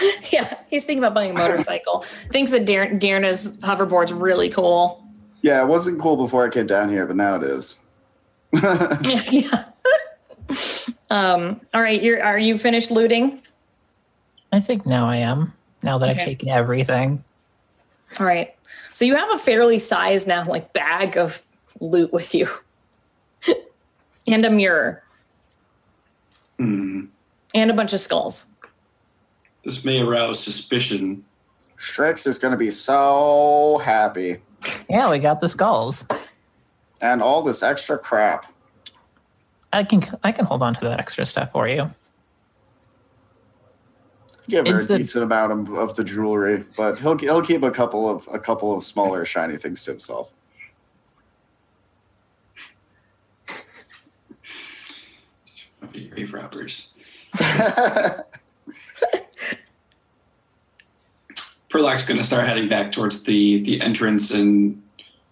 yeah, 0.32 0.54
he's 0.70 0.84
thinking 0.84 1.02
about 1.02 1.14
buying 1.14 1.32
a 1.32 1.34
motorcycle. 1.34 2.00
Thinks 2.30 2.50
that 2.52 2.64
Dar- 2.66 2.90
Dearna's 2.90 3.56
hoverboard's 3.58 4.12
really 4.12 4.48
cool. 4.50 5.04
Yeah, 5.42 5.62
it 5.62 5.66
wasn't 5.66 6.00
cool 6.00 6.16
before 6.16 6.46
I 6.46 6.50
came 6.50 6.66
down 6.66 6.88
here, 6.88 7.06
but 7.06 7.16
now 7.16 7.36
it 7.36 7.42
is. 7.42 7.78
yeah. 8.62 9.64
um, 11.10 11.60
all 11.74 11.82
right, 11.82 12.02
you're 12.02 12.22
are 12.22 12.38
you 12.38 12.58
finished 12.58 12.90
looting? 12.90 13.40
I 14.52 14.60
think 14.60 14.86
now 14.86 15.08
I 15.08 15.16
am. 15.16 15.52
Now 15.82 15.98
that 15.98 16.08
Okay. 16.10 16.20
I've 16.20 16.24
taken 16.26 16.48
everything. 16.48 17.22
All 18.20 18.26
right. 18.26 18.54
So 18.94 19.04
you 19.04 19.16
have 19.16 19.28
a 19.32 19.38
fairly 19.38 19.78
sized 19.78 20.26
now 20.28 20.46
like 20.46 20.72
bag 20.72 21.18
of 21.18 21.42
loot 21.80 22.12
with 22.12 22.34
you. 22.34 22.48
and 24.26 24.44
a 24.44 24.50
mirror 24.50 25.02
Hmm. 26.58 27.06
and 27.52 27.70
a 27.70 27.74
bunch 27.74 27.92
of 27.92 27.98
skulls. 28.00 28.46
This 29.64 29.84
may 29.84 30.00
arouse 30.00 30.38
suspicion. 30.38 31.24
Strix 31.78 32.26
is 32.28 32.38
going 32.38 32.52
to 32.52 32.56
be 32.58 32.70
so 32.70 33.80
happy, 33.84 34.40
Yeah, 34.88 35.10
we 35.10 35.18
got 35.18 35.40
the 35.40 35.48
skulls. 35.48 36.06
and 37.02 37.20
all 37.20 37.42
this 37.42 37.62
extra 37.64 37.98
crap. 37.98 38.46
I 39.72 39.82
can 39.82 40.04
I 40.22 40.30
can 40.30 40.44
hold 40.44 40.62
on 40.62 40.74
to 40.74 40.80
that 40.84 41.00
extra 41.00 41.26
stuff 41.26 41.50
for 41.50 41.66
you. 41.66 41.90
Give 44.48 44.66
her 44.66 44.80
a 44.80 44.86
decent 44.86 45.24
amount 45.24 45.52
of, 45.52 45.74
of 45.74 45.96
the 45.96 46.04
jewelry, 46.04 46.64
but 46.76 46.98
he'll 46.98 47.16
he'll 47.16 47.40
keep 47.42 47.62
a 47.62 47.70
couple 47.70 48.08
of 48.08 48.28
a 48.30 48.38
couple 48.38 48.76
of 48.76 48.84
smaller 48.84 49.24
shiny 49.24 49.56
things 49.56 49.82
to 49.84 49.92
himself. 49.92 50.30
Grave 56.10 56.32
robbers. 56.32 56.92
Perlock's 61.68 62.04
going 62.04 62.18
to 62.18 62.24
start 62.24 62.46
heading 62.46 62.68
back 62.68 62.92
towards 62.92 63.24
the 63.24 63.62
the 63.62 63.80
entrance 63.80 64.30
and 64.30 64.82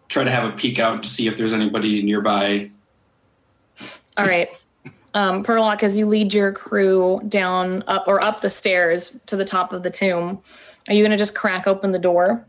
try 0.08 0.24
to 0.24 0.30
have 0.30 0.48
a 0.48 0.52
peek 0.56 0.78
out 0.78 1.02
to 1.02 1.08
see 1.08 1.26
if 1.26 1.36
there's 1.36 1.52
anybody 1.52 2.02
nearby. 2.02 2.70
All 4.16 4.26
right. 4.26 4.48
Um, 5.14 5.44
Perlock, 5.44 5.82
as 5.82 5.98
you 5.98 6.06
lead 6.06 6.32
your 6.32 6.52
crew 6.52 7.20
down 7.28 7.84
up 7.86 8.04
or 8.06 8.24
up 8.24 8.40
the 8.40 8.48
stairs 8.48 9.20
to 9.26 9.36
the 9.36 9.44
top 9.44 9.72
of 9.72 9.82
the 9.82 9.90
tomb, 9.90 10.40
are 10.88 10.94
you 10.94 11.02
going 11.02 11.10
to 11.10 11.18
just 11.18 11.34
crack 11.34 11.66
open 11.66 11.92
the 11.92 11.98
door? 11.98 12.44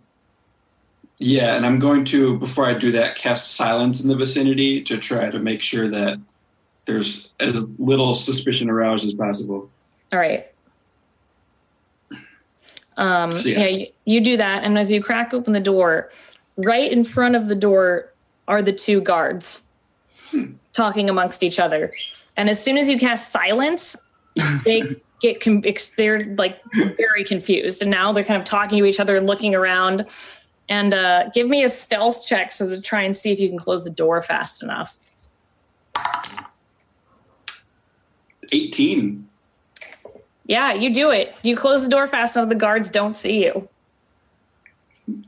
Yeah, 1.18 1.56
and 1.56 1.66
I'm 1.66 1.80
going 1.80 2.06
to 2.06 2.38
before 2.38 2.66
I 2.66 2.74
do 2.74 2.92
that 2.94 3.16
cast 3.16 3.56
silence 3.56 4.02
in 4.02 4.10
the 4.10 4.16
vicinity 4.16 4.82
to 4.84 4.98
try 4.98 5.30
to 5.30 5.40
make 5.40 5.62
sure 5.62 5.88
that 5.90 6.20
there's 6.86 7.32
as 7.40 7.70
little 7.80 8.16
suspicion 8.16 8.70
aroused 8.70 9.06
as 9.08 9.14
possible. 9.14 9.70
All 10.12 10.20
right. 10.20 10.48
Um, 12.98 13.32
So, 13.32 13.50
Yeah, 13.50 13.68
you, 13.68 13.88
you 14.06 14.22
do 14.22 14.38
that, 14.38 14.64
and 14.64 14.78
as 14.78 14.92
you 14.92 15.02
crack 15.02 15.34
open 15.34 15.54
the 15.54 15.60
door, 15.60 16.12
right 16.58 16.92
in 16.92 17.04
front 17.04 17.36
of 17.36 17.48
the 17.48 17.56
door 17.56 18.12
are 18.48 18.62
the 18.62 18.74
two 18.74 19.02
guards 19.02 19.66
talking 20.74 21.10
amongst 21.10 21.44
each 21.44 21.60
other. 21.60 21.92
And 22.38 22.50
as 22.50 22.64
soon 22.64 22.78
as 22.78 22.90
you 22.90 22.98
cast 22.98 23.32
silence, 23.32 23.96
they 24.66 24.96
get 25.22 25.40
com- 25.40 25.64
they're 25.98 26.26
like 26.36 26.60
very 26.74 27.24
confused, 27.24 27.82
and 27.82 27.92
now 27.92 28.12
they're 28.12 28.24
kind 28.24 28.42
of 28.42 28.46
talking 28.46 28.78
to 28.80 28.86
each 28.86 29.00
other 29.00 29.18
and 29.18 29.28
looking 29.28 29.54
around. 29.56 30.06
And 30.70 30.94
uh, 30.94 31.30
give 31.34 31.48
me 31.48 31.64
a 31.64 31.70
stealth 31.70 32.26
check 32.26 32.54
so 32.54 32.70
to 32.70 32.82
try 32.82 33.02
and 33.02 33.16
see 33.16 33.32
if 33.32 33.40
you 33.40 33.50
can 33.50 33.58
close 33.58 33.84
the 33.84 33.90
door 33.90 34.22
fast 34.22 34.64
enough. 34.64 34.98
18. 38.52 39.28
Yeah, 40.46 40.74
you 40.74 40.94
do 40.94 41.12
it. 41.12 41.36
You 41.44 41.56
close 41.56 41.84
the 41.84 41.90
door 41.90 42.08
fast 42.08 42.36
enough, 42.36 42.50
the 42.50 42.56
guards 42.56 42.90
don't 42.90 43.16
see 43.16 43.44
you. 43.44 43.68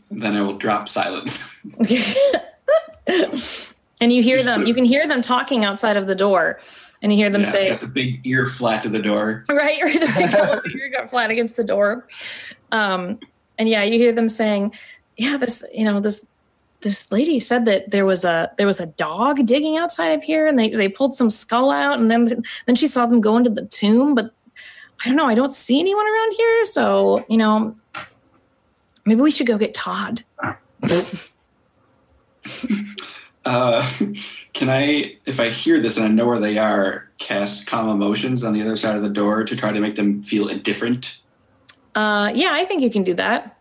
Then 0.10 0.36
I 0.36 0.42
will 0.42 0.58
drop 0.58 0.90
silence. 0.90 1.66
Okay. 1.82 2.14
And 4.02 4.12
you 4.12 4.22
hear 4.22 4.44
them 4.44 4.66
you 4.66 4.74
can 4.74 4.86
hear 4.86 5.08
them 5.08 5.22
talking 5.22 5.64
outside 5.64 5.98
of 5.98 6.06
the 6.06 6.16
door 6.16 6.60
and 7.02 7.12
you 7.12 7.18
hear 7.18 7.30
them 7.30 7.42
yeah, 7.42 7.50
say 7.50 7.70
got 7.70 7.82
the 7.82 7.88
big 7.88 8.26
ear 8.26 8.46
flat 8.46 8.84
to 8.84 8.90
the 8.90 9.02
door. 9.02 9.44
right 9.50 9.78
you're 9.78 9.92
the 9.92 10.62
big 10.64 10.76
ear 10.76 10.90
got 10.90 11.10
flat 11.10 11.30
against 11.30 11.56
the 11.56 11.64
door 11.64 12.08
um 12.72 13.20
and 13.58 13.70
yeah 13.70 13.84
you 13.84 13.98
hear 14.00 14.12
them 14.12 14.28
saying 14.28 14.74
yeah 15.18 15.38
this 15.38 15.64
you 15.74 15.84
know 15.84 16.00
this 16.00 16.26
this 16.82 17.12
lady 17.12 17.40
said 17.40 17.66
that 17.66 17.90
there 17.90 18.06
was 18.06 18.24
a 18.24 18.52
there 18.58 18.68
was 18.68 18.80
a 18.80 18.86
dog 18.86 19.44
digging 19.48 19.76
outside 19.76 20.10
of 20.10 20.24
here 20.24 20.46
and 20.46 20.60
they 20.60 20.70
they 20.70 20.88
pulled 20.88 21.16
some 21.16 21.32
skull 21.32 21.72
out 21.72 22.00
and 22.00 22.12
then 22.12 22.44
then 22.68 22.76
she 22.76 22.88
saw 22.88 23.08
them 23.08 23.20
go 23.20 23.38
into 23.38 23.50
the 23.50 23.66
tomb 23.66 24.14
but 24.14 24.32
i 25.04 25.08
don't 25.08 25.16
know 25.16 25.26
i 25.26 25.34
don't 25.34 25.52
see 25.52 25.80
anyone 25.80 26.06
around 26.06 26.34
here 26.34 26.64
so 26.66 27.26
you 27.28 27.38
know 27.38 27.76
maybe 29.06 29.20
we 29.20 29.32
should 29.32 29.48
go 29.48 29.58
get 29.58 29.74
todd 29.74 30.24
Uh, 33.46 33.88
can 34.54 34.70
I, 34.70 35.18
if 35.26 35.40
I 35.40 35.50
hear 35.50 35.80
this 35.80 35.98
and 35.98 36.06
I 36.06 36.10
know 36.10 36.26
where 36.26 36.40
they 36.40 36.58
are, 36.58 37.10
cast 37.18 37.68
calm 37.68 37.90
emotions 37.90 38.44
on 38.44 38.54
the 38.54 38.62
other 38.62 38.76
side 38.76 38.96
of 38.96 39.04
the 39.04 39.10
door 39.10 39.44
to 39.44 39.56
try 39.56 39.72
to 39.72 39.80
make 39.80 39.96
them 39.96 40.22
feel 40.22 40.48
indifferent? 40.50 41.20
uh 41.96 42.30
yeah 42.36 42.50
i 42.52 42.66
think 42.66 42.82
you 42.82 42.90
can 42.90 43.04
do 43.06 43.14
that 43.14 43.58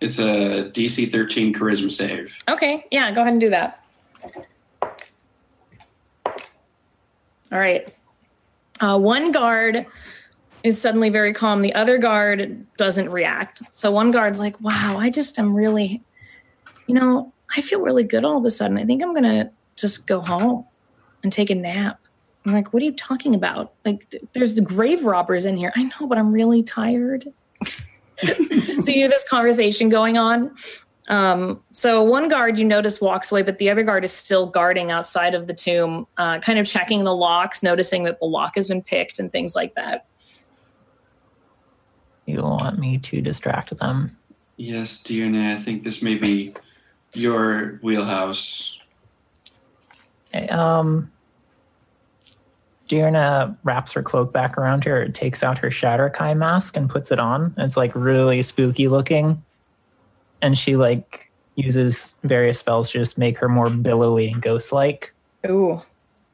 It's 0.00 0.18
a 0.18 0.70
DC 0.72 1.12
13 1.12 1.52
charisma 1.52 1.92
save. 1.92 2.38
Okay, 2.48 2.84
yeah, 2.90 3.10
go 3.12 3.20
ahead 3.20 3.32
and 3.32 3.40
do 3.40 3.50
that. 3.50 3.84
All 7.52 7.58
right. 7.58 7.92
Uh, 8.80 8.98
one 8.98 9.30
guard 9.32 9.86
is 10.62 10.80
suddenly 10.80 11.08
very 11.10 11.32
calm. 11.32 11.62
The 11.62 11.74
other 11.74 11.98
guard 11.98 12.66
doesn't 12.76 13.08
react. 13.10 13.62
So 13.72 13.90
one 13.90 14.10
guard's 14.10 14.38
like, 14.38 14.60
wow, 14.60 14.96
I 14.98 15.10
just 15.10 15.38
am 15.38 15.54
really, 15.54 16.02
you 16.86 16.94
know, 16.94 17.32
I 17.54 17.60
feel 17.60 17.80
really 17.80 18.04
good 18.04 18.24
all 18.24 18.38
of 18.38 18.44
a 18.44 18.50
sudden. 18.50 18.78
I 18.78 18.84
think 18.84 19.02
I'm 19.02 19.12
going 19.12 19.24
to 19.24 19.50
just 19.76 20.06
go 20.06 20.20
home 20.20 20.64
and 21.22 21.32
take 21.32 21.50
a 21.50 21.54
nap. 21.54 22.00
I'm 22.44 22.52
like, 22.52 22.72
what 22.72 22.82
are 22.82 22.86
you 22.86 22.92
talking 22.92 23.34
about? 23.34 23.72
Like, 23.84 24.08
th- 24.10 24.22
there's 24.32 24.54
the 24.54 24.60
grave 24.60 25.04
robbers 25.04 25.46
in 25.46 25.56
here. 25.56 25.72
I 25.76 25.84
know, 25.84 26.06
but 26.06 26.18
I'm 26.18 26.32
really 26.32 26.62
tired. 26.62 27.26
so 27.64 28.32
you 28.86 28.94
hear 28.94 29.08
this 29.08 29.28
conversation 29.28 29.88
going 29.88 30.16
on. 30.16 30.54
Um, 31.08 31.62
so 31.70 32.02
one 32.02 32.28
guard 32.28 32.58
you 32.58 32.64
notice 32.64 33.00
walks 33.00 33.30
away, 33.30 33.42
but 33.42 33.58
the 33.58 33.70
other 33.70 33.82
guard 33.82 34.04
is 34.04 34.12
still 34.12 34.46
guarding 34.46 34.90
outside 34.90 35.34
of 35.34 35.46
the 35.46 35.54
tomb, 35.54 36.06
uh, 36.16 36.38
kind 36.40 36.58
of 36.58 36.66
checking 36.66 37.04
the 37.04 37.14
locks, 37.14 37.62
noticing 37.62 38.04
that 38.04 38.18
the 38.18 38.26
lock 38.26 38.54
has 38.56 38.68
been 38.68 38.82
picked 38.82 39.18
and 39.18 39.30
things 39.30 39.54
like 39.54 39.74
that. 39.74 40.06
You 42.26 42.42
want 42.42 42.78
me 42.78 42.98
to 42.98 43.20
distract 43.20 43.76
them? 43.78 44.16
Yes, 44.56 45.02
dear 45.02 45.30
Diana, 45.30 45.54
I 45.54 45.56
think 45.56 45.84
this 45.84 46.02
may 46.02 46.16
be 46.16 46.54
your 47.16 47.78
wheelhouse. 47.82 48.78
Okay, 50.34 50.48
Um, 50.48 51.10
Dearna 52.88 53.56
wraps 53.64 53.92
her 53.92 54.02
cloak 54.02 54.32
back 54.32 54.56
around 54.56 54.84
her, 54.84 55.08
takes 55.08 55.42
out 55.42 55.58
her 55.58 55.70
Shadar-kai 55.70 56.34
mask 56.34 56.76
and 56.76 56.88
puts 56.88 57.10
it 57.10 57.18
on. 57.18 57.54
It's 57.58 57.76
like 57.76 57.94
really 57.94 58.42
spooky 58.42 58.86
looking. 58.88 59.42
And 60.40 60.56
she 60.56 60.76
like 60.76 61.30
uses 61.56 62.14
various 62.22 62.58
spells 62.58 62.90
to 62.90 62.98
just 62.98 63.18
make 63.18 63.38
her 63.38 63.48
more 63.48 63.70
billowy 63.70 64.30
and 64.30 64.40
ghost-like. 64.40 65.12
Ooh. 65.48 65.82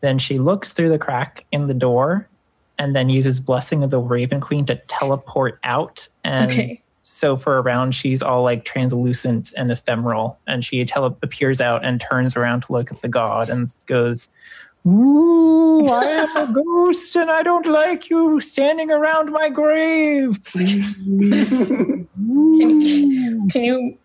Then 0.01 0.19
she 0.19 0.39
looks 0.39 0.73
through 0.73 0.91
the 0.91 0.99
crack 0.99 1.47
in 1.53 1.69
the 1.69 1.75
door 1.75 2.29
and 2.79 2.95
then 2.95 3.09
uses 3.09 3.39
Blessing 3.41 3.83
of 3.85 3.91
the 3.91 4.01
Raven 4.01 4.41
Queen 4.41 4.67
to 4.67 4.77
teleport 4.89 5.59
out. 5.63 6.09
And 6.25 6.51
Okay. 6.51 6.82
So 7.03 7.37
for 7.37 7.59
a 7.59 7.63
round, 7.63 7.95
she's 7.95 8.23
all 8.23 8.43
like 8.43 8.65
translucent 8.65 9.53
and 9.57 9.71
ephemeral. 9.71 10.39
And 10.47 10.65
she 10.65 10.85
tele- 10.85 11.17
appears 11.23 11.61
out 11.61 11.85
and 11.85 12.01
turns 12.01 12.37
around 12.37 12.63
to 12.63 12.73
look 12.73 12.91
at 12.93 13.03
the 13.03 13.09
god 13.09 13.51
and 13.51 13.69
goes, 13.87 14.31
Ooh, 14.87 15.87
I 15.87 16.05
am 16.05 16.37
a 16.37 16.53
ghost 16.65 17.15
and 17.17 17.31
I 17.31 17.43
don't 17.43 17.67
like 17.67 18.09
you 18.09 18.41
standing 18.41 18.91
around 18.91 19.31
my 19.33 19.49
grave. 19.49 20.43
Please. 20.45 20.95
Ooh. 22.31 23.49
Can 23.51 23.65
you 23.65 23.99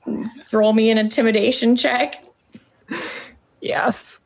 roll 0.51 0.73
me 0.73 0.89
an 0.89 0.97
intimidation 0.97 1.75
check? 1.75 2.23
yes. 3.61 4.19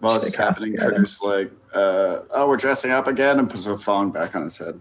While 0.00 0.14
Should 0.14 0.22
this 0.22 0.28
is 0.28 0.36
happening, 0.36 0.74
it. 0.74 0.80
Critter's 0.80 1.20
like, 1.20 1.50
uh, 1.74 2.20
oh, 2.30 2.46
we're 2.46 2.56
dressing 2.56 2.90
up 2.92 3.06
again, 3.06 3.38
and 3.38 3.50
puts 3.50 3.66
a 3.66 3.76
thong 3.76 4.10
back 4.12 4.36
on 4.36 4.42
his 4.42 4.56
head. 4.56 4.80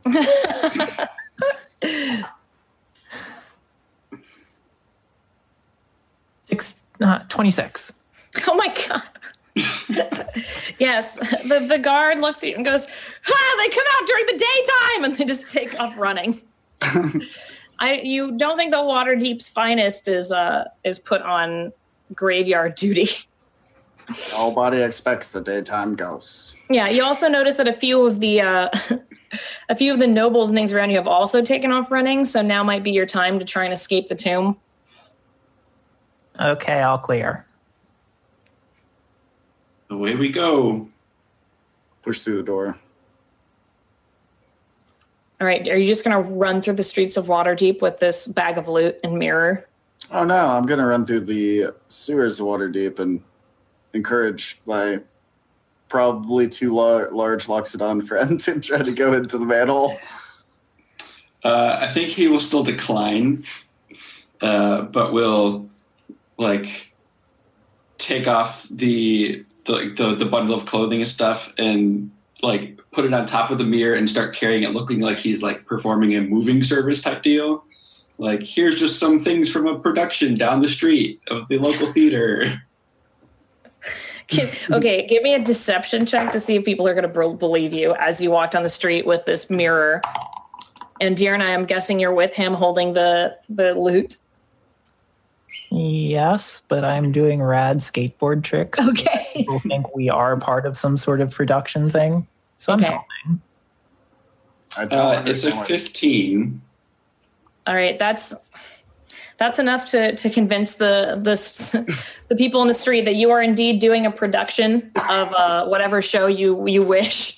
Six, 6.47 6.81
uh, 7.01 7.19
26. 7.27 7.91
Oh 8.47 8.55
my 8.55 8.67
god. 8.87 9.03
yes, 10.79 11.17
the, 11.47 11.65
the 11.67 11.77
guard 11.77 12.19
looks 12.19 12.41
at 12.43 12.49
you 12.49 12.55
and 12.55 12.63
goes, 12.63 12.85
"Ah, 13.27 13.55
they 13.59 13.69
come 13.69 13.83
out 13.99 14.07
during 14.07 14.25
the 14.27 14.37
daytime," 14.37 15.03
and 15.03 15.17
they 15.17 15.25
just 15.25 15.49
take 15.49 15.77
off 15.79 15.97
running. 15.97 16.41
I 17.79 18.01
you 18.03 18.37
don't 18.37 18.55
think 18.55 18.71
the 18.71 18.77
Waterdeep's 18.77 19.47
finest 19.47 20.07
is 20.07 20.31
uh 20.31 20.69
is 20.83 20.99
put 20.99 21.21
on 21.21 21.73
graveyard 22.13 22.75
duty? 22.75 23.09
Nobody 24.31 24.81
expects 24.81 25.31
the 25.31 25.41
daytime 25.41 25.95
ghosts. 25.95 26.55
Yeah, 26.69 26.87
you 26.87 27.03
also 27.03 27.27
notice 27.27 27.57
that 27.57 27.67
a 27.67 27.73
few 27.73 28.05
of 28.05 28.21
the 28.21 28.39
uh, 28.39 28.69
a 29.69 29.75
few 29.75 29.91
of 29.91 29.99
the 29.99 30.07
nobles 30.07 30.47
and 30.47 30.57
things 30.57 30.71
around 30.71 30.91
you 30.91 30.95
have 30.97 31.07
also 31.07 31.41
taken 31.41 31.71
off 31.71 31.91
running. 31.91 32.23
So 32.23 32.41
now 32.41 32.63
might 32.63 32.83
be 32.83 32.91
your 32.91 33.05
time 33.05 33.37
to 33.39 33.43
try 33.43 33.65
and 33.65 33.73
escape 33.73 34.07
the 34.07 34.15
tomb. 34.15 34.57
Okay, 36.39 36.81
all 36.81 36.97
clear. 36.97 37.45
Away 39.89 40.15
we 40.15 40.29
go. 40.29 40.89
Push 42.01 42.21
through 42.21 42.37
the 42.37 42.43
door. 42.43 42.77
All 45.39 45.45
right, 45.45 45.67
are 45.69 45.77
you 45.77 45.85
just 45.85 46.03
gonna 46.03 46.21
run 46.21 46.61
through 46.61 46.73
the 46.73 46.83
streets 46.83 47.15
of 47.15 47.27
Waterdeep 47.27 47.81
with 47.81 47.97
this 47.99 48.27
bag 48.27 48.57
of 48.57 48.67
loot 48.67 48.99
and 49.03 49.17
mirror? 49.17 49.67
Oh 50.11 50.23
no, 50.23 50.35
I'm 50.35 50.65
gonna 50.65 50.85
run 50.85 51.05
through 51.05 51.21
the 51.21 51.73
sewers 51.89 52.39
of 52.39 52.47
Waterdeep 52.47 52.99
and 52.99 53.21
encourage 53.93 54.59
my 54.65 54.99
probably 55.89 56.47
too 56.47 56.73
lar- 56.73 57.11
large 57.11 57.45
Loxodon 57.47 58.03
friend 58.07 58.39
to 58.41 58.59
try 58.59 58.79
to 58.81 58.91
go 58.91 59.13
into 59.13 59.37
the 59.37 59.45
manhole. 59.45 59.97
Uh, 61.43 61.77
I 61.81 61.87
think 61.87 62.09
he 62.09 62.27
will 62.27 62.39
still 62.39 62.63
decline, 62.63 63.43
uh, 64.41 64.81
but 64.83 65.13
will 65.13 65.69
like 66.37 66.93
take 67.97 68.27
off 68.27 68.67
the 68.69 69.43
the, 69.65 69.93
the 69.97 70.15
the 70.15 70.25
bundle 70.25 70.55
of 70.55 70.65
clothing 70.65 70.99
and 70.99 71.07
stuff 71.07 71.53
and 71.57 72.11
like 72.41 72.79
put 72.91 73.05
it 73.05 73.13
on 73.13 73.25
top 73.25 73.51
of 73.51 73.57
the 73.57 73.63
mirror 73.63 73.95
and 73.95 74.09
start 74.09 74.35
carrying 74.35 74.63
it, 74.63 74.71
looking 74.71 74.99
like 74.99 75.17
he's 75.17 75.43
like 75.43 75.65
performing 75.65 76.15
a 76.15 76.21
moving 76.21 76.63
service 76.63 77.01
type 77.01 77.23
deal. 77.23 77.63
Like 78.17 78.41
here's 78.41 78.79
just 78.79 78.99
some 78.99 79.19
things 79.19 79.51
from 79.51 79.67
a 79.67 79.77
production 79.77 80.35
down 80.35 80.61
the 80.61 80.69
street 80.69 81.21
of 81.29 81.47
the 81.47 81.57
local 81.57 81.87
theater. 81.87 82.43
Okay, 84.69 85.07
give 85.07 85.23
me 85.23 85.35
a 85.35 85.41
deception 85.41 86.05
check 86.05 86.33
to 86.33 86.39
see 86.41 86.55
if 86.55 86.65
people 86.65 86.85
are 86.85 86.93
going 86.93 87.09
to 87.09 87.37
believe 87.37 87.71
you 87.71 87.95
as 87.95 88.21
you 88.21 88.29
walk 88.29 88.51
down 88.51 88.61
the 88.61 88.67
street 88.67 89.05
with 89.05 89.25
this 89.25 89.49
mirror. 89.49 90.01
And 90.99 91.15
Dearna, 91.15 91.45
I'm 91.45 91.65
guessing 91.65 91.97
you're 91.97 92.13
with 92.13 92.33
him 92.33 92.53
holding 92.53 92.93
the 92.93 93.37
the 93.47 93.73
loot. 93.73 94.17
Yes, 95.69 96.61
but 96.67 96.83
I'm 96.83 97.11
doing 97.11 97.41
rad 97.41 97.77
skateboard 97.79 98.43
tricks. 98.43 98.79
Okay. 98.89 99.25
People 99.33 99.59
think 99.59 99.95
we 99.95 100.09
are 100.09 100.35
part 100.37 100.65
of 100.65 100.77
some 100.77 100.97
sort 100.97 101.21
of 101.21 101.29
production 101.31 101.89
thing. 101.89 102.27
So 102.55 102.73
I'm 102.73 102.79
Okay. 102.83 102.87
helping. 102.87 103.41
Uh, 104.91 105.23
it's 105.25 105.43
a 105.43 105.51
15. 105.51 106.61
All 107.67 107.75
right, 107.75 107.99
that's 107.99 108.33
that's 109.37 109.59
enough 109.59 109.85
to 109.87 110.15
to 110.15 110.29
convince 110.29 110.75
the 110.75 111.19
the 111.21 111.95
the 112.29 112.35
people 112.35 112.61
in 112.61 112.67
the 112.67 112.73
street 112.73 113.05
that 113.05 113.15
you 113.15 113.29
are 113.31 113.41
indeed 113.41 113.79
doing 113.79 114.05
a 114.05 114.11
production 114.11 114.91
of 115.09 115.31
uh, 115.33 115.65
whatever 115.67 116.01
show 116.01 116.27
you 116.27 116.65
you 116.67 116.83
wish. 116.83 117.36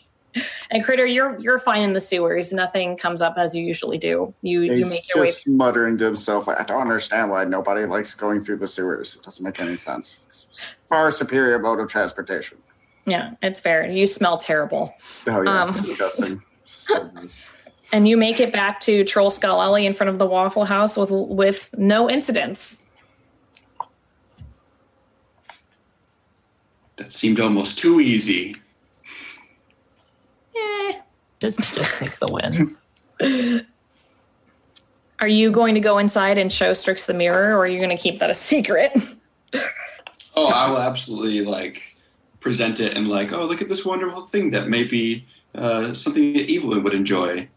And 0.69 0.83
Critter, 0.83 1.05
you're 1.05 1.39
you're 1.39 1.59
fine 1.59 1.81
in 1.81 1.93
the 1.93 1.99
sewers. 1.99 2.53
Nothing 2.53 2.95
comes 2.97 3.21
up 3.21 3.35
as 3.37 3.55
you 3.55 3.63
usually 3.63 3.97
do. 3.97 4.33
You 4.41 4.61
you 4.61 4.85
make 4.85 5.13
your 5.13 5.23
way. 5.23 5.29
just 5.29 5.47
muttering 5.47 5.97
to 5.97 6.05
himself, 6.05 6.47
I 6.47 6.63
don't 6.63 6.81
understand 6.81 7.31
why 7.31 7.45
nobody 7.45 7.85
likes 7.85 8.13
going 8.13 8.41
through 8.41 8.57
the 8.57 8.67
sewers. 8.67 9.15
It 9.15 9.23
doesn't 9.23 9.43
make 9.43 9.59
any 9.59 9.75
sense. 9.75 10.19
It's 10.25 10.65
far 10.87 11.09
superior 11.11 11.57
mode 11.59 11.79
of 11.79 11.87
transportation. 11.87 12.59
Yeah, 13.05 13.31
it's 13.41 13.59
fair. 13.59 13.89
You 13.89 14.05
smell 14.05 14.37
terrible. 14.37 14.93
Oh, 15.25 15.41
yeah, 15.41 15.63
Um. 15.63 15.73
disgusting. 15.73 16.43
So 16.67 17.05
gross. 17.05 17.39
and 17.91 18.07
you 18.07 18.15
make 18.15 18.39
it 18.39 18.53
back 18.53 18.79
to 18.81 19.03
Troll 19.03 19.31
Skull 19.31 19.61
Alley 19.61 19.85
in 19.87 19.93
front 19.95 20.09
of 20.09 20.19
the 20.19 20.27
Waffle 20.27 20.65
House 20.65 20.95
with 20.95 21.09
with 21.11 21.73
no 21.77 22.07
incidents. 22.09 22.83
That 26.97 27.11
seemed 27.11 27.39
almost 27.39 27.79
too 27.79 27.99
easy. 27.99 28.55
Just 31.39 31.57
just 31.75 31.99
take 31.99 32.17
the 32.19 32.27
win. 32.27 32.77
Are 35.19 35.27
you 35.27 35.51
going 35.51 35.75
to 35.75 35.81
go 35.81 35.97
inside 35.97 36.37
and 36.37 36.51
show 36.51 36.71
Strix 36.73 37.05
the 37.05 37.13
mirror, 37.13 37.53
or 37.55 37.63
are 37.63 37.69
you 37.69 37.77
going 37.77 37.89
to 37.95 38.01
keep 38.01 38.19
that 38.19 38.29
a 38.29 38.33
secret? 38.33 38.93
Oh, 40.35 40.53
I 40.53 40.69
will 40.69 40.77
absolutely 40.77 41.41
like 41.41 41.97
present 42.39 42.79
it 42.79 42.95
and 42.95 43.09
like, 43.09 43.33
oh, 43.33 43.43
look 43.43 43.61
at 43.61 43.67
this 43.67 43.83
wonderful 43.83 44.21
thing 44.21 44.51
that 44.51 44.69
maybe 44.69 45.27
uh, 45.55 45.93
something 45.93 46.31
that 46.33 46.49
Evelyn 46.49 46.81
would 46.83 46.93
enjoy. 46.93 47.49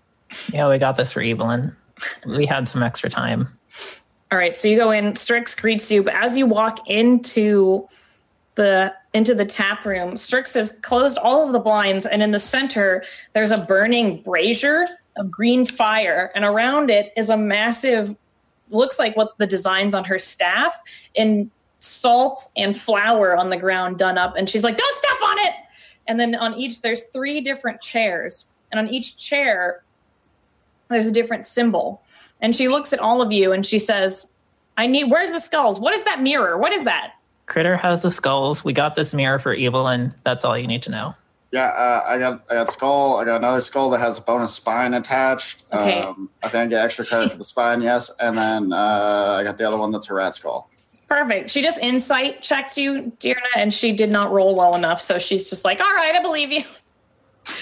yeah, 0.52 0.68
we 0.68 0.78
got 0.78 0.96
this 0.96 1.12
for 1.12 1.22
Evelyn. 1.22 1.76
We 2.26 2.44
had 2.46 2.68
some 2.68 2.82
extra 2.82 3.08
time. 3.08 3.56
All 4.32 4.38
right, 4.38 4.56
so 4.56 4.66
you 4.66 4.76
go 4.76 4.90
in. 4.90 5.14
Strix 5.14 5.54
greets 5.54 5.92
you, 5.92 6.02
but 6.02 6.14
as 6.14 6.36
you 6.36 6.46
walk 6.46 6.88
into 6.90 7.86
the 8.54 8.94
into 9.14 9.34
the 9.34 9.44
tap 9.44 9.84
room, 9.84 10.16
Strix 10.16 10.54
has 10.54 10.72
closed 10.82 11.18
all 11.18 11.46
of 11.46 11.52
the 11.52 11.58
blinds, 11.58 12.06
and 12.06 12.22
in 12.22 12.30
the 12.30 12.38
center 12.38 13.04
there's 13.32 13.50
a 13.50 13.60
burning 13.62 14.22
brazier 14.22 14.86
of 15.16 15.30
green 15.30 15.66
fire, 15.66 16.30
and 16.34 16.44
around 16.44 16.90
it 16.90 17.12
is 17.16 17.30
a 17.30 17.36
massive, 17.36 18.14
looks 18.70 18.98
like 18.98 19.16
what 19.16 19.36
the 19.38 19.46
designs 19.46 19.94
on 19.94 20.04
her 20.04 20.18
staff 20.18 20.80
in 21.14 21.50
salt 21.78 22.48
and 22.56 22.76
flour 22.76 23.36
on 23.36 23.50
the 23.50 23.56
ground 23.56 23.98
done 23.98 24.18
up, 24.18 24.36
and 24.36 24.48
she's 24.48 24.64
like, 24.64 24.76
"Don't 24.76 24.94
step 24.94 25.22
on 25.22 25.38
it!" 25.40 25.52
And 26.08 26.18
then 26.18 26.34
on 26.34 26.54
each 26.54 26.82
there's 26.82 27.04
three 27.04 27.40
different 27.40 27.80
chairs, 27.80 28.48
and 28.70 28.78
on 28.78 28.88
each 28.88 29.16
chair 29.16 29.82
there's 30.92 31.06
a 31.06 31.12
different 31.12 31.46
symbol. 31.46 32.02
And 32.40 32.54
she 32.54 32.68
looks 32.68 32.92
at 32.92 32.98
all 32.98 33.22
of 33.22 33.32
you 33.32 33.52
and 33.52 33.64
she 33.64 33.78
says, 33.78 34.30
I 34.76 34.86
need, 34.86 35.10
where's 35.10 35.30
the 35.30 35.40
skulls? 35.40 35.80
What 35.80 35.94
is 35.94 36.04
that 36.04 36.22
mirror? 36.22 36.58
What 36.58 36.72
is 36.72 36.84
that? 36.84 37.14
Critter 37.52 37.76
has 37.76 38.00
the 38.00 38.10
skulls. 38.10 38.64
We 38.64 38.72
got 38.72 38.96
this 38.96 39.12
mirror 39.12 39.38
for 39.38 39.54
Evelyn. 39.54 40.14
That's 40.24 40.42
all 40.42 40.56
you 40.56 40.66
need 40.66 40.82
to 40.84 40.90
know. 40.90 41.14
Yeah, 41.50 41.66
uh, 41.66 42.02
I 42.06 42.18
got 42.18 42.44
I 42.50 42.54
got 42.54 42.72
skull. 42.72 43.18
I 43.18 43.26
got 43.26 43.36
another 43.36 43.60
skull 43.60 43.90
that 43.90 44.00
has 44.00 44.16
a 44.16 44.22
bonus 44.22 44.54
spine 44.54 44.94
attached. 44.94 45.62
Okay. 45.70 46.00
Um, 46.00 46.30
I 46.42 46.48
think 46.48 46.62
I 46.62 46.66
get 46.68 46.82
extra 46.82 47.04
credit 47.04 47.30
for 47.30 47.36
the 47.36 47.44
spine, 47.44 47.82
yes. 47.82 48.10
And 48.20 48.38
then 48.38 48.72
uh, 48.72 49.36
I 49.38 49.44
got 49.44 49.58
the 49.58 49.68
other 49.68 49.76
one 49.76 49.92
that's 49.92 50.08
a 50.08 50.14
rat 50.14 50.34
skull. 50.34 50.70
Perfect. 51.10 51.50
She 51.50 51.60
just 51.60 51.78
insight 51.82 52.40
checked 52.40 52.78
you, 52.78 53.12
Dearna, 53.20 53.36
and 53.54 53.74
she 53.74 53.92
did 53.92 54.10
not 54.10 54.32
roll 54.32 54.54
well 54.54 54.74
enough. 54.74 55.02
So 55.02 55.18
she's 55.18 55.50
just 55.50 55.62
like, 55.62 55.78
all 55.82 55.92
right, 55.92 56.14
I 56.14 56.22
believe 56.22 56.50
you. 56.52 56.64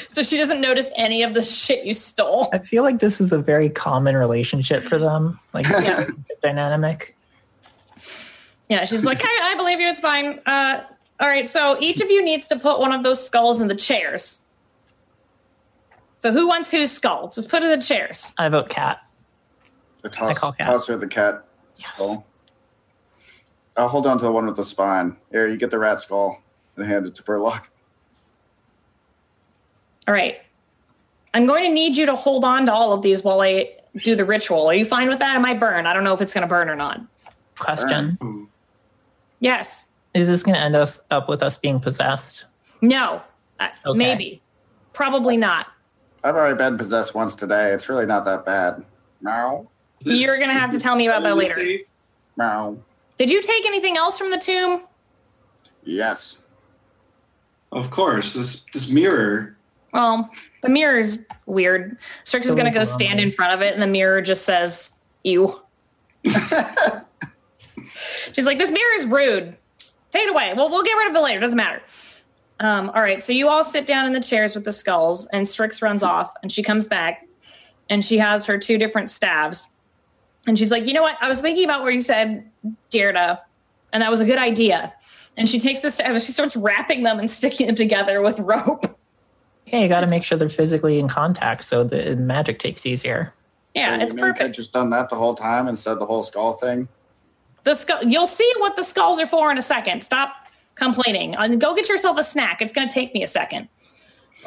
So 0.08 0.22
she 0.22 0.36
doesn't 0.36 0.60
notice 0.60 0.90
any 0.94 1.22
of 1.22 1.32
the 1.32 1.40
shit 1.60 1.86
you 1.86 1.94
stole. 1.94 2.50
I 2.52 2.58
feel 2.58 2.82
like 2.82 3.00
this 3.00 3.18
is 3.18 3.32
a 3.32 3.38
very 3.38 3.70
common 3.70 4.14
relationship 4.14 4.82
for 4.82 4.98
them. 4.98 5.40
Like 5.54 5.66
Yeah. 5.68 6.04
dynamic. 6.42 7.16
Yeah, 8.70 8.84
she's 8.84 9.04
like, 9.04 9.20
I, 9.22 9.52
I 9.52 9.54
believe 9.56 9.80
you. 9.80 9.88
It's 9.88 9.98
fine. 9.98 10.38
Uh, 10.46 10.84
all 11.18 11.28
right. 11.28 11.48
So 11.48 11.76
each 11.80 12.00
of 12.00 12.08
you 12.08 12.24
needs 12.24 12.46
to 12.48 12.58
put 12.58 12.78
one 12.78 12.92
of 12.92 13.02
those 13.02 13.22
skulls 13.22 13.60
in 13.60 13.66
the 13.66 13.74
chairs. 13.74 14.42
So 16.20 16.32
who 16.32 16.46
wants 16.46 16.70
whose 16.70 16.92
skull? 16.92 17.28
Just 17.28 17.48
put 17.48 17.64
it 17.64 17.70
in 17.70 17.78
the 17.80 17.84
chairs. 17.84 18.32
I 18.38 18.48
vote 18.48 18.68
cat. 18.68 19.02
I 20.04 20.08
toss, 20.08 20.38
call 20.38 20.52
cat. 20.52 20.66
toss 20.66 20.86
her 20.86 20.96
the 20.96 21.08
cat 21.08 21.44
skull. 21.74 22.24
I'll 23.76 23.88
hold 23.88 24.06
on 24.06 24.18
to 24.18 24.24
the 24.24 24.32
one 24.32 24.46
with 24.46 24.56
the 24.56 24.64
spine. 24.64 25.16
Here, 25.32 25.48
you 25.48 25.56
get 25.56 25.70
the 25.70 25.78
rat 25.78 26.00
skull 26.00 26.40
and 26.76 26.86
hand 26.86 27.06
it 27.06 27.16
to 27.16 27.22
Perlock. 27.24 27.64
All 30.06 30.14
right. 30.14 30.40
I'm 31.34 31.46
going 31.46 31.64
to 31.64 31.72
need 31.72 31.96
you 31.96 32.06
to 32.06 32.14
hold 32.14 32.44
on 32.44 32.66
to 32.66 32.72
all 32.72 32.92
of 32.92 33.02
these 33.02 33.24
while 33.24 33.40
I 33.40 33.70
do 33.96 34.14
the 34.14 34.24
ritual. 34.24 34.68
Are 34.68 34.74
you 34.74 34.84
fine 34.84 35.08
with 35.08 35.18
that? 35.18 35.34
It 35.36 35.40
might 35.40 35.58
burn. 35.58 35.86
I 35.86 35.92
don't 35.92 36.04
know 36.04 36.14
if 36.14 36.20
it's 36.20 36.34
going 36.34 36.42
to 36.42 36.48
burn 36.48 36.68
or 36.68 36.76
not. 36.76 37.00
Question. 37.58 38.18
Ooh. 38.22 38.48
Yes. 39.40 39.88
Is 40.14 40.26
this 40.26 40.42
going 40.42 40.54
to 40.54 40.60
end 40.60 40.76
us 40.76 41.00
up 41.10 41.28
with 41.28 41.42
us 41.42 41.58
being 41.58 41.80
possessed? 41.80 42.44
No. 42.80 43.22
Uh, 43.58 43.68
Okay. 43.86 43.98
Maybe. 43.98 44.42
Probably 44.92 45.36
not. 45.36 45.68
I've 46.22 46.34
already 46.34 46.56
been 46.56 46.76
possessed 46.76 47.14
once 47.14 47.34
today. 47.34 47.72
It's 47.72 47.88
really 47.88 48.06
not 48.06 48.24
that 48.26 48.44
bad. 48.44 48.84
Meow. 49.22 49.68
You're 50.02 50.38
gonna 50.38 50.58
have 50.58 50.70
to 50.72 50.78
tell 50.80 50.96
me 50.96 51.06
about 51.06 51.22
that 51.22 51.36
later. 51.36 51.58
Meow. 52.36 52.76
Did 53.18 53.30
you 53.30 53.40
take 53.42 53.64
anything 53.66 53.96
else 53.96 54.18
from 54.18 54.30
the 54.30 54.38
tomb? 54.38 54.82
Yes. 55.84 56.38
Of 57.72 57.90
course, 57.90 58.34
this 58.34 58.64
this 58.72 58.90
mirror. 58.90 59.56
Well, 59.92 60.28
the 60.62 60.68
mirror 60.68 60.98
is 60.98 61.26
weird. 61.46 61.96
Strix 62.24 62.48
is 62.48 62.54
gonna 62.54 62.72
go 62.72 62.84
stand 62.84 63.20
in 63.20 63.32
front 63.32 63.54
of 63.54 63.62
it, 63.62 63.72
and 63.72 63.82
the 63.82 63.86
mirror 63.86 64.20
just 64.20 64.44
says, 64.44 64.96
"Ew." 65.24 65.60
She's 68.32 68.46
like, 68.46 68.58
"This 68.58 68.70
mirror 68.70 68.94
is 68.96 69.06
rude. 69.06 69.56
Take 70.10 70.24
it 70.24 70.30
away. 70.30 70.52
Well, 70.56 70.70
we'll 70.70 70.82
get 70.82 70.94
rid 70.94 71.10
of 71.10 71.16
it 71.16 71.20
later. 71.20 71.40
Doesn't 71.40 71.56
matter." 71.56 71.82
Um, 72.60 72.90
all 72.90 73.00
right, 73.02 73.22
so 73.22 73.32
you 73.32 73.48
all 73.48 73.62
sit 73.62 73.86
down 73.86 74.04
in 74.06 74.12
the 74.12 74.20
chairs 74.20 74.54
with 74.54 74.64
the 74.64 74.72
skulls, 74.72 75.26
and 75.28 75.48
Strix 75.48 75.80
runs 75.80 76.02
off, 76.02 76.32
and 76.42 76.52
she 76.52 76.62
comes 76.62 76.86
back, 76.86 77.26
and 77.88 78.04
she 78.04 78.18
has 78.18 78.44
her 78.46 78.58
two 78.58 78.76
different 78.76 79.08
staves, 79.08 79.72
and 80.46 80.58
she's 80.58 80.70
like, 80.70 80.86
"You 80.86 80.92
know 80.92 81.02
what? 81.02 81.16
I 81.20 81.28
was 81.28 81.40
thinking 81.40 81.64
about 81.64 81.82
where 81.82 81.90
you 81.92 82.02
said 82.02 82.44
Dierda, 82.90 83.38
and 83.92 84.02
that 84.02 84.10
was 84.10 84.20
a 84.20 84.26
good 84.26 84.38
idea." 84.38 84.92
And 85.36 85.48
she 85.48 85.58
takes 85.58 85.80
the 85.80 85.90
staff 85.90 86.08
and 86.08 86.22
she 86.22 86.32
starts 86.32 86.54
wrapping 86.56 87.02
them 87.02 87.18
and 87.18 87.30
sticking 87.38 87.66
them 87.68 87.76
together 87.76 88.20
with 88.20 88.38
rope. 88.40 88.84
Yeah, 89.66 89.78
you 89.80 89.88
got 89.88 90.00
to 90.00 90.06
make 90.08 90.24
sure 90.24 90.36
they're 90.36 90.50
physically 90.50 90.98
in 90.98 91.06
contact 91.08 91.64
so 91.64 91.84
the 91.84 92.16
magic 92.16 92.58
takes 92.58 92.84
easier. 92.84 93.32
Yeah, 93.74 93.94
You 93.96 94.02
it's 94.02 94.12
mean, 94.12 94.24
could 94.24 94.36
perfect. 94.36 94.56
just 94.56 94.72
done 94.72 94.90
that 94.90 95.08
the 95.08 95.14
whole 95.14 95.34
time 95.36 95.68
instead 95.68 95.92
of 95.92 95.98
the 96.00 96.06
whole 96.06 96.24
skull 96.24 96.54
thing. 96.54 96.88
The 97.64 97.74
skull. 97.74 98.02
You'll 98.04 98.26
see 98.26 98.50
what 98.58 98.76
the 98.76 98.84
skulls 98.84 99.20
are 99.20 99.26
for 99.26 99.50
in 99.50 99.58
a 99.58 99.62
second. 99.62 100.02
Stop 100.02 100.34
complaining. 100.74 101.34
And 101.34 101.60
go 101.60 101.74
get 101.74 101.88
yourself 101.88 102.18
a 102.18 102.22
snack. 102.22 102.62
It's 102.62 102.72
going 102.72 102.88
to 102.88 102.94
take 102.94 103.14
me 103.14 103.22
a 103.22 103.28
second. 103.28 103.68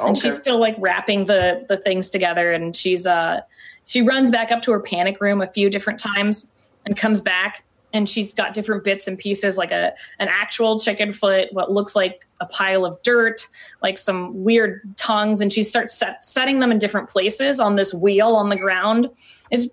And 0.00 0.18
she's 0.18 0.36
still 0.36 0.58
like 0.58 0.74
wrapping 0.78 1.26
the 1.26 1.64
the 1.68 1.76
things 1.76 2.10
together. 2.10 2.52
And 2.52 2.76
she's 2.76 3.06
uh 3.06 3.42
she 3.84 4.02
runs 4.02 4.30
back 4.30 4.50
up 4.50 4.62
to 4.62 4.72
her 4.72 4.80
panic 4.80 5.20
room 5.20 5.40
a 5.40 5.46
few 5.46 5.70
different 5.70 6.00
times 6.00 6.50
and 6.84 6.96
comes 6.96 7.20
back. 7.20 7.64
And 7.92 8.10
she's 8.10 8.34
got 8.34 8.54
different 8.54 8.82
bits 8.82 9.06
and 9.06 9.16
pieces, 9.16 9.56
like 9.56 9.70
a 9.70 9.92
an 10.18 10.26
actual 10.28 10.80
chicken 10.80 11.12
foot, 11.12 11.46
what 11.52 11.70
looks 11.70 11.94
like 11.94 12.26
a 12.40 12.46
pile 12.46 12.84
of 12.84 13.00
dirt, 13.02 13.46
like 13.82 13.96
some 13.96 14.42
weird 14.42 14.82
tongues, 14.96 15.40
and 15.40 15.52
she 15.52 15.62
starts 15.62 15.96
set, 15.96 16.24
setting 16.24 16.58
them 16.58 16.72
in 16.72 16.80
different 16.80 17.08
places 17.08 17.60
on 17.60 17.76
this 17.76 17.94
wheel 17.94 18.34
on 18.34 18.48
the 18.48 18.56
ground. 18.56 19.08
It's 19.52 19.68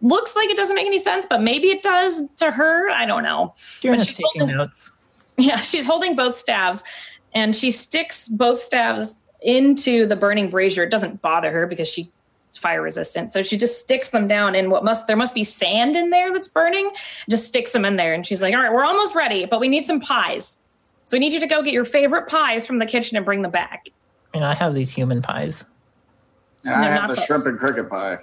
looks 0.00 0.34
like 0.36 0.48
it 0.50 0.56
doesn't 0.56 0.74
make 0.76 0.86
any 0.86 0.98
sense, 0.98 1.26
but 1.28 1.42
maybe 1.42 1.68
it 1.68 1.82
does 1.82 2.22
to 2.38 2.50
her. 2.50 2.88
I 2.90 3.06
don't 3.06 3.22
know. 3.22 3.54
You're 3.82 3.92
But 3.92 3.98
not 3.98 4.06
she's 4.06 4.16
taking 4.16 4.40
holding- 4.40 4.56
notes. 4.56 4.92
Yeah, 5.36 5.56
she's 5.62 5.84
holding 5.86 6.16
both 6.16 6.34
staves 6.34 6.82
and 7.34 7.54
she 7.54 7.70
sticks 7.70 8.28
both 8.28 8.58
staves 8.58 9.16
into 9.42 10.06
the 10.06 10.16
burning 10.16 10.50
brazier. 10.50 10.82
It 10.82 10.90
doesn't 10.90 11.22
bother 11.22 11.50
her 11.50 11.66
because 11.66 11.88
she's 11.88 12.06
fire 12.58 12.82
resistant. 12.82 13.30
So 13.32 13.42
she 13.42 13.56
just 13.56 13.78
sticks 13.80 14.10
them 14.10 14.26
down 14.26 14.54
in 14.54 14.70
what 14.70 14.84
must 14.84 15.06
there 15.06 15.16
must 15.16 15.34
be 15.34 15.44
sand 15.44 15.96
in 15.96 16.10
there 16.10 16.32
that's 16.32 16.48
burning. 16.48 16.90
Just 17.28 17.46
sticks 17.46 17.72
them 17.72 17.84
in 17.84 17.96
there 17.96 18.12
and 18.12 18.26
she's 18.26 18.42
like, 18.42 18.52
"All 18.54 18.60
right, 18.60 18.72
we're 18.72 18.84
almost 18.84 19.14
ready, 19.14 19.46
but 19.46 19.60
we 19.60 19.68
need 19.68 19.86
some 19.86 20.00
pies. 20.00 20.56
So 21.04 21.14
we 21.16 21.20
need 21.20 21.32
you 21.32 21.40
to 21.40 21.46
go 21.46 21.62
get 21.62 21.72
your 21.72 21.84
favorite 21.84 22.28
pies 22.28 22.66
from 22.66 22.78
the 22.78 22.86
kitchen 22.86 23.16
and 23.16 23.24
bring 23.24 23.42
them 23.42 23.50
back." 23.52 23.88
And 24.34 24.44
I 24.44 24.54
have 24.54 24.74
these 24.74 24.90
human 24.90 25.22
pies. 25.22 25.64
And 26.64 26.74
I 26.74 26.90
have 26.90 27.08
the 27.08 27.14
those. 27.14 27.24
shrimp 27.24 27.46
and 27.46 27.58
cricket 27.58 27.88
pie. 27.88 28.18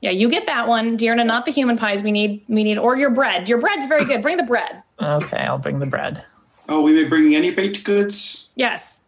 Yeah, 0.00 0.10
you 0.10 0.30
get 0.30 0.46
that 0.46 0.66
one, 0.66 0.96
Dearna, 0.96 1.26
not 1.26 1.44
the 1.44 1.50
human 1.52 1.76
pies. 1.76 2.02
We 2.02 2.10
need 2.12 2.42
we 2.48 2.64
need 2.64 2.78
or 2.78 2.96
your 2.96 3.10
bread. 3.10 3.48
Your 3.48 3.58
bread's 3.58 3.86
very 3.86 4.04
good. 4.06 4.22
Bring 4.22 4.36
the 4.38 4.42
bread. 4.44 4.82
Okay, 5.00 5.38
I'll 5.38 5.58
bring 5.58 5.78
the 5.78 5.86
bread. 5.86 6.24
Oh, 6.68 6.80
we 6.80 6.92
may 6.92 7.04
bring 7.04 7.34
any 7.34 7.50
baked 7.50 7.84
goods. 7.84 8.48
Yes. 8.54 9.00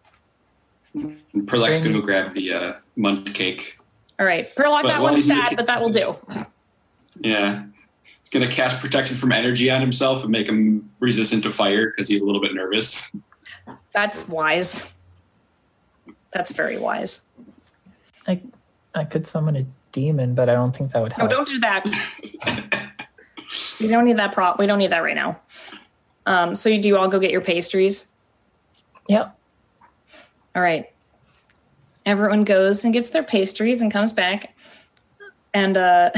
And 0.94 1.18
Perlock's 1.46 1.80
Bring- 1.80 1.92
gonna 1.92 2.00
go 2.02 2.06
grab 2.06 2.32
the 2.34 2.52
uh, 2.52 2.72
munt 2.98 3.32
cake. 3.34 3.78
All 4.18 4.26
right. 4.26 4.54
Perlock, 4.54 4.82
But 4.82 4.88
that 4.88 5.00
one's 5.00 5.16
he's 5.16 5.30
in 5.30 5.36
the 5.36 5.42
sad, 5.42 5.50
ki- 5.50 5.56
but 5.56 5.66
that 5.66 5.80
will 5.80 5.88
do. 5.90 6.16
Yeah, 7.20 7.64
gonna 8.30 8.48
cast 8.48 8.80
protection 8.80 9.16
from 9.16 9.32
energy 9.32 9.70
on 9.70 9.80
himself 9.80 10.22
and 10.24 10.30
make 10.30 10.46
him 10.48 10.90
resistant 11.00 11.42
to 11.44 11.50
fire 11.50 11.90
because 11.90 12.08
he's 12.08 12.20
a 12.20 12.24
little 12.24 12.40
bit 12.40 12.52
nervous. 12.54 13.10
That's 13.92 14.28
wise. 14.28 14.92
That's 16.32 16.52
very 16.52 16.78
wise. 16.78 17.22
I 18.26 18.40
I 18.94 19.04
could 19.04 19.26
summon 19.26 19.56
a 19.56 19.64
demon, 19.92 20.34
but 20.34 20.48
I 20.48 20.54
don't 20.54 20.76
think 20.76 20.92
that 20.92 21.02
would 21.02 21.12
help. 21.12 21.30
No, 21.30 21.36
help. 21.36 21.46
don't 21.46 21.54
do 21.54 21.60
that. 21.60 22.98
we 23.80 23.88
don't 23.88 24.04
need 24.04 24.18
that 24.18 24.32
prop. 24.32 24.58
We 24.58 24.66
don't 24.66 24.78
need 24.78 24.90
that 24.90 25.02
right 25.02 25.14
now. 25.14 25.40
Um, 26.26 26.54
so 26.54 26.68
you 26.68 26.80
do 26.80 26.88
you 26.88 26.96
all 26.96 27.08
go 27.08 27.18
get 27.18 27.30
your 27.30 27.40
pastries. 27.40 28.06
Yep. 29.08 29.36
All 30.54 30.62
right. 30.62 30.92
Everyone 32.04 32.44
goes 32.44 32.84
and 32.84 32.92
gets 32.92 33.10
their 33.10 33.22
pastries 33.22 33.80
and 33.80 33.92
comes 33.92 34.12
back. 34.12 34.54
And 35.54 35.76
uh, 35.76 36.10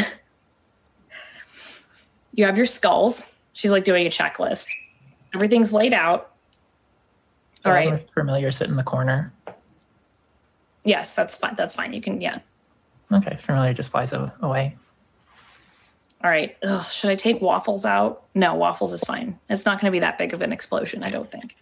you 2.33 2.45
have 2.45 2.57
your 2.57 2.67
skulls. 2.67 3.27
She's 3.53 3.71
like 3.71 3.85
doing 3.85 4.07
a 4.07 4.11
checklist. 4.11 4.69
Everything's 5.35 5.73
laid 5.73 5.95
out. 5.95 6.33
All 7.65 7.73
right. 7.73 7.89
Our 7.89 8.01
Familiar 8.13 8.51
sit 8.51 8.69
in 8.69 8.77
the 8.77 8.83
corner. 8.83 9.33
Yes, 10.85 11.15
that's 11.15 11.37
fine. 11.37 11.55
That's 11.57 11.75
fine. 11.75 11.93
You 11.93 12.01
can, 12.01 12.21
yeah. 12.21 12.41
Okay, 13.13 13.37
familiar 13.37 13.75
just 13.75 13.91
flies 13.91 14.13
away. 14.13 14.77
All 16.23 16.31
right. 16.31 16.57
Ugh, 16.63 16.85
should 16.91 17.11
I 17.11 17.17
take 17.17 17.43
waffles 17.43 17.85
out? 17.85 18.25
No, 18.35 18.55
waffles 18.55 18.93
is 18.95 19.05
fine. 19.05 19.39
It's 19.51 19.67
not 19.67 19.81
going 19.81 19.91
to 19.91 19.95
be 19.95 20.01
that 20.01 20.17
big 20.17 20.33
of 20.33 20.41
an 20.41 20.53
explosion, 20.53 21.03
I 21.03 21.11
don't 21.11 21.31
think. 21.31 21.57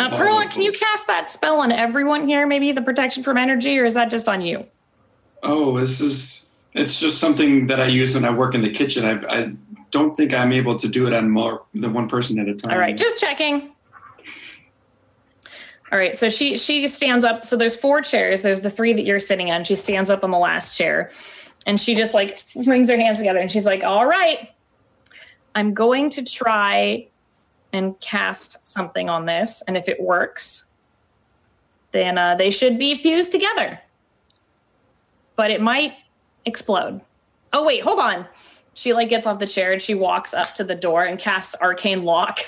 Uh, 0.00 0.16
Perla, 0.16 0.48
can 0.48 0.62
you 0.62 0.72
cast 0.72 1.06
that 1.06 1.30
spell 1.30 1.60
on 1.60 1.72
everyone 1.72 2.26
here? 2.26 2.46
Maybe 2.46 2.72
the 2.72 2.82
protection 2.82 3.22
from 3.22 3.36
energy, 3.36 3.78
or 3.78 3.84
is 3.84 3.94
that 3.94 4.10
just 4.10 4.28
on 4.28 4.40
you? 4.40 4.66
Oh, 5.42 5.78
this 5.78 6.00
is. 6.00 6.46
It's 6.72 6.98
just 6.98 7.18
something 7.18 7.68
that 7.68 7.80
I 7.80 7.86
use 7.86 8.14
when 8.14 8.24
I 8.24 8.30
work 8.30 8.54
in 8.54 8.62
the 8.62 8.70
kitchen. 8.70 9.04
I, 9.04 9.24
I 9.28 9.52
don't 9.92 10.16
think 10.16 10.34
I'm 10.34 10.52
able 10.52 10.76
to 10.78 10.88
do 10.88 11.06
it 11.06 11.12
on 11.12 11.30
more 11.30 11.62
than 11.72 11.92
one 11.92 12.08
person 12.08 12.38
at 12.40 12.48
a 12.48 12.54
time. 12.54 12.72
All 12.72 12.78
right, 12.78 12.96
just 12.96 13.20
checking. 13.20 13.70
All 15.92 15.98
right, 15.98 16.16
so 16.16 16.28
she 16.28 16.56
she 16.56 16.88
stands 16.88 17.24
up. 17.24 17.44
So 17.44 17.56
there's 17.56 17.76
four 17.76 18.00
chairs. 18.00 18.42
There's 18.42 18.60
the 18.60 18.70
three 18.70 18.92
that 18.94 19.04
you're 19.04 19.20
sitting 19.20 19.50
on. 19.50 19.64
She 19.64 19.76
stands 19.76 20.10
up 20.10 20.24
on 20.24 20.30
the 20.30 20.38
last 20.38 20.76
chair, 20.76 21.10
and 21.66 21.78
she 21.78 21.94
just 21.94 22.14
like 22.14 22.42
brings 22.64 22.88
her 22.88 22.96
hands 22.96 23.18
together, 23.18 23.38
and 23.38 23.50
she's 23.50 23.66
like, 23.66 23.84
"All 23.84 24.06
right, 24.06 24.50
I'm 25.54 25.74
going 25.74 26.10
to 26.10 26.24
try 26.24 27.08
and 27.72 27.98
cast 28.00 28.66
something 28.66 29.08
on 29.10 29.26
this, 29.26 29.62
and 29.68 29.76
if 29.76 29.88
it 29.88 30.00
works, 30.00 30.64
then 31.92 32.16
uh, 32.16 32.34
they 32.34 32.50
should 32.50 32.78
be 32.78 32.94
fused 32.94 33.30
together. 33.30 33.78
But 35.36 35.50
it 35.50 35.60
might 35.60 35.94
explode. 36.46 37.02
Oh 37.52 37.64
wait, 37.64 37.82
hold 37.82 38.00
on." 38.00 38.26
She 38.72 38.92
like 38.92 39.08
gets 39.08 39.26
off 39.26 39.38
the 39.38 39.46
chair 39.46 39.72
and 39.72 39.80
she 39.80 39.94
walks 39.94 40.34
up 40.34 40.52
to 40.54 40.64
the 40.64 40.74
door 40.74 41.04
and 41.04 41.16
casts 41.18 41.54
arcane 41.62 42.02
lock 42.02 42.40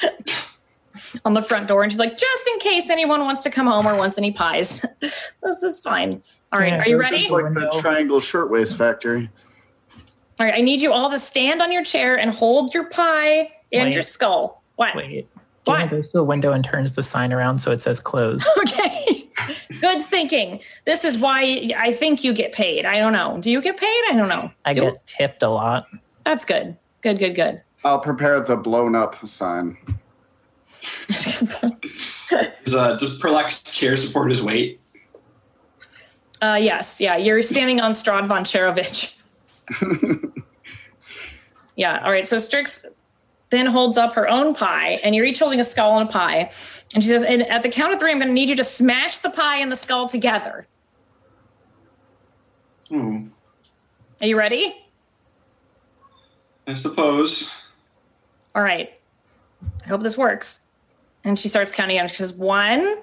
on 1.24 1.34
the 1.34 1.42
front 1.42 1.68
door 1.68 1.82
and 1.82 1.90
she's 1.92 1.98
like, 1.98 2.18
just 2.18 2.46
in 2.48 2.58
case 2.60 2.90
anyone 2.90 3.20
wants 3.20 3.42
to 3.44 3.50
come 3.50 3.66
home 3.66 3.86
or 3.86 3.96
wants 3.96 4.18
any 4.18 4.32
pies. 4.32 4.84
this 5.00 5.62
is 5.62 5.78
fine. 5.80 6.22
All 6.52 6.58
right, 6.60 6.72
Yeah, 6.72 6.82
are 6.82 6.88
you 6.88 6.98
ready? 7.00 7.18
Just 7.18 7.30
like 7.30 7.52
the 7.52 7.70
Triangle 7.80 8.20
Shirtwaist 8.20 8.76
Factory. 8.76 9.30
All 10.38 10.46
right, 10.46 10.54
I 10.54 10.60
need 10.60 10.80
you 10.82 10.92
all 10.92 11.10
to 11.10 11.18
stand 11.18 11.62
on 11.62 11.72
your 11.72 11.82
chair 11.84 12.18
and 12.18 12.30
hold 12.30 12.74
your 12.74 12.90
pie 12.90 13.50
and 13.72 13.88
Wait. 13.88 13.92
your 13.92 14.02
skull. 14.02 14.62
What? 14.76 14.94
Wait. 14.94 15.26
What? 15.64 15.90
Goes 15.90 16.12
to 16.12 16.18
the 16.18 16.24
window 16.24 16.52
and 16.52 16.64
turns 16.64 16.92
the 16.92 17.02
sign 17.02 17.32
around 17.32 17.58
so 17.60 17.72
it 17.72 17.80
says 17.80 18.00
closed. 18.00 18.46
Okay. 18.58 19.22
Good 19.80 20.02
thinking. 20.02 20.60
This 20.84 21.04
is 21.04 21.18
why 21.18 21.70
I 21.76 21.92
think 21.92 22.24
you 22.24 22.32
get 22.32 22.52
paid. 22.52 22.86
I 22.86 22.98
don't 22.98 23.12
know. 23.12 23.38
Do 23.40 23.50
you 23.50 23.60
get 23.60 23.76
paid? 23.76 24.02
I 24.08 24.14
don't 24.14 24.28
know. 24.28 24.50
I 24.64 24.72
Do- 24.72 24.80
get 24.82 25.06
tipped 25.06 25.42
a 25.42 25.48
lot. 25.48 25.86
That's 26.24 26.44
good. 26.44 26.76
Good, 27.02 27.18
good, 27.18 27.34
good. 27.34 27.62
I'll 27.84 28.00
prepare 28.00 28.40
the 28.40 28.56
blown 28.56 28.94
up 28.94 29.16
sign. 29.28 29.76
Does, 32.28 32.74
uh, 32.74 32.96
does 32.96 33.16
Perlock's 33.18 33.62
chair 33.62 33.96
support 33.96 34.30
his 34.30 34.42
weight? 34.42 34.80
Uh, 36.42 36.58
yes, 36.60 37.00
yeah. 37.00 37.16
You're 37.16 37.42
standing 37.42 37.80
on 37.80 37.92
Strahd 37.92 38.26
von 38.26 38.42
Zarovich. 38.42 39.16
yeah. 41.76 42.00
All 42.04 42.10
right. 42.10 42.26
So 42.26 42.38
Strix 42.38 42.84
then 43.50 43.66
holds 43.66 43.96
up 43.96 44.14
her 44.14 44.28
own 44.28 44.54
pie, 44.54 44.98
and 45.04 45.14
you're 45.14 45.24
each 45.24 45.38
holding 45.38 45.60
a 45.60 45.64
skull 45.64 45.98
and 45.98 46.08
a 46.08 46.12
pie. 46.12 46.50
And 46.94 47.02
she 47.02 47.08
says, 47.08 47.22
and 47.22 47.42
at 47.42 47.62
the 47.62 47.68
count 47.68 47.94
of 47.94 48.00
three, 48.00 48.10
I'm 48.10 48.18
going 48.18 48.28
to 48.28 48.34
need 48.34 48.48
you 48.48 48.56
to 48.56 48.64
smash 48.64 49.18
the 49.18 49.30
pie 49.30 49.58
and 49.58 49.70
the 49.70 49.76
skull 49.76 50.08
together. 50.08 50.66
Oh, 52.92 53.28
Are 54.20 54.26
you 54.26 54.36
ready? 54.36 54.74
I 56.66 56.74
suppose. 56.74 57.54
All 58.54 58.62
right. 58.62 58.92
I 59.84 59.88
hope 59.88 60.02
this 60.02 60.18
works. 60.18 60.60
And 61.26 61.36
she 61.36 61.48
starts 61.48 61.72
counting 61.72 61.96
down. 61.96 62.06
She 62.06 62.14
says, 62.14 62.32
one, 62.32 63.02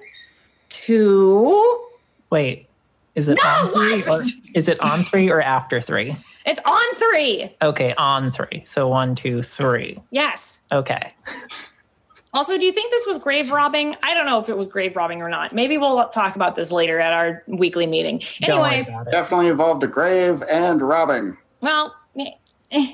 two. 0.70 1.84
Wait, 2.30 2.66
is 3.14 3.28
it 3.28 3.38
No, 3.42 3.48
on 3.48 3.72
three 3.72 4.00
what? 4.10 4.22
or 4.22 4.26
is 4.54 4.66
it 4.66 4.80
on 4.80 5.00
three 5.00 5.30
or 5.30 5.42
after 5.42 5.80
three? 5.80 6.16
It's 6.46 6.58
on 6.64 6.94
three. 6.96 7.54
Okay, 7.62 7.94
on 7.98 8.30
three. 8.30 8.62
So 8.64 8.88
one, 8.88 9.14
two, 9.14 9.42
three. 9.42 10.00
Yes. 10.10 10.58
Okay. 10.72 11.12
Also, 12.32 12.58
do 12.58 12.64
you 12.64 12.72
think 12.72 12.90
this 12.90 13.06
was 13.06 13.18
grave 13.18 13.52
robbing? 13.52 13.94
I 14.02 14.14
don't 14.14 14.24
know 14.26 14.40
if 14.40 14.48
it 14.48 14.56
was 14.56 14.66
grave 14.68 14.96
robbing 14.96 15.20
or 15.22 15.28
not. 15.28 15.52
Maybe 15.54 15.76
we'll 15.78 16.08
talk 16.08 16.34
about 16.34 16.56
this 16.56 16.72
later 16.72 16.98
at 16.98 17.12
our 17.12 17.44
weekly 17.46 17.86
meeting. 17.86 18.22
Anyway. 18.42 18.86
Definitely 19.12 19.48
involved 19.48 19.84
a 19.84 19.86
grave 19.86 20.42
and 20.50 20.80
robbing. 20.82 21.36
well, 21.60 21.94
eh, 22.18 22.30
eh. 22.72 22.86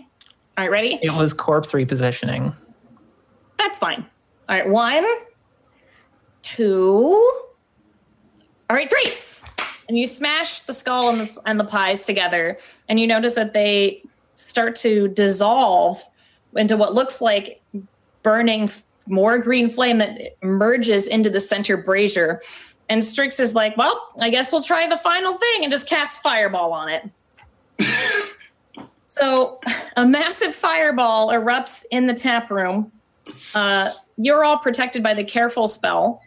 all 0.59 0.65
right, 0.65 0.71
ready? 0.71 0.99
It 1.03 1.15
was 1.15 1.33
corpse 1.33 1.73
repositioning. 1.73 2.55
That's 3.59 3.79
fine. 3.79 4.05
All 4.51 4.57
right, 4.57 4.69
one, 4.69 5.07
two, 6.43 7.13
all 8.69 8.77
right, 8.77 8.91
three. 8.91 9.13
And 9.89 9.97
you 9.97 10.09
smash 10.09 10.63
the 10.63 10.73
skull 10.73 11.09
and 11.09 11.21
the, 11.21 11.41
and 11.47 11.61
the 11.61 11.65
pies 11.65 12.05
together, 12.05 12.59
and 12.89 12.99
you 12.99 13.07
notice 13.07 13.35
that 13.35 13.53
they 13.53 14.03
start 14.35 14.75
to 14.77 15.07
dissolve 15.07 16.03
into 16.57 16.77
what 16.77 16.95
looks 16.95 17.21
like 17.21 17.63
burning 18.25 18.69
more 19.07 19.39
green 19.39 19.71
flame 19.71 19.99
that 19.99 20.19
merges 20.43 21.07
into 21.07 21.31
the 21.31 21.39
center 21.39 21.77
brazier. 21.77 22.43
And 22.89 23.05
Strix 23.05 23.39
is 23.39 23.55
like, 23.55 23.77
well, 23.77 24.09
I 24.21 24.31
guess 24.31 24.51
we'll 24.51 24.65
try 24.65 24.89
the 24.89 24.97
final 24.97 25.39
thing 25.39 25.63
and 25.63 25.71
just 25.71 25.89
cast 25.89 26.23
fireball 26.23 26.73
on 26.73 26.89
it. 26.89 27.09
so 29.07 29.61
a 29.97 30.05
massive 30.05 30.57
fireball 30.57 31.29
erupts 31.29 31.85
in 31.93 32.09
the 32.09 32.15
tap 32.15 32.51
room. 32.51 32.91
Uh, 33.55 33.93
you're 34.21 34.45
all 34.45 34.59
protected 34.59 35.03
by 35.03 35.15
the 35.15 35.25
careful 35.25 35.67
spell. 35.67 36.23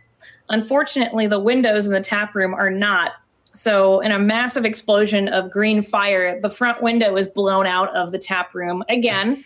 Unfortunately, 0.49 1.27
the 1.27 1.39
windows 1.39 1.85
in 1.85 1.93
the 1.93 1.99
tap 1.99 2.33
room 2.35 2.53
are 2.53 2.69
not. 2.69 3.11
So, 3.53 3.99
in 3.99 4.11
a 4.11 4.17
massive 4.17 4.65
explosion 4.65 5.27
of 5.27 5.51
green 5.51 5.83
fire, 5.83 6.41
the 6.41 6.49
front 6.49 6.81
window 6.81 7.15
is 7.15 7.27
blown 7.27 7.67
out 7.67 7.95
of 7.95 8.11
the 8.11 8.17
tap 8.17 8.55
room 8.55 8.83
again. 8.89 9.45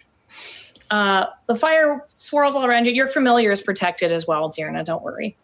Uh, 0.89 1.25
the 1.47 1.55
fire 1.55 2.05
swirls 2.07 2.55
all 2.55 2.65
around 2.65 2.85
you. 2.85 2.93
Your 2.93 3.09
familiar 3.09 3.51
is 3.51 3.61
protected 3.61 4.11
as 4.11 4.25
well, 4.25 4.49
Dearna. 4.49 4.85
Don't 4.85 5.03
worry. 5.03 5.35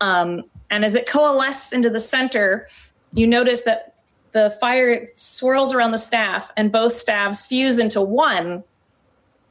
Um, 0.00 0.44
and 0.70 0.84
as 0.84 0.94
it 0.94 1.06
coalesces 1.06 1.72
into 1.72 1.90
the 1.90 1.98
center, 1.98 2.68
you 3.12 3.26
notice 3.26 3.62
that 3.62 3.94
the 4.30 4.56
fire 4.60 5.08
swirls 5.16 5.74
around 5.74 5.90
the 5.90 5.98
staff, 5.98 6.52
and 6.56 6.70
both 6.70 6.92
staves 6.92 7.44
fuse 7.44 7.78
into 7.80 8.00
one. 8.00 8.62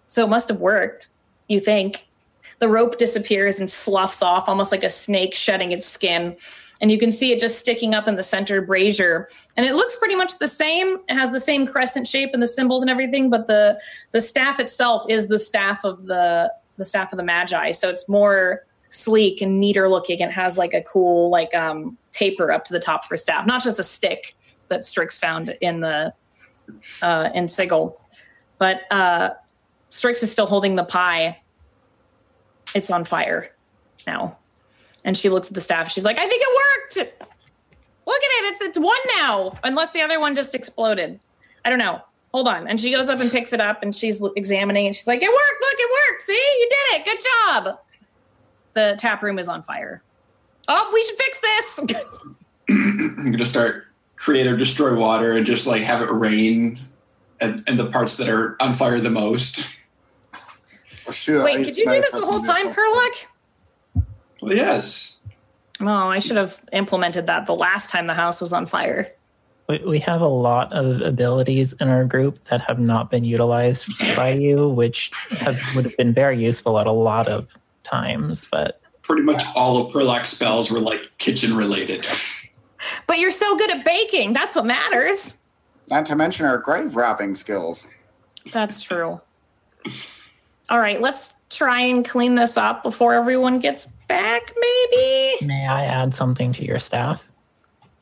So 0.08 0.26
it 0.26 0.30
must 0.30 0.48
have 0.50 0.60
worked, 0.60 1.10
you 1.48 1.60
think. 1.60 2.06
The 2.64 2.70
rope 2.70 2.98
disappears 2.98 3.60
and 3.60 3.70
sloughs 3.70 4.22
off, 4.22 4.48
almost 4.48 4.72
like 4.72 4.86
a 4.86 4.90
snake 4.90 5.36
shedding 5.36 5.74
its 5.74 5.86
skin. 5.86 6.38
And 6.80 6.90
you 6.90 6.98
can 6.98 7.12
see 7.12 7.34
it 7.34 7.42
just 7.42 7.60
sticking 7.60 7.94
up 7.94 8.08
in 8.08 8.16
the 8.16 8.24
center 8.24 8.62
brazier. 8.62 9.28
And 9.58 9.66
it 9.66 9.76
looks 9.76 9.98
pretty 9.98 10.16
much 10.16 10.40
the 10.40 10.48
same. 10.48 11.00
It 11.10 11.14
has 11.14 11.30
the 11.32 11.42
same 11.42 11.68
crescent 11.68 12.08
shape 12.08 12.30
and 12.32 12.42
the 12.42 12.48
symbols 12.48 12.82
and 12.82 12.90
everything, 12.90 13.30
but 13.30 13.48
the 13.48 13.82
the 14.12 14.22
staff 14.22 14.62
itself 14.62 15.04
is 15.10 15.28
the 15.28 15.40
staff 15.40 15.84
of 15.84 16.06
the 16.06 16.54
the 16.78 16.86
staff 16.86 17.12
of 17.12 17.18
the 17.18 17.24
Magi. 17.24 17.72
So 17.72 17.90
it's 17.90 18.08
more 18.08 18.66
sleek 18.92 19.42
and 19.42 19.60
neater 19.60 19.90
looking. 19.90 20.22
It 20.22 20.32
has 20.32 20.58
like 20.58 20.74
a 20.74 20.84
cool 20.84 21.30
like 21.30 21.54
um 21.54 21.98
taper 22.12 22.50
up 22.50 22.64
to 22.64 22.72
the 22.72 22.80
top 22.80 23.04
for 23.04 23.18
staff, 23.18 23.46
not 23.46 23.62
just 23.62 23.78
a 23.78 23.84
stick 23.84 24.38
that 24.70 24.86
Strix 24.86 25.18
found 25.18 25.54
in 25.60 25.82
the 25.82 26.14
uh 27.02 27.30
in 27.36 27.50
Sigil. 27.50 28.00
But 28.58 28.90
uh 28.90 29.32
Strix 29.90 30.24
is 30.24 30.32
still 30.32 30.46
holding 30.46 30.78
the 30.78 30.86
pie. 30.86 31.42
It's 32.76 32.90
on 32.90 33.04
fire 33.04 33.52
now. 34.08 34.38
And 35.04 35.18
she 35.18 35.30
looks 35.30 35.48
at 35.50 35.54
the 35.54 35.62
staff. 35.62 35.92
She's 35.92 36.06
like, 36.06 36.18
I 36.18 36.28
think 36.28 36.42
it 36.42 36.98
worked. 36.98 37.14
Look 38.06 38.22
at 38.22 38.30
it. 38.30 38.52
It's 38.52 38.62
it's 38.62 38.80
one 38.80 39.00
now. 39.18 39.58
Unless 39.64 39.92
the 39.92 40.02
other 40.02 40.20
one 40.20 40.36
just 40.36 40.56
exploded. 40.56 41.20
I 41.66 41.70
don't 41.70 41.80
know. 41.80 42.02
Hold 42.34 42.48
on. 42.48 42.68
And 42.68 42.80
she 42.80 42.92
goes 42.92 43.10
up 43.10 43.20
and 43.20 43.32
picks 43.32 43.54
it 43.54 43.62
up 43.62 43.84
and 43.84 43.96
she's 43.96 44.22
examining 44.36 44.88
and 44.88 44.96
she's 44.96 45.08
like, 45.08 45.22
It 45.22 45.30
worked. 45.30 45.62
Look, 45.62 45.76
it 45.78 45.90
worked. 46.10 46.22
See, 46.24 46.34
you 46.34 46.70
did 46.70 47.00
it. 47.00 47.06
Good 47.06 47.20
job. 47.22 47.80
The 48.74 48.96
tap 48.98 49.22
room 49.22 49.38
is 49.38 49.48
on 49.48 49.62
fire. 49.62 50.02
Oh, 50.68 50.90
we 50.94 51.04
should 51.04 51.18
fix 51.18 51.40
this. 51.40 51.80
I'm 52.70 53.32
gonna 53.32 53.46
start 53.46 53.86
create 54.16 54.48
or 54.48 54.56
destroy 54.56 54.96
water 54.96 55.34
and 55.38 55.46
just 55.46 55.68
like 55.68 55.82
have 55.82 56.02
it 56.02 56.10
rain 56.12 56.80
and, 57.42 57.64
and 57.68 57.78
the 57.78 57.90
parts 57.90 58.16
that 58.18 58.30
are 58.30 58.56
on 58.62 58.74
fire 58.74 59.00
the 59.00 59.10
most. 59.10 59.78
Shoot, 61.14 61.44
Wait, 61.44 61.60
ice 61.60 61.66
could 61.68 61.78
you 61.78 61.86
do 61.86 62.02
this 62.02 62.12
the 62.12 62.22
whole 62.22 62.42
time, 62.42 62.68
useful- 62.68 62.84
Perlock? 62.84 63.26
Well, 64.42 64.54
yes. 64.54 65.18
Oh, 65.80 65.86
I 65.88 66.20
should 66.20 66.38
have 66.38 66.60
implemented 66.72 67.28
that 67.28 67.46
the 67.48 67.56
last 67.56 67.90
time 67.90 68.08
the 68.08 68.14
house 68.14 68.42
was 68.42 68.54
on 68.54 68.66
fire. 68.66 69.12
We, 69.70 69.80
we 69.86 70.00
have 70.00 70.22
a 70.22 70.28
lot 70.28 70.74
of 70.74 71.02
abilities 71.02 71.74
in 71.80 71.88
our 71.88 72.04
group 72.06 72.44
that 72.46 72.62
have 72.68 72.80
not 72.80 73.10
been 73.10 73.24
utilized 73.24 73.88
by 74.16 74.30
you, 74.34 74.70
which 74.70 75.12
have, 75.32 75.60
would 75.76 75.86
have 75.86 75.98
been 75.98 76.14
very 76.14 76.42
useful 76.44 76.80
at 76.80 76.88
a 76.88 76.92
lot 76.92 77.28
of 77.28 77.48
times. 77.84 78.48
But 78.52 78.82
Pretty 79.02 79.22
much 79.22 79.44
all 79.56 79.78
of 79.78 79.94
Perlock's 79.94 80.30
spells 80.30 80.72
were 80.72 80.80
like 80.80 81.18
kitchen 81.18 81.56
related. 81.56 82.06
But 83.08 83.20
you're 83.20 83.32
so 83.32 83.58
good 83.58 83.70
at 83.70 83.86
baking. 83.86 84.34
That's 84.34 84.56
what 84.56 84.66
matters. 84.66 85.38
Not 85.90 86.06
to 86.08 86.16
mention 86.16 86.46
our 86.46 86.58
grave 86.58 86.96
robbing 86.96 87.36
skills. 87.36 87.86
That's 88.52 88.82
true. 88.82 89.22
All 90.74 90.80
right, 90.80 91.00
let's 91.00 91.34
try 91.52 91.82
and 91.82 92.04
clean 92.04 92.34
this 92.34 92.58
up 92.58 92.82
before 92.82 93.14
everyone 93.14 93.60
gets 93.60 93.90
back, 94.08 94.52
maybe? 94.60 95.46
may 95.46 95.68
I 95.68 95.86
add 95.86 96.16
something 96.16 96.52
to 96.54 96.66
your 96.66 96.80
staff? 96.80 97.30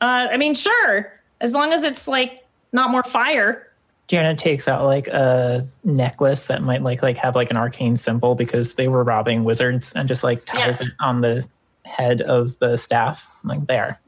Uh, 0.00 0.28
I 0.32 0.38
mean, 0.38 0.54
sure. 0.54 1.12
As 1.42 1.52
long 1.52 1.74
as 1.74 1.84
it's 1.84 2.08
like 2.08 2.46
not 2.72 2.90
more 2.90 3.02
fire. 3.02 3.68
Janet 4.08 4.38
takes 4.38 4.68
out 4.68 4.84
like 4.84 5.06
a 5.08 5.68
necklace 5.84 6.46
that 6.46 6.62
might 6.62 6.80
like 6.82 7.02
like 7.02 7.18
have 7.18 7.34
like 7.34 7.50
an 7.50 7.58
arcane 7.58 7.98
symbol 7.98 8.34
because 8.34 8.72
they 8.72 8.88
were 8.88 9.04
robbing 9.04 9.44
wizards 9.44 9.92
and 9.92 10.08
just 10.08 10.24
like 10.24 10.46
ties 10.46 10.80
Yeah. 10.80 10.86
it 10.86 10.92
on 10.98 11.20
the 11.20 11.46
head 11.84 12.22
of 12.22 12.58
the 12.58 12.78
staff. 12.78 13.28
Like 13.44 13.66
there. 13.66 14.00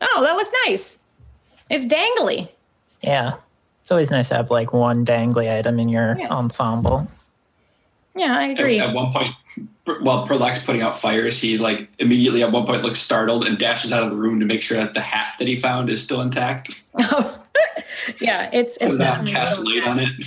Oh, 0.00 0.22
that 0.22 0.32
looks 0.36 0.52
nice. 0.66 1.00
It's 1.68 1.84
dangly. 1.84 2.48
Yeah. 3.02 3.34
It's 3.82 3.90
always 3.92 4.10
nice 4.10 4.28
to 4.30 4.36
have 4.36 4.50
like 4.50 4.72
one 4.72 5.04
dangly 5.04 5.54
item 5.54 5.78
in 5.78 5.90
your 5.90 6.16
Yeah. 6.18 6.28
ensemble. 6.28 7.06
Yeah, 8.16 8.36
I 8.36 8.44
At, 8.50 8.58
agree. 8.60 8.80
at 8.80 8.94
one 8.94 9.12
point, 9.12 9.34
while 10.00 10.26
Perlock's 10.26 10.62
putting 10.62 10.80
out 10.82 10.98
fires, 10.98 11.38
he 11.38 11.58
like 11.58 11.88
immediately 11.98 12.42
at 12.42 12.50
one 12.50 12.64
point 12.66 12.82
looks 12.82 12.98
startled 13.00 13.46
and 13.46 13.58
dashes 13.58 13.92
out 13.92 14.02
of 14.02 14.10
the 14.10 14.16
room 14.16 14.40
to 14.40 14.46
make 14.46 14.62
sure 14.62 14.78
that 14.78 14.94
the 14.94 15.00
hat 15.00 15.34
that 15.38 15.46
he 15.46 15.56
found 15.56 15.90
is 15.90 16.02
still 16.02 16.20
intact. 16.22 16.84
yeah, 18.20 18.48
it's 18.52 18.76
it's 18.78 18.92
Put 18.96 19.00
definitely 19.00 19.32
cast 19.32 19.54
still 19.58 19.66
light 19.66 19.76
intact. 19.76 19.90
on 19.90 19.98
it. 20.00 20.26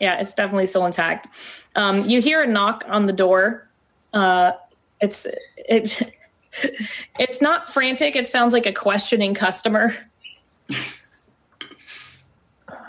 Yeah, 0.00 0.20
it's 0.20 0.34
definitely 0.34 0.66
still 0.66 0.84
intact. 0.86 1.28
Um, 1.76 2.04
you 2.08 2.20
hear 2.20 2.42
a 2.42 2.46
knock 2.46 2.84
on 2.88 3.06
the 3.06 3.12
door. 3.12 3.68
Uh, 4.12 4.52
it's 5.00 5.26
it. 5.56 6.02
It's 7.18 7.42
not 7.42 7.68
frantic. 7.68 8.14
It 8.14 8.28
sounds 8.28 8.52
like 8.54 8.64
a 8.64 8.72
questioning 8.72 9.34
customer. 9.34 9.92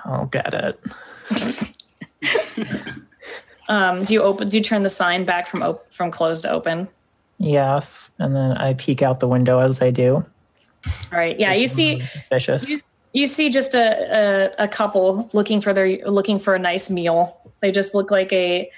I'll 0.05 0.27
get 0.27 0.53
it. 0.53 0.79
Um, 3.67 4.03
do 4.03 4.13
you 4.13 4.21
open? 4.21 4.49
Do 4.49 4.57
you 4.57 4.63
turn 4.63 4.83
the 4.83 4.89
sign 4.89 5.25
back 5.25 5.47
from 5.47 5.63
op- 5.63 5.91
from 5.91 6.11
closed 6.11 6.43
to 6.43 6.51
open? 6.51 6.87
Yes. 7.37 8.11
And 8.19 8.35
then 8.35 8.53
I 8.57 8.73
peek 8.75 9.01
out 9.01 9.19
the 9.19 9.27
window 9.27 9.59
as 9.59 9.81
I 9.81 9.91
do. 9.91 10.15
All 10.15 11.17
right. 11.19 11.37
Yeah, 11.39 11.53
you 11.53 11.67
see 11.67 12.01
Suspicious. 12.01 12.69
you- 12.69 12.79
you 13.13 13.27
see 13.27 13.49
just 13.49 13.73
a, 13.75 14.51
a, 14.59 14.65
a 14.65 14.67
couple 14.67 15.29
looking 15.31 15.61
for 15.61 15.73
their 15.73 15.97
looking 16.09 16.37
for 16.37 16.53
a 16.53 16.59
nice 16.59 16.89
meal. 16.89 17.39
They 17.61 17.71
just 17.71 17.95
look 17.95 18.11
like 18.11 18.31
a 18.33 18.69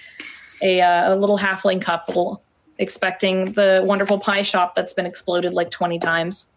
a, 0.62 0.80
uh, 0.82 1.14
a 1.14 1.16
little 1.16 1.38
halfling 1.40 1.82
couple 1.82 2.42
expecting 2.78 3.54
the 3.54 3.82
wonderful 3.84 4.20
pie 4.20 4.44
shop 4.44 4.76
that's 4.76 4.94
been 4.94 5.08
exploded 5.08 5.54
like 5.56 5.72
twenty 5.72 5.98
times. 5.98 6.50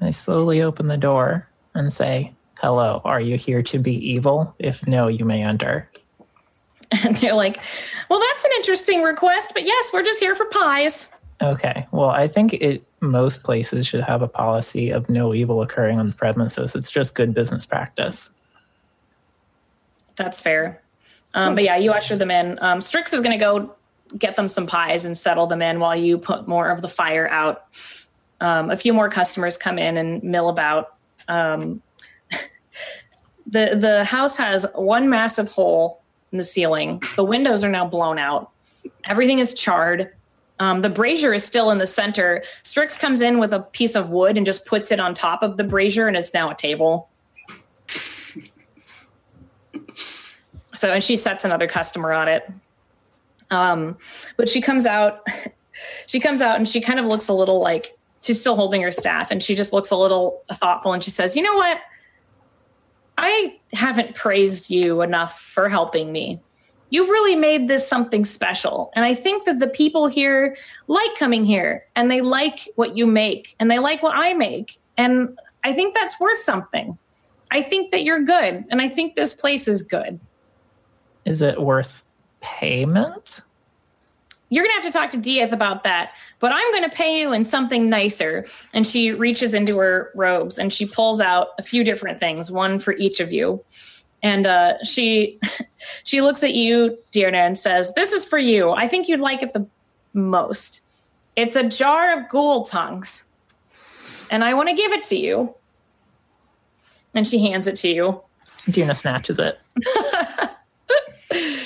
I 0.00 0.10
slowly 0.12 0.62
open 0.62 0.86
the 0.86 0.96
door 0.96 1.48
and 1.74 1.92
say, 1.92 2.32
Hello, 2.54 3.00
are 3.04 3.20
you 3.20 3.36
here 3.36 3.62
to 3.64 3.78
be 3.80 3.94
evil? 4.12 4.54
If 4.60 4.86
no, 4.86 5.08
you 5.08 5.24
may 5.24 5.42
enter. 5.42 5.90
And 7.04 7.16
they're 7.16 7.34
like, 7.34 7.58
"Well, 8.08 8.18
that's 8.18 8.44
an 8.46 8.50
interesting 8.56 9.02
request, 9.02 9.50
but 9.52 9.64
yes, 9.64 9.90
we're 9.92 10.02
just 10.02 10.20
here 10.20 10.34
for 10.34 10.46
pies." 10.46 11.10
Okay. 11.42 11.86
Well, 11.92 12.08
I 12.08 12.26
think 12.26 12.54
it 12.54 12.82
most 13.00 13.42
places 13.42 13.86
should 13.86 14.02
have 14.02 14.22
a 14.22 14.28
policy 14.28 14.90
of 14.90 15.08
no 15.08 15.34
evil 15.34 15.62
occurring 15.62 16.00
on 16.00 16.08
the 16.08 16.14
premises. 16.14 16.74
It's 16.74 16.90
just 16.90 17.14
good 17.14 17.34
business 17.34 17.64
practice. 17.64 18.30
That's 20.16 20.40
fair. 20.40 20.82
Um, 21.34 21.54
but 21.54 21.62
yeah, 21.62 21.76
you 21.76 21.92
usher 21.92 22.16
them 22.16 22.30
in. 22.30 22.58
Um, 22.60 22.80
Strix 22.80 23.12
is 23.12 23.20
going 23.20 23.38
to 23.38 23.44
go 23.44 23.74
get 24.16 24.36
them 24.36 24.48
some 24.48 24.66
pies 24.66 25.04
and 25.04 25.16
settle 25.16 25.46
them 25.46 25.62
in 25.62 25.78
while 25.78 25.94
you 25.94 26.18
put 26.18 26.48
more 26.48 26.68
of 26.70 26.82
the 26.82 26.88
fire 26.88 27.28
out. 27.28 27.66
Um, 28.40 28.70
a 28.70 28.76
few 28.76 28.92
more 28.92 29.08
customers 29.10 29.56
come 29.56 29.78
in 29.78 29.96
and 29.96 30.22
mill 30.22 30.48
about. 30.48 30.94
Um, 31.28 31.82
the 33.46 33.76
the 33.76 34.04
house 34.04 34.36
has 34.36 34.66
one 34.74 35.08
massive 35.08 35.52
hole 35.52 35.97
in 36.32 36.38
the 36.38 36.44
ceiling. 36.44 37.02
The 37.16 37.24
windows 37.24 37.64
are 37.64 37.70
now 37.70 37.86
blown 37.86 38.18
out. 38.18 38.50
Everything 39.04 39.38
is 39.38 39.54
charred. 39.54 40.12
Um, 40.60 40.82
the 40.82 40.90
brazier 40.90 41.32
is 41.32 41.44
still 41.44 41.70
in 41.70 41.78
the 41.78 41.86
center. 41.86 42.42
Strix 42.62 42.98
comes 42.98 43.20
in 43.20 43.38
with 43.38 43.52
a 43.52 43.60
piece 43.60 43.94
of 43.94 44.10
wood 44.10 44.36
and 44.36 44.44
just 44.44 44.66
puts 44.66 44.90
it 44.90 44.98
on 44.98 45.14
top 45.14 45.42
of 45.42 45.56
the 45.56 45.64
brazier, 45.64 46.08
and 46.08 46.16
it's 46.16 46.34
now 46.34 46.50
a 46.50 46.54
table. 46.54 47.08
So, 50.74 50.92
and 50.92 51.02
she 51.02 51.16
sets 51.16 51.44
another 51.44 51.66
customer 51.66 52.12
on 52.12 52.28
it. 52.28 52.50
Um, 53.50 53.96
but 54.36 54.48
she 54.48 54.60
comes 54.60 54.86
out, 54.86 55.26
she 56.06 56.20
comes 56.20 56.40
out 56.42 56.56
and 56.56 56.68
she 56.68 56.80
kind 56.80 57.00
of 57.00 57.06
looks 57.06 57.28
a 57.28 57.32
little 57.32 57.60
like 57.60 57.98
she's 58.20 58.40
still 58.40 58.54
holding 58.54 58.82
her 58.82 58.92
staff 58.92 59.30
and 59.30 59.42
she 59.42 59.54
just 59.54 59.72
looks 59.72 59.90
a 59.90 59.96
little 59.96 60.42
thoughtful 60.52 60.92
and 60.92 61.02
she 61.02 61.10
says, 61.10 61.34
You 61.34 61.42
know 61.42 61.54
what? 61.54 61.78
I 63.18 63.58
haven't 63.72 64.14
praised 64.14 64.70
you 64.70 65.02
enough 65.02 65.40
for 65.40 65.68
helping 65.68 66.12
me. 66.12 66.40
You've 66.90 67.10
really 67.10 67.34
made 67.34 67.68
this 67.68 67.86
something 67.86 68.24
special. 68.24 68.92
And 68.94 69.04
I 69.04 69.14
think 69.14 69.44
that 69.44 69.58
the 69.58 69.66
people 69.66 70.06
here 70.06 70.56
like 70.86 71.14
coming 71.16 71.44
here 71.44 71.84
and 71.96 72.10
they 72.10 72.20
like 72.20 72.68
what 72.76 72.96
you 72.96 73.06
make 73.06 73.56
and 73.58 73.70
they 73.70 73.78
like 73.78 74.02
what 74.02 74.16
I 74.16 74.34
make. 74.34 74.78
And 74.96 75.38
I 75.64 75.74
think 75.74 75.94
that's 75.94 76.18
worth 76.20 76.38
something. 76.38 76.96
I 77.50 77.60
think 77.60 77.90
that 77.90 78.04
you're 78.04 78.22
good. 78.22 78.64
And 78.70 78.80
I 78.80 78.88
think 78.88 79.16
this 79.16 79.34
place 79.34 79.66
is 79.66 79.82
good. 79.82 80.20
Is 81.24 81.42
it 81.42 81.60
worth 81.60 82.04
payment? 82.40 83.42
You're 84.50 84.64
going 84.64 84.74
to 84.76 84.82
have 84.82 84.92
to 84.92 84.98
talk 84.98 85.10
to 85.10 85.18
Dieth 85.18 85.52
about 85.52 85.84
that, 85.84 86.16
but 86.38 86.52
I'm 86.52 86.70
going 86.72 86.88
to 86.88 86.94
pay 86.94 87.20
you 87.20 87.32
in 87.32 87.44
something 87.44 87.88
nicer. 87.88 88.46
And 88.72 88.86
she 88.86 89.12
reaches 89.12 89.54
into 89.54 89.76
her 89.78 90.10
robes 90.14 90.58
and 90.58 90.72
she 90.72 90.86
pulls 90.86 91.20
out 91.20 91.48
a 91.58 91.62
few 91.62 91.84
different 91.84 92.18
things, 92.18 92.50
one 92.50 92.78
for 92.78 92.92
each 92.94 93.20
of 93.20 93.32
you. 93.32 93.62
And 94.22 94.46
uh, 94.46 94.74
she 94.84 95.38
she 96.04 96.20
looks 96.20 96.42
at 96.42 96.54
you, 96.54 96.98
Dearna, 97.12 97.46
and 97.46 97.56
says, 97.58 97.92
"This 97.94 98.12
is 98.12 98.24
for 98.24 98.38
you. 98.38 98.70
I 98.70 98.88
think 98.88 99.08
you'd 99.08 99.20
like 99.20 99.42
it 99.42 99.52
the 99.52 99.66
most. 100.12 100.80
It's 101.36 101.54
a 101.54 101.68
jar 101.68 102.18
of 102.18 102.28
ghoul 102.28 102.64
tongues, 102.64 103.24
and 104.28 104.42
I 104.42 104.54
want 104.54 104.70
to 104.70 104.74
give 104.74 104.90
it 104.90 105.04
to 105.04 105.16
you." 105.16 105.54
And 107.14 107.28
she 107.28 107.38
hands 107.38 107.68
it 107.68 107.76
to 107.76 107.88
you. 107.88 108.20
Dearna 108.66 108.96
snatches 108.96 109.38
it. 109.38 109.58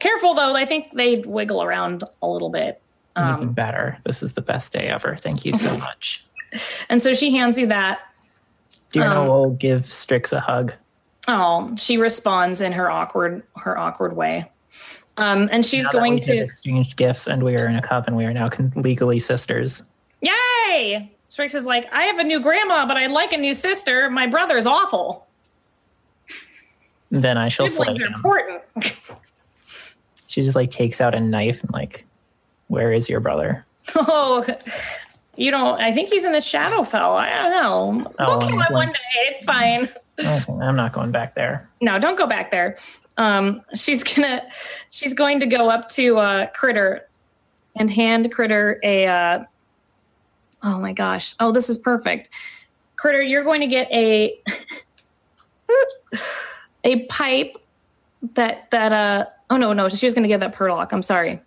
Careful 0.00 0.34
though, 0.34 0.54
I 0.56 0.64
think 0.64 0.92
they 0.94 1.18
wiggle 1.20 1.62
around 1.62 2.02
a 2.22 2.28
little 2.28 2.50
bit. 2.50 2.80
Even 3.16 3.32
Um, 3.34 3.52
better. 3.52 3.98
This 4.04 4.22
is 4.22 4.32
the 4.34 4.40
best 4.40 4.72
day 4.72 4.88
ever. 4.88 5.16
Thank 5.16 5.44
you 5.44 5.56
so 5.56 5.76
much. 5.78 6.24
and 6.88 7.02
so 7.02 7.14
she 7.14 7.30
hands 7.30 7.56
you 7.58 7.66
that. 7.68 8.00
Dearna 8.92 9.16
Um, 9.18 9.28
will 9.28 9.50
give 9.50 9.90
Strix 9.92 10.32
a 10.32 10.40
hug. 10.40 10.72
Oh, 11.28 11.72
she 11.76 11.96
responds 11.96 12.60
in 12.60 12.72
her 12.72 12.90
awkward 12.90 13.42
her 13.56 13.78
awkward 13.78 14.16
way. 14.16 14.50
Um, 15.16 15.48
and 15.52 15.64
she's 15.66 15.84
Now 15.84 15.92
going 15.92 16.20
to 16.20 16.36
exchange 16.38 16.96
gifts 16.96 17.26
and 17.26 17.42
we 17.42 17.56
are 17.56 17.68
in 17.68 17.76
a 17.76 17.82
coven. 17.82 18.16
We 18.16 18.24
are 18.24 18.32
now 18.32 18.48
con- 18.48 18.72
legally 18.76 19.18
sisters. 19.18 19.82
Yay! 20.22 21.12
Strix 21.28 21.54
is 21.54 21.66
like, 21.66 21.86
I 21.92 22.04
have 22.04 22.18
a 22.18 22.24
new 22.24 22.40
grandma, 22.40 22.86
but 22.86 22.96
I'd 22.96 23.10
like 23.10 23.32
a 23.32 23.36
new 23.36 23.52
sister. 23.54 24.08
My 24.10 24.26
brother's 24.26 24.66
awful. 24.66 25.26
Then 27.10 27.36
I 27.36 27.48
shall 27.48 27.68
Siblings 27.68 28.00
are 28.00 28.06
important. 28.06 28.62
She 30.30 30.42
just 30.42 30.54
like 30.54 30.70
takes 30.70 31.00
out 31.00 31.12
a 31.12 31.18
knife 31.18 31.60
and 31.60 31.72
like, 31.72 32.06
where 32.68 32.92
is 32.92 33.08
your 33.08 33.18
brother? 33.18 33.66
oh, 33.96 34.46
you 35.36 35.50
don't. 35.50 35.80
I 35.80 35.90
think 35.90 36.08
he's 36.08 36.24
in 36.24 36.30
the 36.30 36.38
Shadowfell. 36.38 37.16
I 37.16 37.42
don't 37.42 37.50
know. 37.50 38.12
Oh, 38.20 38.38
we'll 38.38 38.48
kill 38.48 38.60
him 38.60 38.72
one 38.72 38.92
day. 38.92 38.98
It's 39.24 39.44
fine. 39.44 39.88
I'm 40.62 40.76
not 40.76 40.92
going 40.92 41.10
back 41.10 41.34
there. 41.34 41.68
No, 41.80 41.98
don't 41.98 42.16
go 42.16 42.28
back 42.28 42.52
there. 42.52 42.78
Um, 43.16 43.62
she's 43.74 44.04
gonna. 44.04 44.48
She's 44.90 45.14
going 45.14 45.40
to 45.40 45.46
go 45.46 45.68
up 45.68 45.88
to 45.90 46.18
uh, 46.18 46.46
Critter 46.54 47.08
and 47.74 47.90
hand 47.90 48.32
Critter 48.32 48.78
a. 48.84 49.08
Uh, 49.08 49.44
oh 50.62 50.80
my 50.80 50.92
gosh! 50.92 51.34
Oh, 51.40 51.50
this 51.50 51.68
is 51.68 51.76
perfect. 51.76 52.28
Critter, 52.94 53.20
you're 53.20 53.42
going 53.42 53.62
to 53.62 53.66
get 53.66 53.90
a 53.90 54.40
a 56.84 57.04
pipe 57.06 57.56
that 58.34 58.70
that 58.70 58.92
uh 58.92 59.26
oh 59.50 59.56
no 59.56 59.72
no 59.72 59.88
she 59.88 60.06
was 60.06 60.14
going 60.14 60.22
to 60.22 60.28
get 60.28 60.40
that 60.40 60.54
Perlock. 60.54 60.92
I'm 60.92 61.02
sorry. 61.02 61.40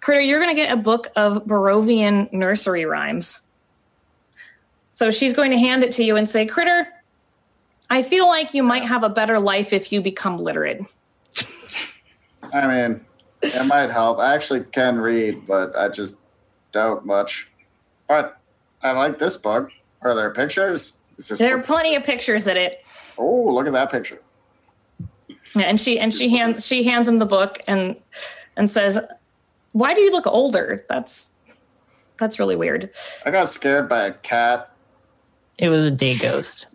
Critter, 0.00 0.20
you're 0.20 0.40
going 0.40 0.54
to 0.54 0.60
get 0.60 0.70
a 0.70 0.76
book 0.76 1.08
of 1.16 1.44
Barovian 1.44 2.30
nursery 2.30 2.84
rhymes. 2.84 3.40
So 4.92 5.10
she's 5.10 5.32
going 5.32 5.50
to 5.50 5.58
hand 5.58 5.82
it 5.82 5.90
to 5.92 6.04
you 6.04 6.16
and 6.16 6.28
say, 6.28 6.44
Critter, 6.44 6.86
I 7.88 8.02
feel 8.02 8.26
like 8.26 8.52
you 8.52 8.62
might 8.62 8.86
have 8.86 9.02
a 9.02 9.08
better 9.08 9.38
life 9.38 9.72
if 9.72 9.92
you 9.92 10.02
become 10.02 10.38
literate. 10.38 10.84
I 12.52 12.66
mean, 12.66 13.00
it 13.42 13.64
might 13.66 13.90
help. 13.90 14.18
I 14.18 14.34
actually 14.34 14.64
can 14.64 14.98
read, 14.98 15.46
but 15.46 15.74
I 15.74 15.88
just 15.88 16.16
don't 16.70 17.04
much. 17.06 17.50
But 18.06 18.38
I 18.82 18.92
like 18.92 19.18
this 19.18 19.36
book. 19.36 19.72
Are 20.02 20.14
there 20.14 20.32
pictures? 20.32 20.94
There 21.38 21.56
are 21.56 21.62
plenty 21.62 21.94
of 21.94 22.04
pictures 22.04 22.46
in 22.46 22.56
it. 22.56 22.84
oh, 23.16 23.46
look 23.52 23.66
at 23.66 23.72
that 23.72 23.90
picture. 23.90 24.20
Yeah, 25.54 25.62
and 25.62 25.80
she 25.80 25.98
and 25.98 26.12
she 26.12 26.28
hands 26.30 26.66
she 26.66 26.82
hands 26.82 27.08
him 27.08 27.16
the 27.16 27.26
book 27.26 27.58
and 27.66 27.96
and 28.56 28.70
says, 28.70 28.98
"Why 29.72 29.94
do 29.94 30.00
you 30.00 30.10
look 30.10 30.26
older? 30.26 30.84
That's 30.88 31.30
that's 32.18 32.38
really 32.38 32.56
weird." 32.56 32.90
I 33.24 33.30
got 33.30 33.48
scared 33.48 33.88
by 33.88 34.06
a 34.06 34.12
cat. 34.12 34.70
It 35.58 35.68
was 35.68 35.84
a 35.84 35.90
day 35.90 36.16
ghost. 36.18 36.66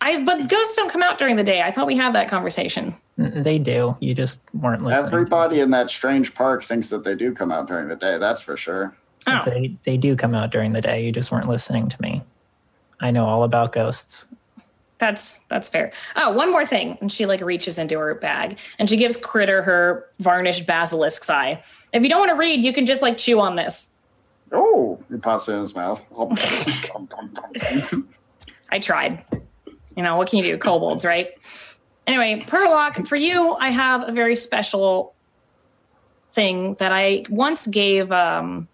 I 0.00 0.22
but 0.22 0.48
ghosts 0.48 0.76
don't 0.76 0.90
come 0.90 1.02
out 1.02 1.18
during 1.18 1.36
the 1.36 1.44
day. 1.44 1.62
I 1.62 1.70
thought 1.70 1.86
we 1.86 1.96
had 1.96 2.14
that 2.14 2.28
conversation. 2.28 2.94
Mm, 3.18 3.42
they 3.42 3.58
do. 3.58 3.96
You 4.00 4.14
just 4.14 4.42
weren't 4.52 4.84
listening. 4.84 5.06
Everybody 5.06 5.60
in 5.60 5.70
that 5.70 5.88
strange 5.88 6.34
park 6.34 6.62
thinks 6.62 6.90
that 6.90 7.04
they 7.04 7.14
do 7.14 7.32
come 7.32 7.50
out 7.50 7.66
during 7.66 7.88
the 7.88 7.96
day. 7.96 8.18
That's 8.18 8.42
for 8.42 8.56
sure. 8.56 8.94
Oh, 9.26 9.40
They 9.46 9.74
they 9.84 9.96
do 9.96 10.16
come 10.16 10.34
out 10.34 10.50
during 10.50 10.74
the 10.74 10.82
day. 10.82 11.02
You 11.02 11.12
just 11.12 11.32
weren't 11.32 11.48
listening 11.48 11.88
to 11.88 12.02
me. 12.02 12.22
I 13.00 13.10
know 13.10 13.24
all 13.24 13.44
about 13.44 13.72
ghosts. 13.72 14.26
That's 15.04 15.38
that's 15.48 15.68
fair. 15.68 15.92
Oh, 16.16 16.32
one 16.32 16.50
more 16.50 16.64
thing. 16.66 16.96
And 17.00 17.12
she 17.12 17.26
like 17.26 17.40
reaches 17.40 17.78
into 17.78 17.98
her 17.98 18.14
bag 18.14 18.58
and 18.78 18.88
she 18.88 18.96
gives 18.96 19.16
Critter 19.16 19.62
her 19.62 20.08
varnished 20.20 20.66
basilisk's 20.66 21.28
eye. 21.30 21.62
If 21.92 22.02
you 22.02 22.08
don't 22.08 22.20
want 22.20 22.30
to 22.30 22.36
read, 22.36 22.64
you 22.64 22.72
can 22.72 22.86
just 22.86 23.02
like 23.02 23.18
chew 23.18 23.40
on 23.40 23.56
this. 23.56 23.90
Oh, 24.52 24.98
he 25.10 25.18
pops 25.18 25.48
it 25.48 25.52
in 25.52 25.58
his 25.60 25.74
mouth. 25.74 26.02
I 28.70 28.78
tried. 28.78 29.24
You 29.96 30.02
know, 30.02 30.16
what 30.16 30.28
can 30.28 30.38
you 30.38 30.44
do? 30.44 30.58
Kobolds, 30.58 31.04
right? 31.04 31.30
Anyway, 32.06 32.40
Perlock, 32.40 33.06
for 33.08 33.16
you, 33.16 33.52
I 33.54 33.70
have 33.70 34.08
a 34.08 34.12
very 34.12 34.36
special 34.36 35.14
thing 36.32 36.74
that 36.74 36.92
I 36.92 37.24
once 37.30 37.66
gave 37.66 38.10
um, 38.12 38.68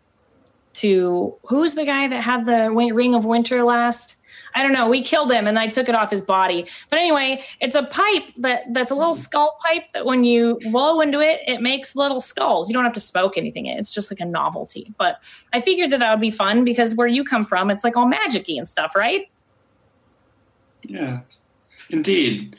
to 0.75 1.37
who's 1.47 1.75
the 1.75 1.85
guy 1.85 2.09
that 2.09 2.21
had 2.21 2.47
the 2.47 2.71
ring 2.71 3.15
of 3.15 3.25
winter 3.25 3.63
last? 3.63 4.17
I 4.55 4.63
don't 4.63 4.73
know. 4.73 4.89
We 4.89 5.03
killed 5.03 5.31
him 5.31 5.47
and 5.47 5.59
I 5.59 5.69
took 5.69 5.89
it 5.89 5.95
off 5.95 6.11
his 6.11 6.21
body. 6.21 6.67
But 6.89 6.99
anyway, 6.99 7.43
it's 7.61 7.75
a 7.75 7.85
pipe 7.85 8.25
that 8.39 8.73
that's 8.73 8.91
a 8.91 8.95
little 8.95 9.15
skull 9.15 9.59
pipe 9.65 9.85
that 9.95 10.05
when 10.07 10.25
you 10.25 10.59
blow 10.71 11.01
into 11.01 11.21
it, 11.21 11.41
it 11.47 11.61
makes 11.61 11.95
little 11.97 12.21
skulls. 12.21 12.69
You 12.69 12.75
don't 12.75 12.85
have 12.85 12.93
to 12.95 13.01
smoke 13.01 13.37
anything. 13.37 13.67
in. 13.67 13.79
It's 13.79 13.91
just 13.91 14.11
like 14.11 14.21
a 14.21 14.25
novelty. 14.25 14.93
But 14.99 15.23
I 15.53 15.61
figured 15.61 15.91
that 15.91 16.01
that 16.01 16.11
would 16.11 16.21
be 16.21 16.31
fun 16.31 16.65
because 16.65 16.95
where 16.95 17.07
you 17.07 17.25
come 17.25 17.45
from, 17.45 17.71
it's 17.71 17.85
like 17.85 17.97
all 17.97 18.11
magicy 18.11 18.59
and 18.59 18.69
stuff, 18.69 18.97
right? 18.97 19.31
Yeah, 20.83 21.21
indeed. 21.91 22.57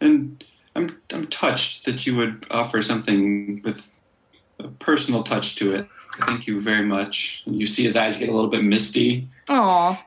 And 0.00 0.44
I'm 0.74 1.00
I'm 1.12 1.26
touched 1.28 1.86
that 1.86 2.06
you 2.06 2.16
would 2.16 2.46
offer 2.50 2.82
something 2.82 3.62
with 3.64 3.96
a 4.58 4.68
personal 4.68 5.22
touch 5.22 5.56
to 5.56 5.74
it. 5.74 5.88
Thank 6.26 6.46
you 6.46 6.60
very 6.60 6.84
much. 6.84 7.42
You 7.46 7.66
see 7.66 7.84
his 7.84 7.96
eyes 7.96 8.16
get 8.16 8.28
a 8.28 8.32
little 8.32 8.50
bit 8.50 8.64
misty. 8.64 9.28
Oh. 9.48 9.98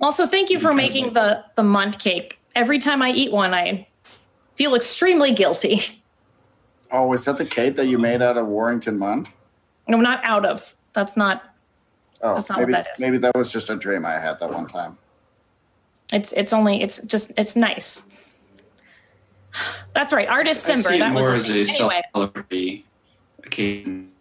Also, 0.00 0.26
thank 0.26 0.50
you 0.50 0.58
for 0.58 0.72
making 0.72 1.12
the 1.12 1.44
the 1.56 1.62
munt 1.62 1.98
cake. 1.98 2.38
Every 2.54 2.78
time 2.78 3.02
I 3.02 3.10
eat 3.10 3.32
one, 3.32 3.54
I 3.54 3.86
feel 4.56 4.74
extremely 4.74 5.32
guilty. 5.32 6.02
oh, 6.90 7.12
is 7.12 7.24
that 7.26 7.36
the 7.36 7.44
cake 7.44 7.76
that 7.76 7.86
you 7.86 7.98
made 7.98 8.22
out 8.22 8.36
of 8.36 8.46
Warrington 8.46 8.98
Mund? 8.98 9.28
No, 9.86 9.98
not 9.98 10.20
out 10.24 10.46
of. 10.46 10.74
That's 10.92 11.16
not. 11.16 11.44
Oh, 12.22 12.34
That's 12.34 12.48
not 12.48 12.58
what 12.58 12.68
maybe 12.68 12.72
that 12.72 12.88
is. 12.94 13.00
maybe 13.00 13.18
that 13.18 13.34
was 13.34 13.50
just 13.50 13.70
a 13.70 13.76
dream 13.76 14.04
I 14.04 14.18
had 14.18 14.38
that 14.40 14.50
one 14.52 14.66
time. 14.66 14.98
It's 16.12 16.32
it's 16.32 16.52
only 16.52 16.82
it's 16.82 17.00
just 17.02 17.32
it's 17.38 17.56
nice. 17.56 18.04
That's 19.94 20.12
right, 20.12 20.28
artist 20.28 20.68
I 20.68 20.74
Simber. 20.74 20.98
That 20.98 21.14
was 21.14 21.26
more 21.26 21.34
his 21.34 21.48
as 21.48 21.70
a 21.70 21.82
anyway. 21.82 22.02
celebratory 22.14 22.82
occasion. 23.44 24.12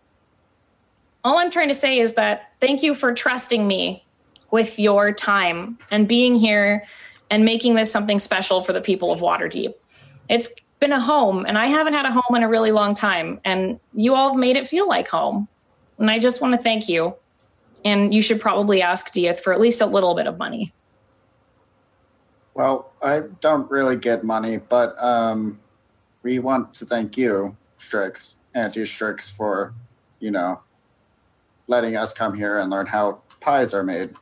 all 1.24 1.38
I'm 1.38 1.52
trying 1.52 1.68
to 1.68 1.74
say 1.74 2.00
is 2.00 2.14
that 2.16 2.52
thank 2.62 2.82
you 2.82 2.96
for 2.96 3.14
trusting 3.14 3.68
me 3.68 4.04
with 4.52 4.80
your 4.80 5.12
time 5.12 5.78
and 5.92 6.08
being 6.08 6.36
here 6.36 6.86
and 7.30 7.46
making 7.46 7.76
this 7.76 7.92
something 7.92 8.20
special 8.20 8.62
for 8.62 8.74
the 8.74 8.82
people 8.82 9.12
of 9.12 9.22
Waterdeep. 9.22 9.74
It's 10.30 10.50
been 10.80 10.92
a 10.94 11.00
home, 11.00 11.46
and 11.46 11.58
I 11.58 11.68
haven't 11.68 11.94
had 11.94 12.06
a 12.06 12.12
home 12.12 12.36
in 12.36 12.44
a 12.44 12.50
really 12.50 12.72
long 12.72 12.94
time, 12.94 13.40
and 13.44 13.80
you 13.94 14.16
all 14.16 14.30
have 14.30 14.40
made 14.40 14.56
it 14.56 14.68
feel 14.68 14.88
like 14.88 15.08
home. 15.08 15.48
And 16.00 16.10
I 16.10 16.20
just 16.20 16.42
want 16.42 16.54
to 16.54 16.58
thank 16.58 16.88
you. 16.88 17.16
And 17.86 18.14
you 18.14 18.22
should 18.22 18.42
probably 18.42 18.82
ask 18.82 19.12
Dieth 19.14 19.40
for 19.40 19.54
at 19.54 19.60
least 19.60 19.82
a 19.82 19.86
little 19.86 20.16
bit 20.16 20.28
of 20.28 20.38
money. 20.38 20.74
Well, 22.54 22.92
I 23.02 23.22
don't 23.40 23.70
really 23.72 23.96
get 23.96 24.24
money, 24.24 24.58
but 24.58 24.96
um, 25.02 25.60
we 26.24 26.40
want 26.40 26.74
to 26.76 26.86
thank 26.86 27.18
you, 27.18 27.56
Strix, 27.78 28.36
Auntie 28.54 28.86
Strix, 28.86 29.30
for, 29.30 29.74
you 30.20 30.32
know, 30.32 30.60
letting 31.68 31.96
us 31.96 32.12
come 32.12 32.34
here 32.34 32.60
and 32.60 32.70
learn 32.70 32.86
how 32.86 33.22
pies 33.40 33.74
are 33.74 33.84
made. 33.84 34.14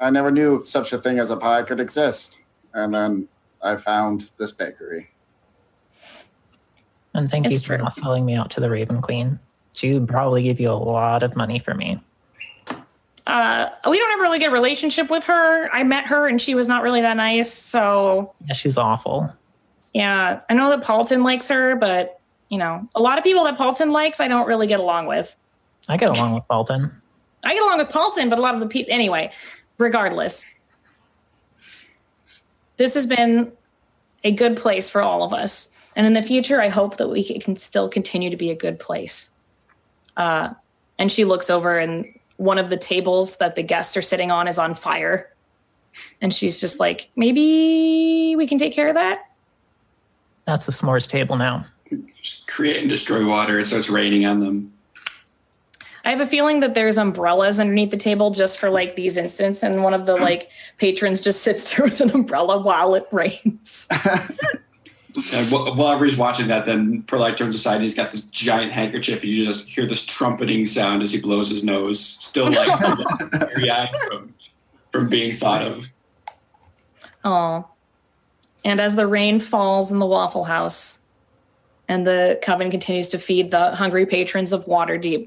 I 0.00 0.10
never 0.10 0.30
knew 0.30 0.64
such 0.64 0.92
a 0.92 0.98
thing 0.98 1.18
as 1.18 1.30
a 1.30 1.36
pie 1.36 1.62
could 1.62 1.78
exist. 1.80 2.38
And 2.74 2.94
then 2.94 3.28
I 3.62 3.76
found 3.76 4.30
this 4.38 4.52
bakery. 4.52 5.10
And 7.14 7.30
thank 7.30 7.46
It's 7.46 7.54
you 7.56 7.60
for 7.60 7.66
true. 7.76 7.78
not 7.78 7.94
selling 7.94 8.24
me 8.24 8.34
out 8.34 8.50
to 8.52 8.60
the 8.60 8.70
Raven 8.70 9.02
Queen. 9.02 9.38
She 9.72 9.92
would 9.94 10.08
probably 10.08 10.42
give 10.44 10.60
you 10.60 10.70
a 10.70 10.72
lot 10.72 11.22
of 11.22 11.36
money 11.36 11.58
for 11.58 11.74
me. 11.74 12.00
Uh, 13.26 13.68
we 13.88 13.98
don't 13.98 14.10
have 14.10 14.20
a 14.20 14.22
really 14.22 14.38
good 14.38 14.52
relationship 14.52 15.10
with 15.10 15.24
her. 15.24 15.68
I 15.72 15.82
met 15.82 16.06
her 16.06 16.26
and 16.26 16.40
she 16.40 16.54
was 16.54 16.66
not 16.68 16.82
really 16.82 17.00
that 17.02 17.16
nice. 17.16 17.52
So 17.52 18.32
Yeah, 18.46 18.54
she's 18.54 18.78
awful. 18.78 19.32
yeah, 19.92 20.40
I 20.48 20.54
know 20.54 20.70
that 20.70 20.82
Paultin 20.82 21.22
likes 21.22 21.48
her, 21.48 21.76
but 21.76 22.20
you 22.48 22.58
know, 22.58 22.88
a 22.96 23.00
lot 23.00 23.18
of 23.18 23.22
people 23.24 23.44
that 23.44 23.56
Paultin 23.56 23.92
likes, 23.92 24.18
I 24.20 24.26
don't 24.26 24.46
really 24.48 24.66
get 24.66 24.80
along 24.80 25.06
with. 25.06 25.36
I 25.88 25.96
get 25.96 26.10
along 26.10 26.34
with 26.34 26.46
Bolton. 26.48 26.90
I 27.44 27.54
get 27.54 27.62
along 27.62 27.78
with 27.78 27.88
Paultin, 27.88 28.28
but 28.28 28.38
a 28.38 28.42
lot 28.42 28.54
of 28.54 28.60
the 28.60 28.66
people, 28.66 28.92
anyway, 28.92 29.30
regardless, 29.80 30.44
this 32.76 32.94
has 32.94 33.06
been 33.06 33.50
a 34.22 34.30
good 34.30 34.56
place 34.56 34.88
for 34.88 35.02
all 35.02 35.22
of 35.22 35.32
us. 35.32 35.68
And 35.96 36.06
in 36.06 36.12
the 36.12 36.22
future, 36.22 36.60
I 36.60 36.68
hope 36.68 36.98
that 36.98 37.08
we 37.08 37.38
can 37.40 37.56
still 37.56 37.88
continue 37.88 38.30
to 38.30 38.36
be 38.36 38.50
a 38.50 38.54
good 38.54 38.78
place. 38.78 39.30
Uh, 40.16 40.50
and 40.98 41.10
she 41.10 41.24
looks 41.24 41.50
over, 41.50 41.78
and 41.78 42.06
one 42.36 42.58
of 42.58 42.70
the 42.70 42.76
tables 42.76 43.38
that 43.38 43.56
the 43.56 43.62
guests 43.62 43.96
are 43.96 44.02
sitting 44.02 44.30
on 44.30 44.46
is 44.46 44.58
on 44.58 44.74
fire. 44.74 45.34
And 46.20 46.32
she's 46.32 46.60
just 46.60 46.78
like, 46.78 47.10
maybe 47.16 48.36
we 48.36 48.46
can 48.46 48.58
take 48.58 48.72
care 48.72 48.88
of 48.88 48.94
that. 48.94 49.30
That's 50.44 50.66
the 50.66 50.72
s'mores 50.72 51.08
table 51.08 51.36
now. 51.36 51.66
Just 52.22 52.46
create 52.46 52.76
and 52.78 52.88
destroy 52.88 53.26
water. 53.26 53.58
It 53.58 53.66
starts 53.66 53.90
raining 53.90 54.26
on 54.26 54.40
them. 54.40 54.72
I 56.04 56.10
have 56.10 56.20
a 56.20 56.26
feeling 56.26 56.60
that 56.60 56.74
there's 56.74 56.98
umbrellas 56.98 57.60
underneath 57.60 57.90
the 57.90 57.96
table 57.96 58.30
just 58.30 58.58
for 58.58 58.70
like 58.70 58.96
these 58.96 59.16
instants, 59.16 59.62
and 59.62 59.82
one 59.82 59.94
of 59.94 60.06
the 60.06 60.16
like 60.16 60.50
patrons 60.78 61.20
just 61.20 61.42
sits 61.42 61.74
there 61.74 61.84
with 61.84 62.00
an 62.00 62.10
umbrella 62.10 62.60
while 62.60 62.94
it 62.94 63.06
rains. 63.12 63.88
And 65.32 65.48
wh- 65.48 65.76
while 65.76 65.88
everybody's 65.88 66.16
watching 66.16 66.46
that, 66.48 66.66
then 66.66 67.02
Perlock 67.02 67.36
turns 67.36 67.54
aside 67.54 67.74
and 67.74 67.82
he's 67.82 67.94
got 67.94 68.12
this 68.12 68.26
giant 68.26 68.72
handkerchief, 68.72 69.22
and 69.22 69.32
you 69.32 69.44
just 69.44 69.68
hear 69.68 69.84
this 69.86 70.04
trumpeting 70.04 70.66
sound 70.66 71.02
as 71.02 71.12
he 71.12 71.20
blows 71.20 71.50
his 71.50 71.64
nose, 71.64 71.98
still 72.00 72.50
like 72.50 72.78
from, 74.08 74.34
from 74.92 75.08
being 75.08 75.34
thought 75.34 75.62
of. 75.62 75.88
Oh. 77.24 77.68
And 78.64 78.80
as 78.80 78.96
the 78.96 79.06
rain 79.06 79.40
falls 79.40 79.90
in 79.90 79.98
the 79.98 80.06
Waffle 80.06 80.44
House 80.44 80.98
and 81.88 82.06
the 82.06 82.38
coven 82.42 82.70
continues 82.70 83.08
to 83.10 83.18
feed 83.18 83.50
the 83.50 83.74
hungry 83.74 84.06
patrons 84.06 84.52
of 84.52 84.66
Waterdeep, 84.66 85.26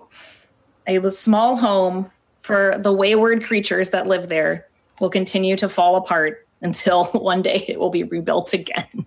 a 0.88 1.10
small 1.10 1.55
home 1.55 2.10
for 2.41 2.76
the 2.80 2.91
wayward 2.91 3.43
creatures 3.43 3.91
that 3.91 4.07
live 4.07 4.27
there 4.30 4.68
will 4.99 5.10
continue 5.10 5.55
to 5.57 5.69
fall 5.69 5.95
apart 5.95 6.45
until 6.61 7.05
one 7.14 7.41
day 7.41 7.65
it 7.68 7.80
will 7.80 7.89
be 7.89 8.03
rebuilt 8.03 8.53
again. 8.53 9.05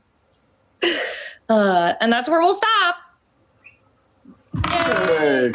Uh, 1.48 1.94
and 2.00 2.12
that's 2.12 2.28
where 2.28 2.40
we'll 2.40 2.52
stop. 2.52 2.96
Hey, 4.66 5.52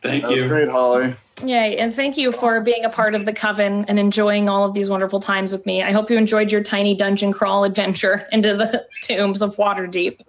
Thank 0.00 0.22
that 0.22 0.30
was 0.30 0.42
you. 0.42 0.48
great, 0.48 0.68
Holly. 0.68 1.16
Yay. 1.44 1.76
And 1.78 1.92
thank 1.92 2.16
you 2.16 2.30
for 2.30 2.60
being 2.60 2.84
a 2.84 2.88
part 2.88 3.14
of 3.14 3.24
the 3.24 3.32
coven 3.32 3.84
and 3.88 3.98
enjoying 3.98 4.48
all 4.48 4.64
of 4.64 4.74
these 4.74 4.88
wonderful 4.88 5.18
times 5.18 5.52
with 5.52 5.66
me. 5.66 5.82
I 5.82 5.90
hope 5.90 6.08
you 6.10 6.16
enjoyed 6.16 6.52
your 6.52 6.62
tiny 6.62 6.94
dungeon 6.94 7.32
crawl 7.32 7.64
adventure 7.64 8.28
into 8.32 8.56
the 8.56 8.86
tombs 9.02 9.42
of 9.42 9.56
Waterdeep. 9.56 10.20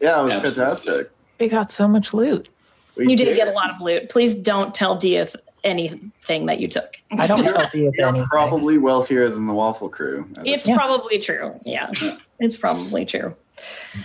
Yeah, 0.00 0.18
it 0.18 0.22
was 0.24 0.32
Absolutely. 0.32 0.50
fantastic. 0.50 1.10
We 1.38 1.48
got 1.48 1.70
so 1.70 1.86
much 1.86 2.12
loot. 2.12 2.48
We 2.96 3.08
You 3.10 3.16
did 3.16 3.34
get 3.36 3.48
a 3.48 3.52
lot 3.52 3.70
of 3.70 3.80
loot. 3.80 4.10
Please 4.10 4.34
don't 4.34 4.74
tell 4.74 4.96
Dieth 4.96 5.36
anything 5.64 6.46
that 6.46 6.58
you 6.60 6.68
took. 6.68 6.96
I 7.12 7.26
don't 7.26 7.42
tell 7.42 7.52
you 7.74 7.88
if 7.88 7.94
You're 7.96 8.08
anything. 8.08 8.26
probably 8.28 8.78
wealthier 8.78 9.28
than 9.28 9.46
the 9.46 9.52
Waffle 9.52 9.88
Crew. 9.88 10.26
It's 10.44 10.66
Yeah. 10.66 10.76
probably 10.76 11.18
true. 11.18 11.54
Yeah, 11.64 11.90
it's 12.38 12.56
probably 12.56 13.04
true. 13.04 13.34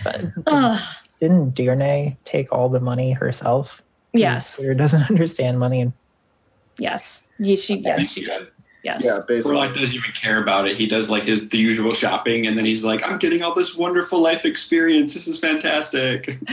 But 0.04 0.26
Ugh. 0.46 0.80
didn't 1.18 1.48
uh, 1.48 1.52
Dearna 1.52 2.16
take 2.24 2.52
all 2.52 2.68
the 2.68 2.80
money 2.80 3.12
herself? 3.12 3.82
yes, 4.12 4.58
Or 4.58 4.74
doesn't 4.74 5.02
understand 5.10 5.58
money. 5.58 5.80
And 5.80 5.92
yes, 6.78 7.26
yes, 7.38 7.60
she, 7.60 7.76
yes, 7.76 8.10
she 8.12 8.22
did. 8.22 8.48
Yes. 8.86 9.02
yeah, 9.04 9.18
basically. 9.26 9.56
Perlock 9.56 9.74
doesn't 9.74 9.96
even 9.96 10.12
care 10.12 10.40
about 10.40 10.68
it. 10.68 10.76
He 10.76 10.86
does 10.86 11.10
like 11.10 11.24
his 11.24 11.48
the 11.48 11.58
usual 11.58 11.92
shopping, 11.92 12.46
and 12.46 12.56
then 12.56 12.64
he's 12.64 12.84
like, 12.84 13.06
"I'm 13.08 13.18
getting 13.18 13.42
all 13.42 13.52
this 13.52 13.74
wonderful 13.76 14.20
life 14.20 14.44
experience. 14.44 15.12
This 15.14 15.26
is 15.26 15.38
fantastic." 15.38 16.38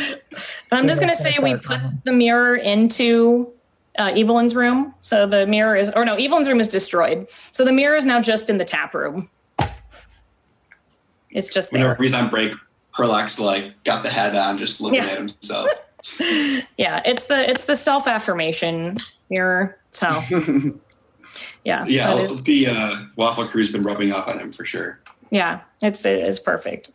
But 0.69 0.79
I'm 0.79 0.87
just 0.87 0.99
going 0.99 1.13
to 1.13 1.15
say 1.15 1.35
we 1.41 1.55
put 1.55 1.79
the 2.05 2.11
mirror 2.11 2.55
into 2.55 3.51
uh, 3.99 4.11
Evelyn's 4.15 4.55
room. 4.55 4.95
So 5.01 5.27
the 5.27 5.45
mirror 5.45 5.75
is, 5.75 5.91
or 5.95 6.03
no, 6.05 6.15
Evelyn's 6.15 6.47
room 6.47 6.59
is 6.59 6.67
destroyed. 6.67 7.27
So 7.51 7.63
the 7.63 7.71
mirror 7.71 7.95
is 7.95 8.05
now 8.05 8.19
just 8.19 8.49
in 8.49 8.57
the 8.57 8.65
tap 8.65 8.95
room. 8.95 9.29
It's 11.29 11.49
just 11.51 11.71
Whenever 11.71 11.93
there. 11.93 12.01
he's 12.03 12.13
on 12.15 12.29
break, 12.31 12.53
Perlock's 12.95 13.39
like 13.39 13.83
got 13.83 14.01
the 14.01 14.09
head 14.09 14.35
on, 14.35 14.57
just 14.57 14.81
looking 14.81 15.03
Yeah. 15.03 15.09
at 15.09 15.17
himself. 15.19 15.67
Yeah, 16.77 17.01
it's 17.05 17.25
the 17.25 17.49
it's 17.49 17.63
the 17.65 17.75
self 17.75 18.07
affirmation 18.09 18.97
mirror. 19.29 19.77
So 19.91 20.21
yeah, 21.63 21.85
Yeah, 21.87 22.15
that 22.15 22.25
is- 22.25 22.43
the 22.43 22.67
uh, 22.67 22.95
Waffle 23.15 23.47
Crew's 23.47 23.71
been 23.71 23.83
rubbing 23.83 24.11
off 24.11 24.27
on 24.27 24.39
him 24.39 24.51
for 24.51 24.65
sure. 24.65 24.99
yeah, 25.31 25.61
it's 25.81 26.05
it's 26.05 26.39
perfect. 26.39 26.91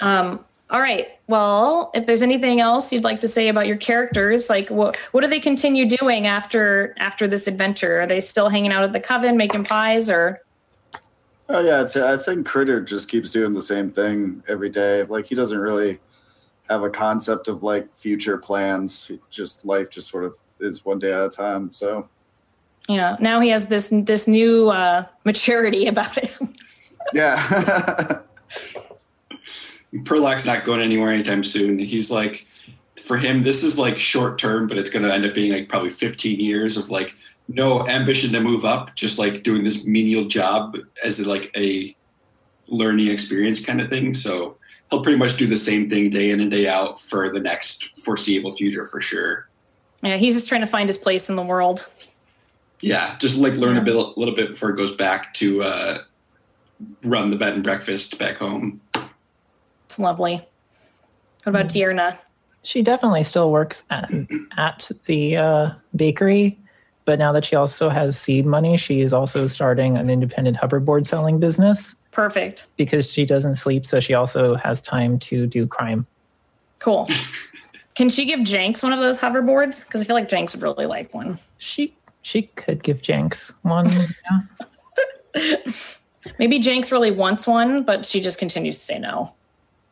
Um, 0.00 0.44
all 0.68 0.80
right. 0.80 1.08
Well, 1.28 1.92
if 1.94 2.06
there's 2.06 2.22
anything 2.22 2.60
else 2.60 2.92
you'd 2.92 3.04
like 3.04 3.20
to 3.20 3.28
say 3.28 3.46
about 3.48 3.68
your 3.68 3.76
characters, 3.76 4.50
like 4.50 4.68
what 4.68 4.96
what 5.12 5.20
do 5.20 5.28
they 5.28 5.38
continue 5.40 5.88
doing 5.88 6.26
after 6.26 6.94
after 6.98 7.28
this 7.28 7.46
adventure? 7.46 8.00
Are 8.00 8.06
they 8.06 8.18
still 8.20 8.48
hanging 8.48 8.72
out 8.72 8.82
at 8.82 8.92
the 8.92 8.98
coven 9.00 9.36
making 9.36 9.64
pies, 9.64 10.10
or 10.10 10.40
Oh 11.48 11.60
yeah, 11.60 11.82
it's, 11.82 11.94
I 11.96 12.16
think 12.16 12.44
Critter 12.46 12.80
just 12.80 13.08
keeps 13.08 13.30
doing 13.30 13.54
the 13.54 13.60
same 13.60 13.90
thing 13.90 14.42
every 14.48 14.68
day. 14.68 15.04
Like 15.04 15.26
he 15.26 15.36
doesn't 15.36 15.58
really 15.58 16.00
have 16.68 16.82
a 16.82 16.90
concept 16.90 17.46
of 17.46 17.62
like 17.62 17.94
future 17.96 18.36
plans. 18.36 19.06
He 19.06 19.20
just 19.30 19.64
life 19.64 19.88
just 19.88 20.08
sort 20.10 20.24
of 20.24 20.34
is 20.58 20.84
one 20.84 20.98
day 20.98 21.12
at 21.12 21.20
a 21.20 21.28
time. 21.28 21.72
So 21.72 22.08
you 22.88 22.96
know, 22.96 23.16
now 23.20 23.40
he 23.40 23.48
has 23.50 23.66
this 23.66 23.88
this 23.92 24.28
new 24.28 24.68
uh, 24.70 25.04
maturity 25.24 25.86
about 25.88 26.18
him. 26.18 26.54
yeah, 27.12 28.20
Perlock's 30.04 30.46
not 30.46 30.64
going 30.64 30.80
anywhere 30.80 31.10
anytime 31.10 31.44
soon. 31.44 31.78
He's 31.78 32.10
like, 32.10 32.46
for 32.96 33.16
him, 33.16 33.42
this 33.42 33.62
is 33.62 33.78
like 33.78 33.98
short 33.98 34.38
term, 34.38 34.66
but 34.66 34.78
it's 34.78 34.90
going 34.90 35.04
to 35.04 35.12
end 35.12 35.24
up 35.24 35.34
being 35.34 35.52
like 35.52 35.68
probably 35.68 35.90
15 35.90 36.40
years 36.40 36.76
of 36.76 36.90
like 36.90 37.14
no 37.48 37.86
ambition 37.86 38.32
to 38.32 38.40
move 38.40 38.64
up, 38.64 38.94
just 38.96 39.18
like 39.18 39.42
doing 39.42 39.62
this 39.62 39.86
menial 39.86 40.24
job 40.24 40.76
as 41.04 41.24
like 41.24 41.50
a 41.56 41.94
learning 42.68 43.08
experience 43.08 43.64
kind 43.64 43.80
of 43.80 43.88
thing. 43.88 44.12
So 44.12 44.56
he'll 44.90 45.02
pretty 45.02 45.18
much 45.18 45.36
do 45.36 45.46
the 45.46 45.56
same 45.56 45.88
thing 45.88 46.10
day 46.10 46.30
in 46.30 46.40
and 46.40 46.50
day 46.50 46.66
out 46.66 47.00
for 47.00 47.30
the 47.30 47.40
next 47.40 47.98
foreseeable 48.00 48.52
future 48.52 48.84
for 48.86 49.00
sure. 49.00 49.48
Yeah, 50.02 50.16
he's 50.16 50.34
just 50.34 50.48
trying 50.48 50.60
to 50.60 50.66
find 50.66 50.88
his 50.88 50.98
place 50.98 51.30
in 51.30 51.36
the 51.36 51.42
world. 51.42 51.88
Yeah, 52.80 53.16
just 53.18 53.38
like 53.38 53.54
learn 53.54 53.76
Yeah. 53.76 53.82
a 53.82 53.84
bit, 53.84 53.96
a 53.96 54.00
little 54.16 54.34
bit 54.34 54.50
before 54.50 54.70
it 54.70 54.76
goes 54.76 54.94
back 54.94 55.32
to 55.34 55.62
uh, 55.62 55.98
run 57.02 57.30
the 57.30 57.36
bed 57.36 57.54
and 57.54 57.64
breakfast 57.64 58.18
back 58.18 58.36
home. 58.36 58.80
It's 59.86 59.98
lovely. 59.98 60.36
What 61.44 61.50
about 61.50 61.66
Dearna? 61.68 62.18
she 62.62 62.82
definitely 62.82 63.22
still 63.22 63.52
works 63.52 63.84
at, 63.90 64.10
at 64.56 64.90
the 65.04 65.36
uh, 65.36 65.70
bakery, 65.94 66.58
but 67.04 67.16
now 67.16 67.30
that 67.30 67.44
she 67.44 67.54
also 67.54 67.88
has 67.88 68.18
seed 68.18 68.44
money, 68.44 68.76
she 68.76 69.02
is 69.02 69.12
also 69.12 69.46
starting 69.46 69.96
an 69.96 70.10
independent 70.10 70.56
hoverboard 70.56 71.06
selling 71.06 71.38
business 71.38 71.94
Perfect. 72.10 72.66
because 72.76 73.12
she 73.12 73.24
doesn't 73.24 73.54
sleep, 73.54 73.86
so 73.86 74.00
she 74.00 74.14
also 74.14 74.56
has 74.56 74.82
time 74.82 75.16
to 75.20 75.46
do 75.46 75.64
crime. 75.68 76.04
Cool. 76.80 77.08
Can 77.94 78.08
she 78.08 78.24
give 78.24 78.42
Jenks 78.42 78.82
one 78.82 78.92
of 78.92 78.98
those 78.98 79.18
hoverboards? 79.20 79.86
Because 79.86 80.00
I 80.00 80.04
feel 80.04 80.16
like 80.16 80.28
Jenks 80.28 80.52
would 80.52 80.62
really 80.64 80.86
like 80.86 81.14
one. 81.14 81.38
She 81.58 81.94
she 82.26 82.42
could 82.56 82.82
give 82.82 83.02
Jenks 83.02 83.52
one. 83.62 83.92
yeah. 85.36 85.56
Maybe 86.40 86.58
Jenks 86.58 86.90
really 86.90 87.12
wants 87.12 87.46
one, 87.46 87.84
but 87.84 88.04
she 88.04 88.20
just 88.20 88.36
continues 88.40 88.76
to 88.78 88.84
say 88.84 88.98
no. 88.98 89.32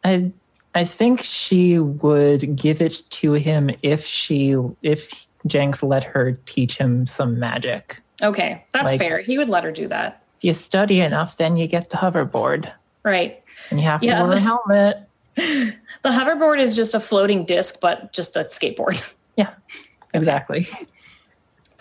I 0.03 0.33
I 0.75 0.85
think 0.85 1.23
she 1.23 1.79
would 1.79 2.57
give 2.57 2.81
it 2.83 3.09
to 3.11 3.35
him 3.35 3.71
if 3.85 4.05
she 4.05 4.57
if 4.83 5.27
Jenks 5.47 5.81
let 5.85 6.03
her 6.03 6.33
teach 6.47 6.77
him 6.77 7.07
some 7.07 7.39
magic. 7.39 8.01
Okay, 8.21 8.65
that's 8.73 8.93
Like- 8.93 8.99
fair. 8.99 9.21
He 9.21 9.39
would 9.39 9.49
let 9.49 9.63
her 9.63 9.71
do 9.71 9.87
that. 9.89 10.21
If 10.39 10.45
you 10.45 10.53
study 10.55 11.01
enough, 11.03 11.37
then 11.37 11.57
you 11.57 11.69
get 11.69 11.91
the 11.91 11.97
hoverboard, 11.99 12.73
Right. 13.05 13.41
and 13.71 13.79
you 13.79 13.87
have 13.87 14.01
to 14.01 14.07
Yeah. 14.07 14.23
wear 14.25 14.33
a 14.33 14.41
helmet. 14.41 15.09
The 16.03 16.11
hoverboard 16.11 16.61
is 16.61 16.75
just 16.77 16.95
a 16.95 17.01
floating 17.01 17.45
disc, 17.45 17.79
but 17.81 18.13
just 18.13 18.37
a 18.37 18.41
skateboard. 18.41 19.01
Yeah, 19.37 19.51
exactly. 20.13 20.69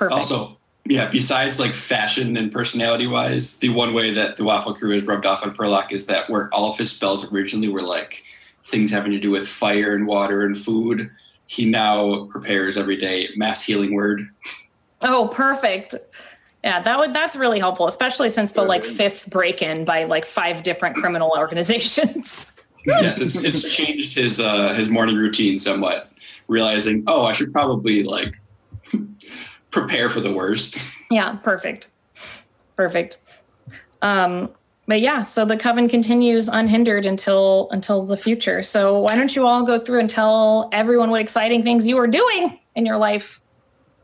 Perfect. 0.09 0.31
Also, 0.31 0.57
yeah, 0.85 1.09
besides 1.09 1.59
like 1.59 1.75
fashion 1.75 2.35
and 2.35 2.51
personality 2.51 3.07
wise, 3.07 3.57
the 3.59 3.69
one 3.69 3.93
way 3.93 4.11
that 4.11 4.35
the 4.35 4.43
Waffle 4.43 4.73
Crew 4.73 4.91
has 4.91 5.03
rubbed 5.03 5.25
off 5.25 5.45
on 5.45 5.53
Perlock 5.53 5.91
is 5.91 6.07
that 6.07 6.29
where 6.29 6.53
all 6.53 6.69
of 6.69 6.77
his 6.77 6.91
spells 6.91 7.31
originally 7.31 7.69
were 7.69 7.81
like 7.81 8.23
things 8.63 8.91
having 8.91 9.11
to 9.11 9.19
do 9.19 9.31
with 9.31 9.47
fire 9.47 9.95
and 9.95 10.07
water 10.07 10.45
and 10.45 10.57
food, 10.57 11.09
he 11.47 11.69
now 11.69 12.25
prepares 12.25 12.77
every 12.77 12.97
day 12.97 13.29
mass 13.35 13.63
healing 13.63 13.93
word. 13.93 14.27
oh, 15.03 15.29
perfect. 15.29 15.95
Yeah, 16.63 16.81
that 16.81 16.97
would 16.97 17.13
that's 17.13 17.35
really 17.35 17.59
helpful, 17.59 17.87
especially 17.87 18.29
since 18.29 18.53
the 18.53 18.63
like 18.63 18.85
fifth 18.85 19.29
break-in 19.29 19.85
by 19.85 20.05
like 20.05 20.25
five 20.25 20.63
different 20.63 20.95
criminal 20.95 21.33
organizations. 21.37 22.51
yes, 22.85 23.21
it's 23.21 23.41
it's 23.43 23.73
changed 23.73 24.15
his 24.15 24.39
uh, 24.39 24.73
his 24.73 24.89
morning 24.89 25.15
routine 25.15 25.59
somewhat. 25.59 26.09
Realizing, 26.49 27.03
oh, 27.07 27.23
I 27.23 27.33
should 27.33 27.53
probably 27.53 28.03
like 28.03 28.35
prepare 29.73 30.09
for 30.09 30.21
the 30.21 30.31
worst. 30.31 30.93
Yeah, 31.11 31.35
perfect, 31.37 31.89
perfect. 32.77 33.17
Um, 34.01 34.49
but 34.87 35.01
yeah, 35.01 35.23
so 35.23 35.45
the 35.45 35.57
coven 35.57 35.89
continues 35.89 36.47
unhindered 36.47 37.05
until 37.05 37.67
until 37.71 38.03
the 38.03 38.17
future. 38.17 38.63
So 38.63 38.99
why 38.99 39.15
don't 39.15 39.35
you 39.35 39.45
all 39.45 39.63
go 39.63 39.79
through 39.79 39.99
and 39.99 40.09
tell 40.09 40.69
everyone 40.71 41.09
what 41.09 41.21
exciting 41.21 41.63
things 41.63 41.87
you 41.87 41.97
are 41.97 42.07
doing 42.07 42.59
in 42.75 42.85
your 42.85 42.97
life, 42.97 43.41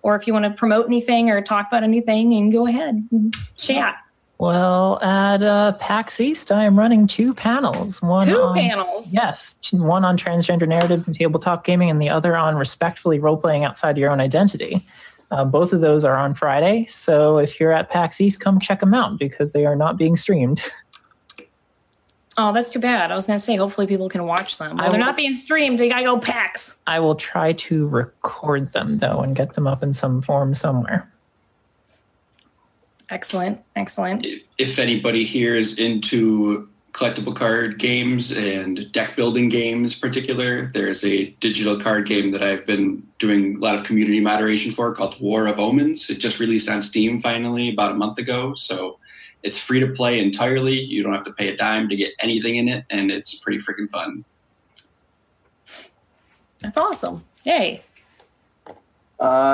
or 0.01 0.15
if 0.15 0.25
you 0.25 0.33
want 0.33 0.45
to 0.45 0.51
promote 0.51 0.87
anything 0.87 1.29
or 1.29 1.41
talk 1.41 1.67
about 1.67 1.83
anything, 1.83 2.33
and 2.33 2.51
go 2.51 2.65
ahead, 2.65 3.07
chat. 3.55 3.97
Well, 4.39 5.03
at 5.03 5.43
uh, 5.43 5.73
PAX 5.73 6.21
East, 6.21 6.49
I 6.49 6.63
am 6.63 6.79
running 6.79 7.07
two 7.07 7.33
panels. 7.33 8.01
One 8.01 8.25
Two 8.25 8.41
on, 8.41 8.55
panels. 8.55 9.13
Yes, 9.13 9.55
one 9.71 10.05
on 10.05 10.17
transgender 10.17 10.65
narratives 10.65 11.07
and 11.07 11.15
tabletop 11.15 11.65
gaming, 11.65 11.89
and 11.89 12.01
the 12.01 12.09
other 12.09 12.37
on 12.37 12.55
respectfully 12.55 13.19
role 13.19 13.35
playing 13.35 13.65
outside 13.65 13.97
your 13.97 14.09
own 14.09 14.21
identity. 14.21 14.81
Uh, 15.31 15.45
both 15.45 15.73
of 15.73 15.81
those 15.81 16.03
are 16.03 16.15
on 16.15 16.33
Friday, 16.33 16.85
so 16.89 17.37
if 17.37 17.59
you're 17.59 17.71
at 17.71 17.89
PAX 17.89 18.19
East, 18.19 18.39
come 18.39 18.59
check 18.59 18.79
them 18.79 18.93
out 18.95 19.19
because 19.19 19.53
they 19.53 19.65
are 19.65 19.75
not 19.75 19.97
being 19.97 20.15
streamed. 20.15 20.61
Oh, 22.41 22.53
that's 22.53 22.69
too 22.69 22.79
bad. 22.79 23.11
I 23.11 23.15
was 23.15 23.27
going 23.27 23.37
to 23.37 23.43
say, 23.43 23.57
hopefully 23.57 23.85
people 23.85 24.07
can 24.07 24.23
watch 24.25 24.59
them. 24.59 24.77
Well, 24.77 24.85
I 24.85 24.89
they're 24.89 24.97
will- 24.97 25.07
not 25.07 25.17
being 25.17 25.33
streamed. 25.33 25.81
You 25.81 25.89
got 25.89 25.97
to 25.97 26.03
go 26.05 26.19
PAX. 26.19 26.77
I 26.87 27.01
will 27.01 27.15
try 27.15 27.51
to 27.51 27.85
record 27.87 28.71
them 28.71 28.99
though 28.99 29.19
and 29.19 29.35
get 29.35 29.55
them 29.55 29.67
up 29.67 29.83
in 29.83 29.93
some 29.93 30.21
form 30.21 30.53
somewhere. 30.55 31.11
Excellent. 33.09 33.59
Excellent. 33.75 34.25
If 34.57 34.79
anybody 34.79 35.25
here 35.25 35.53
is 35.53 35.77
into 35.79 36.69
collectible 36.99 37.33
card 37.33 37.79
games 37.79 38.31
and 38.31 38.91
deck 38.91 39.15
building 39.15 39.47
games, 39.47 39.93
in 39.93 39.99
particular, 40.01 40.69
there's 40.73 41.05
a 41.05 41.27
digital 41.39 41.79
card 41.79 42.05
game 42.05 42.31
that 42.31 42.43
I've 42.43 42.65
been 42.65 43.07
doing 43.19 43.55
a 43.55 43.59
lot 43.59 43.75
of 43.75 43.85
community 43.85 44.19
moderation 44.19 44.73
for 44.73 44.93
called 44.93 45.17
War 45.21 45.47
of 45.47 45.59
Omens. 45.59 46.09
It 46.09 46.19
just 46.19 46.41
released 46.41 46.69
on 46.69 46.81
Steam 46.81 47.21
finally 47.21 47.69
about 47.69 47.93
a 47.93 47.95
month 47.95 48.19
ago, 48.19 48.53
so 48.53 48.99
it's 49.43 49.57
free 49.57 49.79
to 49.79 49.87
play 49.87 50.19
entirely. 50.19 50.77
You 50.77 51.01
don't 51.01 51.13
have 51.13 51.23
to 51.23 51.33
pay 51.33 51.47
a 51.47 51.55
dime 51.55 51.87
to 51.87 51.95
get 51.95 52.11
anything 52.19 52.57
in 52.57 52.67
it, 52.67 52.83
and 52.89 53.09
it's 53.11 53.35
pretty 53.35 53.59
freaking 53.59 53.89
fun. 53.89 54.25
That's 56.59 56.77
awesome. 56.77 57.23
Yay. 57.45 57.81
Uh, 58.67 58.73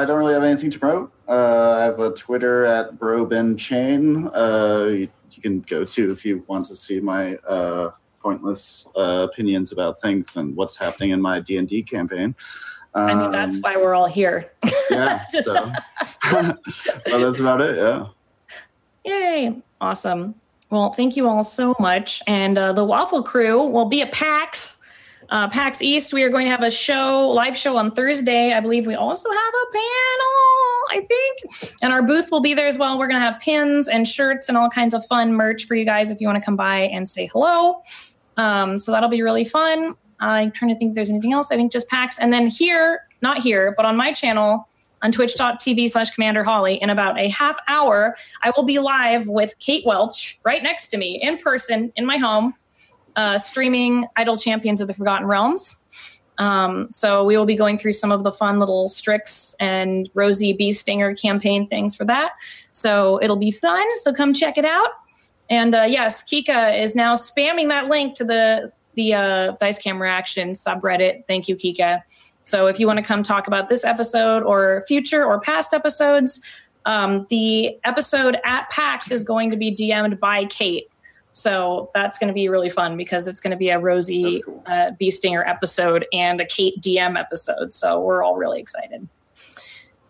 I 0.01 0.05
don't 0.05 0.17
really 0.17 0.33
have 0.33 0.43
anything 0.43 0.71
to 0.71 0.79
promote. 0.79 1.11
Uh, 1.27 1.77
I 1.79 1.83
have 1.83 1.99
a 1.99 2.11
Twitter 2.11 2.65
at 2.65 2.95
BrobenChain. 2.95 4.31
Uh, 4.33 5.07
you, 5.35 5.41
can 5.41 5.61
go 5.61 5.83
to 5.85 6.11
if 6.11 6.25
you 6.25 6.43
want 6.47 6.65
to 6.65 6.75
see 6.75 6.99
my 6.99 7.35
uh, 7.37 7.91
pointless 8.21 8.87
uh, 8.95 9.27
opinions 9.29 9.71
about 9.71 9.99
things 10.01 10.35
and 10.35 10.55
what's 10.55 10.77
happening 10.77 11.11
in 11.11 11.21
my 11.21 11.39
D 11.39 11.57
and 11.57 11.67
D 11.67 11.83
campaign. 11.83 12.35
Um, 12.93 13.09
I 13.09 13.13
mean, 13.13 13.31
that's 13.31 13.59
why 13.59 13.75
we're 13.75 13.93
all 13.93 14.07
here. 14.07 14.51
yeah. 14.89 15.23
Just- 15.31 15.47
so. 15.47 15.71
well, 16.31 16.57
that's 17.05 17.39
about 17.39 17.61
it. 17.61 17.77
Yeah. 17.77 18.07
Yay. 19.03 19.61
Awesome. 19.81 20.35
Well, 20.69 20.93
thank 20.93 21.15
you 21.15 21.27
all 21.27 21.43
so 21.43 21.75
much. 21.79 22.21
And 22.25 22.57
uh, 22.57 22.73
the 22.73 22.83
Waffle 22.83 23.21
Crew 23.21 23.67
will 23.67 23.85
be 23.85 24.01
at 24.01 24.11
PAX. 24.11 24.77
Uh, 25.29 25.49
PAX 25.49 25.81
East, 25.81 26.13
we 26.13 26.23
are 26.23 26.29
going 26.29 26.45
to 26.45 26.51
have 26.51 26.61
a 26.61 26.69
show, 26.69 27.29
live 27.29 27.57
show 27.57 27.77
on 27.77 27.91
Thursday. 27.91 28.53
I 28.53 28.59
believe 28.59 28.85
we 28.85 28.95
also 28.95 29.29
have 29.29 29.53
a 29.53 29.71
panel, 29.71 30.81
I 30.91 31.07
think. 31.07 31.75
And 31.81 31.91
our 31.91 32.03
booth 32.03 32.31
will 32.31 32.41
be 32.41 32.53
there 32.53 32.67
as 32.67 32.77
well. 32.77 32.99
We're 32.99 33.07
going 33.07 33.19
to 33.19 33.25
have 33.25 33.39
pins 33.39 33.87
and 33.87 34.07
shirts 34.07 34.49
and 34.49 34.57
all 34.57 34.69
kinds 34.69 34.93
of 34.93 35.05
fun 35.05 35.33
merch 35.33 35.65
for 35.65 35.75
you 35.75 35.85
guys 35.85 36.11
if 36.11 36.21
you 36.21 36.27
want 36.27 36.37
to 36.37 36.45
come 36.45 36.55
by 36.55 36.81
and 36.81 37.07
say 37.07 37.27
hello. 37.27 37.81
Um, 38.37 38.77
so 38.77 38.91
that'll 38.91 39.09
be 39.09 39.21
really 39.21 39.45
fun. 39.45 39.95
I'm 40.19 40.51
trying 40.51 40.69
to 40.69 40.77
think 40.77 40.89
if 40.89 40.95
there's 40.95 41.09
anything 41.09 41.33
else. 41.33 41.51
I 41.51 41.55
think 41.55 41.71
just 41.71 41.89
PAX. 41.89 42.19
And 42.19 42.31
then 42.31 42.47
here, 42.47 43.01
not 43.21 43.39
here, 43.39 43.73
but 43.75 43.85
on 43.85 43.97
my 43.97 44.13
channel, 44.13 44.67
on 45.01 45.11
twitch.tv 45.11 45.89
slash 45.89 46.09
commander 46.11 46.43
holly 46.43 46.81
in 46.81 46.89
about 46.89 47.19
a 47.19 47.27
half 47.27 47.57
hour 47.67 48.15
i 48.43 48.51
will 48.55 48.63
be 48.63 48.79
live 48.79 49.27
with 49.27 49.53
kate 49.59 49.85
welch 49.85 50.39
right 50.43 50.63
next 50.63 50.87
to 50.87 50.97
me 50.97 51.19
in 51.21 51.37
person 51.37 51.91
in 51.95 52.05
my 52.05 52.17
home 52.17 52.53
uh, 53.15 53.37
streaming 53.37 54.07
idle 54.15 54.37
champions 54.37 54.81
of 54.81 54.87
the 54.87 54.93
forgotten 54.93 55.27
realms. 55.27 55.77
Um, 56.37 56.87
so 56.91 57.23
we 57.23 57.37
will 57.37 57.45
be 57.45 57.55
going 57.55 57.77
through 57.77 57.93
some 57.93 58.11
of 58.11 58.23
the 58.23 58.31
fun 58.31 58.59
little 58.59 58.89
strix 58.89 59.55
and 59.59 60.09
rosie 60.13 60.53
bee 60.53 60.71
stinger 60.71 61.15
campaign 61.15 61.67
things 61.67 61.95
for 61.95 62.05
that. 62.05 62.31
So 62.73 63.21
it'll 63.21 63.37
be 63.37 63.51
fun 63.51 63.85
so 63.99 64.13
come 64.13 64.33
check 64.33 64.57
it 64.57 64.65
out. 64.65 64.89
And 65.49 65.73
uh, 65.73 65.83
yes 65.83 66.23
Kikka 66.23 66.81
is 66.81 66.95
now 66.95 67.15
spamming 67.15 67.69
that 67.69 67.87
link 67.87 68.15
to 68.15 68.25
the 68.25 68.71
the 68.95 69.13
uh, 69.13 69.51
dice 69.59 69.79
camera 69.79 70.11
action 70.11 70.51
subreddit. 70.51 71.25
Thank 71.27 71.47
you 71.47 71.55
Kikka. 71.55 72.01
So 72.43 72.67
if 72.67 72.79
you 72.79 72.87
want 72.87 72.97
to 72.97 73.03
come 73.03 73.23
talk 73.23 73.47
about 73.47 73.69
this 73.69 73.83
episode 73.83 74.43
or 74.43 74.83
future 74.87 75.23
or 75.23 75.39
past 75.39 75.73
episodes, 75.73 76.41
um, 76.85 77.25
the 77.29 77.77
episode 77.83 78.37
at 78.45 78.69
PAX 78.69 79.11
is 79.11 79.23
going 79.23 79.49
to 79.49 79.57
be 79.57 79.73
DM'd 79.73 80.19
by 80.19 80.45
Kate. 80.45 80.87
So 81.35 81.91
that's 81.93 82.17
going 82.17 82.29
to 82.29 82.33
be 82.33 82.47
really 82.47 82.69
fun 82.69 82.95
because 82.95 83.27
it's 83.27 83.41
going 83.41 83.51
to 83.51 83.57
be 83.57 83.67
a 83.67 83.77
Rosie 83.77 84.23
That's 84.23 84.45
cool. 84.45 84.63
uh, 84.67 84.91
Bee 84.97 85.11
Stinger 85.11 85.45
episode 85.45 86.05
and 86.13 86.39
a 86.39 86.45
Kate 86.45 86.79
DM 86.79 87.19
episode. 87.19 87.73
So 87.73 87.99
we're 87.99 88.23
all 88.23 88.37
really 88.37 88.61
excited. 88.61 89.05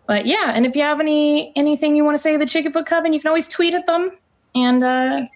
But 0.06 0.26
yeah, 0.26 0.52
and 0.54 0.64
if 0.64 0.76
you 0.76 0.82
have 0.82 1.00
any 1.00 1.52
anything 1.56 1.96
you 1.96 2.04
want 2.04 2.16
to 2.16 2.22
say 2.22 2.32
to 2.34 2.38
the 2.38 2.44
Chickenfoot 2.44 2.86
Coven, 2.86 3.12
you 3.12 3.18
can 3.18 3.26
always 3.26 3.48
tweet 3.48 3.74
at 3.74 3.86
them. 3.86 4.12
And 4.54 4.84
uh, 4.84 5.26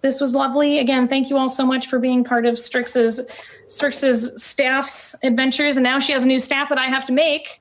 this 0.00 0.18
was 0.18 0.34
lovely. 0.34 0.78
Again, 0.78 1.08
thank 1.08 1.28
you 1.28 1.36
all 1.36 1.50
so 1.50 1.66
much 1.66 1.88
for 1.88 1.98
being 1.98 2.24
part 2.24 2.46
of 2.46 2.54
Strix's 2.54 3.20
Strix's 3.66 4.42
staff's 4.42 5.14
adventures. 5.22 5.76
And 5.76 5.84
now 5.84 5.98
she 5.98 6.12
has 6.12 6.24
a 6.24 6.28
new 6.28 6.38
staff 6.38 6.70
that 6.70 6.78
I 6.78 6.86
have 6.86 7.04
to 7.04 7.12
make. 7.12 7.60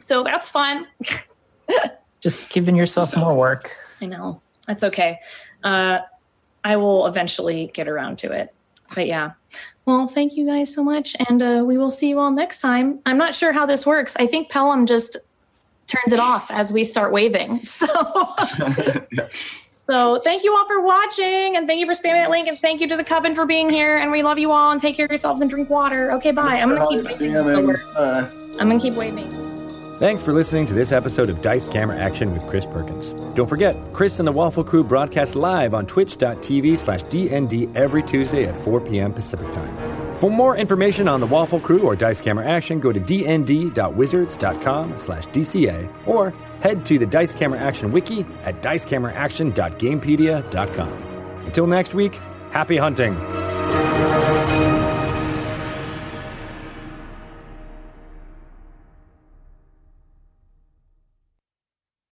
So 0.00 0.24
that's 0.24 0.48
fun. 0.48 0.88
Just 2.20 2.50
giving 2.50 2.74
yourself 2.74 3.16
more 3.16 3.36
work. 3.36 3.76
I 4.00 4.06
know. 4.06 4.42
That's 4.66 4.82
okay. 4.82 5.20
Uh, 5.62 6.00
I 6.64 6.76
will 6.76 7.06
eventually 7.06 7.70
get 7.74 7.88
around 7.88 8.18
to 8.18 8.32
it. 8.32 8.52
But 8.94 9.06
yeah. 9.06 9.32
Well, 9.86 10.08
thank 10.08 10.34
you 10.36 10.46
guys 10.46 10.72
so 10.72 10.82
much. 10.82 11.14
And 11.28 11.42
uh, 11.42 11.62
we 11.64 11.76
will 11.76 11.90
see 11.90 12.08
you 12.08 12.18
all 12.18 12.30
next 12.30 12.60
time. 12.60 13.00
I'm 13.06 13.18
not 13.18 13.34
sure 13.34 13.52
how 13.52 13.66
this 13.66 13.86
works. 13.86 14.16
I 14.16 14.26
think 14.26 14.50
Pelham 14.50 14.86
just 14.86 15.16
turns 15.86 16.12
it 16.12 16.18
off 16.18 16.50
as 16.50 16.72
we 16.72 16.84
start 16.84 17.12
waving. 17.12 17.62
So. 17.74 19.06
So 19.86 20.18
thank 20.24 20.44
you 20.44 20.56
all 20.56 20.66
for 20.66 20.80
watching 20.80 21.56
and 21.56 21.66
thank 21.66 21.78
you 21.78 21.84
for 21.84 21.92
spamming 21.92 22.22
that 22.22 22.30
link 22.30 22.48
and 22.48 22.58
thank 22.58 22.80
you 22.80 22.88
to 22.88 22.96
the 22.96 23.04
coven 23.04 23.34
for 23.34 23.44
being 23.44 23.68
here 23.68 23.98
and 23.98 24.10
we 24.10 24.22
love 24.22 24.38
you 24.38 24.50
all 24.50 24.70
and 24.70 24.80
take 24.80 24.96
care 24.96 25.04
of 25.04 25.10
yourselves 25.10 25.42
and 25.42 25.50
drink 25.50 25.68
water. 25.68 26.10
Okay, 26.12 26.30
bye. 26.30 26.56
I'm 26.56 26.70
gonna 26.70 26.88
keep 26.88 27.04
waving. 27.04 27.36
I'm 27.36 28.68
gonna 28.68 28.80
keep 28.80 28.94
waving. 28.94 29.53
Thanks 30.04 30.22
for 30.22 30.34
listening 30.34 30.66
to 30.66 30.74
this 30.74 30.92
episode 30.92 31.30
of 31.30 31.40
Dice 31.40 31.66
Camera 31.66 31.96
Action 31.96 32.34
with 32.34 32.46
Chris 32.46 32.66
Perkins. 32.66 33.14
Don't 33.34 33.48
forget, 33.48 33.74
Chris 33.94 34.18
and 34.18 34.28
the 34.28 34.32
Waffle 34.32 34.62
Crew 34.62 34.84
broadcast 34.84 35.34
live 35.34 35.72
on 35.72 35.86
twitch.tv 35.86 36.76
slash 36.76 37.02
DND 37.04 37.74
every 37.74 38.02
Tuesday 38.02 38.44
at 38.44 38.54
4 38.54 38.82
p.m. 38.82 39.14
Pacific 39.14 39.50
Time. 39.50 40.14
For 40.16 40.30
more 40.30 40.58
information 40.58 41.08
on 41.08 41.20
the 41.20 41.26
Waffle 41.26 41.58
Crew 41.58 41.84
or 41.84 41.96
Dice 41.96 42.20
Camera 42.20 42.44
Action, 42.44 42.80
go 42.80 42.92
to 42.92 43.00
dnd.wizards.com 43.00 44.98
slash 44.98 45.24
DCA 45.28 46.06
or 46.06 46.34
head 46.60 46.84
to 46.84 46.98
the 46.98 47.06
Dice 47.06 47.34
Camera 47.34 47.58
Action 47.58 47.90
wiki 47.90 48.26
at 48.44 48.60
dicecameraaction.gamepedia.com. 48.60 50.92
Until 51.46 51.66
next 51.66 51.94
week, 51.94 52.20
happy 52.50 52.76
hunting! 52.76 53.14